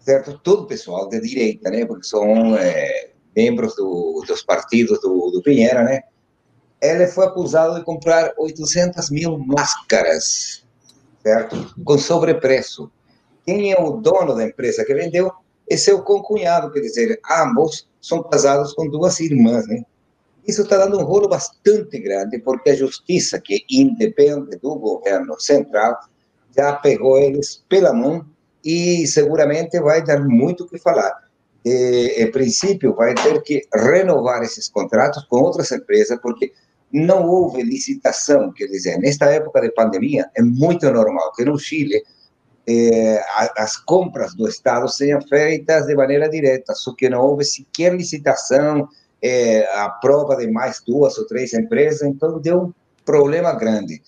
certo? 0.00 0.38
Todo 0.42 0.66
pessoal 0.66 1.08
de 1.08 1.20
direita, 1.20 1.70
né? 1.70 1.84
Porque 1.86 2.04
são 2.04 2.56
é, 2.56 3.10
membros 3.34 3.74
do, 3.76 4.24
dos 4.26 4.42
partidos 4.42 5.00
do, 5.00 5.30
do 5.30 5.42
Pinheira, 5.42 5.82
né? 5.82 6.02
Ele 6.80 7.06
foi 7.06 7.26
acusado 7.26 7.76
de 7.76 7.84
comprar 7.84 8.32
800 8.36 9.10
mil 9.10 9.38
máscaras, 9.38 10.64
certo? 11.22 11.74
Com 11.84 11.98
sobrepreço. 11.98 12.90
Quem 13.46 13.72
é 13.72 13.80
o 13.80 13.92
dono 13.92 14.34
da 14.34 14.44
empresa 14.44 14.84
que 14.84 14.94
vendeu? 14.94 15.32
Esse 15.68 15.90
é 15.90 15.94
o 15.94 16.02
concunhado, 16.02 16.70
quer 16.70 16.80
dizer, 16.80 17.20
ambos 17.30 17.88
são 18.00 18.22
casados 18.22 18.74
com 18.74 18.88
duas 18.88 19.18
irmãs, 19.20 19.66
né? 19.66 19.82
Isso 20.46 20.62
está 20.62 20.78
dando 20.78 20.98
um 20.98 21.04
rolo 21.04 21.28
bastante 21.28 21.98
grande, 21.98 22.38
porque 22.38 22.70
a 22.70 22.76
justiça, 22.76 23.40
que 23.40 23.64
independe 23.70 24.58
do 24.58 24.76
governo 24.76 25.40
central, 25.40 25.98
já 26.54 26.74
pegou 26.74 27.18
eles 27.18 27.64
pela 27.68 27.92
mão 27.92 28.24
e 28.64 29.06
seguramente 29.06 29.80
vai 29.80 30.04
dar 30.04 30.22
muito 30.22 30.64
o 30.64 30.68
que 30.68 30.78
falar. 30.78 31.24
E, 31.64 32.22
em 32.22 32.30
princípio, 32.30 32.94
vai 32.94 33.14
ter 33.14 33.42
que 33.42 33.62
renovar 33.74 34.42
esses 34.42 34.68
contratos 34.68 35.24
com 35.24 35.40
outras 35.40 35.72
empresas, 35.72 36.18
porque 36.20 36.52
não 36.92 37.26
houve 37.26 37.62
licitação. 37.62 38.52
Quer 38.52 38.66
dizer, 38.66 38.98
nesta 38.98 39.26
época 39.26 39.60
de 39.60 39.72
pandemia, 39.72 40.30
é 40.34 40.42
muito 40.42 40.90
normal 40.90 41.32
que 41.32 41.44
no 41.44 41.58
Chile 41.58 42.02
eh, 42.66 43.22
as 43.56 43.76
compras 43.76 44.34
do 44.34 44.48
Estado 44.48 44.88
sejam 44.88 45.20
feitas 45.22 45.86
de 45.86 45.94
maneira 45.94 46.28
direta, 46.28 46.74
só 46.74 46.94
que 46.94 47.08
não 47.08 47.20
houve 47.20 47.44
sequer 47.44 47.94
licitação, 47.94 48.88
eh, 49.24 49.66
a 49.72 49.88
prova 49.88 50.36
de 50.36 50.46
mais 50.46 50.82
duas 50.86 51.16
ou 51.16 51.26
três 51.26 51.54
empresas, 51.54 52.02
então 52.02 52.38
deu 52.38 52.64
um 52.64 52.74
problema 53.06 53.54
grande. 53.54 54.02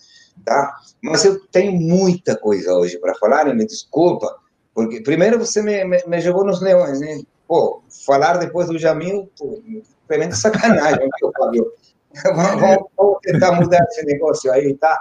Tá? 0.45 0.77
Mas 1.03 1.25
eu 1.25 1.41
tenho 1.49 1.73
muita 1.73 2.37
coisa 2.37 2.75
hoje 2.75 2.99
para 2.99 3.15
falar, 3.15 3.49
e 3.49 3.55
me 3.55 3.67
desculpa, 3.67 4.37
porque 4.75 5.01
primeiro 5.01 5.39
você 5.39 5.63
me, 5.63 5.83
me, 5.87 6.05
me 6.07 6.21
jogou 6.21 6.45
nos 6.45 6.61
leões, 6.61 7.01
né? 7.01 7.23
Pô, 7.49 7.83
falar 8.05 8.37
depois 8.37 8.69
do 8.69 8.79
Jamil, 8.79 9.31
pô, 9.39 9.63
tremenda 10.07 10.35
sacanagem, 10.35 11.09
meu 11.21 11.33
Fábio. 11.39 11.73
vamos, 12.35 12.87
vamos, 12.97 13.19
tentar 13.23 13.53
mudar 13.53 13.83
esse 13.91 14.05
negócio 14.05 14.53
aí, 14.53 14.75
tá? 14.75 14.99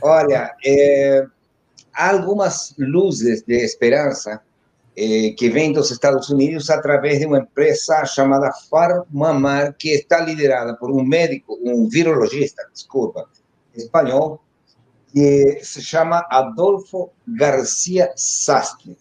Olha, 0.00 0.54
é, 0.64 1.26
algumas 1.92 2.74
luzes 2.78 3.42
de 3.42 3.56
esperança 3.56 4.40
é, 4.96 5.30
que 5.30 5.48
vêm 5.48 5.72
dos 5.72 5.90
Estados 5.90 6.28
Unidos 6.28 6.68
através 6.68 7.18
de 7.18 7.26
uma 7.26 7.38
empresa 7.38 8.04
chamada 8.04 8.52
Farmamar, 8.70 9.74
que 9.78 9.90
está 9.90 10.20
liderada 10.20 10.74
por 10.76 10.90
um 10.90 11.02
médico, 11.02 11.58
um 11.62 11.88
virologista, 11.88 12.62
desculpa, 12.72 13.26
espanhol, 13.74 14.40
que 15.12 15.60
se 15.62 15.82
chama 15.82 16.26
Adolfo 16.30 17.10
Garcia 17.26 18.12
Sastre. 18.16 18.96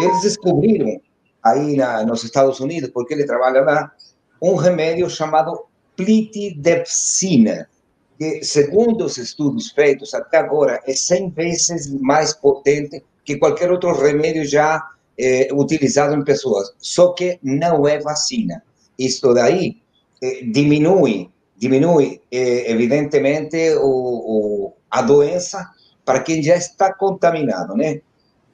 Eles 0.00 0.22
descobriram 0.22 1.00
aí 1.42 1.76
na, 1.76 2.04
nos 2.04 2.22
Estados 2.22 2.60
Unidos, 2.60 2.90
porque 2.90 3.14
ele 3.14 3.26
trabalha 3.26 3.62
lá, 3.62 3.92
um 4.40 4.54
remédio 4.54 5.10
chamado 5.10 5.66
plitidepsina, 5.96 7.68
que, 8.18 8.44
segundo 8.44 9.04
os 9.04 9.18
estudos 9.18 9.70
feitos 9.72 10.14
até 10.14 10.38
agora, 10.38 10.80
é 10.86 10.94
100 10.94 11.30
vezes 11.30 12.00
mais 12.00 12.32
potente 12.32 13.04
que 13.24 13.36
qualquer 13.36 13.70
outro 13.70 13.92
remédio 13.92 14.44
já 14.44 14.88
é, 15.18 15.48
utilizado 15.52 16.14
em 16.14 16.24
pessoas. 16.24 16.72
Só 16.78 17.12
que 17.12 17.38
não 17.42 17.86
é 17.86 17.98
vacina. 17.98 18.62
Isto 18.98 19.34
daí 19.34 19.80
é, 20.22 20.44
diminui, 20.44 21.30
diminui 21.56 22.20
é, 22.30 22.70
evidentemente 22.70 23.56
o, 23.76 23.86
o 23.86 24.72
a 24.90 25.00
doença 25.00 25.70
para 26.04 26.20
quem 26.20 26.42
já 26.42 26.56
está 26.56 26.92
contaminado, 26.92 27.74
né? 27.74 28.00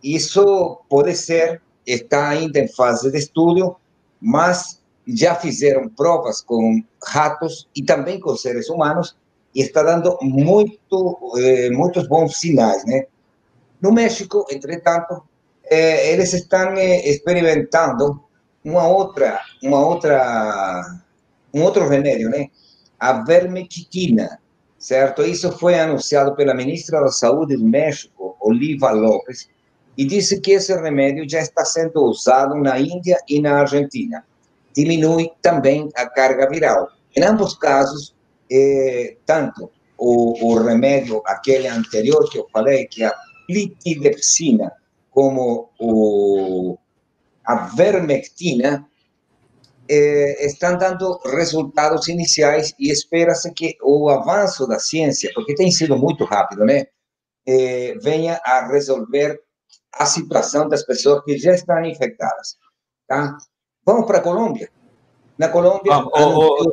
Isso 0.02 0.80
pode 0.88 1.14
ser, 1.16 1.60
está 1.84 2.28
ainda 2.28 2.60
em 2.60 2.68
fase 2.68 3.10
de 3.10 3.18
estudo, 3.18 3.76
mas 4.20 4.80
já 5.06 5.34
fizeram 5.34 5.88
provas 5.88 6.40
com 6.40 6.80
ratos 7.04 7.68
e 7.74 7.82
também 7.82 8.20
com 8.20 8.36
seres 8.36 8.68
humanos 8.68 9.16
e 9.52 9.62
está 9.62 9.82
dando 9.82 10.16
muito, 10.22 11.32
muitos 11.72 12.06
bons 12.06 12.38
sinais, 12.38 12.84
né? 12.84 13.06
No 13.80 13.90
México, 13.90 14.44
entretanto, 14.50 15.22
eh, 15.70 16.12
eles 16.12 16.32
estão 16.32 16.74
eh, 16.74 17.08
experimentando 17.08 18.22
uma 18.64 18.86
outra, 18.86 19.40
uma 19.62 19.84
outra, 19.86 20.82
um 21.52 21.62
outro 21.62 21.88
remédio, 21.88 22.28
né? 22.30 22.48
A 22.98 23.24
vermectina, 23.24 24.40
certo? 24.78 25.22
Isso 25.22 25.52
foi 25.52 25.78
anunciado 25.78 26.34
pela 26.34 26.54
ministra 26.54 27.00
da 27.00 27.08
Saúde 27.08 27.56
do 27.56 27.64
México, 27.64 28.36
Oliva 28.40 28.90
Lopes, 28.90 29.48
e 29.96 30.04
disse 30.04 30.40
que 30.40 30.52
esse 30.52 30.74
remédio 30.74 31.28
já 31.28 31.40
está 31.40 31.64
sendo 31.64 32.02
usado 32.02 32.54
na 32.54 32.78
Índia 32.78 33.18
e 33.28 33.40
na 33.40 33.60
Argentina. 33.60 34.24
diminui 34.74 35.32
também 35.42 35.88
a 35.96 36.06
carga 36.06 36.48
viral. 36.48 36.88
Em 37.16 37.24
ambos 37.24 37.54
casos, 37.54 38.14
é, 38.50 39.16
tanto 39.26 39.70
o, 39.96 40.52
o, 40.52 40.62
remédio, 40.62 41.20
aquele 41.26 41.66
anterior 41.66 42.30
que 42.30 42.38
eu 42.38 42.46
falei, 42.52 42.86
que 42.86 43.02
é 43.02 43.06
a 43.06 43.14
plitidepsina, 43.48 44.72
como 45.18 45.72
o, 45.80 46.78
a 47.44 47.66
vermectina, 47.74 48.86
é, 49.90 50.46
estão 50.46 50.78
dando 50.78 51.18
resultados 51.24 52.06
iniciais 52.06 52.72
e 52.78 52.88
espera-se 52.88 53.52
que 53.52 53.76
o 53.82 54.08
avanço 54.08 54.64
da 54.68 54.78
ciência, 54.78 55.32
porque 55.34 55.56
tem 55.56 55.72
sido 55.72 55.98
muito 55.98 56.24
rápido, 56.24 56.64
né, 56.64 56.86
é, 57.48 57.98
venha 58.00 58.40
a 58.44 58.68
resolver 58.68 59.40
a 59.92 60.06
situação 60.06 60.68
das 60.68 60.84
pessoas 60.84 61.24
que 61.24 61.36
já 61.36 61.52
estão 61.52 61.84
infectadas. 61.84 62.56
Tá? 63.08 63.36
Vamos 63.84 64.06
para 64.06 64.18
a 64.18 64.22
Colômbia. 64.22 64.70
Na 65.36 65.48
Colômbia. 65.48 65.94
Ah, 65.94 66.04
o, 66.04 66.62
o, 66.64 66.70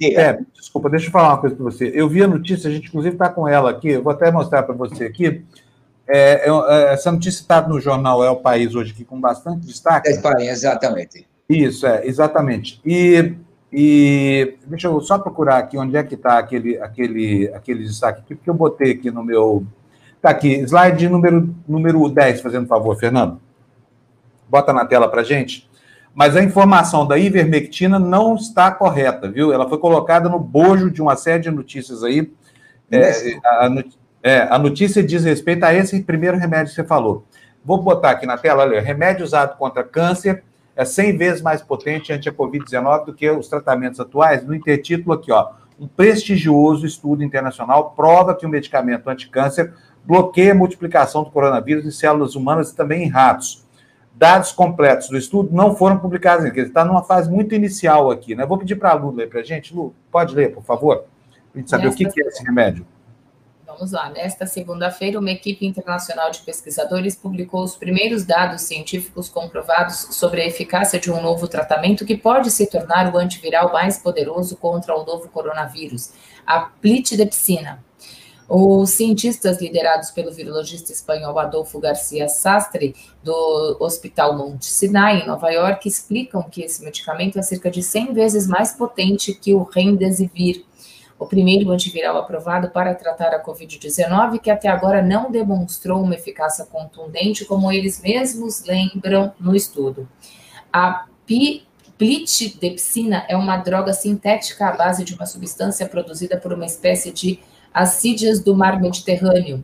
é, 0.00 0.38
desculpa, 0.54 0.88
deixa 0.88 1.08
eu 1.08 1.10
falar 1.10 1.30
uma 1.30 1.40
coisa 1.40 1.56
para 1.56 1.64
você. 1.64 1.90
Eu 1.92 2.08
vi 2.08 2.22
a 2.22 2.28
notícia, 2.28 2.70
a 2.70 2.72
gente 2.72 2.86
inclusive 2.86 3.16
está 3.16 3.28
com 3.28 3.48
ela 3.48 3.72
aqui, 3.72 3.88
eu 3.88 4.04
vou 4.04 4.12
até 4.12 4.30
mostrar 4.30 4.62
para 4.62 4.74
você 4.76 5.04
aqui. 5.04 5.44
É, 6.12 6.48
é, 6.48 6.50
é, 6.50 6.92
essa 6.92 7.12
notícia 7.12 7.40
está 7.40 7.66
no 7.66 7.80
jornal 7.80 8.24
É 8.24 8.30
o 8.30 8.36
País 8.36 8.74
hoje 8.74 8.92
aqui 8.92 9.04
com 9.04 9.20
bastante 9.20 9.66
destaque. 9.66 10.10
É 10.10 10.18
o 10.18 10.22
País, 10.22 10.48
exatamente. 10.48 11.26
Isso, 11.48 11.86
é, 11.86 12.06
exatamente. 12.06 12.80
E, 12.84 13.34
e 13.72 14.56
deixa 14.66 14.88
eu 14.88 15.00
só 15.00 15.18
procurar 15.18 15.58
aqui 15.58 15.78
onde 15.78 15.96
é 15.96 16.02
que 16.02 16.14
está 16.14 16.38
aquele, 16.38 16.78
aquele, 16.78 17.48
aquele 17.54 17.84
destaque 17.84 18.20
aqui, 18.20 18.34
porque 18.34 18.50
eu 18.50 18.54
botei 18.54 18.92
aqui 18.92 19.10
no 19.10 19.22
meu. 19.22 19.64
Está 20.16 20.30
aqui, 20.30 20.60
slide 20.64 21.08
número, 21.08 21.54
número 21.66 22.08
10, 22.08 22.40
fazendo 22.40 22.66
favor, 22.66 22.96
Fernando. 22.96 23.40
Bota 24.48 24.72
na 24.72 24.84
tela 24.84 25.08
para 25.08 25.22
gente 25.22 25.70
mas 26.14 26.36
a 26.36 26.42
informação 26.42 27.06
da 27.06 27.16
ivermectina 27.16 27.98
não 27.98 28.34
está 28.34 28.70
correta, 28.70 29.30
viu? 29.30 29.52
Ela 29.52 29.68
foi 29.68 29.78
colocada 29.78 30.28
no 30.28 30.38
bojo 30.38 30.90
de 30.90 31.00
uma 31.00 31.16
série 31.16 31.44
de 31.44 31.50
notícias 31.50 32.02
aí. 32.02 32.30
É, 32.90 33.38
a, 33.44 33.70
é, 34.22 34.40
a, 34.42 34.58
notícia 34.58 35.02
diz 35.02 35.24
respeito 35.24 35.64
a 35.64 35.74
esse 35.74 36.02
primeiro 36.02 36.36
remédio 36.36 36.68
que 36.68 36.74
você 36.74 36.84
falou. 36.84 37.24
Vou 37.64 37.82
botar 37.82 38.10
aqui 38.10 38.26
na 38.26 38.36
tela, 38.36 38.62
olha, 38.62 38.80
remédio 38.80 39.24
usado 39.24 39.56
contra 39.56 39.82
câncer 39.82 40.42
é 40.76 40.84
100 40.84 41.16
vezes 41.16 41.42
mais 41.42 41.60
potente 41.60 42.12
ante 42.12 42.28
a 42.28 42.32
Covid-19 42.32 43.06
do 43.06 43.14
que 43.14 43.28
os 43.30 43.48
tratamentos 43.48 44.00
atuais. 44.00 44.44
No 44.44 44.54
intertítulo 44.54 45.12
aqui, 45.12 45.30
ó, 45.30 45.50
um 45.78 45.86
prestigioso 45.86 46.86
estudo 46.86 47.22
internacional 47.22 47.90
prova 47.90 48.34
que 48.34 48.46
o 48.46 48.48
medicamento 48.48 49.08
anticâncer 49.08 49.72
bloqueia 50.04 50.52
a 50.52 50.54
multiplicação 50.54 51.24
do 51.24 51.30
coronavírus 51.30 51.84
em 51.84 51.90
células 51.90 52.34
humanas 52.34 52.70
e 52.70 52.76
também 52.76 53.04
em 53.04 53.08
ratos 53.08 53.64
dados 54.20 54.52
completos 54.52 55.08
do 55.08 55.16
estudo 55.16 55.48
não 55.50 55.74
foram 55.74 55.98
publicados 55.98 56.44
ainda, 56.44 56.58
ele 56.58 56.68
está 56.68 56.84
numa 56.84 57.02
fase 57.02 57.30
muito 57.30 57.54
inicial 57.54 58.10
aqui, 58.10 58.34
né? 58.34 58.44
Vou 58.44 58.58
pedir 58.58 58.76
para 58.76 58.90
a 58.90 58.94
Lu 58.94 59.10
ler 59.12 59.30
para 59.30 59.40
a 59.40 59.42
gente. 59.42 59.74
Lu, 59.74 59.94
pode 60.12 60.34
ler, 60.34 60.52
por 60.52 60.62
favor? 60.62 61.04
Para 61.30 61.38
a 61.54 61.58
gente 61.58 61.70
saber 61.70 61.84
Nesta... 61.84 61.94
o 61.94 62.06
que, 62.06 62.12
que 62.12 62.22
é 62.22 62.26
esse 62.26 62.44
remédio. 62.44 62.86
Vamos 63.80 63.92
lá. 63.94 64.10
Nesta 64.10 64.44
segunda-feira, 64.44 65.18
uma 65.18 65.30
equipe 65.30 65.64
internacional 65.64 66.30
de 66.30 66.40
pesquisadores 66.40 67.16
publicou 67.16 67.64
os 67.64 67.74
primeiros 67.74 68.26
dados 68.26 68.60
científicos 68.60 69.30
comprovados 69.30 70.08
sobre 70.10 70.42
a 70.42 70.46
eficácia 70.46 71.00
de 71.00 71.10
um 71.10 71.22
novo 71.22 71.48
tratamento 71.48 72.04
que 72.04 72.14
pode 72.14 72.50
se 72.50 72.66
tornar 72.66 73.10
o 73.10 73.16
antiviral 73.16 73.72
mais 73.72 73.96
poderoso 73.96 74.54
contra 74.58 74.94
o 74.94 75.02
novo 75.06 75.30
coronavírus, 75.30 76.10
a 76.46 76.60
plitidepsina. 76.60 77.82
Os 78.46 78.90
cientistas 78.90 79.62
liderados 79.62 80.10
pelo 80.10 80.30
virologista 80.30 80.92
espanhol 80.92 81.38
Adolfo 81.38 81.80
Garcia 81.80 82.28
Sastre, 82.28 82.94
do 83.24 83.78
Hospital 83.80 84.36
Monte 84.36 84.66
Sinai, 84.66 85.22
em 85.22 85.26
Nova 85.26 85.48
York, 85.50 85.88
explicam 85.88 86.42
que 86.42 86.60
esse 86.60 86.84
medicamento 86.84 87.38
é 87.38 87.42
cerca 87.42 87.70
de 87.70 87.82
100 87.82 88.12
vezes 88.12 88.46
mais 88.46 88.72
potente 88.72 89.32
que 89.32 89.54
o 89.54 89.62
Remdesivir, 89.62 90.66
o 91.20 91.26
primeiro 91.26 91.70
antiviral 91.70 92.16
aprovado 92.16 92.70
para 92.70 92.94
tratar 92.94 93.34
a 93.34 93.44
Covid-19, 93.44 94.40
que 94.40 94.50
até 94.50 94.68
agora 94.68 95.02
não 95.02 95.30
demonstrou 95.30 96.02
uma 96.02 96.14
eficácia 96.14 96.64
contundente, 96.64 97.44
como 97.44 97.70
eles 97.70 98.00
mesmos 98.00 98.64
lembram 98.64 99.30
no 99.38 99.54
estudo. 99.54 100.08
A 100.72 101.04
pi 101.26 101.66
plitidepsina 101.98 103.26
é 103.28 103.36
uma 103.36 103.58
droga 103.58 103.92
sintética 103.92 104.68
à 104.68 104.72
base 104.72 105.04
de 105.04 105.14
uma 105.14 105.26
substância 105.26 105.86
produzida 105.86 106.38
por 106.38 106.54
uma 106.54 106.64
espécie 106.64 107.12
de 107.12 107.38
assídias 107.74 108.40
do 108.40 108.56
mar 108.56 108.80
Mediterrâneo, 108.80 109.62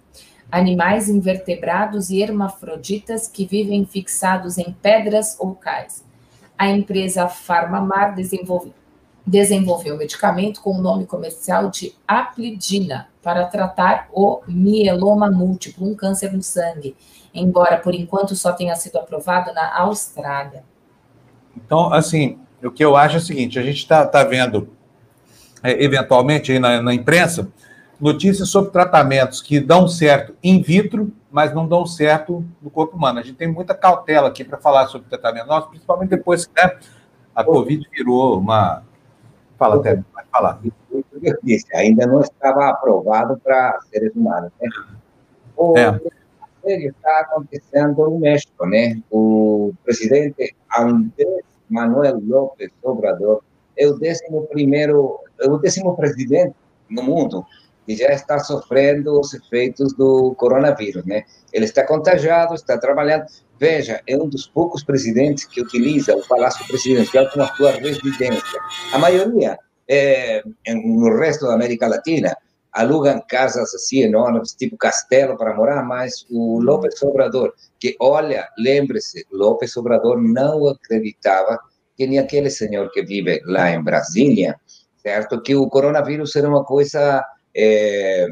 animais 0.53 1.09
invertebrados 1.09 2.11
e 2.11 2.21
hermafroditas 2.21 3.27
que 3.27 3.47
vivem 3.47 3.87
fixados 3.87 4.59
em 4.59 4.71
pedras 4.83 5.35
ou 5.41 5.55
cais. 5.55 6.05
A 6.59 6.69
empresa 6.69 7.27
Farmamar 7.27 8.15
desenvolve, 8.15 8.75
desenvolveu 9.27 9.95
o 9.95 9.99
medicamento 9.99 10.61
com 10.61 10.71
o 10.71 10.81
nome 10.81 11.05
comercial 11.05 11.69
de 11.69 11.95
Aplidina 12.07 13.09
para 13.23 13.45
tratar 13.47 14.09
o 14.13 14.41
mieloma 14.47 15.31
múltiplo, 15.31 15.89
um 15.89 15.95
câncer 15.97 16.33
no 16.33 16.43
sangue, 16.43 16.97
embora 17.35 17.77
por 17.77 17.95
enquanto 17.95 18.37
só 18.37 18.53
tenha 18.53 18.77
sido 18.77 18.99
aprovado 18.99 19.53
na 19.53 19.77
Austrália. 19.81 20.63
Então, 21.57 21.93
assim, 21.93 22.39
o 22.63 22.71
que 22.71 22.85
eu 22.85 22.97
acho 22.97 23.17
é 23.17 23.19
o 23.19 23.23
seguinte: 23.23 23.59
a 23.59 23.63
gente 23.63 23.79
está 23.79 24.07
tá 24.07 24.23
vendo, 24.23 24.69
é, 25.63 25.83
eventualmente, 25.83 26.53
aí 26.53 26.59
na, 26.59 26.81
na 26.81 26.95
imprensa, 26.95 27.49
notícias 28.01 28.49
sobre 28.49 28.71
tratamentos 28.71 29.43
que 29.43 29.59
dão 29.59 29.89
certo 29.89 30.35
in 30.43 30.63
vitro, 30.63 31.13
mas 31.31 31.53
não 31.53 31.67
dão 31.67 31.85
certo 31.87 32.45
no 32.63 32.71
corpo 32.71 32.97
humano. 32.97 33.19
A 33.19 33.23
gente 33.23 33.37
tem 33.37 33.49
muita 33.51 33.75
cautela 33.75 34.29
aqui 34.29 34.45
para 34.45 34.59
falar 34.59 34.87
sobre 34.87 35.09
tratamento 35.09 35.47
nosso, 35.47 35.69
principalmente 35.69 36.11
depois 36.11 36.47
que 36.47 36.53
né, 36.63 36.79
a 37.35 37.43
Covid 37.43 37.89
virou 37.93 38.39
uma. 38.39 38.83
Fala, 39.59 39.83
Tébio, 39.83 40.05
vai 40.15 40.25
falar. 40.31 40.61
Eu 41.23 41.39
disse, 41.43 41.75
ainda 41.75 42.07
não 42.07 42.21
estava 42.21 42.69
aprovado 42.69 43.39
para 43.43 43.79
seres 43.91 44.15
humanos. 44.15 44.51
Né? 44.61 44.69
O 45.57 45.77
é. 45.77 45.99
está 46.65 47.21
acontecendo 47.21 47.97
no 47.97 48.19
México, 48.19 48.67
né? 48.67 49.01
O 49.11 49.73
presidente 49.85 50.55
Andrés 50.77 51.45
Manuel 51.69 52.21
López 52.27 52.71
Obrador 52.83 53.43
é 53.77 53.87
o 53.87 53.95
décimo 53.95 54.47
primeiro, 54.47 55.21
é 55.41 55.49
o 55.49 55.59
décimo 55.59 55.97
presidente 55.97 56.55
no 56.91 57.03
mundo 57.03 57.45
que 57.87 57.97
já 57.97 58.09
está 58.09 58.39
sofrendo 58.41 59.21
os 59.21 59.33
efeitos 59.33 59.95
do 59.95 60.35
coronavírus, 60.35 61.05
né? 61.07 61.25
Ele 61.53 61.65
está 61.65 61.87
contagiado, 61.87 62.55
está 62.55 62.77
trabalhando. 62.77 63.27
Veja, 63.59 64.03
é 64.07 64.17
um 64.17 64.29
dos 64.29 64.47
poucos 64.47 64.83
presidentes 64.83 65.45
que 65.45 65.63
utiliza 65.63 66.15
o 66.15 66.27
Palácio 66.27 66.67
Presidencial 66.67 67.31
como 67.31 67.45
a 67.45 67.55
sua 67.55 67.71
residência. 67.71 68.61
A 68.93 68.99
maioria, 68.99 69.59
é, 69.89 70.43
no 70.75 71.17
resto 71.17 71.47
da 71.47 71.55
América 71.55 71.87
Latina, 71.87 72.37
alugam 72.73 73.23
casas 73.27 73.75
assim 73.75 74.01
enormes, 74.01 74.53
tipo 74.53 74.77
castelo 74.77 75.39
para 75.39 75.55
morar, 75.55 75.83
mas 75.83 76.27
o 76.29 76.61
López 76.61 77.01
Obrador, 77.03 77.55
que 77.81 77.97
olha, 77.99 78.47
lembre-se, 78.59 79.25
López 79.33 79.75
Obrador 79.79 80.21
não 80.21 80.69
acreditava 80.69 81.59
que 81.97 82.07
nem 82.07 82.19
aquele 82.19 82.51
senhor 82.51 82.91
que 82.91 83.03
vive 83.03 83.41
lá 83.47 83.71
em 83.71 83.83
Brasília, 83.83 84.61
certo? 84.99 85.41
Que 85.41 85.55
o 85.55 85.69
coronavírus 85.69 86.37
era 86.37 86.49
uma 86.49 86.65
coisa 86.65 87.25
é, 87.57 88.27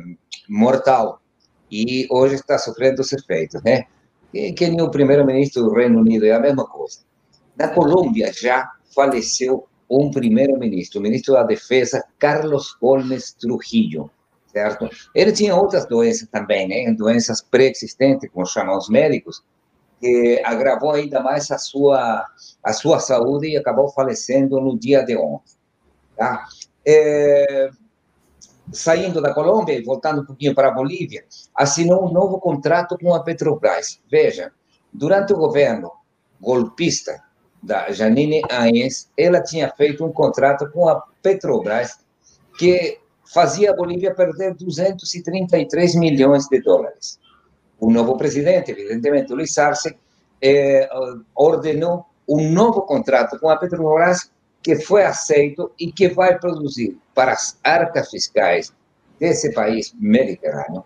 mortal 0.49 1.21
e 1.71 2.07
hoje 2.11 2.35
está 2.35 2.59
sofrendo 2.59 3.01
os 3.01 3.13
efeitos, 3.13 3.63
né? 3.63 3.85
Que, 4.31 4.53
que 4.53 4.69
nem 4.69 4.83
o 4.83 4.91
primeiro-ministro 4.91 5.63
do 5.63 5.75
Reino 5.75 6.01
Unido, 6.01 6.27
é 6.27 6.33
a 6.33 6.41
mesma 6.41 6.67
coisa. 6.67 7.01
Na 7.57 7.69
Colômbia 7.69 8.33
já 8.33 8.71
faleceu 8.95 9.67
um 9.89 10.11
primeiro-ministro, 10.11 11.01
o 11.01 11.03
ministro 11.03 11.35
da 11.35 11.43
Defesa, 11.43 12.05
Carlos 12.19 12.77
Holmes 12.81 13.33
Trujillo, 13.33 14.11
certo? 14.53 14.89
Ele 15.15 15.33
tinha 15.33 15.55
outras 15.55 15.87
doenças 15.87 16.29
também, 16.29 16.69
né? 16.69 16.93
Doenças 16.93 17.41
pré-existentes, 17.41 18.31
como 18.33 18.47
chamam 18.47 18.77
os 18.77 18.89
médicos, 18.89 19.43
que 20.01 20.41
agravou 20.45 20.91
ainda 20.91 21.21
mais 21.21 21.51
a 21.51 21.59
sua, 21.59 22.27
a 22.63 22.73
sua 22.73 22.99
saúde 22.99 23.49
e 23.49 23.57
acabou 23.57 23.89
falecendo 23.89 24.61
no 24.61 24.79
dia 24.79 25.03
de 25.03 25.17
ontem, 25.17 25.55
tá? 26.17 26.45
É, 26.87 27.71
saindo 28.73 29.21
da 29.21 29.35
Colômbia 29.35 29.75
e 29.75 29.83
voltando 29.83 30.23
um 30.23 30.25
pouquinho 30.25 30.55
para 30.55 30.69
a 30.69 30.73
Bolívia, 30.73 31.25
assinou 31.55 32.07
um 32.07 32.13
novo 32.13 32.39
contrato 32.39 32.99
com 32.99 33.15
a 33.15 33.23
Petrobras. 33.23 34.01
Veja, 34.11 34.53
durante 34.93 35.33
o 35.33 35.37
governo 35.37 35.91
golpista 36.41 37.23
da 37.63 37.91
Janine 37.91 38.43
Áñez, 38.51 39.11
ela 39.17 39.43
tinha 39.43 39.73
feito 39.75 40.05
um 40.05 40.13
contrato 40.13 40.71
com 40.71 40.89
a 40.89 41.03
Petrobras 41.23 41.99
que 42.59 42.99
fazia 43.33 43.71
a 43.71 43.77
Bolívia 43.77 44.15
perder 44.15 44.55
233 44.55 45.95
milhões 45.95 46.47
de 46.49 46.61
dólares. 46.61 47.19
O 47.81 47.91
novo 47.91 48.17
presidente, 48.17 48.71
evidentemente, 48.71 49.33
Luiz 49.33 49.57
Arce, 49.59 49.97
eh, 50.41 50.89
ordenou 51.35 52.07
um 52.29 52.51
novo 52.51 52.83
contrato 52.83 53.39
com 53.39 53.49
a 53.49 53.57
Petrobras 53.57 54.31
que 54.65 54.77
foi 54.77 55.05
aceito 55.05 55.71
e 55.79 55.93
que 55.93 56.09
vai 56.09 56.39
produzir 56.39 56.99
para 57.15 57.33
as 57.33 57.59
arcas 57.63 58.11
fiscais 58.11 58.73
desse 59.21 59.53
país 59.53 59.95
mediterrâneo 60.01 60.83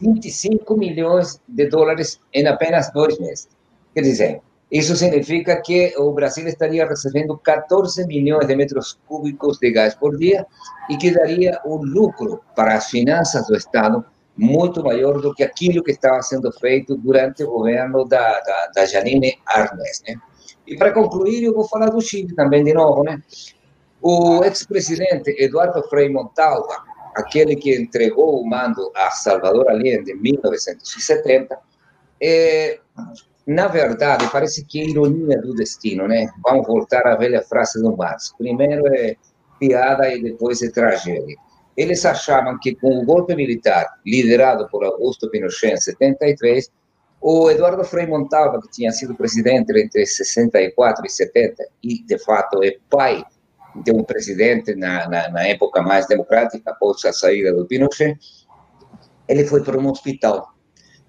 25 0.00 0.76
milhões 0.76 1.40
de 1.46 1.66
dólares 1.68 2.20
em 2.32 2.46
apenas 2.46 2.90
dois 2.92 3.18
meses. 3.18 3.48
Quer 3.94 4.02
dizer, 4.02 4.40
Isso 4.70 4.96
significa 4.96 5.62
que 5.62 5.94
o 5.96 6.10
Brasil 6.12 6.48
estaria 6.48 6.84
recebendo 6.88 7.38
14 7.38 8.04
milhões 8.04 8.48
de 8.48 8.56
metros 8.56 8.98
cúbicos 9.06 9.58
de 9.58 9.70
gás 9.70 9.94
por 9.94 10.16
dia 10.18 10.44
e 10.90 10.96
que 10.96 11.12
daria 11.12 11.60
um 11.64 11.76
lucro 11.76 12.42
para 12.56 12.74
as 12.74 12.90
finanças 12.90 13.46
do 13.46 13.56
Estado 13.56 14.04
muito 14.36 14.82
maior 14.82 15.20
do 15.20 15.32
que 15.32 15.44
aquilo 15.44 15.84
que 15.84 15.92
estava 15.92 16.20
sendo 16.20 16.50
feito 16.52 16.96
durante 16.96 17.44
o 17.44 17.50
governo 17.50 18.04
da, 18.04 18.40
da, 18.40 18.70
da 18.74 18.86
Janine 18.86 19.38
Arnes. 19.46 20.02
Né? 20.06 20.16
E 20.66 20.76
para 20.76 20.92
concluir, 20.92 21.44
eu 21.44 21.54
vou 21.54 21.68
falar 21.68 21.90
do 21.90 22.00
Chile 22.00 22.34
também 22.34 22.64
de 22.64 22.72
novo. 22.72 23.04
Né? 23.04 23.22
O 24.02 24.42
ex-presidente 24.44 25.34
Eduardo 25.38 25.82
Frei 25.88 26.08
Montalva, 26.08 26.84
aquele 27.14 27.56
que 27.56 27.74
entregou 27.74 28.40
o 28.40 28.46
mando 28.46 28.90
a 28.94 29.10
Salvador 29.10 29.68
Allende 29.68 30.12
em 30.12 30.16
1970, 30.16 31.58
é, 32.20 32.80
na 33.46 33.68
verdade, 33.68 34.28
parece 34.32 34.64
que 34.64 34.80
é 34.80 34.84
ironia 34.86 35.40
do 35.40 35.54
destino, 35.54 36.08
né? 36.08 36.28
Vamos 36.44 36.66
voltar 36.66 37.06
à 37.06 37.14
velha 37.14 37.42
frase 37.42 37.80
do 37.80 37.96
Marx. 37.96 38.34
Primeiro 38.36 38.86
é 38.92 39.16
piada 39.58 40.12
e 40.12 40.22
depois 40.22 40.62
é 40.62 40.70
tragédia. 40.70 41.36
Eles 41.76 42.04
achavam 42.04 42.58
que 42.58 42.74
com 42.74 42.98
o 42.98 43.04
golpe 43.04 43.36
militar 43.36 43.86
liderado 44.04 44.66
por 44.68 44.84
Augusto 44.84 45.30
Pinochet 45.30 45.74
em 45.74 45.76
73, 45.76 46.70
o 47.20 47.50
Eduardo 47.50 47.84
Frei 47.84 48.06
Montalva, 48.06 48.60
que 48.60 48.70
tinha 48.70 48.92
sido 48.92 49.14
presidente 49.14 49.72
entre 49.78 50.06
64 50.06 51.06
e 51.06 51.10
70, 51.10 51.68
e 51.82 52.02
de 52.04 52.18
fato 52.18 52.62
é 52.62 52.76
pai 52.90 53.24
de 53.82 53.92
um 53.92 54.04
presidente 54.04 54.74
na, 54.74 55.08
na, 55.08 55.28
na 55.30 55.46
época 55.46 55.82
mais 55.82 56.06
democrática, 56.06 56.70
após 56.70 57.04
a 57.04 57.12
saída 57.12 57.52
do 57.52 57.66
Pinochet, 57.66 58.18
ele 59.28 59.44
foi 59.44 59.62
para 59.62 59.78
um 59.78 59.90
hospital. 59.90 60.54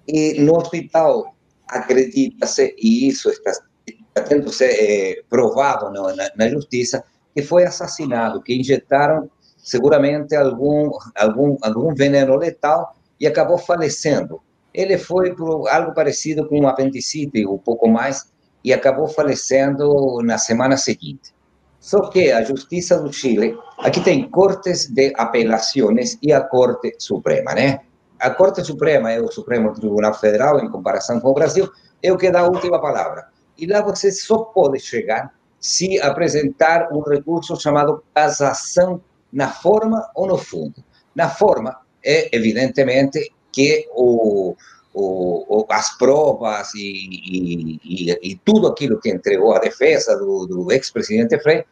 E 0.06 0.40
no 0.40 0.56
hospital, 0.56 1.34
acredita-se, 1.68 2.74
e 2.78 3.08
isso 3.08 3.30
está, 3.30 3.52
está 3.86 4.22
tendo 4.22 4.52
ser 4.52 4.70
é, 4.70 5.22
provado 5.28 5.90
na, 5.90 6.30
na 6.36 6.48
justiça, 6.48 7.04
que 7.34 7.42
foi 7.42 7.64
assassinado, 7.64 8.42
que 8.42 8.54
injetaram 8.54 9.30
seguramente 9.58 10.34
algum, 10.34 10.90
algum, 11.14 11.56
algum 11.62 11.94
veneno 11.94 12.36
letal 12.36 12.96
e 13.20 13.26
acabou 13.26 13.58
falecendo. 13.58 14.40
Ele 14.72 14.98
foi 14.98 15.34
por 15.34 15.68
algo 15.68 15.94
parecido 15.94 16.46
com 16.46 16.60
um 16.60 16.68
apendicite, 16.68 17.46
um 17.46 17.58
pouco 17.58 17.88
mais, 17.88 18.30
e 18.64 18.72
acabou 18.72 19.08
falecendo 19.08 20.20
na 20.22 20.38
semana 20.38 20.76
seguinte. 20.76 21.34
Só 21.80 22.08
que 22.10 22.30
a 22.32 22.42
Justiça 22.42 23.00
do 23.00 23.12
Chile, 23.12 23.56
aqui 23.78 24.00
tem 24.00 24.28
cortes 24.28 24.86
de 24.86 25.12
apelações 25.16 26.18
e 26.22 26.32
a 26.32 26.40
Corte 26.40 26.94
Suprema, 26.98 27.54
né? 27.54 27.80
A 28.18 28.30
Corte 28.30 28.64
Suprema 28.64 29.12
é 29.12 29.20
o 29.20 29.30
Supremo 29.30 29.72
Tribunal 29.72 30.12
Federal, 30.14 30.58
em 30.58 30.68
comparação 30.68 31.20
com 31.20 31.30
o 31.30 31.34
Brasil, 31.34 31.70
é 32.02 32.12
o 32.12 32.18
que 32.18 32.30
dá 32.30 32.40
a 32.40 32.48
última 32.48 32.80
palavra. 32.80 33.28
E 33.56 33.66
lá 33.66 33.80
você 33.80 34.10
só 34.10 34.38
pode 34.38 34.80
chegar 34.80 35.32
se 35.60 36.00
apresentar 36.00 36.92
um 36.92 37.00
recurso 37.00 37.56
chamado 37.60 38.02
cassação 38.14 39.00
na 39.32 39.48
forma 39.48 40.08
ou 40.14 40.26
no 40.26 40.36
fundo. 40.36 40.84
Na 41.14 41.28
forma, 41.28 41.76
é 42.04 42.34
evidentemente 42.36 43.32
que 43.52 43.88
o, 43.92 44.54
o, 44.94 45.66
as 45.68 45.96
provas 45.96 46.74
e, 46.74 47.78
e, 47.84 48.18
e, 48.22 48.36
tudo 48.44 48.68
aquilo 48.68 49.00
que 49.00 49.10
entregou 49.10 49.54
a 49.54 49.58
defesa 49.58 50.16
do, 50.16 50.46
do 50.46 50.72
ex-presidente 50.72 51.38
Frei 51.40 51.64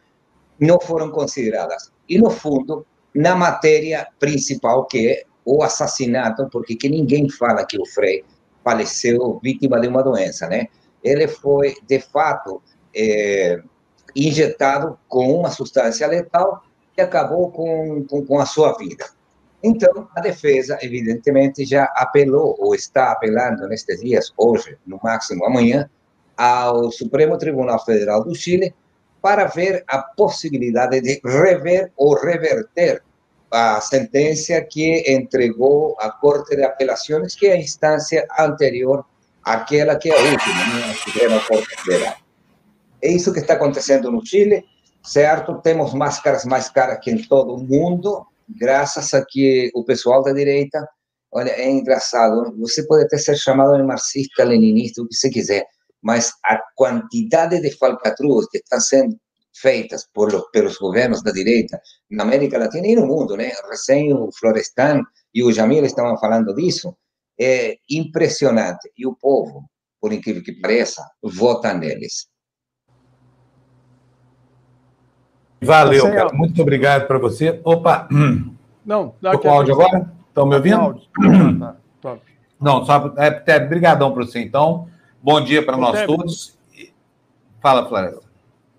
não 0.59 0.79
foram 0.79 1.11
consideradas. 1.11 1.91
E, 2.07 2.17
no 2.17 2.29
fundo, 2.29 2.85
na 3.13 3.35
matéria 3.35 4.07
principal, 4.19 4.85
que 4.85 5.09
é 5.09 5.23
o 5.45 5.63
assassinato, 5.63 6.47
porque 6.51 6.75
que 6.75 6.89
ninguém 6.89 7.29
fala 7.29 7.65
que 7.65 7.79
o 7.79 7.85
Frei 7.85 8.23
faleceu 8.63 9.39
vítima 9.41 9.79
de 9.79 9.87
uma 9.87 10.03
doença, 10.03 10.47
né? 10.47 10.67
Ele 11.03 11.27
foi, 11.27 11.75
de 11.87 11.99
fato, 11.99 12.61
é, 12.93 13.61
injetado 14.15 14.97
com 15.07 15.39
uma 15.39 15.49
substância 15.51 16.07
letal 16.07 16.63
e 16.97 17.01
acabou 17.01 17.51
com, 17.51 18.03
com, 18.05 18.25
com 18.25 18.39
a 18.39 18.45
sua 18.45 18.77
vida. 18.77 19.05
Então, 19.67 20.07
a 20.15 20.21
defesa, 20.21 20.77
evidentemente, 20.81 21.65
já 21.65 21.83
apelou, 21.95 22.55
ou 22.57 22.73
está 22.73 23.11
apelando 23.11 23.67
nestes 23.67 23.99
dias, 23.99 24.31
hoje, 24.37 24.77
no 24.85 24.97
máximo 25.03 25.45
amanhã, 25.45 25.89
ao 26.37 26.89
Supremo 26.89 27.37
Tribunal 27.37 27.83
Federal 27.83 28.23
do 28.23 28.33
Chile 28.33 28.73
para 29.21 29.45
ver 29.45 29.83
a 29.87 29.97
possibilidade 29.97 31.01
de 31.01 31.19
rever 31.25 31.91
ou 31.97 32.15
reverter 32.15 33.03
a 33.51 33.81
sentença 33.81 34.61
que 34.61 35.03
entregou 35.11 35.97
a 35.99 36.09
Corte 36.11 36.55
de 36.55 36.63
Apelações, 36.63 37.35
que 37.35 37.47
é 37.47 37.53
a 37.53 37.57
instância 37.57 38.25
anterior 38.39 39.03
àquela 39.43 39.97
que 39.97 40.09
é 40.09 40.17
a 40.17 40.31
última, 40.31 40.65
né, 40.67 40.91
a 40.91 40.93
Suprema 40.93 41.39
Corte 41.45 41.83
Federal. 41.83 42.15
É 43.01 43.09
isso 43.11 43.33
que 43.33 43.39
está 43.39 43.55
acontecendo 43.55 44.09
no 44.11 44.25
Chile, 44.25 44.63
certo? 45.03 45.59
Temos 45.61 45.93
máscaras 45.93 46.45
mais 46.45 46.69
caras 46.69 46.99
que 47.01 47.11
em 47.11 47.21
todo 47.21 47.55
o 47.55 47.63
mundo, 47.63 48.25
graças 48.47 49.13
a 49.13 49.25
que 49.25 49.71
o 49.73 49.83
pessoal 49.83 50.23
da 50.23 50.31
direita, 50.31 50.87
olha, 51.31 51.51
é 51.51 51.69
engraçado, 51.69 52.55
você 52.57 52.85
pode 52.85 53.05
até 53.05 53.17
ser 53.17 53.37
chamado 53.37 53.75
de 53.77 53.83
marxista, 53.83 54.43
leninista, 54.43 55.01
o 55.01 55.07
que 55.07 55.15
você 55.15 55.29
quiser, 55.29 55.65
mas 56.01 56.31
a 56.45 56.59
quantidade 56.75 57.59
de 57.61 57.71
falcatruas 57.77 58.47
que 58.47 58.57
estão 58.57 58.79
sendo 58.79 59.17
feitas 59.59 60.07
por 60.13 60.31
los, 60.31 60.43
pelos 60.51 60.77
governos 60.77 61.23
da 61.23 61.31
direita 61.31 61.81
na 62.11 62.23
América 62.23 62.57
Latina 62.57 62.87
e 62.87 62.95
no 62.95 63.07
mundo, 63.07 63.35
né? 63.35 63.51
Recém 63.69 64.13
o 64.13 64.29
Florestan 64.31 65.01
e 65.33 65.43
o 65.43 65.51
Jamil 65.51 65.83
estavam 65.85 66.17
falando 66.17 66.53
disso, 66.53 66.95
é 67.39 67.77
impressionante. 67.89 68.91
E 68.97 69.05
o 69.05 69.15
povo, 69.15 69.63
por 69.99 70.13
incrível 70.13 70.43
que 70.43 70.59
pareça, 70.59 71.03
vota 71.21 71.73
neles. 71.73 72.27
Valeu, 75.61 76.03
cara. 76.11 76.33
Muito 76.33 76.61
obrigado 76.61 77.07
para 77.07 77.17
você. 77.17 77.59
Opa! 77.63 78.07
Não, 78.85 79.13
Estou 79.21 79.39
com 79.39 79.49
áudio 79.49 79.73
agora? 79.73 80.11
Estão 80.29 80.45
me 80.45 80.55
ouvindo? 80.55 81.01
Tá, 81.99 82.15
Não, 82.61 82.85
só 82.85 83.11
é, 83.17 83.43
é 83.47 83.59
brigadão 83.59 84.13
para 84.13 84.23
você, 84.23 84.39
então. 84.39 84.87
Bom 85.21 85.41
dia 85.41 85.65
para 85.65 85.75
nós 85.75 85.93
Tebe. 85.93 86.05
todos. 86.05 86.57
Fala, 87.59 87.87
Flávio. 87.89 88.21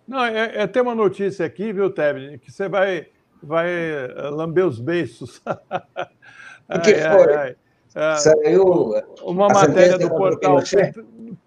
Não, 0.06 0.24
é, 0.24 0.62
é 0.62 0.66
ter 0.68 0.80
uma 0.80 0.94
notícia 0.94 1.44
aqui, 1.44 1.72
viu, 1.72 1.90
Tebe, 1.90 2.38
que 2.38 2.52
você 2.52 2.68
vai, 2.68 3.08
vai 3.42 3.68
eh, 3.68 4.30
lamber 4.30 4.64
os 4.66 4.78
beiços. 4.80 5.42
O 6.70 6.80
que 6.80 6.94
foi? 6.94 7.34
Ai, 7.34 7.56
ai. 7.94 8.16
Saiu 8.18 8.92
uma 9.22 9.48
matéria 9.48 9.96
do 9.96 10.10
portal. 10.10 10.58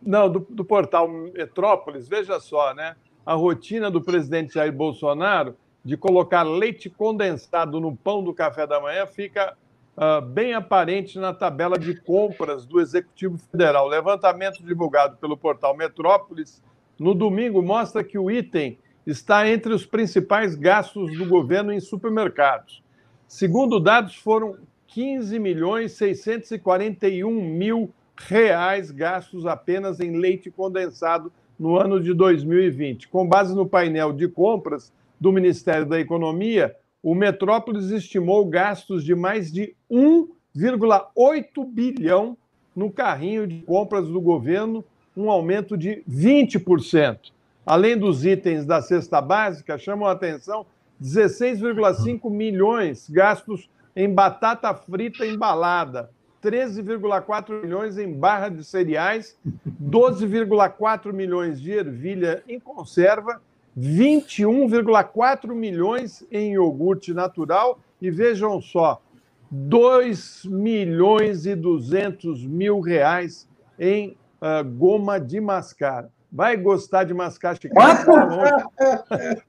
Não, 0.02 0.28
do, 0.28 0.40
do 0.50 0.66
portal 0.66 1.08
Metrópolis, 1.08 2.08
veja 2.08 2.40
só, 2.40 2.74
né? 2.74 2.96
A 3.26 3.34
rotina 3.34 3.90
do 3.90 4.02
presidente 4.02 4.54
Jair 4.54 4.74
Bolsonaro 4.74 5.56
de 5.84 5.98
colocar 5.98 6.44
leite 6.44 6.90
condensado 6.90 7.80
no 7.80 7.96
pão 7.96 8.24
do 8.24 8.34
café 8.34 8.68
da 8.68 8.80
manhã 8.80 9.06
fica 9.06 9.56
uh, 9.98 10.22
bem 10.22 10.54
aparente 10.54 11.18
na 11.18 11.34
tabela 11.34 11.78
de 11.78 11.96
compras 11.96 12.66
do 12.66 12.80
Executivo 12.80 13.38
Federal. 13.38 13.86
O 13.86 13.90
levantamento 13.90 14.64
divulgado 14.64 15.18
pelo 15.18 15.36
portal 15.36 15.76
Metrópolis 15.76 16.62
no 17.00 17.16
domingo 17.16 17.62
mostra 17.62 18.04
que 18.04 18.18
o 18.18 18.30
item 18.30 18.78
está 19.06 19.50
entre 19.50 19.74
os 19.74 19.86
principais 19.86 20.54
gastos 20.56 21.18
do 21.18 21.26
governo 21.26 21.74
em 21.74 21.80
supermercados. 21.80 22.84
Segundo 23.28 23.80
dados, 23.80 24.16
foram 24.16 24.58
15 24.88 25.40
milhões 25.40 25.94
641 25.94 27.32
mil 27.32 27.92
reais 28.16 28.92
gastos 28.92 29.46
apenas 29.48 30.00
em 30.00 30.18
leite 30.18 30.52
condensado 30.52 31.32
no 31.60 31.78
ano 31.78 32.00
de 32.00 32.14
2020. 32.14 33.08
Com 33.08 33.28
base 33.28 33.56
no 33.56 33.66
painel 33.66 34.12
de 34.14 34.28
compras 34.28 34.92
do 35.20 35.32
Ministério 35.32 35.86
da 35.86 36.00
Economia, 36.00 36.76
o 37.04 37.16
Metrópolis 37.16 37.90
estimou 37.90 38.46
gastos 38.46 39.04
de 39.04 39.16
mais 39.16 39.52
de 39.52 39.76
1,8 39.92 41.66
bilhão 41.66 42.38
no 42.76 42.92
carrinho 42.92 43.48
de 43.48 43.62
compras 43.64 44.08
do 44.08 44.22
governo, 44.22 44.84
um 45.16 45.30
aumento 45.30 45.78
de 45.78 46.04
20%. 46.10 47.32
Além 47.66 47.98
dos 47.98 48.26
itens 48.26 48.66
da 48.66 48.82
cesta 48.82 49.22
básica, 49.22 49.78
chamam 49.78 50.08
a 50.08 50.12
atenção 50.12 50.66
16,5 51.02 52.30
milhões 52.30 53.10
gastos 53.10 53.70
em 53.96 54.12
batata 54.14 54.74
frita 54.74 55.26
embalada, 55.26 56.10
13,4 56.42 57.62
milhões 57.62 57.98
em 57.98 58.12
barra 58.12 58.50
de 58.50 58.64
cereais, 58.64 59.38
12,4 59.82 61.14
milhões 61.14 61.62
de 61.62 61.72
ervilha 61.72 62.44
em 62.48 62.60
conserva, 62.60 63.42
21,4 63.78 65.54
milhões 65.54 66.26
em 66.32 66.54
iogurte 66.54 67.14
natural 67.14 67.80
e 68.02 68.10
vejam 68.10 68.60
só, 68.60 69.02
2 69.50 70.46
milhões 70.46 71.46
e 71.46 71.56
200 71.56 72.46
mil 72.46 72.80
reais 72.80 73.48
em 73.80 74.18
uh, 74.42 74.64
goma 74.78 75.20
de 75.20 75.40
mascar. 75.40 76.10
Vai 76.32 76.56
gostar 76.56 77.04
de 77.04 77.14
mascar 77.14 77.56
chiclete? 77.60 78.06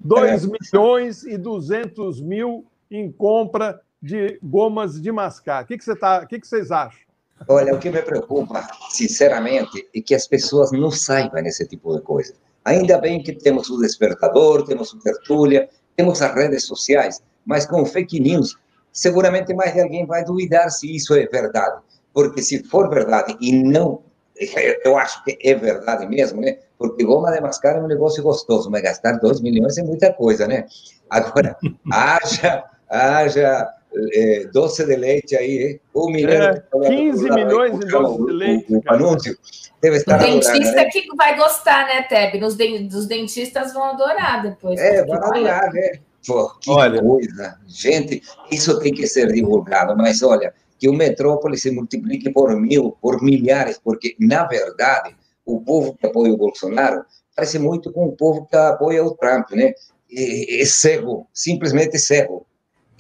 2 0.01 0.47
milhões 0.47 1.23
e 1.23 1.39
200 1.39 2.21
mil 2.21 2.67
em 2.91 3.11
compra 3.11 3.81
de 4.03 4.39
gomas 4.43 5.01
de 5.01 5.13
mascar. 5.13 5.63
O 5.63 5.67
que, 5.67 5.79
que, 5.79 5.85
você 5.85 5.95
tá, 5.95 6.23
o 6.25 6.27
que, 6.27 6.41
que 6.41 6.47
vocês 6.47 6.73
acham? 6.73 7.01
Olha, 7.49 7.75
o 7.75 7.79
que 7.79 7.91
me 7.91 8.03
preocupa, 8.03 8.67
sinceramente, 8.91 9.89
é 9.95 10.01
que 10.01 10.15
as 10.15 10.27
pessoas 10.27 10.73
não 10.73 10.91
saibam 10.91 11.45
esse 11.47 11.67
tipo 11.67 11.95
de 11.95 12.03
coisa. 12.03 12.35
Ainda 12.65 12.99
bem 12.99 13.23
que 13.23 13.33
temos 13.33 13.71
o 13.71 13.79
despertador, 13.79 14.65
temos 14.65 14.93
o 14.93 14.99
tertúlia, 14.99 15.69
temos 15.97 16.23
as 16.23 16.35
redes 16.35 16.65
sociais, 16.65 17.23
mas 17.45 17.67
com 17.67 17.85
fake 17.85 18.21
news, 18.21 18.57
seguramente 18.93 19.55
mais 19.55 19.73
de 19.73 19.81
alguém 19.81 20.07
vai 20.07 20.25
duvidar 20.25 20.71
se 20.71 20.95
isso 20.95 21.15
é 21.15 21.27
verdade. 21.27 21.81
Porque 22.13 22.43
se 22.43 22.63
for 22.65 22.89
verdade 22.89 23.37
e 23.41 23.53
não, 23.53 24.03
eu 24.85 24.97
acho 24.97 25.23
que 25.25 25.39
é 25.43 25.55
verdade 25.55 26.07
mesmo, 26.07 26.41
né? 26.41 26.59
Porque 26.79 27.05
goma 27.05 27.33
de 27.33 27.41
mascar 27.41 27.77
é 27.77 27.81
um 27.81 27.87
negócio 27.87 28.23
gostoso, 28.23 28.71
mas 28.71 28.83
gastar 28.83 29.19
2 29.19 29.41
milhões 29.41 29.79
é 29.79 29.83
muita 29.83 30.13
coisa, 30.13 30.47
né? 30.47 30.67
Agora, 31.11 31.57
haja, 31.91 32.65
haja 32.89 33.69
é, 34.13 34.49
doce 34.53 34.85
de 34.85 34.97
leite 34.97 35.37
aí, 35.37 35.81
um 35.95 36.11
milhão. 36.11 36.51
É, 36.51 36.89
15 36.89 37.31
milhões 37.31 37.79
de 37.79 37.87
doce 37.87 38.25
de 38.25 38.33
leite. 38.33 38.67
O, 38.69 38.79
o, 38.79 38.83
anúncio 38.87 39.37
deve 39.81 39.97
estar. 39.97 40.21
O 40.21 40.25
dentista 40.25 40.75
né? 40.75 40.85
que 40.87 41.07
vai 41.17 41.37
gostar, 41.37 41.87
né, 41.87 42.03
Teb? 42.03 42.41
Nos 42.41 42.55
de, 42.55 42.89
os 42.95 43.07
dentistas 43.07 43.73
vão 43.73 43.85
adorar 43.85 44.43
depois. 44.43 44.81
É, 44.81 45.05
vão 45.05 45.17
adorar, 45.17 45.73
né? 45.73 45.93
Pô, 46.27 46.51
que 46.61 46.71
olha. 46.71 47.03
coisa. 47.03 47.59
Gente, 47.67 48.23
isso 48.51 48.79
tem 48.81 48.95
que 48.95 49.07
ser 49.07 49.33
divulgado, 49.33 49.97
mas 49.97 50.23
olha, 50.23 50.55
que 50.79 50.89
o 50.89 50.93
metrópole 50.93 51.59
se 51.59 51.71
multiplique 51.71 52.31
por 52.31 52.55
mil, 52.57 52.97
por 53.01 53.23
milhares, 53.23 53.79
porque, 53.83 54.17
na 54.19 54.47
verdade, 54.47 55.17
o 55.45 55.61
povo 55.61 55.95
que 55.95 56.07
apoia 56.07 56.33
o 56.33 56.37
Bolsonaro 56.37 57.05
parece 57.35 57.59
muito 57.59 57.93
com 57.93 58.07
o 58.07 58.13
povo 58.13 58.47
que 58.47 58.57
apoia 58.57 59.05
o 59.05 59.17
Trump, 59.17 59.51
né? 59.53 59.73
É, 60.15 60.61
é 60.61 60.65
cego, 60.65 61.27
simplesmente 61.33 61.99
cego 61.99 62.47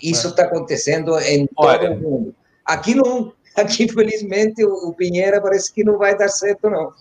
isso 0.02 0.28
está 0.28 0.44
acontecendo 0.44 1.18
em 1.20 1.46
todo 1.46 1.66
Olha. 1.66 1.90
o 1.92 2.00
mundo. 2.00 2.34
Aqui 2.64 2.94
não, 2.94 3.32
aqui 3.56 3.88
felizmente 3.88 4.64
o 4.64 4.92
Pinheira 4.92 5.40
parece 5.40 5.72
que 5.72 5.84
não 5.84 5.98
vai 5.98 6.16
dar 6.16 6.28
certo 6.28 6.68
não. 6.68 6.92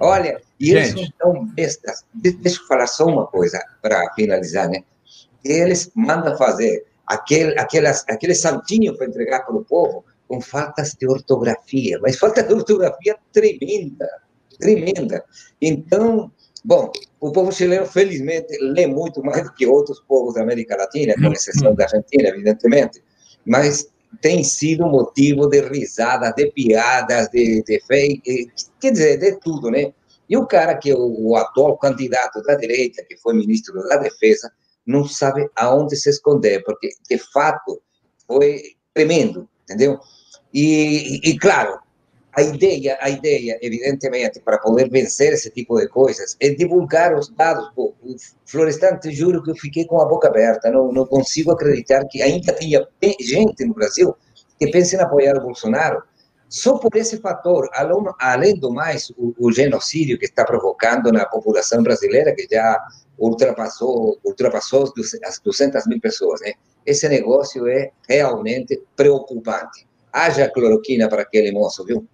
Olha, 0.00 0.40
e 0.58 0.70
eles 0.70 0.90
são 0.90 1.04
tão 1.18 1.46
bestas. 1.46 2.04
Deixa 2.14 2.60
eu 2.60 2.66
falar 2.66 2.86
só 2.86 3.06
uma 3.06 3.26
coisa 3.26 3.62
para 3.82 4.12
finalizar, 4.14 4.68
né? 4.68 4.82
Eles 5.44 5.90
mandam 5.94 6.36
fazer 6.36 6.84
aquele, 7.06 7.58
aquelas, 7.58 8.04
aquele 8.08 8.34
santinho 8.34 8.96
para 8.96 9.06
entregar 9.06 9.44
para 9.44 9.56
o 9.56 9.64
povo 9.64 10.04
com 10.28 10.40
faltas 10.40 10.94
de 10.94 11.06
ortografia, 11.06 11.98
mas 12.02 12.18
falta 12.18 12.42
de 12.42 12.52
ortografia 12.52 13.16
tremenda, 13.32 14.08
tremenda. 14.58 15.24
Então, 15.62 16.30
Bom, 16.66 16.90
o 17.20 17.30
povo 17.30 17.52
chileno, 17.52 17.86
felizmente, 17.86 18.58
lê 18.60 18.88
muito 18.88 19.22
mais 19.22 19.44
do 19.44 19.54
que 19.54 19.64
outros 19.64 20.00
povos 20.00 20.34
da 20.34 20.42
América 20.42 20.76
Latina, 20.76 21.14
com 21.14 21.32
exceção 21.32 21.72
da 21.76 21.84
Argentina, 21.84 22.28
evidentemente, 22.28 23.00
mas 23.46 23.88
tem 24.20 24.42
sido 24.42 24.84
motivo 24.88 25.46
de 25.46 25.60
risadas, 25.60 26.34
de 26.34 26.50
piadas, 26.50 27.28
de, 27.28 27.62
de 27.62 27.80
fake, 27.86 28.50
quer 28.80 28.90
dizer, 28.90 29.16
de 29.16 29.38
tudo, 29.38 29.70
né? 29.70 29.92
E 30.28 30.36
o 30.36 30.44
cara 30.44 30.76
que 30.76 30.90
é 30.90 30.94
o, 30.96 31.28
o 31.28 31.36
atual 31.36 31.78
candidato 31.78 32.42
da 32.42 32.56
direita, 32.56 33.04
que 33.04 33.16
foi 33.16 33.34
ministro 33.34 33.80
da 33.88 33.98
Defesa, 33.98 34.50
não 34.84 35.06
sabe 35.06 35.48
aonde 35.54 35.94
se 35.94 36.10
esconder, 36.10 36.64
porque, 36.64 36.88
de 37.08 37.18
fato, 37.32 37.80
foi 38.26 38.60
tremendo, 38.92 39.48
entendeu? 39.62 40.00
E, 40.52 41.20
e, 41.30 41.38
claro, 41.38 41.78
a 42.36 42.42
ideia, 42.42 42.98
a 43.00 43.08
ideia, 43.08 43.58
evidentemente, 43.62 44.40
para 44.40 44.58
poder 44.58 44.90
vencer 44.90 45.32
esse 45.32 45.48
tipo 45.50 45.78
de 45.78 45.88
coisas, 45.88 46.36
é 46.38 46.50
divulgar 46.50 47.14
os 47.14 47.30
dados. 47.30 47.70
Pô, 47.74 47.94
Florestante, 48.44 49.10
juro 49.10 49.42
que 49.42 49.50
eu 49.50 49.56
fiquei 49.56 49.86
com 49.86 50.00
a 50.00 50.04
boca 50.04 50.28
aberta. 50.28 50.70
Não, 50.70 50.92
não 50.92 51.06
consigo 51.06 51.50
acreditar 51.50 52.04
que 52.06 52.20
ainda 52.20 52.52
tenha 52.52 52.86
gente 53.20 53.64
no 53.64 53.72
Brasil 53.72 54.14
que 54.58 54.70
pense 54.70 54.96
em 54.96 55.00
apoiar 55.00 55.36
o 55.38 55.42
Bolsonaro 55.42 56.02
só 56.48 56.78
por 56.78 56.94
esse 56.94 57.18
fator, 57.18 57.68
além 58.20 58.58
do 58.58 58.72
mais, 58.72 59.10
o, 59.16 59.34
o, 59.38 59.50
genocídio 59.50 60.18
que 60.18 60.26
está 60.26 60.44
provocando 60.44 61.10
na 61.10 61.26
população 61.26 61.82
brasileira, 61.82 62.34
que 62.34 62.46
já 62.50 62.78
ultrapassou, 63.18 64.18
ultrapassou 64.24 64.92
as 65.24 65.40
200 65.40 65.86
mil 65.86 66.00
pessoas, 66.00 66.40
né? 66.42 66.52
Esse 66.84 67.08
negócio 67.08 67.66
é 67.66 67.90
realmente 68.08 68.80
preocupante. 68.94 69.88
Haja 70.12 70.48
cloroquina 70.48 71.08
para 71.08 71.22
aquele 71.22 71.50
moço, 71.50 71.84
viu? 71.84 72.06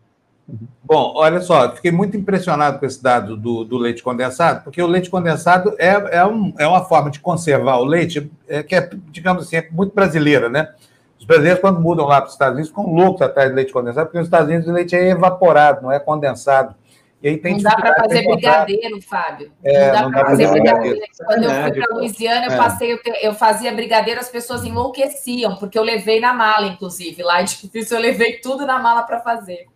Bom, 0.85 1.15
olha 1.17 1.41
só, 1.41 1.71
fiquei 1.75 1.91
muito 1.91 2.17
impressionado 2.17 2.79
com 2.79 2.85
esse 2.85 3.03
dado 3.03 3.37
do, 3.37 3.65
do 3.65 3.79
leite 3.79 4.03
condensado, 4.03 4.63
porque 4.63 4.83
o 4.83 4.87
leite 4.87 5.09
condensado 5.09 5.75
é, 5.79 6.19
é, 6.19 6.27
um, 6.27 6.53
é 6.59 6.67
uma 6.67 6.85
forma 6.85 7.11
de 7.11 7.21
conservar 7.21 7.79
o 7.79 7.85
leite 7.85 8.31
é, 8.47 8.63
que 8.63 8.75
é, 8.75 8.91
digamos 9.11 9.45
assim, 9.45 9.57
é 9.57 9.69
muito 9.71 9.95
brasileira, 9.95 10.49
né? 10.49 10.75
Os 11.19 11.25
brasileiros, 11.25 11.61
quando 11.61 11.81
mudam 11.81 12.05
lá 12.07 12.21
para 12.21 12.27
os 12.27 12.33
Estados 12.33 12.55
Unidos, 12.55 12.71
ficam 12.71 12.93
loucos 12.93 13.23
atrás 13.23 13.49
de 13.49 13.55
leite 13.55 13.73
condensado, 13.73 14.07
porque 14.07 14.19
nos 14.19 14.27
Estados 14.27 14.49
Unidos 14.49 14.69
o 14.69 14.73
leite 14.73 14.97
é 14.97 15.11
evaporado, 15.11 15.83
não 15.83 15.93
é 15.93 16.01
condensado. 16.01 16.75
E 17.23 17.29
aí 17.29 17.39
tem 17.39 17.55
não 17.55 17.63
dá 17.63 17.77
para 17.77 17.95
fazer 17.95 18.27
brigadeiro, 18.27 19.01
Fábio. 19.01 19.53
É, 19.63 19.93
não 19.93 20.11
dá 20.11 20.19
para 20.19 20.31
fazer 20.31 20.51
brigadeiro. 20.51 20.99
brigadeiro. 20.99 21.13
Quando 21.25 21.45
eu 21.45 21.51
fui 21.51 21.81
para 21.81 21.95
Louisiana, 21.95 22.47
eu, 22.47 22.53
é. 22.53 22.57
passei, 22.57 23.01
eu 23.23 23.35
fazia 23.35 23.73
brigadeiro, 23.73 24.19
as 24.19 24.29
pessoas 24.29 24.65
enlouqueciam, 24.65 25.55
porque 25.55 25.79
eu 25.79 25.85
levei 25.85 26.19
na 26.19 26.35
mala, 26.35 26.67
inclusive. 26.67 27.23
Lá 27.23 27.41
é 27.41 27.45
difícil, 27.45 27.97
eu 27.97 28.03
levei 28.03 28.39
tudo 28.41 28.67
na 28.67 28.81
mala 28.81 29.05
para 29.05 29.21
fazer. 29.21 29.67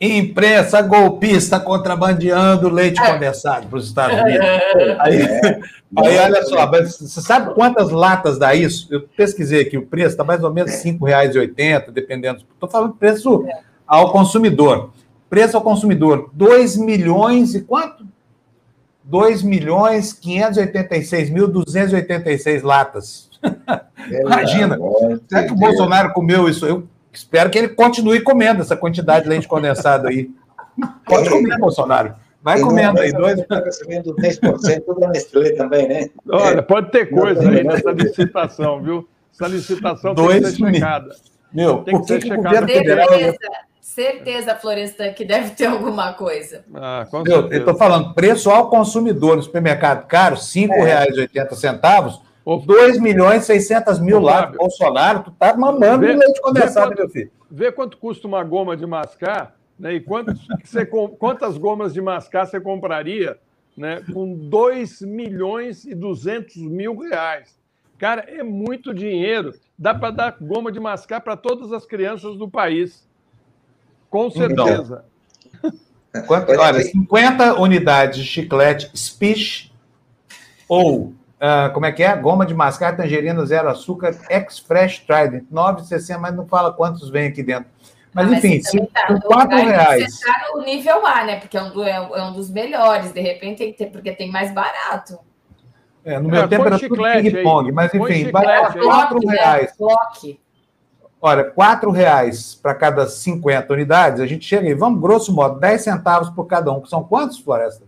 Imprensa 0.00 0.80
golpista 0.80 1.58
contrabandeando 1.58 2.68
leite 2.68 3.00
é. 3.00 3.12
condensado 3.12 3.66
para 3.66 3.78
os 3.78 3.86
Estados 3.86 4.20
Unidos. 4.20 4.46
Aí, 5.00 5.22
é. 5.22 5.60
aí, 5.96 6.18
olha 6.18 6.44
só, 6.44 6.66
você 6.70 7.20
sabe 7.20 7.52
quantas 7.54 7.90
latas 7.90 8.38
dá 8.38 8.54
isso? 8.54 8.86
Eu 8.90 9.08
pesquisei 9.16 9.62
aqui, 9.62 9.76
o 9.76 9.86
preço 9.86 10.10
está 10.10 10.22
mais 10.22 10.44
ou 10.44 10.52
menos 10.52 10.72
R$ 10.84 10.92
5,80, 10.92 11.90
dependendo. 11.90 12.44
Estou 12.54 12.68
falando 12.68 12.94
preço 12.94 13.44
ao 13.86 14.12
consumidor. 14.12 14.90
Preço 15.28 15.56
ao 15.56 15.62
consumidor, 15.62 16.30
2 16.32 16.76
milhões 16.76 17.54
e 17.54 17.60
quanto? 17.60 18.06
2 19.02 19.42
milhões 19.42 20.12
586 20.12 21.30
mil 21.30 21.48
286 21.48 22.62
latas. 22.62 23.30
Imagina. 24.10 24.78
Será 25.28 25.44
que 25.44 25.52
o 25.52 25.56
Bolsonaro 25.56 26.12
comeu 26.12 26.48
isso? 26.48 26.66
Eu 26.66 26.86
Espero 27.12 27.50
que 27.50 27.58
ele 27.58 27.68
continue 27.68 28.20
comendo 28.20 28.62
essa 28.62 28.76
quantidade 28.76 29.24
de 29.24 29.30
leite 29.30 29.48
condensado 29.48 30.08
aí. 30.08 30.30
Pode 31.06 31.28
comer, 31.28 31.58
Bolsonaro. 31.58 32.14
Vai 32.42 32.60
comendo 32.60 33.00
aí. 33.00 33.12
Dois... 33.12 33.38
Está 33.38 33.60
recebendo 33.60 34.14
10% 34.14 34.98
da 34.98 35.08
Nestlé 35.08 35.50
também, 35.50 35.88
né? 35.88 36.10
Olha, 36.28 36.62
pode 36.62 36.90
ter 36.90 37.06
coisa 37.06 37.48
aí 37.48 37.64
nessa 37.64 37.90
licitação, 37.90 38.82
viu? 38.82 39.08
Essa 39.32 39.48
licitação 39.48 40.14
Dois 40.14 40.40
tem 40.40 40.42
que 40.42 40.56
ser 40.56 40.74
checada. 40.74 41.16
Meu, 41.52 41.78
tem 41.78 42.00
que 42.00 42.06
ser 42.06 42.22
checada. 42.22 42.66
Certeza, 42.66 43.38
certeza, 43.80 44.54
Floresta, 44.56 45.12
que 45.12 45.24
deve 45.24 45.50
ter 45.50 45.66
alguma 45.66 46.12
coisa. 46.12 46.64
Ah, 46.74 47.06
Meu, 47.24 47.48
eu 47.50 47.58
estou 47.58 47.74
falando, 47.76 48.14
preço 48.14 48.50
ao 48.50 48.68
consumidor 48.68 49.36
no 49.36 49.42
supermercado 49.42 50.06
caro, 50.06 50.34
R$ 50.36 50.40
5,80 50.40 52.20
Ô, 52.48 52.56
2 52.56 52.98
milhões 52.98 53.42
e 53.42 53.46
600 53.46 54.00
mil 54.00 54.18
lá 54.20 54.46
do 54.46 54.56
Bolsonaro, 54.56 55.22
tu 55.22 55.30
tá 55.32 55.54
mamando 55.54 56.06
vê, 56.06 56.14
leite 56.14 56.40
condensado, 56.40 56.88
quanto, 56.88 56.98
meu 57.00 57.08
filho. 57.10 57.30
Vê 57.50 57.70
quanto 57.70 57.98
custa 57.98 58.26
uma 58.26 58.42
goma 58.42 58.74
de 58.74 58.86
mascar, 58.86 59.54
né? 59.78 59.92
E 59.92 60.00
quantos, 60.00 60.48
você, 60.64 60.86
quantas 61.18 61.58
gomas 61.58 61.92
de 61.92 62.00
mascar 62.00 62.46
você 62.46 62.58
compraria 62.58 63.36
né, 63.76 64.02
com 64.14 64.34
2 64.34 65.02
milhões 65.02 65.84
e 65.84 65.94
200 65.94 66.56
mil 66.56 66.96
reais? 66.96 67.54
Cara, 67.98 68.22
é 68.26 68.42
muito 68.42 68.94
dinheiro. 68.94 69.52
Dá 69.78 69.94
para 69.94 70.10
dar 70.10 70.36
goma 70.40 70.72
de 70.72 70.80
mascar 70.80 71.20
para 71.20 71.36
todas 71.36 71.70
as 71.70 71.84
crianças 71.84 72.38
do 72.38 72.48
país. 72.48 73.06
Com 74.08 74.28
então. 74.28 74.66
certeza. 74.66 75.04
Então, 76.08 76.22
quanto, 76.26 76.50
olha, 76.52 76.80
50 76.80 77.60
unidades 77.60 78.20
de 78.20 78.24
chiclete 78.24 78.90
Spish 78.96 79.70
ou 80.66 81.12
Uh, 81.38 81.72
como 81.72 81.86
é 81.86 81.92
que 81.92 82.02
é? 82.02 82.16
Goma 82.16 82.44
de 82.44 82.52
mascar, 82.52 82.96
tangerina, 82.96 83.46
zero 83.46 83.68
açúcar, 83.68 84.16
ex-fresh 84.28 85.00
Trident, 85.06 85.44
9,60, 85.52 86.18
mas 86.18 86.34
não 86.34 86.48
fala 86.48 86.72
quantos 86.72 87.08
vem 87.10 87.28
aqui 87.28 87.44
dentro. 87.44 87.70
Mas, 88.12 88.32
ah, 88.32 88.36
enfim, 88.36 88.60
se, 88.60 88.84
tá 88.86 89.06
por 89.06 89.20
4 89.20 89.56
reais. 89.56 90.04
Você 90.04 90.28
está 90.28 90.48
no 90.52 90.64
nível 90.64 91.06
A, 91.06 91.24
né? 91.24 91.36
Porque 91.38 91.56
é 91.56 91.62
um, 91.62 91.70
do, 91.70 91.84
é 91.84 92.22
um, 92.24 92.32
dos 92.32 92.50
melhores, 92.50 93.12
de 93.12 93.20
repente 93.20 93.58
tem 93.58 93.72
que 93.72 93.78
ter, 93.78 93.86
porque 93.86 94.10
tem 94.12 94.30
mais 94.30 94.52
barato. 94.52 95.18
É, 96.04 96.18
no 96.18 96.28
meu 96.28 96.42
é, 96.42 96.48
tempo 96.48 96.66
era 96.66 96.78
tudo 96.78 96.96
ping-pong, 96.96 97.70
mas 97.70 97.94
enfim, 97.94 98.30
vai 98.32 98.46
a 98.46 98.72
4 98.72 99.18
né? 99.24 99.36
reais. 99.36 99.74
Bloque. 99.78 100.40
Olha, 101.20 101.44
4 101.44 101.90
reais 101.90 102.54
para 102.54 102.74
cada 102.74 103.06
50 103.06 103.72
unidades, 103.72 104.20
a 104.20 104.26
gente 104.26 104.44
chega 104.44 104.66
aí, 104.66 104.74
vamos, 104.74 105.00
grosso 105.00 105.32
modo, 105.32 105.60
10 105.60 105.80
centavos 105.80 106.30
por 106.30 106.46
cada 106.46 106.72
um, 106.72 106.80
que 106.80 106.88
são 106.88 107.04
quantos, 107.04 107.38
Floresta? 107.38 107.84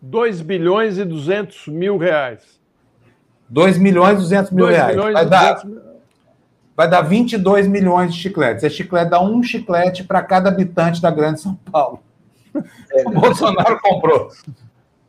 2 0.00 0.42
bilhões 0.42 0.98
e 0.98 1.04
200 1.04 1.66
mil 1.68 1.96
reais. 1.96 2.61
2 3.52 3.78
milhões 3.78 4.14
e 4.14 4.22
200 4.22 4.50
mil 4.50 4.66
reais. 4.66 4.96
Vai 4.96 5.26
dar, 5.26 5.62
vai 6.76 6.88
dar 6.88 7.02
22 7.02 7.68
milhões 7.68 8.14
de 8.14 8.20
chicletes. 8.20 8.64
Esse 8.64 8.76
chiclete 8.76 9.10
dá 9.10 9.20
um 9.20 9.42
chiclete 9.42 10.02
para 10.04 10.22
cada 10.22 10.48
habitante 10.48 11.00
da 11.02 11.10
Grande 11.10 11.40
São 11.40 11.54
Paulo. 11.70 12.00
É, 12.92 13.06
o 13.06 13.10
Bolsonaro 13.10 13.78
comprou. 13.80 14.28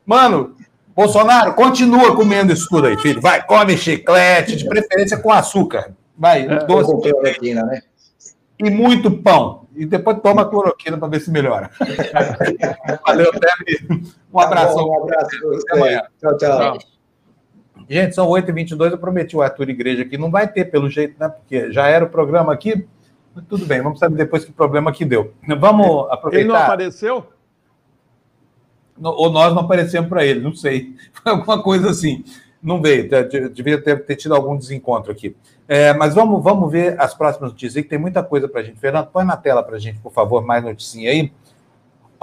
Mano, 0.06 0.56
Bolsonaro, 0.96 1.54
continua 1.54 2.16
comendo 2.16 2.52
isso 2.52 2.68
tudo 2.70 2.88
aí, 2.88 2.98
filho. 2.98 3.22
Vai, 3.22 3.42
come 3.46 3.78
chiclete, 3.78 4.58
de 4.58 4.68
preferência 4.68 5.18
com 5.18 5.32
açúcar. 5.32 5.94
Vai, 6.18 6.46
é, 6.46 6.66
doce. 6.66 6.92
Cloroquina, 6.92 7.64
né? 7.64 7.82
e 8.60 8.70
muito 8.70 9.12
pão. 9.12 9.64
E 9.76 9.86
depois 9.86 10.20
toma 10.22 10.48
cloroquina 10.48 10.98
para 10.98 11.08
ver 11.08 11.20
se 11.20 11.32
melhora. 11.32 11.72
Valeu, 13.06 13.32
Tebe. 13.32 14.14
Um 14.32 14.40
abraço. 14.40 14.76
Tá 14.76 14.84
um 14.84 15.04
abraço 15.04 15.36
Até 15.36 15.76
amanhã. 15.76 16.02
Tchau, 16.20 16.38
tchau. 16.38 16.93
Gente, 17.90 18.16
são 18.16 18.28
8h22. 18.28 18.92
Eu 18.92 18.98
prometi 18.98 19.36
o 19.36 19.42
Arthur 19.42 19.70
Igreja 19.70 20.04
aqui. 20.04 20.18
Não 20.18 20.32
vai 20.32 20.48
ter, 20.48 20.66
pelo 20.66 20.90
jeito, 20.90 21.16
né? 21.20 21.30
Porque 21.30 21.72
já 21.72 21.88
era 21.88 22.06
o 22.06 22.10
programa 22.10 22.54
aqui. 22.54 22.86
Tudo 23.50 23.66
bem, 23.66 23.82
vamos 23.82 23.98
saber 23.98 24.16
depois 24.16 24.46
que 24.46 24.52
problema 24.52 24.92
que 24.92 25.04
deu. 25.04 25.34
Vamos 25.60 26.08
aproveitar. 26.12 26.40
Ele 26.40 26.48
não 26.48 26.56
apareceu? 26.56 27.26
Ou 29.02 29.32
nós 29.32 29.54
não 29.54 29.64
aparecemos 29.64 30.08
para 30.08 30.24
ele, 30.24 30.40
não 30.40 30.54
sei. 30.54 30.96
Foi 31.12 31.32
alguma 31.32 31.62
coisa 31.62 31.90
assim. 31.90 32.24
Não 32.62 32.82
veio, 32.82 33.10
devia 33.52 33.82
ter, 33.82 34.06
ter 34.06 34.16
tido 34.16 34.36
algum 34.36 34.56
desencontro 34.56 35.12
aqui. 35.12 35.36
É, 35.68 35.94
mas 35.94 36.14
vamos, 36.14 36.42
vamos 36.44 36.72
ver 36.72 37.00
as 37.00 37.14
próximas 37.14 37.52
notícias, 37.52 37.84
que 37.84 37.90
tem 37.90 38.00
muita 38.00 38.24
coisa 38.24 38.48
para 38.48 38.62
a 38.62 38.64
gente. 38.64 38.80
Fernando, 38.80 39.08
põe 39.08 39.26
na 39.26 39.36
tela 39.36 39.64
para 39.64 39.76
a 39.76 39.80
gente, 39.80 40.00
por 40.00 40.14
favor, 40.14 40.46
mais 40.46 40.64
noticinha 40.64 41.10
aí. 41.10 41.32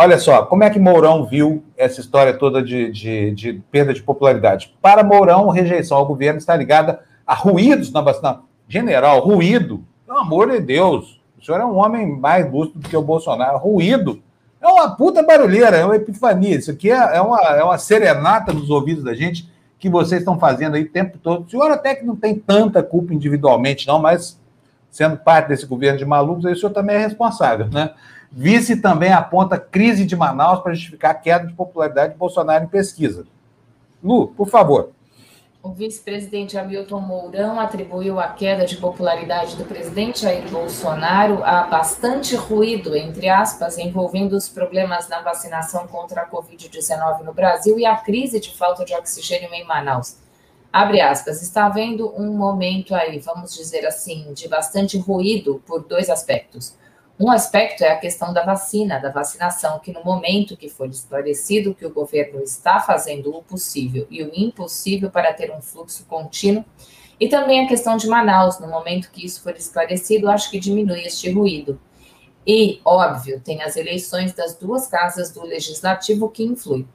Olha 0.03 0.19
só, 0.19 0.47
como 0.47 0.65
é 0.65 0.71
que 0.71 0.79
Mourão 0.79 1.27
viu 1.27 1.63
essa 1.77 2.01
história 2.01 2.33
toda 2.33 2.63
de, 2.63 2.91
de, 2.91 3.33
de 3.33 3.53
perda 3.71 3.93
de 3.93 4.03
popularidade? 4.03 4.75
Para 4.81 5.05
Mourão, 5.05 5.51
rejeição 5.51 5.99
ao 5.99 6.07
governo 6.07 6.39
está 6.39 6.57
ligada 6.57 7.01
a 7.27 7.35
ruídos 7.35 7.93
na 7.93 8.01
vacinação. 8.01 8.45
General, 8.67 9.21
ruído, 9.21 9.85
pelo 10.07 10.21
amor 10.21 10.53
de 10.53 10.59
Deus, 10.59 11.21
o 11.39 11.45
senhor 11.45 11.61
é 11.61 11.67
um 11.67 11.77
homem 11.77 12.19
mais 12.19 12.51
lúcido 12.51 12.79
do 12.79 12.89
que 12.89 12.97
o 12.97 13.03
Bolsonaro. 13.03 13.59
Ruído 13.59 14.23
é 14.59 14.67
uma 14.67 14.97
puta 14.97 15.23
barulheira, 15.23 15.77
é 15.77 15.85
uma 15.85 15.97
epifania. 15.97 16.57
Isso 16.57 16.71
aqui 16.71 16.91
é, 16.91 17.17
é, 17.17 17.21
uma, 17.21 17.39
é 17.39 17.63
uma 17.63 17.77
serenata 17.77 18.55
nos 18.55 18.71
ouvidos 18.71 19.05
da 19.05 19.13
gente 19.13 19.53
que 19.79 19.91
vocês 19.91 20.23
estão 20.23 20.39
fazendo 20.39 20.77
aí 20.77 20.85
o 20.85 20.91
tempo 20.91 21.19
todo. 21.19 21.45
O 21.45 21.51
senhor 21.51 21.71
até 21.71 21.95
que 21.95 22.07
não 22.07 22.17
tem 22.17 22.37
tanta 22.37 22.83
culpa 22.83 23.13
individualmente, 23.13 23.87
não, 23.87 24.01
mas 24.01 24.41
sendo 24.91 25.19
parte 25.19 25.49
desse 25.49 25.67
governo 25.67 25.99
de 25.99 26.07
malucos, 26.07 26.47
aí 26.47 26.55
o 26.55 26.57
senhor 26.57 26.73
também 26.73 26.97
é 26.97 27.01
responsável, 27.01 27.69
né? 27.71 27.91
Vice 28.33 28.77
também 28.77 29.13
aponta 29.13 29.59
crise 29.59 30.07
de 30.07 30.15
Manaus 30.15 30.61
para 30.61 30.73
justificar 30.73 31.11
a 31.11 31.15
queda 31.15 31.49
de 31.49 31.55
popularidade 31.55 32.13
de 32.13 32.19
Bolsonaro 32.19 32.65
em 32.65 32.69
pesquisa. 32.69 33.27
Lu, 34.03 34.29
por 34.29 34.49
favor. 34.49 34.93
O 35.63 35.73
vice-presidente 35.73 36.57
Hamilton 36.57 37.01
Mourão 37.01 37.61
atribuiu 37.61 38.19
a 38.19 38.29
queda 38.29 38.65
de 38.65 38.79
popularidade 38.79 39.57
do 39.57 39.65
presidente 39.65 40.23
Jair 40.23 40.49
Bolsonaro 40.49 41.45
a 41.45 41.65
bastante 41.65 42.35
ruído, 42.35 42.97
entre 42.97 43.29
aspas, 43.29 43.77
envolvendo 43.77 44.33
os 44.33 44.49
problemas 44.49 45.07
na 45.11 45.21
vacinação 45.21 45.87
contra 45.87 46.23
a 46.23 46.31
Covid-19 46.31 47.25
no 47.25 47.35
Brasil 47.35 47.79
e 47.79 47.85
a 47.85 47.95
crise 47.97 48.41
de 48.41 48.57
falta 48.57 48.87
de 48.87 48.95
oxigênio 48.95 49.53
em 49.53 49.67
Manaus. 49.67 50.17
Abre 50.73 51.03
aspas, 51.03 51.43
está 51.43 51.67
havendo 51.67 52.11
um 52.17 52.33
momento 52.33 52.95
aí, 52.95 53.19
vamos 53.19 53.55
dizer 53.55 53.85
assim, 53.85 54.33
de 54.33 54.49
bastante 54.49 54.97
ruído 54.97 55.61
por 55.67 55.85
dois 55.85 56.09
aspectos. 56.09 56.75
Um 57.21 57.31
aspecto 57.31 57.85
é 57.85 57.91
a 57.91 57.99
questão 57.99 58.33
da 58.33 58.43
vacina, 58.43 58.99
da 58.99 59.11
vacinação, 59.11 59.79
que 59.79 59.93
no 59.93 60.03
momento 60.03 60.57
que 60.57 60.71
for 60.71 60.89
esclarecido 60.89 61.75
que 61.75 61.85
o 61.85 61.93
governo 61.93 62.41
está 62.43 62.81
fazendo 62.81 63.37
o 63.37 63.43
possível 63.43 64.07
e 64.11 64.23
o 64.23 64.31
impossível 64.35 65.11
para 65.11 65.35
ter 65.35 65.51
um 65.51 65.61
fluxo 65.61 66.07
contínuo, 66.07 66.65
e 67.21 67.29
também 67.29 67.63
a 67.63 67.69
questão 67.69 67.99
de 67.99 68.09
Manaus, 68.09 68.59
no 68.59 68.69
momento 68.69 69.11
que 69.11 69.27
isso 69.27 69.43
for 69.43 69.55
esclarecido, 69.55 70.31
acho 70.31 70.51
que 70.51 70.59
diminui 70.59 71.03
este 71.03 71.31
ruído. 71.31 71.79
E, 72.47 72.81
óbvio, 72.87 73.39
tem 73.39 73.63
as 73.63 73.77
eleições 73.77 74.33
das 74.33 74.55
duas 74.55 74.87
casas 74.87 75.31
do 75.31 75.43
legislativo 75.43 76.31
que 76.31 76.43
influem. 76.43 76.89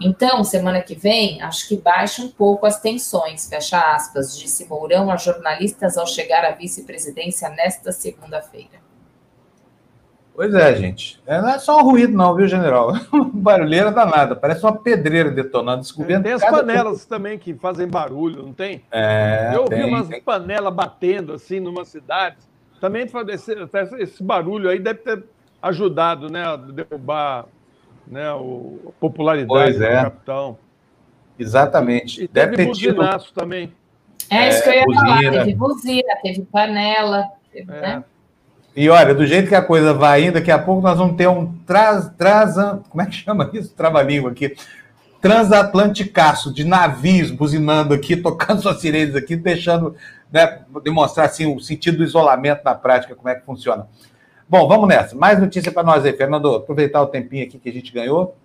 Então, 0.00 0.44
semana 0.44 0.80
que 0.80 0.94
vem, 0.94 1.42
acho 1.42 1.66
que 1.66 1.76
baixa 1.76 2.22
um 2.22 2.28
pouco 2.28 2.66
as 2.66 2.80
tensões, 2.80 3.48
fecha 3.48 3.80
aspas, 3.80 4.38
disse 4.38 4.64
Mourão 4.64 5.10
a 5.10 5.16
jornalistas 5.16 5.98
ao 5.98 6.06
chegar 6.06 6.44
à 6.44 6.52
vice-presidência 6.52 7.48
nesta 7.48 7.90
segunda-feira. 7.90 8.81
Pois 10.34 10.54
é, 10.54 10.74
gente. 10.76 11.20
É, 11.26 11.40
não 11.40 11.50
é 11.50 11.58
só 11.58 11.78
um 11.80 11.82
ruído, 11.82 12.14
não, 12.14 12.34
viu, 12.34 12.48
general? 12.48 12.92
Barulheira 13.34 13.90
danada. 13.90 14.34
Parece 14.34 14.64
uma 14.64 14.76
pedreira 14.76 15.30
detonando. 15.30 15.86
Governo, 15.94 16.24
tem 16.24 16.32
as 16.32 16.42
panelas 16.42 17.04
também 17.04 17.38
que 17.38 17.54
fazem 17.54 17.86
barulho, 17.86 18.42
não 18.42 18.52
tem? 18.52 18.82
É, 18.90 19.52
Eu 19.54 19.62
ouvi 19.62 19.82
umas 19.82 20.08
tem. 20.08 20.22
panelas 20.22 20.72
batendo 20.72 21.34
assim 21.34 21.60
numa 21.60 21.84
cidade. 21.84 22.38
Também 22.80 23.06
esse, 23.28 23.52
esse 23.98 24.22
barulho 24.22 24.68
aí 24.68 24.78
deve 24.78 25.00
ter 25.00 25.22
ajudado 25.60 26.28
né, 26.28 26.44
a 26.44 26.56
derrubar 26.56 27.46
né, 28.06 28.32
o, 28.32 28.80
a 28.88 28.92
popularidade 29.00 29.78
do 29.78 29.84
é. 29.84 30.02
capitão. 30.02 30.58
Exatamente. 31.38 32.24
E 32.24 32.28
deve 32.28 32.56
ter 32.56 32.66
buzinaço 32.66 33.28
tido... 33.28 33.34
também. 33.34 33.72
É, 34.30 34.48
isso 34.48 34.62
que 34.62 34.68
eu 34.70 34.74
ia 34.74 34.84
buzina. 34.84 35.06
falar. 35.06 35.30
Teve 35.30 35.54
buzina, 35.54 36.16
teve 36.22 36.42
panela. 36.42 37.28
Teve, 37.52 37.72
é. 37.72 37.80
né? 37.80 38.04
E 38.74 38.88
olha, 38.88 39.14
do 39.14 39.26
jeito 39.26 39.48
que 39.48 39.54
a 39.54 39.62
coisa 39.62 39.92
vai 39.92 40.24
indo, 40.24 40.34
daqui 40.34 40.50
a 40.50 40.58
pouco 40.58 40.80
nós 40.80 40.96
vamos 40.96 41.16
ter 41.16 41.28
um 41.28 41.52
traz, 41.66 42.10
traz, 42.16 42.54
como 42.88 43.02
é 43.02 43.06
que 43.06 43.14
chama 43.14 43.50
isso? 43.52 43.74
Trava-língua 43.74 44.30
aqui. 44.30 44.54
Transatlanticaço 45.20 46.52
de 46.52 46.64
navios 46.64 47.30
buzinando 47.30 47.92
aqui, 47.92 48.16
tocando 48.20 48.62
suas 48.62 48.80
sirenes 48.80 49.14
aqui, 49.14 49.36
deixando, 49.36 49.94
né, 50.32 50.62
demonstrar 50.82 51.26
assim 51.26 51.54
o 51.54 51.60
sentido 51.60 51.98
do 51.98 52.04
isolamento 52.04 52.62
na 52.64 52.74
prática, 52.74 53.14
como 53.14 53.28
é 53.28 53.34
que 53.34 53.44
funciona. 53.44 53.86
Bom, 54.48 54.66
vamos 54.66 54.88
nessa. 54.88 55.14
Mais 55.14 55.38
notícia 55.38 55.70
para 55.70 55.82
nós 55.82 56.04
aí, 56.04 56.12
Fernando. 56.12 56.56
Aproveitar 56.56 57.02
o 57.02 57.06
tempinho 57.06 57.44
aqui 57.44 57.58
que 57.58 57.68
a 57.68 57.72
gente 57.72 57.92
ganhou. 57.92 58.36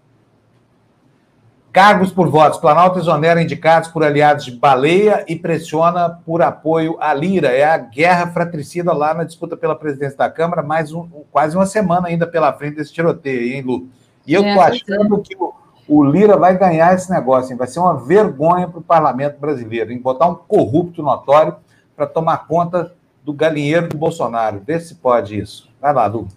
Cargos 1.77 2.11
por 2.11 2.27
votos. 2.27 2.57
Planalto 2.57 2.97
exonera 2.97 3.39
indicados 3.39 3.89
por 3.89 4.03
aliados 4.03 4.45
de 4.45 4.51
Baleia 4.51 5.23
e 5.27 5.35
pressiona 5.35 6.09
por 6.09 6.41
apoio 6.41 6.97
à 6.99 7.13
Lira. 7.13 7.49
É 7.49 7.65
a 7.65 7.77
guerra 7.77 8.31
fratricida 8.31 8.91
lá 8.93 9.13
na 9.13 9.23
disputa 9.23 9.55
pela 9.55 9.75
presidência 9.75 10.17
da 10.17 10.27
Câmara, 10.27 10.63
mais 10.63 10.91
um, 10.91 11.07
quase 11.31 11.55
uma 11.55 11.67
semana 11.67 12.07
ainda 12.07 12.25
pela 12.25 12.51
frente 12.51 12.77
desse 12.77 12.91
tiroteio, 12.91 13.53
hein, 13.53 13.61
Lu? 13.61 13.89
E 14.25 14.33
eu 14.33 14.43
estou 14.43 14.63
é, 14.63 14.65
achando 14.65 15.21
que 15.21 15.37
o, 15.37 15.53
o, 15.87 16.03
Lira 16.03 16.35
vai 16.35 16.57
ganhar 16.57 16.95
esse 16.95 17.11
negócio, 17.11 17.51
hein? 17.51 17.57
vai 17.59 17.67
ser 17.67 17.79
uma 17.79 17.93
vergonha 17.93 18.67
para 18.67 18.79
o 18.79 18.83
parlamento 18.83 19.39
brasileiro, 19.39 19.91
em 19.91 20.01
botar 20.01 20.29
um 20.29 20.33
corrupto 20.33 21.03
notório 21.03 21.57
para 21.95 22.07
tomar 22.07 22.47
conta 22.47 22.91
do 23.23 23.31
galinheiro 23.31 23.87
do 23.87 23.97
Bolsonaro. 23.99 24.63
Vê 24.65 24.79
se 24.79 24.95
pode 24.95 25.37
isso. 25.37 25.69
Vai 25.79 25.93
lá, 25.93 26.07
Lu. 26.07 26.27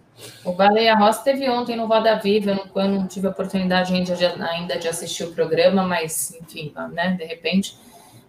O 0.45 0.53
Baleia 0.53 0.95
Rossi 0.95 1.23
teve 1.25 1.49
ontem 1.49 1.77
no 1.77 1.87
Roda 1.87 2.17
Viva, 2.17 2.51
eu 2.51 2.57
não, 2.57 2.83
eu 2.83 2.89
não 2.89 3.07
tive 3.07 3.27
a 3.27 3.31
oportunidade 3.31 3.95
ainda 3.95 4.15
de, 4.15 4.25
ainda 4.25 4.79
de 4.79 4.89
assistir 4.89 5.25
o 5.25 5.33
programa, 5.33 5.83
mas, 5.83 6.35
enfim, 6.41 6.73
né, 6.93 7.13
de 7.19 7.25
repente. 7.25 7.77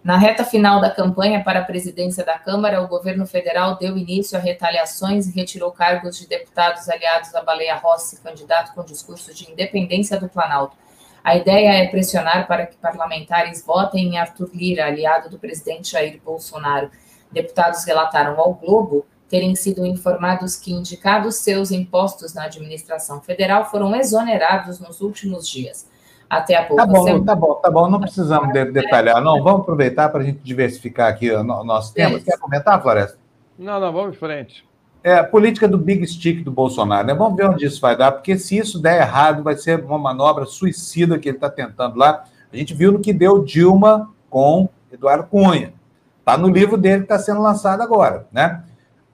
Na 0.04 0.16
reta 0.16 0.44
final 0.44 0.80
da 0.80 0.90
campanha 0.90 1.44
para 1.44 1.60
a 1.60 1.64
presidência 1.64 2.24
da 2.24 2.36
Câmara, 2.36 2.82
o 2.82 2.88
governo 2.88 3.24
federal 3.24 3.76
deu 3.78 3.96
início 3.96 4.36
a 4.36 4.40
retaliações 4.40 5.28
e 5.28 5.32
retirou 5.32 5.70
cargos 5.70 6.18
de 6.18 6.26
deputados 6.26 6.88
aliados 6.88 7.32
a 7.36 7.40
Baleia 7.40 7.76
Rossi, 7.76 8.20
candidato 8.20 8.74
com 8.74 8.84
discurso 8.84 9.32
de 9.32 9.48
independência 9.48 10.18
do 10.18 10.28
Planalto. 10.28 10.76
A 11.22 11.36
ideia 11.36 11.84
é 11.84 11.86
pressionar 11.86 12.48
para 12.48 12.66
que 12.66 12.76
parlamentares 12.78 13.64
votem 13.64 14.08
em 14.08 14.18
Arthur 14.18 14.50
Lira, 14.52 14.86
aliado 14.86 15.30
do 15.30 15.38
presidente 15.38 15.92
Jair 15.92 16.20
Bolsonaro. 16.24 16.90
Deputados 17.30 17.84
relataram 17.84 18.38
ao 18.40 18.54
Globo 18.54 19.06
terem 19.32 19.56
sido 19.56 19.86
informados 19.86 20.56
que 20.56 20.74
indicados 20.74 21.36
seus 21.36 21.70
impostos 21.70 22.34
na 22.34 22.44
administração 22.44 23.18
federal 23.22 23.64
foram 23.64 23.96
exonerados 23.96 24.78
nos 24.78 25.00
últimos 25.00 25.48
dias. 25.48 25.88
Até 26.28 26.54
a 26.54 26.66
pouco. 26.66 26.76
Tá 26.76 26.86
bom, 26.86 27.02
semana... 27.02 27.24
tá 27.24 27.34
bom, 27.34 27.54
tá 27.54 27.70
bom. 27.70 27.88
Não 27.88 27.98
precisamos 27.98 28.52
de, 28.52 28.66
detalhar, 28.66 29.22
não. 29.22 29.42
Vamos 29.42 29.62
aproveitar 29.62 30.10
para 30.10 30.20
a 30.20 30.24
gente 30.24 30.40
diversificar 30.44 31.08
aqui 31.08 31.30
o 31.30 31.42
nosso 31.42 31.94
tema. 31.94 32.20
Quer 32.20 32.38
comentar, 32.38 32.82
Floresta? 32.82 33.16
Não, 33.58 33.80
não, 33.80 33.90
vamos 33.90 34.16
em 34.16 34.18
frente. 34.18 34.68
É 35.02 35.14
a 35.14 35.24
política 35.24 35.66
do 35.66 35.78
big 35.78 36.06
stick 36.06 36.44
do 36.44 36.50
Bolsonaro, 36.50 37.06
né? 37.06 37.14
Vamos 37.14 37.34
ver 37.34 37.48
onde 37.48 37.64
isso 37.64 37.80
vai 37.80 37.96
dar, 37.96 38.12
porque 38.12 38.36
se 38.36 38.58
isso 38.58 38.78
der 38.78 39.00
errado, 39.00 39.42
vai 39.42 39.56
ser 39.56 39.82
uma 39.82 39.98
manobra 39.98 40.44
suicida 40.44 41.18
que 41.18 41.30
ele 41.30 41.38
está 41.38 41.48
tentando 41.48 41.96
lá. 41.96 42.24
A 42.52 42.56
gente 42.56 42.74
viu 42.74 42.92
no 42.92 43.00
que 43.00 43.14
deu 43.14 43.42
Dilma 43.42 44.10
com 44.28 44.68
Eduardo 44.92 45.24
Cunha. 45.24 45.72
Está 46.18 46.36
no 46.36 46.48
livro 46.48 46.76
dele 46.76 46.98
que 46.98 47.04
está 47.04 47.18
sendo 47.18 47.40
lançado 47.40 47.82
agora, 47.82 48.26
né? 48.30 48.62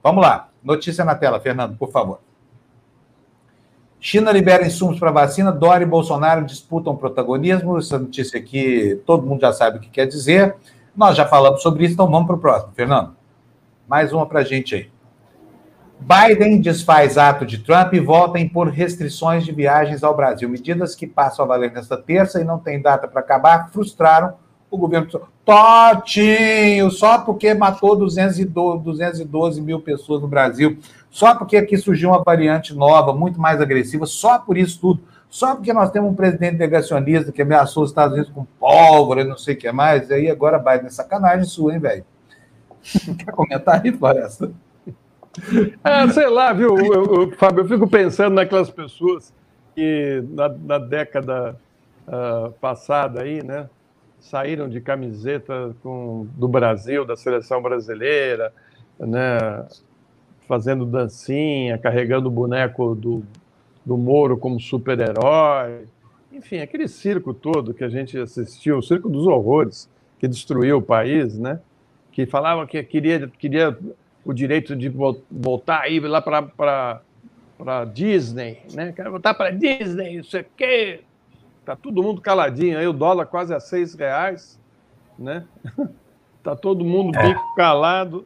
Vamos 0.03 0.21
lá. 0.21 0.49
Notícia 0.63 1.05
na 1.05 1.15
tela, 1.15 1.39
Fernando, 1.39 1.77
por 1.77 1.91
favor. 1.91 2.19
China 3.99 4.31
libera 4.31 4.65
insumos 4.65 4.97
para 4.97 5.11
vacina, 5.11 5.51
Dória 5.51 5.83
e 5.83 5.87
Bolsonaro 5.87 6.45
disputam 6.45 6.95
protagonismo. 6.95 7.77
Essa 7.77 7.99
notícia 7.99 8.39
aqui 8.39 9.01
todo 9.05 9.25
mundo 9.25 9.41
já 9.41 9.51
sabe 9.51 9.77
o 9.77 9.81
que 9.81 9.89
quer 9.89 10.05
dizer. 10.05 10.55
Nós 10.95 11.17
já 11.17 11.25
falamos 11.25 11.61
sobre 11.61 11.83
isso, 11.83 11.93
então 11.93 12.09
vamos 12.09 12.27
para 12.27 12.35
o 12.35 12.39
próximo. 12.39 12.73
Fernando, 12.73 13.15
mais 13.87 14.13
uma 14.13 14.25
para 14.25 14.39
a 14.39 14.43
gente 14.43 14.75
aí. 14.75 14.89
Biden 15.99 16.61
desfaz 16.61 17.17
ato 17.17 17.45
de 17.45 17.57
Trump 17.57 17.93
e 17.93 17.99
volta 17.99 18.37
a 18.37 18.41
impor 18.41 18.69
restrições 18.69 19.43
de 19.43 19.51
viagens 19.51 20.01
ao 20.01 20.15
Brasil. 20.15 20.47
Medidas 20.47 20.95
que 20.95 21.05
passam 21.05 21.43
a 21.43 21.47
valer 21.47 21.73
nesta 21.73 21.97
terça 21.97 22.39
e 22.39 22.45
não 22.45 22.57
tem 22.57 22.81
data 22.81 23.05
para 23.05 23.19
acabar 23.19 23.69
frustraram 23.69 24.33
o 24.69 24.77
governo 24.77 25.07
Totinho, 25.43 26.91
só 26.91 27.19
porque 27.19 27.53
matou 27.53 27.95
212, 27.95 28.83
212 28.83 29.61
mil 29.61 29.79
pessoas 29.79 30.21
no 30.21 30.27
Brasil, 30.27 30.77
só 31.09 31.35
porque 31.35 31.57
aqui 31.57 31.75
surgiu 31.77 32.09
uma 32.09 32.23
variante 32.23 32.73
nova, 32.73 33.13
muito 33.13 33.39
mais 33.39 33.59
agressiva, 33.59 34.05
só 34.05 34.37
por 34.37 34.57
isso 34.57 34.79
tudo, 34.79 35.01
só 35.29 35.55
porque 35.55 35.73
nós 35.73 35.91
temos 35.91 36.11
um 36.11 36.15
presidente 36.15 36.57
negacionista 36.57 37.31
que 37.31 37.41
ameaçou 37.41 37.83
os 37.83 37.89
Estados 37.89 38.13
Unidos 38.13 38.31
com 38.31 38.45
pólvora 38.59 39.21
e 39.21 39.25
não 39.25 39.37
sei 39.37 39.55
o 39.55 39.57
que 39.57 39.71
mais, 39.71 40.11
aí 40.11 40.29
agora 40.29 40.59
vai 40.59 40.81
na 40.81 40.89
sacanagem 40.89 41.45
sua, 41.45 41.73
hein, 41.73 41.79
velho? 41.79 42.05
Quer 43.17 43.31
comentar 43.31 43.81
aí, 43.83 43.91
Floresta? 43.91 44.51
É, 45.83 46.07
sei 46.09 46.27
lá, 46.27 46.53
viu, 46.53 46.77
eu, 46.77 47.05
eu, 47.05 47.31
Fábio, 47.37 47.63
eu 47.63 47.67
fico 47.67 47.87
pensando 47.87 48.35
naquelas 48.35 48.69
pessoas 48.69 49.33
que 49.75 50.23
na, 50.29 50.49
na 50.49 50.77
década 50.77 51.55
uh, 52.07 52.51
passada 52.59 53.21
aí, 53.21 53.43
né, 53.43 53.69
saíram 54.19 54.69
de 54.69 54.81
camiseta 54.81 55.75
com, 55.81 56.27
do 56.35 56.47
Brasil, 56.47 57.05
da 57.05 57.15
seleção 57.15 57.61
brasileira, 57.61 58.53
né, 58.99 59.65
fazendo 60.47 60.85
dancinha, 60.85 61.77
carregando 61.77 62.27
o 62.27 62.31
boneco 62.31 62.95
do, 62.95 63.23
do 63.85 63.97
Moro 63.97 64.37
como 64.37 64.59
super-herói. 64.59 65.87
Enfim, 66.31 66.59
aquele 66.59 66.87
circo 66.87 67.33
todo 67.33 67.73
que 67.73 67.83
a 67.83 67.89
gente 67.89 68.17
assistiu, 68.17 68.77
o 68.77 68.83
circo 68.83 69.09
dos 69.09 69.25
horrores, 69.25 69.89
que 70.19 70.27
destruiu 70.27 70.77
o 70.77 70.81
país, 70.81 71.37
né? 71.37 71.59
que 72.11 72.25
falava 72.25 72.67
que 72.67 72.83
queria, 72.83 73.27
queria 73.27 73.77
o 74.25 74.33
direito 74.33 74.75
de 74.75 74.89
voltar 74.89 75.81
aí 75.81 75.99
lá 76.01 76.21
para 76.21 77.85
Disney, 77.93 78.59
né? 78.73 78.91
Quero 78.91 79.11
voltar 79.11 79.33
para 79.33 79.51
Disney, 79.51 80.17
não 80.17 80.23
sei 80.23 80.45
o 81.73 81.77
quê. 81.77 81.81
Tá 81.81 81.89
todo 81.89 82.03
mundo 82.03 82.21
caladinho 82.21 82.77
aí, 82.77 82.87
o 82.87 82.93
dólar 82.93 83.25
quase 83.25 83.53
a 83.53 83.59
seis 83.59 83.93
reais, 83.93 84.59
né? 85.17 85.45
Tá 86.41 86.55
todo 86.55 86.85
mundo 86.85 87.17
é. 87.19 87.27
bico 87.27 87.53
calado, 87.53 88.25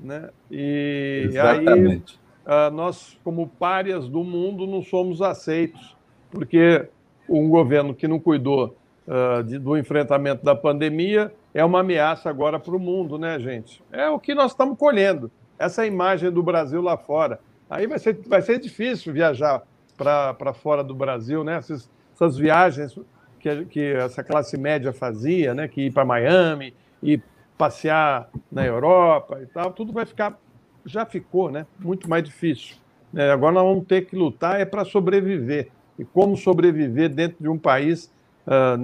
né? 0.00 0.30
E 0.50 1.26
Exatamente. 1.26 2.20
aí 2.44 2.70
nós, 2.72 3.16
como 3.22 3.46
párias 3.46 4.08
do 4.08 4.24
mundo, 4.24 4.66
não 4.66 4.82
somos 4.82 5.22
aceitos, 5.22 5.96
porque 6.28 6.88
um 7.28 7.48
governo 7.48 7.94
que 7.94 8.08
não 8.08 8.18
cuidou 8.18 8.76
uh, 9.06 9.42
de, 9.44 9.58
do 9.58 9.76
enfrentamento 9.76 10.44
da 10.44 10.54
pandemia 10.54 11.32
é 11.54 11.64
uma 11.64 11.80
ameaça 11.80 12.28
agora 12.28 12.58
para 12.58 12.74
o 12.74 12.80
mundo, 12.80 13.18
né, 13.18 13.38
gente? 13.38 13.82
É 13.92 14.08
o 14.08 14.18
que 14.18 14.34
nós 14.34 14.50
estamos 14.50 14.76
colhendo, 14.76 15.30
essa 15.58 15.86
imagem 15.86 16.30
do 16.30 16.42
Brasil 16.42 16.82
lá 16.82 16.96
fora. 16.96 17.38
Aí 17.70 17.86
vai 17.86 17.98
ser, 17.98 18.20
vai 18.26 18.42
ser 18.42 18.58
difícil 18.58 19.12
viajar 19.12 19.62
para 19.96 20.52
fora 20.52 20.82
do 20.82 20.94
Brasil, 20.94 21.44
né? 21.44 21.56
Essas, 21.56 21.88
essas 22.24 22.36
viagens 22.36 22.98
que, 23.40 23.64
que, 23.66 23.80
essa 23.80 24.22
classe 24.22 24.56
média 24.56 24.92
fazia, 24.92 25.54
né? 25.54 25.68
Que 25.68 25.86
ir 25.86 25.92
para 25.92 26.04
Miami, 26.04 26.74
ir 27.02 27.22
passear 27.58 28.28
na 28.50 28.64
Europa 28.64 29.40
e 29.42 29.46
tal, 29.46 29.72
tudo 29.72 29.92
vai 29.92 30.04
ficar, 30.04 30.38
já 30.84 31.04
ficou, 31.04 31.50
né? 31.50 31.66
Muito 31.78 32.08
mais 32.08 32.22
difícil. 32.24 32.76
É, 33.14 33.30
agora 33.30 33.52
nós 33.52 33.64
vamos 33.64 33.86
ter 33.86 34.06
que 34.06 34.16
lutar 34.16 34.60
é 34.60 34.64
para 34.64 34.84
sobreviver. 34.84 35.70
E 35.98 36.04
como 36.04 36.36
sobreviver 36.36 37.10
dentro 37.10 37.36
de 37.40 37.48
um 37.48 37.58
país 37.58 38.10
uh, 38.46 38.76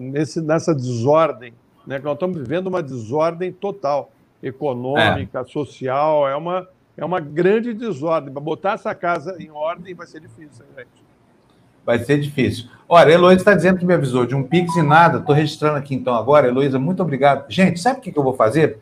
nesse, 0.00 0.40
nessa 0.42 0.74
desordem 0.74 1.54
né? 1.86 1.98
Nós 1.98 2.14
estamos 2.14 2.38
vivendo 2.38 2.66
uma 2.66 2.82
desordem 2.82 3.52
total, 3.52 4.12
econômica, 4.42 5.40
é. 5.40 5.44
social, 5.44 6.28
é 6.28 6.36
uma, 6.36 6.68
é 6.96 7.04
uma 7.04 7.20
grande 7.20 7.74
desordem. 7.74 8.32
Para 8.32 8.40
botar 8.40 8.72
essa 8.74 8.94
casa 8.94 9.36
em 9.42 9.50
ordem 9.50 9.94
vai 9.94 10.06
ser 10.06 10.20
difícil, 10.20 10.64
gente? 10.76 11.09
Vai 11.90 11.98
ser 11.98 12.20
difícil. 12.20 12.66
Olha, 12.88 13.08
a 13.08 13.12
Heloísa 13.12 13.40
está 13.40 13.52
dizendo 13.52 13.76
que 13.76 13.84
me 13.84 13.92
avisou 13.92 14.24
de 14.24 14.32
um 14.32 14.44
Pix 14.44 14.76
e 14.76 14.82
nada. 14.82 15.18
Estou 15.18 15.34
registrando 15.34 15.76
aqui 15.76 15.92
então 15.92 16.14
agora. 16.14 16.46
Heloísa, 16.46 16.78
muito 16.78 17.02
obrigado. 17.02 17.50
Gente, 17.50 17.80
sabe 17.80 17.98
o 17.98 18.00
que, 18.00 18.16
eu 18.16 18.22
vou 18.22 18.34
fazer? 18.34 18.78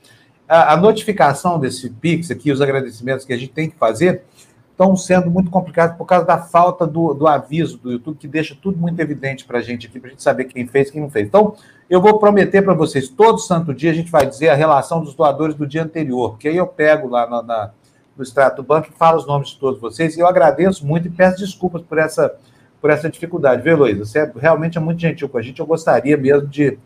A, 0.47 0.77
notificação 0.77 1.59
desse 1.59 1.89
Pix 1.89 2.31
aqui, 2.31 2.53
os 2.53 2.61
agradecimentos 2.61 3.25
que 3.25 3.33
a 3.33 3.37
gente 3.39 3.51
tem 3.51 3.71
que 3.71 3.79
fazer, 3.79 4.25
estão 4.71 4.95
sendo 4.95 5.31
muito 5.31 5.51
complicados 5.51 5.97
por 5.97 6.05
causa 6.05 6.27
da 6.27 6.37
falta 6.37 6.87
do, 6.87 7.15
do 7.15 7.27
aviso 7.27 7.79
do 7.79 7.93
YouTube, 7.93 8.19
que 8.19 8.29
deixa 8.29 8.55
tudo 8.55 8.77
muito 8.77 9.01
evidente 9.01 9.47
para 9.47 9.59
a 9.59 9.63
gente 9.63 9.87
aqui, 9.87 9.99
para 9.99 10.09
a 10.09 10.11
gente 10.11 10.23
saber 10.23 10.45
quem 10.45 10.67
fez 10.67 10.89
e 10.89 10.93
quem 10.93 11.01
não 11.01 11.09
fez. 11.09 11.27
Então, 11.27 11.57
eu 11.89 12.03
vou 12.03 12.19
prometer 12.19 12.61
para 12.61 12.75
vocês, 12.75 13.09
todo 13.09 13.39
santo 13.39 13.73
dia 13.73 13.91
a 13.91 13.95
gente 13.95 14.11
vai 14.11 14.27
dizer 14.27 14.51
a 14.51 14.55
relação 14.55 15.03
dos 15.03 15.15
doadores 15.15 15.55
do 15.55 15.67
dia 15.67 15.83
anterior, 15.83 16.37
que 16.37 16.47
aí 16.47 16.59
eu 16.59 16.67
pego 16.67 17.09
lá 17.09 17.27
na, 17.27 17.43
na, 17.43 17.71
no 18.15 18.23
extrato 18.23 18.63
banco 18.63 18.89
e 18.93 18.99
falo 18.99 19.17
os 19.17 19.27
nomes 19.27 19.49
de 19.49 19.59
todos 19.59 19.81
vocês, 19.81 20.15
e 20.15 20.21
eu 20.21 20.27
agradeço 20.27 20.87
muito 20.87 21.09
e 21.09 21.11
peço 21.11 21.39
desculpas 21.39 21.81
por 21.81 21.97
essa, 21.97 22.37
por 22.81 22.91
essa 22.91 23.09
dificuldade, 23.09 23.63
viu, 23.63 23.73
Heloísa? 23.73 24.05
Você 24.05 24.19
é, 24.21 24.33
realmente 24.37 24.79
é 24.79 24.81
muito 24.81 25.01
gentil 25.01 25.29
com 25.29 25.39
a 25.39 25.43
gente, 25.43 25.61
eu 25.61 25.67
gostaria 25.67 26.17
mesmo 26.17 26.47
de, 26.47 26.79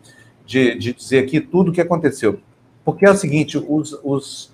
de, 0.46 0.74
de 0.76 0.92
dizer 0.92 1.24
aqui 1.24 1.40
tudo 1.40 1.70
o 1.70 1.72
que 1.72 1.80
aconteceu. 1.80 2.40
Porque 2.84 3.06
é 3.06 3.10
o 3.10 3.16
seguinte, 3.16 3.58
os, 3.58 3.98
os 4.02 4.52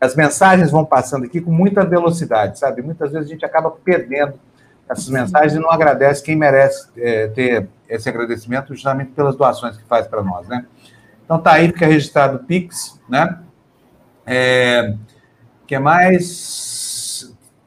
as 0.00 0.14
mensagens 0.14 0.70
vão 0.70 0.84
passando 0.84 1.24
aqui 1.24 1.40
com 1.40 1.50
muita 1.50 1.84
velocidade, 1.84 2.58
sabe? 2.58 2.82
Muitas 2.82 3.10
vezes 3.10 3.28
a 3.28 3.32
gente 3.32 3.44
acaba 3.44 3.70
perdendo 3.70 4.34
essas 4.88 5.08
mensagens 5.08 5.54
e 5.54 5.58
não 5.58 5.70
agradece 5.70 6.22
quem 6.22 6.36
merece 6.36 6.88
é, 6.96 7.26
ter 7.28 7.68
esse 7.88 8.08
agradecimento 8.08 8.74
justamente 8.74 9.10
pelas 9.10 9.36
doações 9.36 9.76
que 9.76 9.84
faz 9.84 10.06
para 10.06 10.22
nós, 10.22 10.46
né? 10.46 10.64
Então 11.24 11.38
tá 11.38 11.52
aí, 11.52 11.66
fica 11.66 11.86
registrado 11.86 12.36
o 12.36 12.44
Pix, 12.44 12.98
né? 13.08 13.38
É, 14.24 14.94
que 15.66 15.78
mais? 15.78 16.77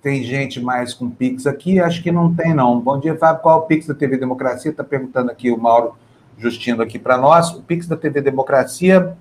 Tem 0.02 0.24
gente 0.24 0.60
mais 0.60 0.94
com 0.94 1.10
Pix 1.10 1.46
aqui? 1.46 1.80
Acho 1.80 2.02
que 2.02 2.12
não 2.12 2.34
tem, 2.34 2.54
não. 2.54 2.80
Bom 2.80 3.00
dia, 3.00 3.16
Fábio. 3.16 3.42
Qual 3.42 3.60
é 3.60 3.62
o 3.62 3.66
Pix 3.66 3.86
da 3.88 3.94
TV 3.94 4.18
Democracia? 4.18 4.72
Está 4.72 4.84
perguntando 4.84 5.30
aqui 5.30 5.52
o 5.52 5.58
Mauro 5.58 5.96
Justino 6.38 6.82
aqui 6.82 6.98
para 6.98 7.18
nós. 7.18 7.52
O 7.52 7.62
Pix 7.62 7.88
da 7.88 7.96
TV 7.96 8.22
Democracia 8.22 9.16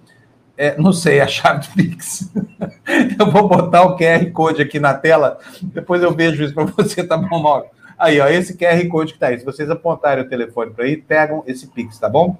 é, 0.61 0.77
não 0.77 0.93
sei, 0.93 1.23
a 1.23 1.27
chave 1.27 1.67
do 1.67 1.73
Pix. 1.73 2.31
eu 3.19 3.31
vou 3.31 3.49
botar 3.49 3.83
o 3.83 3.97
QR 3.97 4.31
Code 4.31 4.61
aqui 4.61 4.79
na 4.79 4.93
tela, 4.93 5.39
depois 5.63 6.03
eu 6.03 6.15
vejo 6.15 6.45
isso 6.45 6.53
para 6.53 6.65
você, 6.65 7.03
tá 7.03 7.17
bom, 7.17 7.43
Mauro? 7.43 7.65
Aí, 7.99 8.21
ó, 8.21 8.29
esse 8.29 8.59
QR 8.59 8.87
Code 8.89 9.15
que 9.15 9.19
tá 9.19 9.29
aí. 9.29 9.39
Se 9.39 9.45
vocês 9.45 9.71
apontarem 9.71 10.23
o 10.23 10.29
telefone 10.29 10.71
para 10.71 10.85
aí, 10.85 10.99
pegam 10.99 11.43
esse 11.47 11.67
Pix, 11.67 11.99
tá 11.99 12.11
bom? 12.11 12.37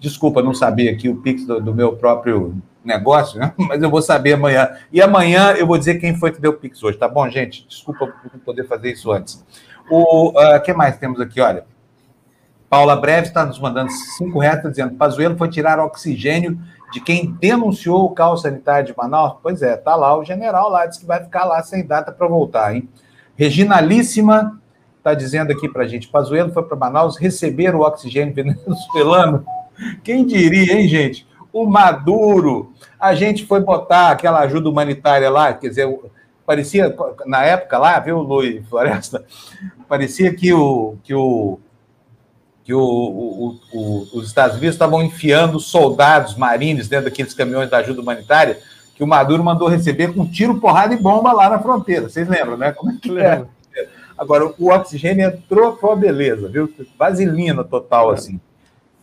Desculpa 0.00 0.42
não 0.42 0.54
saber 0.54 0.88
aqui 0.88 1.10
o 1.10 1.16
Pix 1.16 1.44
do, 1.44 1.60
do, 1.60 1.74
meu 1.74 1.94
próprio 1.94 2.54
negócio, 2.88 3.38
né? 3.38 3.52
Mas 3.68 3.80
eu 3.82 3.90
vou 3.90 4.02
saber 4.02 4.32
amanhã. 4.32 4.70
E 4.92 5.00
amanhã 5.00 5.52
eu 5.52 5.66
vou 5.66 5.78
dizer 5.78 5.96
quem 5.96 6.16
foi 6.16 6.32
que 6.32 6.40
deu 6.40 6.50
o 6.52 6.54
Pix 6.54 6.82
hoje, 6.82 6.98
tá 6.98 7.06
bom, 7.06 7.28
gente? 7.28 7.66
Desculpa 7.68 8.06
por 8.06 8.32
não 8.32 8.40
poder 8.40 8.66
fazer 8.66 8.90
isso 8.90 9.12
antes. 9.12 9.44
O 9.90 10.30
uh, 10.30 10.60
que 10.62 10.72
mais 10.72 10.98
temos 10.98 11.20
aqui? 11.20 11.40
Olha, 11.40 11.64
Paula 12.68 12.96
Breve 12.96 13.28
está 13.28 13.46
nos 13.46 13.58
mandando 13.58 13.90
cinco 13.90 14.40
reais, 14.40 14.62
tá 14.62 14.68
dizendo: 14.68 14.94
Pazuello 14.96 15.36
foi 15.36 15.48
tirar 15.48 15.78
oxigênio 15.78 16.58
de 16.92 17.00
quem 17.00 17.36
denunciou 17.40 18.04
o 18.04 18.10
caos 18.10 18.42
sanitário 18.42 18.86
de 18.86 18.96
Manaus? 18.96 19.36
Pois 19.42 19.62
é, 19.62 19.76
tá 19.76 19.94
lá 19.94 20.16
o 20.18 20.24
general 20.24 20.70
lá, 20.70 20.86
disse 20.86 21.00
que 21.00 21.06
vai 21.06 21.22
ficar 21.22 21.44
lá 21.44 21.62
sem 21.62 21.86
data 21.86 22.12
para 22.12 22.26
voltar, 22.26 22.74
hein? 22.74 22.88
Reginalíssima 23.36 24.60
está 24.98 25.14
dizendo 25.14 25.52
aqui 25.52 25.68
para 25.68 25.84
a 25.84 25.86
gente, 25.86 26.08
Pazuello 26.08 26.52
foi 26.52 26.62
para 26.62 26.76
Manaus 26.76 27.16
receber 27.16 27.74
o 27.74 27.80
oxigênio 27.80 28.34
venezuelano. 28.34 29.44
Quem 30.02 30.26
diria, 30.26 30.74
hein, 30.74 30.88
gente? 30.88 31.26
O 31.58 31.66
Maduro, 31.66 32.72
a 33.00 33.14
gente 33.14 33.44
foi 33.44 33.60
botar 33.60 34.10
aquela 34.10 34.40
ajuda 34.40 34.68
humanitária 34.68 35.28
lá, 35.28 35.52
quer 35.52 35.68
dizer, 35.68 35.88
parecia, 36.46 36.94
na 37.26 37.44
época 37.44 37.78
lá, 37.78 37.98
viu, 37.98 38.20
Luiz 38.20 38.66
Floresta, 38.68 39.24
parecia 39.88 40.32
que 40.32 40.52
o, 40.52 40.96
que 41.02 41.14
o 41.14 41.58
que 42.62 42.74
o, 42.74 42.80
o, 42.80 43.60
o, 43.72 44.18
os 44.18 44.26
Estados 44.26 44.58
Unidos 44.58 44.74
estavam 44.74 45.02
enfiando 45.02 45.58
soldados 45.58 46.36
marinhos 46.36 46.86
dentro 46.86 47.06
daqueles 47.06 47.32
caminhões 47.32 47.70
da 47.70 47.78
ajuda 47.78 48.02
humanitária 48.02 48.58
que 48.94 49.02
o 49.02 49.06
Maduro 49.06 49.42
mandou 49.42 49.68
receber 49.68 50.12
com 50.12 50.26
tiro, 50.26 50.60
porrada 50.60 50.92
e 50.92 50.98
bomba 50.98 51.32
lá 51.32 51.48
na 51.48 51.58
fronteira. 51.60 52.10
Vocês 52.10 52.28
lembram, 52.28 52.58
né? 52.58 52.72
Como 52.72 52.92
é 52.92 52.96
que 53.00 53.18
é? 53.18 53.44
Agora, 54.18 54.52
o 54.58 54.70
oxigênio 54.70 55.26
entrou, 55.26 55.76
foi 55.76 55.90
uma 55.90 55.96
beleza, 55.96 56.48
viu? 56.48 56.70
Vaselina 56.98 57.64
total, 57.64 58.10
é. 58.10 58.14
assim. 58.14 58.38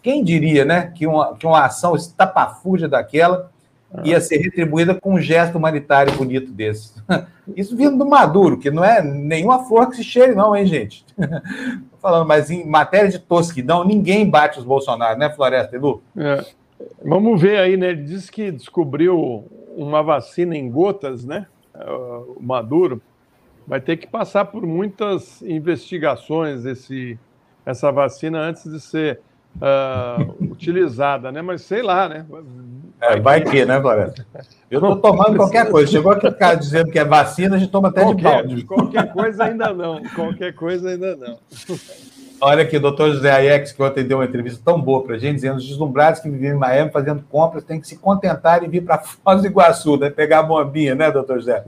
Quem 0.06 0.24
diria, 0.24 0.64
né, 0.64 0.92
que 0.94 1.08
uma, 1.08 1.36
que 1.36 1.48
uma 1.48 1.66
ação 1.66 1.96
estapafúrdia 1.96 2.88
daquela 2.88 3.50
ia 4.04 4.22
ser 4.22 4.38
retribuída 4.38 4.94
com 4.94 5.16
um 5.16 5.20
gesto 5.20 5.58
humanitário 5.58 6.16
bonito 6.16 6.52
desse. 6.52 6.94
Isso 7.58 7.76
vindo 7.76 7.98
do 7.98 8.06
Maduro, 8.06 8.60
que 8.60 8.70
não 8.70 8.86
é 8.86 9.02
nenhuma 9.02 9.66
flor 9.66 9.90
que 9.90 9.96
se 9.96 10.04
cheire, 10.04 10.36
não, 10.36 10.56
hein, 10.56 10.68
gente? 10.68 11.04
Falando, 12.00 12.28
mas 12.28 12.52
em 12.52 12.64
matéria 12.64 13.10
de 13.10 13.18
tosquidão, 13.18 13.84
ninguém 13.84 14.30
bate 14.30 14.60
os 14.60 14.64
Bolsonaro, 14.64 15.18
né, 15.18 15.32
Floresta 15.32 15.76
e 15.76 15.80
Lu? 15.80 16.04
É. 16.16 16.46
Vamos 17.04 17.42
ver 17.42 17.58
aí, 17.58 17.76
né? 17.76 17.90
Ele 17.90 18.04
disse 18.04 18.32
que 18.32 18.52
descobriu 18.52 19.44
uma 19.76 20.04
vacina 20.04 20.56
em 20.56 20.70
gotas, 20.70 21.26
né? 21.26 21.48
O 22.38 22.44
Maduro 22.44 23.02
vai 23.66 23.82
ter 23.82 23.98
que 23.98 24.06
passar 24.06 24.46
por 24.46 24.68
muitas 24.68 25.42
investigações 25.42 26.64
esse, 26.64 27.18
essa 27.66 27.92
vacina 27.92 28.38
antes 28.38 28.72
de 28.72 28.80
ser 28.80 29.20
uh, 29.58 30.52
utilizada, 30.52 31.32
né? 31.32 31.42
Mas 31.42 31.62
sei 31.62 31.82
lá, 31.82 32.10
né? 32.10 32.26
É, 33.02 33.20
vai 33.20 33.42
que, 33.42 33.66
né, 33.66 33.80
Floresta? 33.80 34.26
Eu 34.70 34.80
estou 34.80 34.96
tomando 34.98 35.36
qualquer 35.36 35.70
coisa. 35.70 35.92
Chegou 35.92 36.12
aqui 36.12 36.28
o 36.28 36.34
cara 36.34 36.56
dizendo 36.56 36.92
que 36.92 36.98
é 36.98 37.06
vacina, 37.06 37.56
a 37.56 37.60
gente 37.60 37.72
toma 37.72 37.90
até 37.90 38.02
qualquer, 38.02 38.18
de 38.18 38.24
balde. 38.24 38.64
Qualquer 38.64 39.14
coisa 39.14 39.44
ainda 39.44 39.74
não. 39.74 40.02
Qualquer 40.16 40.54
coisa 40.54 40.90
ainda 40.90 41.16
não. 41.16 41.38
Olha 42.42 42.64
aqui, 42.64 42.78
o 42.78 42.82
doutor 42.82 43.12
José 43.12 43.32
Aiex, 43.32 43.72
que 43.72 43.82
ontem 43.82 44.04
deu 44.04 44.18
uma 44.18 44.26
entrevista 44.26 44.62
tão 44.64 44.80
boa 44.80 45.04
para 45.04 45.16
a 45.16 45.18
gente, 45.18 45.36
dizendo 45.36 45.58
os 45.58 45.68
deslumbrados 45.68 46.20
que 46.20 46.30
viviam 46.30 46.56
em 46.56 46.60
Miami 46.60 46.92
fazendo 46.92 47.24
compras 47.30 47.64
têm 47.64 47.80
que 47.80 47.88
se 47.88 47.98
contentar 47.98 48.64
e 48.64 48.68
vir 48.68 48.82
para 48.82 48.98
Foz 48.98 49.42
do 49.42 49.48
Iguaçu, 49.48 49.98
né? 49.98 50.10
pegar 50.10 50.40
a 50.40 50.44
bombinha, 50.44 50.96
né, 50.96 51.10
doutor 51.12 51.38
José? 51.38 51.64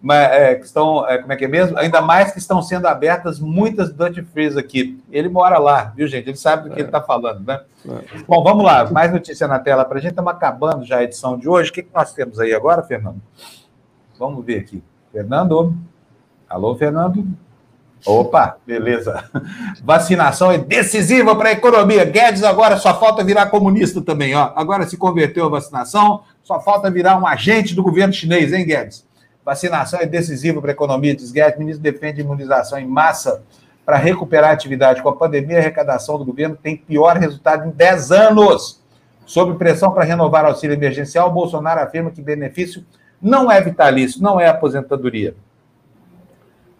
Mas, 0.00 0.30
é, 0.30 0.54
que 0.54 0.64
estão, 0.64 1.06
é, 1.08 1.18
como 1.18 1.32
é 1.32 1.36
que 1.36 1.44
é 1.44 1.48
mesmo? 1.48 1.76
Ainda 1.76 2.00
mais 2.00 2.30
que 2.30 2.38
estão 2.38 2.62
sendo 2.62 2.86
abertas 2.86 3.40
muitas 3.40 3.92
duty 3.92 4.22
frees 4.22 4.56
aqui. 4.56 5.02
Ele 5.10 5.28
mora 5.28 5.58
lá, 5.58 5.92
viu, 5.96 6.06
gente? 6.06 6.28
Ele 6.28 6.36
sabe 6.36 6.64
do 6.64 6.70
que 6.70 6.76
é. 6.76 6.82
ele 6.82 6.88
está 6.88 7.02
falando, 7.02 7.44
né? 7.44 7.60
É. 7.84 8.18
Bom, 8.26 8.42
vamos 8.44 8.64
lá, 8.64 8.88
mais 8.90 9.12
notícia 9.12 9.48
na 9.48 9.58
tela 9.58 9.84
para 9.84 9.98
a 9.98 10.00
gente. 10.00 10.12
Estamos 10.12 10.32
acabando 10.32 10.84
já 10.84 10.98
a 10.98 11.02
edição 11.02 11.36
de 11.36 11.48
hoje. 11.48 11.70
O 11.70 11.72
que, 11.72 11.82
que 11.82 11.94
nós 11.94 12.12
temos 12.12 12.38
aí 12.38 12.54
agora, 12.54 12.82
Fernando? 12.82 13.20
Vamos 14.18 14.44
ver 14.44 14.60
aqui. 14.60 14.82
Fernando? 15.12 15.74
Alô, 16.48 16.76
Fernando? 16.76 17.26
Opa, 18.06 18.56
beleza. 18.64 19.24
Vacinação 19.82 20.52
é 20.52 20.58
decisiva 20.58 21.34
para 21.34 21.48
a 21.48 21.52
economia. 21.52 22.04
Guedes 22.04 22.44
agora 22.44 22.76
só 22.76 22.98
falta 22.98 23.24
virar 23.24 23.46
comunista 23.46 24.00
também, 24.00 24.34
ó. 24.36 24.52
Agora 24.54 24.86
se 24.86 24.96
converteu 24.96 25.46
a 25.46 25.48
vacinação, 25.48 26.22
só 26.42 26.60
falta 26.60 26.90
virar 26.90 27.18
um 27.18 27.26
agente 27.26 27.74
do 27.74 27.82
governo 27.82 28.12
chinês, 28.12 28.52
hein, 28.52 28.64
Guedes? 28.64 29.07
Vacinação 29.48 29.98
é 29.98 30.04
decisiva 30.04 30.60
para 30.60 30.72
a 30.72 30.74
economia, 30.74 31.16
diz 31.16 31.32
Guedes. 31.32 31.56
O 31.56 31.60
ministro 31.60 31.82
defende 31.82 32.20
imunização 32.20 32.78
em 32.78 32.86
massa 32.86 33.42
para 33.82 33.96
recuperar 33.96 34.50
a 34.50 34.52
atividade. 34.52 35.00
Com 35.00 35.08
a 35.08 35.16
pandemia, 35.16 35.56
a 35.56 35.60
arrecadação 35.60 36.18
do 36.18 36.24
governo 36.26 36.54
tem 36.54 36.76
pior 36.76 37.16
resultado 37.16 37.66
em 37.66 37.70
10 37.70 38.12
anos. 38.12 38.82
Sob 39.24 39.56
pressão 39.56 39.90
para 39.90 40.04
renovar 40.04 40.44
auxílio 40.44 40.74
emergencial, 40.74 41.32
Bolsonaro 41.32 41.80
afirma 41.80 42.10
que 42.10 42.20
benefício 42.20 42.84
não 43.22 43.50
é 43.50 43.58
vitalício, 43.58 44.20
não 44.22 44.38
é 44.38 44.48
aposentadoria. 44.48 45.34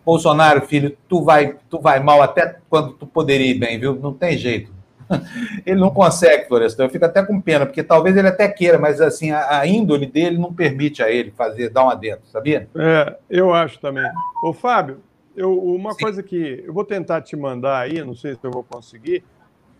Bolsonaro, 0.05 0.61
filho, 0.66 0.95
tu 1.09 1.24
vai, 1.24 1.57
tu 1.70 1.81
vai 1.81 2.01
mal 2.01 2.20
até 2.20 2.59
quando 2.69 2.93
tu 2.93 3.07
poderia 3.07 3.47
ir 3.47 3.59
bem, 3.59 3.81
viu? 3.81 3.95
Não 3.95 4.12
tem 4.12 4.36
jeito. 4.36 4.70
Ele 5.64 5.80
não 5.80 5.90
consegue, 5.90 6.47
Florestan. 6.47 6.85
Eu 6.85 6.90
fico 6.90 7.05
até 7.05 7.22
com 7.24 7.40
pena, 7.40 7.66
porque 7.66 7.82
talvez 7.82 8.16
ele 8.16 8.28
até 8.28 8.48
queira, 8.48 8.78
mas 8.78 9.01
assim, 9.01 9.30
a, 9.30 9.59
a 9.60 9.66
índole 9.66 10.06
dele 10.06 10.39
não 10.39 10.52
permite 10.52 11.02
a 11.02 11.10
ele 11.10 11.30
fazer, 11.30 11.70
dar 11.70 11.85
uma 11.85 11.94
dentro, 11.94 12.26
sabia? 12.26 12.68
É, 12.76 13.16
eu 13.30 13.52
acho 13.52 13.80
também. 13.80 14.10
Ô, 14.43 14.52
Fábio, 14.52 15.01
eu, 15.36 15.59
uma 15.59 15.93
Sim. 15.93 16.02
coisa 16.02 16.22
que 16.22 16.62
eu 16.66 16.72
vou 16.72 16.85
tentar 16.85 17.22
te 17.22 17.36
mandar 17.36 17.78
aí, 17.78 18.02
não 18.05 18.14
sei 18.14 18.35
se 18.35 18.40
eu 18.43 18.51
vou 18.51 18.62
conseguir, 18.62 19.24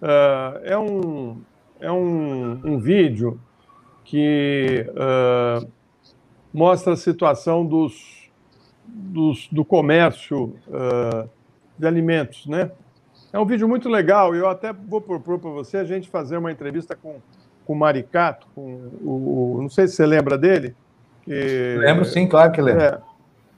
uh, 0.03 0.59
é 0.63 0.79
um, 0.79 1.41
é 1.81 1.93
um, 1.93 2.61
um 2.65 2.79
vídeo 2.79 3.39
que 4.05 4.87
uh, 4.91 5.69
mostra 6.53 6.95
a 6.95 6.97
situação 6.97 7.67
dos 7.67 8.19
dos, 8.89 9.49
do 9.53 9.65
comércio 9.65 10.57
uh, 10.67 11.29
de 11.79 11.87
alimentos, 11.87 12.47
né? 12.47 12.71
É 13.33 13.39
um 13.39 13.45
vídeo 13.45 13.69
muito 13.69 13.89
legal. 13.89 14.35
Eu 14.35 14.49
até 14.49 14.73
vou 14.73 15.01
propor 15.01 15.39
para 15.39 15.51
você 15.51 15.79
a 15.79 15.85
gente 15.85 16.09
fazer 16.09 16.37
uma 16.39 16.51
entrevista 16.51 16.97
com, 16.97 17.21
com 17.67 17.73
o 17.73 17.77
Maricato, 17.77 18.47
com 18.55 18.91
o, 19.03 19.57
o, 19.57 19.63
não 19.63 19.69
sei 19.69 19.87
se 19.87 19.97
você 19.97 20.07
lembra 20.07 20.39
dele. 20.39 20.75
Que, 21.23 21.77
lembro 21.79 22.05
sim, 22.05 22.27
claro 22.27 22.53
que 22.53 22.63
lembro. 22.63 22.83
É, 22.83 22.95
uh, 22.95 23.01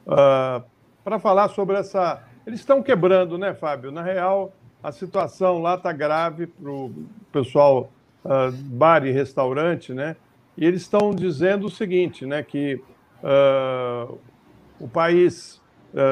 ah, 0.09 0.63
para 1.05 1.19
falar 1.19 1.49
sobre 1.49 1.77
essa. 1.77 2.23
Eles 2.47 2.61
estão 2.61 2.83
quebrando, 2.83 3.39
né, 3.39 3.55
Fábio? 3.55 3.93
Na 3.93 4.03
real, 4.03 4.53
a 4.83 4.91
situação 4.91 5.61
lá 5.61 5.77
está 5.77 5.93
grave 5.93 6.49
para 6.49 6.71
o 6.71 6.93
pessoal 7.31 7.93
uh, 8.25 8.51
bar 8.51 9.07
e 9.07 9.13
restaurante, 9.13 9.95
né? 9.95 10.17
E 10.57 10.67
eles 10.67 10.83
estão 10.83 11.15
dizendo 11.15 11.67
o 11.67 11.71
seguinte, 11.71 12.27
né? 12.27 12.43
Que 12.43 12.83
uh, 13.23 14.19
o 14.81 14.89
país 14.89 15.61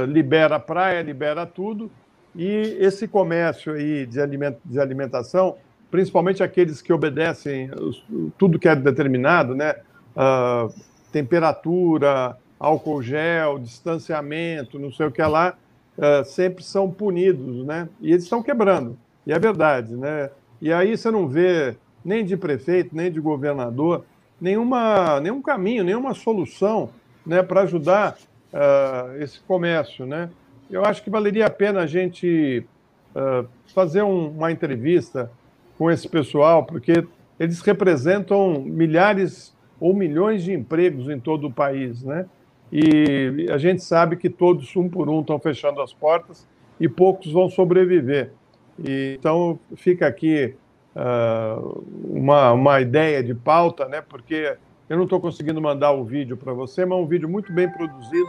libera 0.08 0.56
a 0.56 0.58
praia, 0.58 1.00
libera 1.02 1.46
tudo, 1.46 1.88
e 2.34 2.76
esse 2.78 3.08
comércio 3.08 3.72
aí 3.72 4.06
de, 4.06 4.20
aliment 4.20 4.54
de 4.64 4.78
alimentação, 4.78 5.56
principalmente 5.90 6.42
aqueles 6.42 6.82
que 6.82 6.92
obedecem 6.92 7.70
tudo 8.36 8.58
que 8.58 8.68
é 8.68 8.76
determinado, 8.76 9.54
né? 9.54 9.74
Uh, 10.16 10.72
temperatura, 11.12 12.36
álcool 12.58 13.02
gel, 13.02 13.58
distanciamento, 13.58 14.78
não 14.78 14.92
sei 14.92 15.06
o 15.06 15.12
que 15.12 15.22
lá, 15.22 15.56
uh, 15.96 16.24
sempre 16.24 16.62
são 16.62 16.90
punidos, 16.90 17.64
né? 17.64 17.88
E 18.00 18.12
eles 18.12 18.24
estão 18.24 18.42
quebrando, 18.42 18.98
e 19.26 19.32
é 19.32 19.38
verdade, 19.38 19.96
né? 19.96 20.30
E 20.60 20.72
aí 20.72 20.96
você 20.96 21.10
não 21.10 21.28
vê 21.28 21.76
nem 22.04 22.24
de 22.24 22.36
prefeito, 22.36 22.94
nem 22.94 23.10
de 23.10 23.20
governador, 23.20 24.04
nenhuma, 24.40 25.20
nenhum 25.20 25.40
caminho, 25.42 25.84
nenhuma 25.84 26.14
solução 26.14 26.90
né, 27.24 27.42
para 27.42 27.62
ajudar 27.62 28.16
uh, 28.52 29.22
esse 29.22 29.40
comércio, 29.40 30.06
né? 30.06 30.30
Eu 30.70 30.84
acho 30.84 31.02
que 31.02 31.10
valeria 31.10 31.46
a 31.46 31.50
pena 31.50 31.80
a 31.80 31.86
gente 31.86 32.64
uh, 33.14 33.46
fazer 33.74 34.02
um, 34.02 34.28
uma 34.28 34.52
entrevista 34.52 35.30
com 35.76 35.90
esse 35.90 36.08
pessoal, 36.08 36.64
porque 36.64 37.04
eles 37.38 37.60
representam 37.60 38.60
milhares 38.60 39.56
ou 39.80 39.94
milhões 39.94 40.42
de 40.42 40.52
empregos 40.52 41.08
em 41.08 41.18
todo 41.18 41.46
o 41.46 41.52
país, 41.52 42.02
né? 42.02 42.26
E 42.70 43.46
a 43.50 43.56
gente 43.56 43.82
sabe 43.82 44.16
que 44.16 44.28
todos, 44.28 44.74
um 44.76 44.88
por 44.88 45.08
um, 45.08 45.20
estão 45.20 45.38
fechando 45.38 45.80
as 45.80 45.92
portas 45.92 46.46
e 46.78 46.88
poucos 46.88 47.32
vão 47.32 47.48
sobreviver. 47.48 48.32
E, 48.78 49.16
então, 49.18 49.58
fica 49.74 50.06
aqui 50.06 50.54
uh, 50.94 51.84
uma, 52.04 52.52
uma 52.52 52.80
ideia 52.80 53.22
de 53.22 53.34
pauta, 53.34 53.86
né? 53.88 54.02
Porque 54.06 54.56
eu 54.88 54.96
não 54.96 55.04
estou 55.04 55.20
conseguindo 55.20 55.60
mandar 55.62 55.92
o 55.92 56.04
vídeo 56.04 56.36
para 56.36 56.52
você, 56.52 56.84
mas 56.84 56.98
é 56.98 57.00
um 57.00 57.06
vídeo 57.06 57.28
muito 57.28 57.52
bem 57.52 57.70
produzido. 57.70 58.28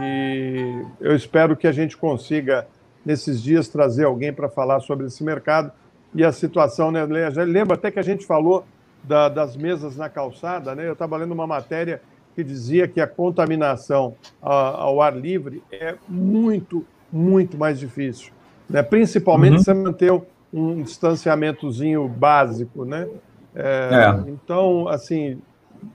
E 0.00 0.84
eu 1.00 1.14
espero 1.14 1.56
que 1.56 1.66
a 1.66 1.72
gente 1.72 1.96
consiga, 1.96 2.66
nesses 3.04 3.42
dias, 3.42 3.68
trazer 3.68 4.04
alguém 4.04 4.32
para 4.32 4.48
falar 4.48 4.80
sobre 4.80 5.06
esse 5.06 5.22
mercado 5.24 5.72
e 6.14 6.24
a 6.24 6.32
situação. 6.32 6.90
Né? 6.90 7.04
Lembra 7.44 7.74
até 7.74 7.90
que 7.90 7.98
a 7.98 8.02
gente 8.02 8.26
falou 8.26 8.64
da, 9.02 9.28
das 9.28 9.56
mesas 9.56 9.96
na 9.96 10.08
calçada, 10.08 10.74
né? 10.74 10.86
Eu 10.86 10.92
estava 10.92 11.16
lendo 11.16 11.32
uma 11.32 11.46
matéria 11.46 12.00
que 12.34 12.44
dizia 12.44 12.86
que 12.86 13.00
a 13.00 13.06
contaminação 13.06 14.14
ao 14.40 15.00
ar 15.00 15.16
livre 15.16 15.62
é 15.72 15.94
muito, 16.08 16.84
muito 17.12 17.56
mais 17.56 17.78
difícil. 17.78 18.32
Né? 18.68 18.82
Principalmente 18.82 19.56
uhum. 19.56 19.64
se 19.64 19.74
manter 19.74 20.22
um 20.52 20.82
distanciamentozinho 20.82 22.06
básico, 22.06 22.84
né? 22.84 23.08
É, 23.54 23.90
é. 23.92 24.30
Então, 24.30 24.86
assim, 24.88 25.40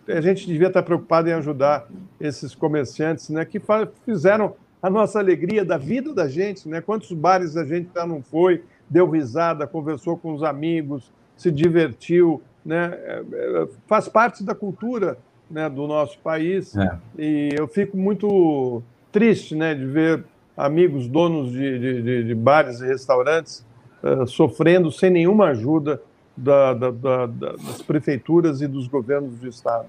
a 0.08 0.22
gente 0.22 0.46
devia 0.48 0.68
estar 0.68 0.84
preocupado 0.84 1.30
em 1.30 1.34
ajudar 1.34 1.88
esses 2.20 2.56
comerciantes, 2.56 3.30
né, 3.30 3.46
que 3.46 3.62
fizeram 4.06 4.56
a 4.82 4.90
nossa 4.90 5.20
alegria 5.20 5.64
da 5.64 5.78
vida 5.78 6.14
da 6.14 6.28
gente, 6.28 6.68
né? 6.68 6.82
Quantos 6.82 7.10
bares 7.14 7.56
a 7.56 7.64
gente 7.64 7.90
já 7.96 8.06
não 8.06 8.22
foi, 8.22 8.64
deu 8.90 9.10
risada, 9.10 9.66
conversou 9.66 10.18
com 10.18 10.34
os 10.34 10.44
amigos, 10.44 11.10
se 11.38 11.50
divertiu, 11.50 12.42
né? 12.66 12.92
É, 12.94 13.24
é, 13.32 13.68
faz 13.88 14.10
parte 14.10 14.44
da 14.44 14.54
cultura 14.54 15.18
né, 15.50 15.70
do 15.70 15.88
nosso 15.88 16.20
país 16.20 16.76
é. 16.76 16.98
e 17.18 17.50
eu 17.58 17.68
fico 17.68 17.96
muito 17.96 18.82
triste, 19.12 19.56
né, 19.56 19.74
de 19.74 19.86
ver 19.86 20.26
amigos 20.58 21.08
donos 21.08 21.52
de, 21.52 22.02
de, 22.02 22.24
de 22.24 22.36
bares 22.36 22.82
e 22.82 22.86
restaurantes 22.86 23.66
uh, 24.04 24.26
sofrendo 24.28 24.92
sem 24.92 25.10
nenhuma 25.10 25.48
ajuda 25.48 26.02
da, 26.36 26.74
da, 26.74 26.92
da, 26.92 27.26
das 27.28 27.82
prefeituras 27.86 28.62
e 28.62 28.68
dos 28.68 28.88
governos 28.88 29.40
do 29.40 29.48
Estado. 29.48 29.86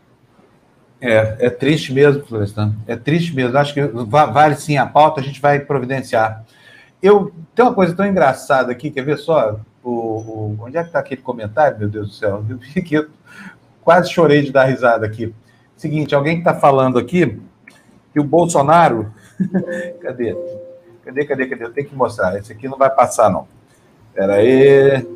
É, 1.00 1.36
é 1.38 1.50
triste 1.50 1.92
mesmo, 1.92 2.24
Florestan. 2.24 2.74
É 2.86 2.96
triste 2.96 3.34
mesmo. 3.34 3.56
Acho 3.58 3.74
que 3.74 3.82
vale 3.82 4.54
sim 4.56 4.76
a 4.76 4.86
pauta, 4.86 5.20
a 5.20 5.24
gente 5.24 5.40
vai 5.40 5.60
providenciar. 5.60 6.44
Eu 7.02 7.32
tem 7.54 7.64
uma 7.64 7.74
coisa 7.74 7.94
tão 7.94 8.06
engraçada 8.06 8.72
aqui, 8.72 8.90
quer 8.90 9.04
ver 9.04 9.18
só? 9.18 9.60
O, 9.82 9.90
o 9.90 10.56
onde 10.60 10.78
é 10.78 10.80
que 10.80 10.88
está 10.88 11.00
aquele 11.00 11.20
comentário, 11.20 11.78
meu 11.78 11.88
Deus 11.88 12.08
do 12.08 12.14
céu? 12.14 12.44
Eu, 12.90 13.08
quase 13.82 14.10
chorei 14.10 14.42
de 14.42 14.50
dar 14.50 14.64
risada 14.64 15.04
aqui. 15.04 15.34
Seguinte, 15.76 16.14
alguém 16.14 16.38
está 16.38 16.54
falando 16.54 16.98
aqui 16.98 17.38
que 18.12 18.20
o 18.20 18.24
Bolsonaro. 18.24 19.12
cadê? 20.00 20.34
Cadê, 21.04 21.24
cadê, 21.26 21.46
cadê? 21.46 21.64
Eu 21.64 21.72
tenho 21.72 21.88
que 21.88 21.94
mostrar. 21.94 22.38
Esse 22.38 22.52
aqui 22.52 22.66
não 22.66 22.78
vai 22.78 22.88
passar, 22.88 23.28
não. 23.28 23.46
Espera 24.08 24.36
aí. 24.36 25.06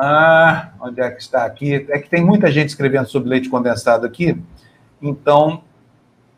Ah, 0.00 0.70
onde 0.80 1.00
é 1.00 1.10
que 1.10 1.20
está 1.20 1.44
aqui? 1.44 1.84
É 1.90 1.98
que 1.98 2.08
tem 2.08 2.24
muita 2.24 2.52
gente 2.52 2.68
escrevendo 2.68 3.08
sobre 3.08 3.28
leite 3.28 3.48
condensado 3.48 4.06
aqui, 4.06 4.40
então 5.02 5.64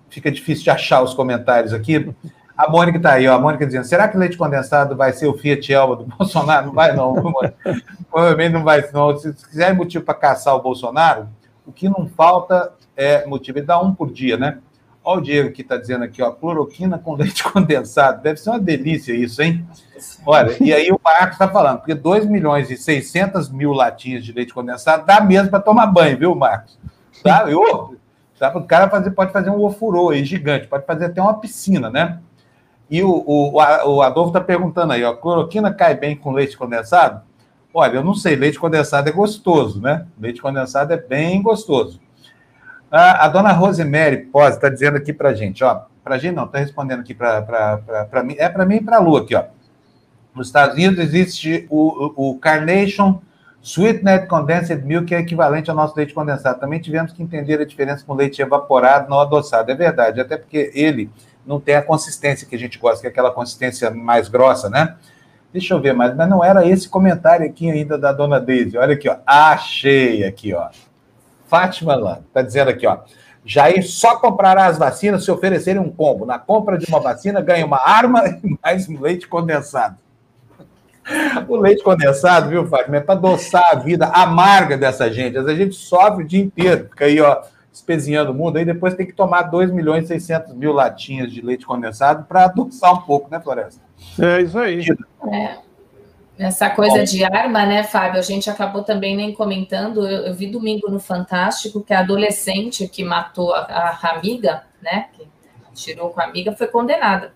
fica 0.08 0.32
difícil 0.32 0.64
de 0.64 0.70
achar 0.70 1.02
os 1.02 1.12
comentários 1.12 1.74
aqui. 1.74 2.10
A 2.56 2.70
Mônica 2.70 2.96
está 2.96 3.12
aí, 3.12 3.28
ó, 3.28 3.34
a 3.34 3.38
Mônica 3.38 3.66
dizendo: 3.66 3.84
será 3.84 4.08
que 4.08 4.16
leite 4.16 4.38
condensado 4.38 4.96
vai 4.96 5.12
ser 5.12 5.26
o 5.26 5.36
Fiat 5.36 5.70
Elba 5.70 5.96
do 5.96 6.04
Bolsonaro? 6.16 6.68
Não 6.68 6.72
vai, 6.72 6.96
não. 6.96 7.14
Provavelmente 8.10 8.52
não 8.54 8.64
vai, 8.64 8.82
não. 8.94 9.14
Se 9.18 9.30
quiser 9.46 9.74
motivo 9.74 10.06
para 10.06 10.14
caçar 10.14 10.54
o 10.56 10.62
Bolsonaro, 10.62 11.28
o 11.66 11.72
que 11.72 11.86
não 11.86 12.08
falta 12.08 12.72
é 12.96 13.26
motivo. 13.26 13.58
Ele 13.58 13.66
dá 13.66 13.78
um 13.78 13.94
por 13.94 14.10
dia, 14.10 14.38
né? 14.38 14.58
Olha 15.04 15.20
o 15.20 15.22
Diego 15.22 15.52
que 15.52 15.60
está 15.60 15.76
dizendo 15.76 16.04
aqui, 16.04 16.22
ó, 16.22 16.30
cloroquina 16.30 16.98
com 16.98 17.14
leite 17.14 17.44
condensado. 17.50 18.22
Deve 18.22 18.40
ser 18.40 18.48
uma 18.48 18.60
delícia 18.60 19.12
isso, 19.12 19.42
hein? 19.42 19.66
Olha, 20.26 20.56
e 20.60 20.72
aí 20.72 20.90
o 20.90 21.00
Marcos 21.02 21.32
está 21.32 21.48
falando, 21.48 21.78
porque 21.78 21.94
2 21.94 22.26
milhões 22.26 22.70
e 22.70 22.76
600 22.76 23.50
mil 23.50 23.72
latinhas 23.72 24.24
de 24.24 24.32
leite 24.32 24.52
condensado 24.52 25.06
dá 25.06 25.20
mesmo 25.20 25.50
para 25.50 25.60
tomar 25.60 25.86
banho, 25.86 26.18
viu, 26.18 26.34
Marcos? 26.34 26.78
Tá? 27.22 27.50
Eu, 27.50 27.96
tá? 28.38 28.56
O 28.56 28.64
cara 28.64 28.88
fazer, 28.88 29.10
pode 29.10 29.32
fazer 29.32 29.50
um 29.50 29.62
ofurô 29.62 30.10
aí 30.10 30.24
gigante, 30.24 30.66
pode 30.66 30.86
fazer 30.86 31.06
até 31.06 31.20
uma 31.20 31.38
piscina, 31.38 31.90
né? 31.90 32.18
E 32.90 33.02
o, 33.02 33.22
o, 33.26 33.52
o 33.54 34.02
Adolfo 34.02 34.30
está 34.30 34.40
perguntando 34.40 34.92
aí, 34.92 35.04
ó, 35.04 35.14
cloroquina 35.14 35.72
cai 35.72 35.94
bem 35.94 36.16
com 36.16 36.32
leite 36.32 36.56
condensado? 36.56 37.22
Olha, 37.72 37.96
eu 37.96 38.04
não 38.04 38.14
sei, 38.14 38.34
leite 38.34 38.58
condensado 38.58 39.08
é 39.08 39.12
gostoso, 39.12 39.80
né? 39.80 40.06
Leite 40.18 40.42
condensado 40.42 40.92
é 40.92 40.96
bem 40.96 41.40
gostoso. 41.40 42.00
A, 42.90 43.26
a 43.26 43.28
dona 43.28 43.52
Rosemary 43.52 44.24
Pós 44.24 44.56
está 44.56 44.68
dizendo 44.68 44.96
aqui 44.96 45.12
para 45.12 45.32
gente, 45.32 45.62
ó, 45.62 45.82
para 46.02 46.18
gente 46.18 46.34
não, 46.34 46.46
está 46.46 46.58
respondendo 46.58 47.00
aqui 47.00 47.14
para 47.14 48.22
mim, 48.24 48.34
é 48.36 48.48
para 48.48 48.66
mim 48.66 48.76
e 48.76 48.80
para 48.80 48.96
a 48.96 49.00
Lu 49.00 49.16
aqui, 49.16 49.36
ó. 49.36 49.44
Nos 50.40 50.46
Estados 50.46 50.74
Unidos 50.74 50.98
existe 50.98 51.66
o, 51.68 52.30
o, 52.30 52.38
Carnation 52.38 53.20
Sweetened 53.62 54.26
Condensed 54.26 54.82
Milk 54.86 55.14
é 55.14 55.18
equivalente 55.18 55.68
ao 55.68 55.76
nosso 55.76 55.94
leite 55.94 56.14
condensado. 56.14 56.58
Também 56.58 56.80
tivemos 56.80 57.12
que 57.12 57.22
entender 57.22 57.60
a 57.60 57.66
diferença 57.66 58.02
com 58.06 58.14
leite 58.14 58.40
evaporado, 58.40 59.10
não 59.10 59.20
adoçado. 59.20 59.70
É 59.70 59.74
verdade, 59.74 60.18
até 60.18 60.38
porque 60.38 60.70
ele 60.74 61.10
não 61.44 61.60
tem 61.60 61.74
a 61.74 61.82
consistência 61.82 62.48
que 62.48 62.56
a 62.56 62.58
gente 62.58 62.78
gosta, 62.78 63.02
que 63.02 63.06
é 63.06 63.10
aquela 63.10 63.30
consistência 63.30 63.90
mais 63.90 64.30
grossa, 64.30 64.70
né? 64.70 64.96
Deixa 65.52 65.74
eu 65.74 65.80
ver, 65.80 65.92
mas, 65.92 66.16
mas 66.16 66.26
não 66.26 66.42
era 66.42 66.66
esse 66.66 66.88
comentário 66.88 67.44
aqui 67.44 67.70
ainda 67.70 67.98
da 67.98 68.10
dona 68.10 68.40
Deise. 68.40 68.78
Olha 68.78 68.94
aqui, 68.94 69.10
ó. 69.10 69.18
Achei 69.26 70.24
aqui, 70.24 70.54
ó. 70.54 70.70
Fátima 71.48 71.96
lá, 71.96 72.20
tá 72.32 72.40
dizendo 72.40 72.70
aqui, 72.70 72.86
ó. 72.86 73.00
Jair 73.44 73.86
só 73.86 74.16
comprará 74.18 74.64
as 74.68 74.78
vacinas 74.78 75.22
se 75.22 75.30
oferecerem 75.30 75.82
um 75.82 75.90
combo. 75.90 76.24
Na 76.24 76.38
compra 76.38 76.78
de 76.78 76.86
uma 76.86 76.98
vacina, 76.98 77.42
ganha 77.42 77.66
uma 77.66 77.86
arma 77.86 78.26
e 78.42 78.58
mais 78.62 78.88
um 78.88 78.98
leite 78.98 79.28
condensado. 79.28 79.98
O 81.48 81.56
leite 81.56 81.82
condensado, 81.82 82.48
viu, 82.48 82.66
Fátima, 82.66 82.96
é 82.96 83.00
para 83.00 83.14
adoçar 83.14 83.70
a 83.72 83.74
vida 83.76 84.06
amarga 84.06 84.76
dessa 84.76 85.12
gente. 85.12 85.36
A 85.38 85.54
gente 85.54 85.74
sofre 85.74 86.24
o 86.24 86.26
dia 86.26 86.40
inteiro, 86.40 86.88
fica 86.90 87.04
aí, 87.04 87.20
ó, 87.20 87.42
espezinhando 87.72 88.32
o 88.32 88.34
mundo, 88.34 88.56
aí 88.56 88.64
depois 88.64 88.94
tem 88.94 89.06
que 89.06 89.12
tomar 89.12 89.42
2 89.42 89.70
milhões 89.70 90.04
e 90.04 90.08
600 90.08 90.54
mil 90.54 90.72
latinhas 90.72 91.32
de 91.32 91.40
leite 91.40 91.64
condensado 91.64 92.24
para 92.24 92.44
adoçar 92.44 92.92
um 92.94 93.02
pouco, 93.02 93.30
né, 93.30 93.40
Floresta? 93.40 93.80
É 94.18 94.42
isso 94.42 94.58
aí. 94.58 94.84
É. 95.32 95.58
Essa 96.38 96.70
coisa 96.70 96.98
Bom. 96.98 97.04
de 97.04 97.22
arma, 97.22 97.66
né, 97.66 97.82
Fábio? 97.82 98.18
A 98.18 98.22
gente 98.22 98.48
acabou 98.48 98.82
também 98.82 99.14
nem 99.14 99.34
comentando. 99.34 100.06
Eu, 100.06 100.26
eu, 100.26 100.34
vi 100.34 100.46
domingo 100.46 100.90
no 100.90 100.98
Fantástico 100.98 101.82
que 101.82 101.92
a 101.92 102.00
adolescente 102.00 102.88
que 102.88 103.04
matou 103.04 103.54
a, 103.54 103.60
a 104.02 104.10
amiga, 104.16 104.64
né, 104.80 105.08
que 105.12 105.28
tirou 105.74 106.08
com 106.10 106.20
a 106.20 106.24
amiga, 106.24 106.52
foi 106.52 106.66
condenada. 106.66 107.34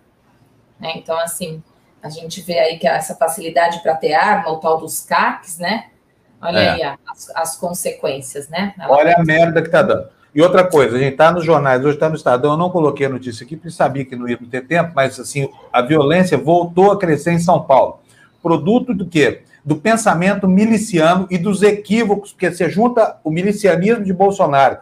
Né? 0.80 0.92
Então, 0.96 1.18
assim, 1.18 1.62
a 2.04 2.10
gente 2.10 2.42
vê 2.42 2.58
aí 2.58 2.78
que 2.78 2.86
essa 2.86 3.14
facilidade 3.14 3.82
para 3.82 3.94
ter 3.94 4.12
arma, 4.12 4.50
o 4.50 4.58
tal 4.58 4.78
dos 4.78 5.00
CACs, 5.00 5.58
né? 5.58 5.86
Olha 6.38 6.58
é. 6.58 6.68
aí 6.68 6.82
as, 7.08 7.32
as, 7.34 7.56
consequências, 7.56 8.46
né? 8.50 8.74
Ela 8.78 8.94
Olha 8.94 9.14
a 9.16 9.24
merda 9.24 9.62
que 9.62 9.70
tá 9.70 9.80
dando. 9.80 10.08
E 10.34 10.42
outra 10.42 10.68
coisa, 10.68 10.96
a 10.96 10.98
gente 10.98 11.12
está 11.12 11.32
nos 11.32 11.46
jornais, 11.46 11.82
hoje 11.82 11.94
está 11.94 12.10
no 12.10 12.16
Estadão, 12.16 12.52
eu 12.52 12.56
não 12.58 12.68
coloquei 12.68 13.06
a 13.06 13.08
notícia 13.08 13.42
aqui, 13.42 13.56
porque 13.56 13.70
sabia 13.70 14.04
que 14.04 14.16
não 14.16 14.28
ia 14.28 14.36
ter 14.36 14.66
tempo, 14.66 14.92
mas 14.94 15.18
assim, 15.18 15.48
a 15.72 15.80
violência 15.80 16.36
voltou 16.36 16.92
a 16.92 16.98
crescer 16.98 17.32
em 17.32 17.38
São 17.38 17.62
Paulo. 17.62 18.00
Produto 18.42 18.92
do 18.92 19.06
quê? 19.06 19.42
Do 19.64 19.76
pensamento 19.76 20.46
miliciano 20.46 21.26
e 21.30 21.38
dos 21.38 21.62
equívocos, 21.62 22.32
porque 22.32 22.50
você 22.50 22.68
junta 22.68 23.16
o 23.24 23.30
milicianismo 23.30 24.04
de 24.04 24.12
Bolsonaro 24.12 24.76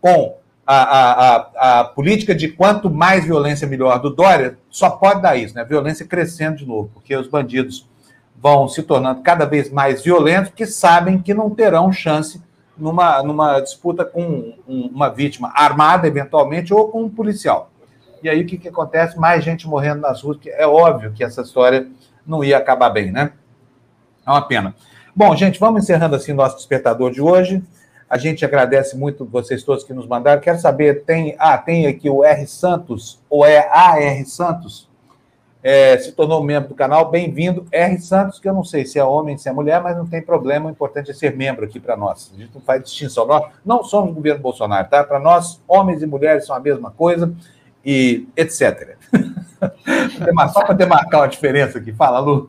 com 0.00 0.36
a, 0.70 0.82
a, 0.82 1.80
a, 1.80 1.84
política 1.84 2.34
de 2.34 2.48
quanto 2.48 2.90
mais 2.90 3.24
violência, 3.24 3.66
melhor 3.66 3.98
do 4.00 4.10
Dória, 4.10 4.58
só 4.68 4.90
pode 4.90 5.22
dar 5.22 5.34
isso, 5.34 5.54
né? 5.54 5.64
Violência 5.64 6.06
crescendo 6.06 6.58
de 6.58 6.66
novo, 6.66 6.90
porque 6.92 7.16
os 7.16 7.26
bandidos 7.26 7.88
vão 8.36 8.68
se 8.68 8.82
tornando 8.82 9.22
cada 9.22 9.46
vez 9.46 9.70
mais 9.70 10.02
violentos, 10.02 10.52
que 10.54 10.66
sabem 10.66 11.22
que 11.22 11.32
não 11.32 11.48
terão 11.48 11.90
chance 11.90 12.42
numa, 12.76 13.22
numa 13.22 13.60
disputa 13.60 14.04
com 14.04 14.54
uma 14.66 15.08
vítima 15.08 15.50
armada, 15.54 16.06
eventualmente, 16.06 16.74
ou 16.74 16.88
com 16.88 17.02
um 17.02 17.08
policial. 17.08 17.70
E 18.22 18.28
aí 18.28 18.42
o 18.42 18.46
que, 18.46 18.58
que 18.58 18.68
acontece? 18.68 19.18
Mais 19.18 19.42
gente 19.42 19.66
morrendo 19.66 20.02
nas 20.02 20.20
ruas, 20.20 20.36
que 20.38 20.50
é 20.50 20.66
óbvio 20.66 21.12
que 21.12 21.24
essa 21.24 21.40
história 21.40 21.88
não 22.26 22.44
ia 22.44 22.58
acabar 22.58 22.90
bem, 22.90 23.10
né? 23.10 23.32
É 24.26 24.30
uma 24.30 24.42
pena. 24.42 24.74
Bom, 25.16 25.34
gente, 25.34 25.58
vamos 25.58 25.82
encerrando 25.82 26.14
assim 26.14 26.34
nosso 26.34 26.56
despertador 26.56 27.10
de 27.10 27.22
hoje. 27.22 27.64
A 28.08 28.16
gente 28.16 28.44
agradece 28.44 28.96
muito 28.96 29.24
vocês 29.26 29.62
todos 29.62 29.84
que 29.84 29.92
nos 29.92 30.06
mandaram. 30.06 30.40
Quero 30.40 30.58
saber, 30.58 31.04
tem, 31.04 31.36
ah, 31.38 31.58
tem 31.58 31.86
aqui 31.86 32.08
o 32.08 32.24
R 32.24 32.46
Santos, 32.46 33.20
ou 33.28 33.44
é 33.44 33.68
a 33.70 34.00
R 34.00 34.24
Santos, 34.24 34.88
é, 35.62 35.98
se 35.98 36.12
tornou 36.12 36.42
membro 36.42 36.70
do 36.70 36.74
canal. 36.74 37.10
Bem-vindo, 37.10 37.66
R 37.70 37.98
Santos, 37.98 38.38
que 38.38 38.48
eu 38.48 38.54
não 38.54 38.64
sei 38.64 38.86
se 38.86 38.98
é 38.98 39.04
homem, 39.04 39.36
se 39.36 39.48
é 39.48 39.52
mulher, 39.52 39.82
mas 39.82 39.96
não 39.96 40.06
tem 40.06 40.22
problema. 40.22 40.68
O 40.68 40.70
importante 40.70 41.10
é 41.10 41.14
ser 41.14 41.36
membro 41.36 41.66
aqui 41.66 41.78
para 41.78 41.96
nós. 41.96 42.30
A 42.34 42.40
gente 42.40 42.54
não 42.54 42.62
faz 42.62 42.82
distinção. 42.82 43.26
Nós 43.26 43.52
não 43.64 43.84
somos 43.84 44.14
governo 44.14 44.40
Bolsonaro, 44.40 44.88
tá? 44.88 45.04
Para 45.04 45.18
nós, 45.18 45.60
homens 45.68 46.02
e 46.02 46.06
mulheres 46.06 46.46
são 46.46 46.56
a 46.56 46.60
mesma 46.60 46.90
coisa 46.90 47.34
e 47.84 48.26
etc. 48.36 48.96
Só 50.52 50.64
para 50.64 50.74
demarcar 50.74 51.20
uma 51.20 51.28
diferença 51.28 51.78
aqui. 51.78 51.92
Fala, 51.92 52.20
Lu. 52.20 52.48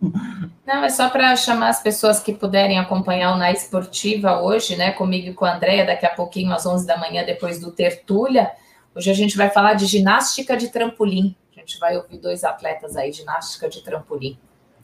Não, 0.65 0.84
é 0.84 0.90
só 0.90 1.10
para 1.10 1.36
chamar 1.36 1.69
as 1.69 1.81
pessoas 1.81 2.19
que 2.19 2.34
puderem 2.34 2.77
acompanhar 2.77 3.34
o 3.34 3.38
Na 3.38 3.52
Esportiva 3.52 4.41
hoje, 4.41 4.76
né, 4.76 4.91
comigo 4.91 5.30
e 5.30 5.34
com 5.34 5.45
a 5.45 5.56
Andréia, 5.56 5.86
daqui 5.86 6.06
a 6.06 6.11
pouquinho, 6.11 6.53
às 6.53 6.65
11 6.65 6.86
da 6.86 6.98
manhã, 6.98 7.26
depois 7.26 7.60
do 7.60 7.72
Tertúlia. 7.72 8.52
Hoje 8.95 9.10
a 9.10 9.14
gente 9.14 9.36
vai 9.36 9.49
falar 9.49 9.73
de 9.73 9.86
ginástica 9.86 10.56
de 10.56 10.69
trampolim. 10.69 11.36
A 11.56 11.60
gente 11.60 11.80
vai 11.80 11.98
ouvir 11.98 12.18
dois 12.18 12.44
atletas 12.44 12.95
aí, 12.95 13.11
ginástica 13.11 13.68
de 13.68 13.84
trampolim. 13.84 14.38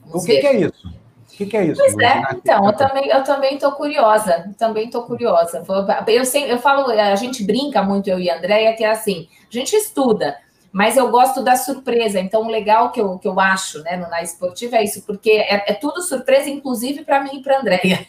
Vamos 0.04 0.24
o 0.24 0.26
que, 0.26 0.38
que, 0.38 0.46
é 0.46 0.60
isso? 0.60 0.88
O 0.88 1.36
que, 1.36 1.46
que, 1.46 1.56
é 1.56 1.64
isso? 1.66 1.80
Pois 1.80 1.98
é, 1.98 2.22
então, 2.32 2.66
eu 2.66 2.72
também, 2.72 3.08
eu 3.08 3.24
também 3.24 3.54
estou 3.54 3.72
curiosa, 3.72 4.54
também 4.56 4.86
estou 4.86 5.02
curiosa. 5.02 5.62
Eu, 6.06 6.24
sempre, 6.24 6.50
eu 6.50 6.58
falo, 6.58 6.90
a 6.90 7.14
gente 7.16 7.44
brinca 7.44 7.82
muito, 7.82 8.08
eu 8.08 8.18
e 8.18 8.30
a 8.30 8.38
Andréia, 8.38 8.74
que 8.74 8.84
é 8.84 8.90
assim, 8.90 9.28
a 9.50 9.52
gente 9.52 9.74
estuda, 9.74 10.36
mas 10.76 10.94
eu 10.94 11.10
gosto 11.10 11.42
da 11.42 11.56
surpresa. 11.56 12.20
Então, 12.20 12.42
o 12.42 12.50
legal 12.50 12.92
que 12.92 13.00
eu, 13.00 13.18
que 13.18 13.26
eu 13.26 13.40
acho 13.40 13.82
né, 13.82 13.96
no 13.96 14.10
Na 14.10 14.20
Esportiva 14.20 14.76
é 14.76 14.84
isso, 14.84 15.02
porque 15.06 15.30
é, 15.30 15.70
é 15.70 15.72
tudo 15.72 16.02
surpresa, 16.02 16.50
inclusive 16.50 17.02
para 17.02 17.24
mim 17.24 17.38
e 17.38 17.42
para 17.42 17.56
a 17.56 17.60
Andréia. 17.62 18.06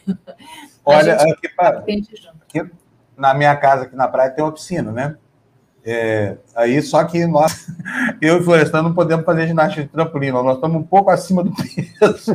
Olha, 0.83 1.13
aqui, 1.13 1.47
pra, 1.47 1.69
aqui, 1.79 2.69
na 3.15 3.33
minha 3.33 3.55
casa, 3.55 3.83
aqui 3.83 3.95
na 3.95 4.09
praia, 4.09 4.31
tem 4.31 4.43
uma 4.43 4.51
piscina, 4.51 4.91
né? 4.91 5.15
É, 5.85 6.35
aí, 6.53 6.81
só 6.81 7.05
que 7.05 7.25
nós, 7.25 7.67
eu 8.21 8.41
e 8.41 8.43
Florestan, 8.43 8.81
não 8.81 8.93
podemos 8.93 9.23
fazer 9.23 9.47
ginástica 9.47 9.83
de 9.83 9.87
trampolim, 9.87 10.31
nós 10.31 10.55
estamos 10.55 10.81
um 10.81 10.83
pouco 10.83 11.09
acima 11.09 11.45
do 11.45 11.53
peso. 11.55 12.33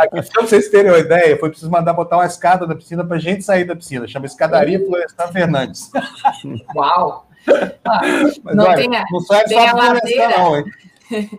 Aqui, 0.00 0.32
para 0.32 0.42
vocês 0.42 0.70
terem 0.70 0.92
uma 0.92 0.98
ideia, 0.98 1.38
foi 1.38 1.50
preciso 1.50 1.70
mandar 1.70 1.92
botar 1.92 2.16
uma 2.16 2.24
escada 2.24 2.66
da 2.66 2.74
piscina 2.74 3.04
para 3.04 3.18
a 3.18 3.20
gente 3.20 3.44
sair 3.44 3.66
da 3.66 3.76
piscina. 3.76 4.08
Chama 4.08 4.24
Escadaria 4.24 4.82
Florestan 4.82 5.28
Fernandes. 5.28 5.90
Uau! 6.74 7.26
Não 8.54 8.64
olha, 8.64 8.76
tem 8.76 8.96
a, 8.96 9.04
não 9.10 9.20
sai 9.20 9.44
tem 9.44 9.68
a 9.68 9.74
ladeira. 9.74 10.38
Não, 10.38 10.56
hein? 10.56 10.64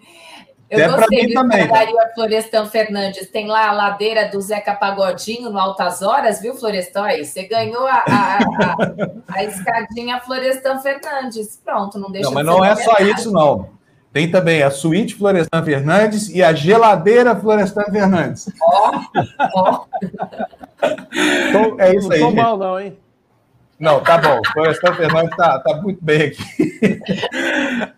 Eu 0.70 0.80
é 0.80 0.88
gostei 0.88 1.28
do 1.28 1.34
também. 1.34 1.68
Daria 1.68 2.10
Florestan 2.16 2.66
Fernandes. 2.66 3.30
Tem 3.30 3.48
lá 3.48 3.70
a 3.70 3.72
ladeira 3.72 4.30
do 4.30 4.42
Zeca 4.42 4.74
Pagodinho 4.74 5.50
no 5.52 5.60
Altas 5.60 6.02
Horas, 6.02 6.42
viu, 6.42 6.56
Florestan? 6.56 7.04
Aí 7.06 7.24
você 7.24 7.44
ganhou 7.44 7.86
a, 7.86 8.04
a, 8.08 8.38
a, 8.38 8.76
a 9.28 9.44
escadinha 9.44 10.20
Florestan 10.22 10.80
Fernandes. 10.80 11.62
Pronto, 11.64 12.00
não 12.00 12.12
deixa 12.12 12.28
Não, 12.28 12.34
mas 12.34 12.46
não 12.46 12.66
é 12.66 12.76
só 12.76 12.98
isso, 12.98 13.32
não. 13.32 13.70
Tem 14.12 14.32
também 14.32 14.64
a 14.64 14.72
suíte 14.72 15.14
Florestan 15.14 15.64
Fernandes 15.64 16.30
e 16.30 16.42
a 16.42 16.54
geladeira 16.54 17.36
Florestan 17.36 17.84
Fernandes. 17.92 18.50
Ó, 18.62 18.92
ó. 19.54 19.86
é 21.78 21.96
isso 21.96 22.12
aí. 22.12 22.22
Não 22.22 22.30
tô 22.30 22.36
mal, 22.36 22.58
não, 22.58 22.80
hein? 22.80 22.98
Não, 23.78 24.00
tá 24.02 24.18
bom. 24.18 24.40
O 24.40 24.52
Florestan 24.54 24.94
Fernandes 24.94 25.32
está 25.32 25.60
tá 25.60 25.82
muito 25.82 26.04
bem 26.04 26.22
aqui. 26.24 26.44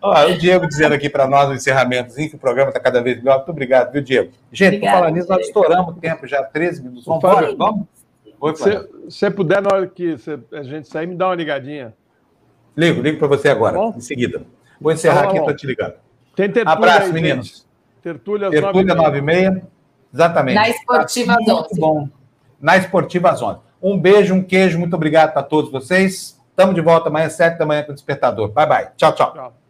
Ó, 0.02 0.26
o 0.26 0.36
Diego 0.36 0.66
dizendo 0.66 0.94
aqui 0.94 1.08
para 1.08 1.28
nós 1.28 1.48
no 1.48 1.54
encerramento 1.54 2.14
que 2.14 2.34
o 2.34 2.38
programa 2.38 2.70
está 2.70 2.80
cada 2.80 3.00
vez 3.00 3.18
melhor. 3.18 3.36
Muito 3.36 3.50
obrigado, 3.50 3.92
viu, 3.92 4.02
Diego? 4.02 4.32
Gente, 4.52 4.76
Obrigada, 4.76 4.96
por 4.96 5.00
falar 5.00 5.10
nisso, 5.12 5.28
nós 5.28 5.46
estouramos 5.46 5.96
o 5.96 6.00
tempo 6.00 6.26
já, 6.26 6.42
13 6.42 6.82
minutos. 6.82 7.04
Vamos, 7.04 7.22
Fábio, 7.22 7.56
vamos? 7.56 7.86
Oi, 8.40 8.56
Se 8.56 8.88
você 9.08 9.30
puder, 9.30 9.62
na 9.62 9.68
hora 9.72 9.86
que 9.86 10.16
a 10.52 10.62
gente 10.62 10.88
sair, 10.88 11.06
me 11.06 11.14
dá 11.14 11.28
uma 11.28 11.34
ligadinha. 11.34 11.94
Ligo, 12.76 13.00
ligo 13.00 13.18
para 13.18 13.28
você 13.28 13.48
agora, 13.48 13.76
tá 13.76 13.96
em 13.96 14.00
seguida. 14.00 14.42
Vou 14.80 14.92
encerrar 14.92 15.22
tá 15.22 15.30
aqui 15.30 15.40
para 15.40 15.54
te 15.54 15.66
ligar. 15.66 15.94
Tem 16.36 16.48
tertúlia 16.50 16.72
Abraço, 16.72 17.06
aí, 17.06 17.12
meninos. 17.12 17.66
Tertúlia, 18.02 18.50
tertúlia 18.50 18.94
9h30. 18.94 19.62
Exatamente. 20.14 20.54
Na 20.54 20.68
Esportiva 20.68 21.36
tá 21.44 21.54
11. 21.54 21.80
Bom. 21.80 22.08
Na 22.60 22.76
Esportiva 22.76 23.32
11. 23.32 23.67
Um 23.82 23.98
beijo, 23.98 24.34
um 24.34 24.42
queijo, 24.42 24.78
muito 24.78 24.94
obrigado 24.94 25.32
para 25.32 25.42
todos 25.42 25.70
vocês. 25.70 26.38
Estamos 26.50 26.74
de 26.74 26.80
volta 26.80 27.08
amanhã, 27.08 27.28
sete 27.28 27.58
da 27.58 27.64
manhã, 27.66 27.84
com 27.84 27.92
o 27.92 27.94
Despertador. 27.94 28.48
Bye, 28.48 28.66
bye. 28.66 28.88
Tchau. 28.96 29.12
tchau. 29.12 29.32
tchau. 29.32 29.67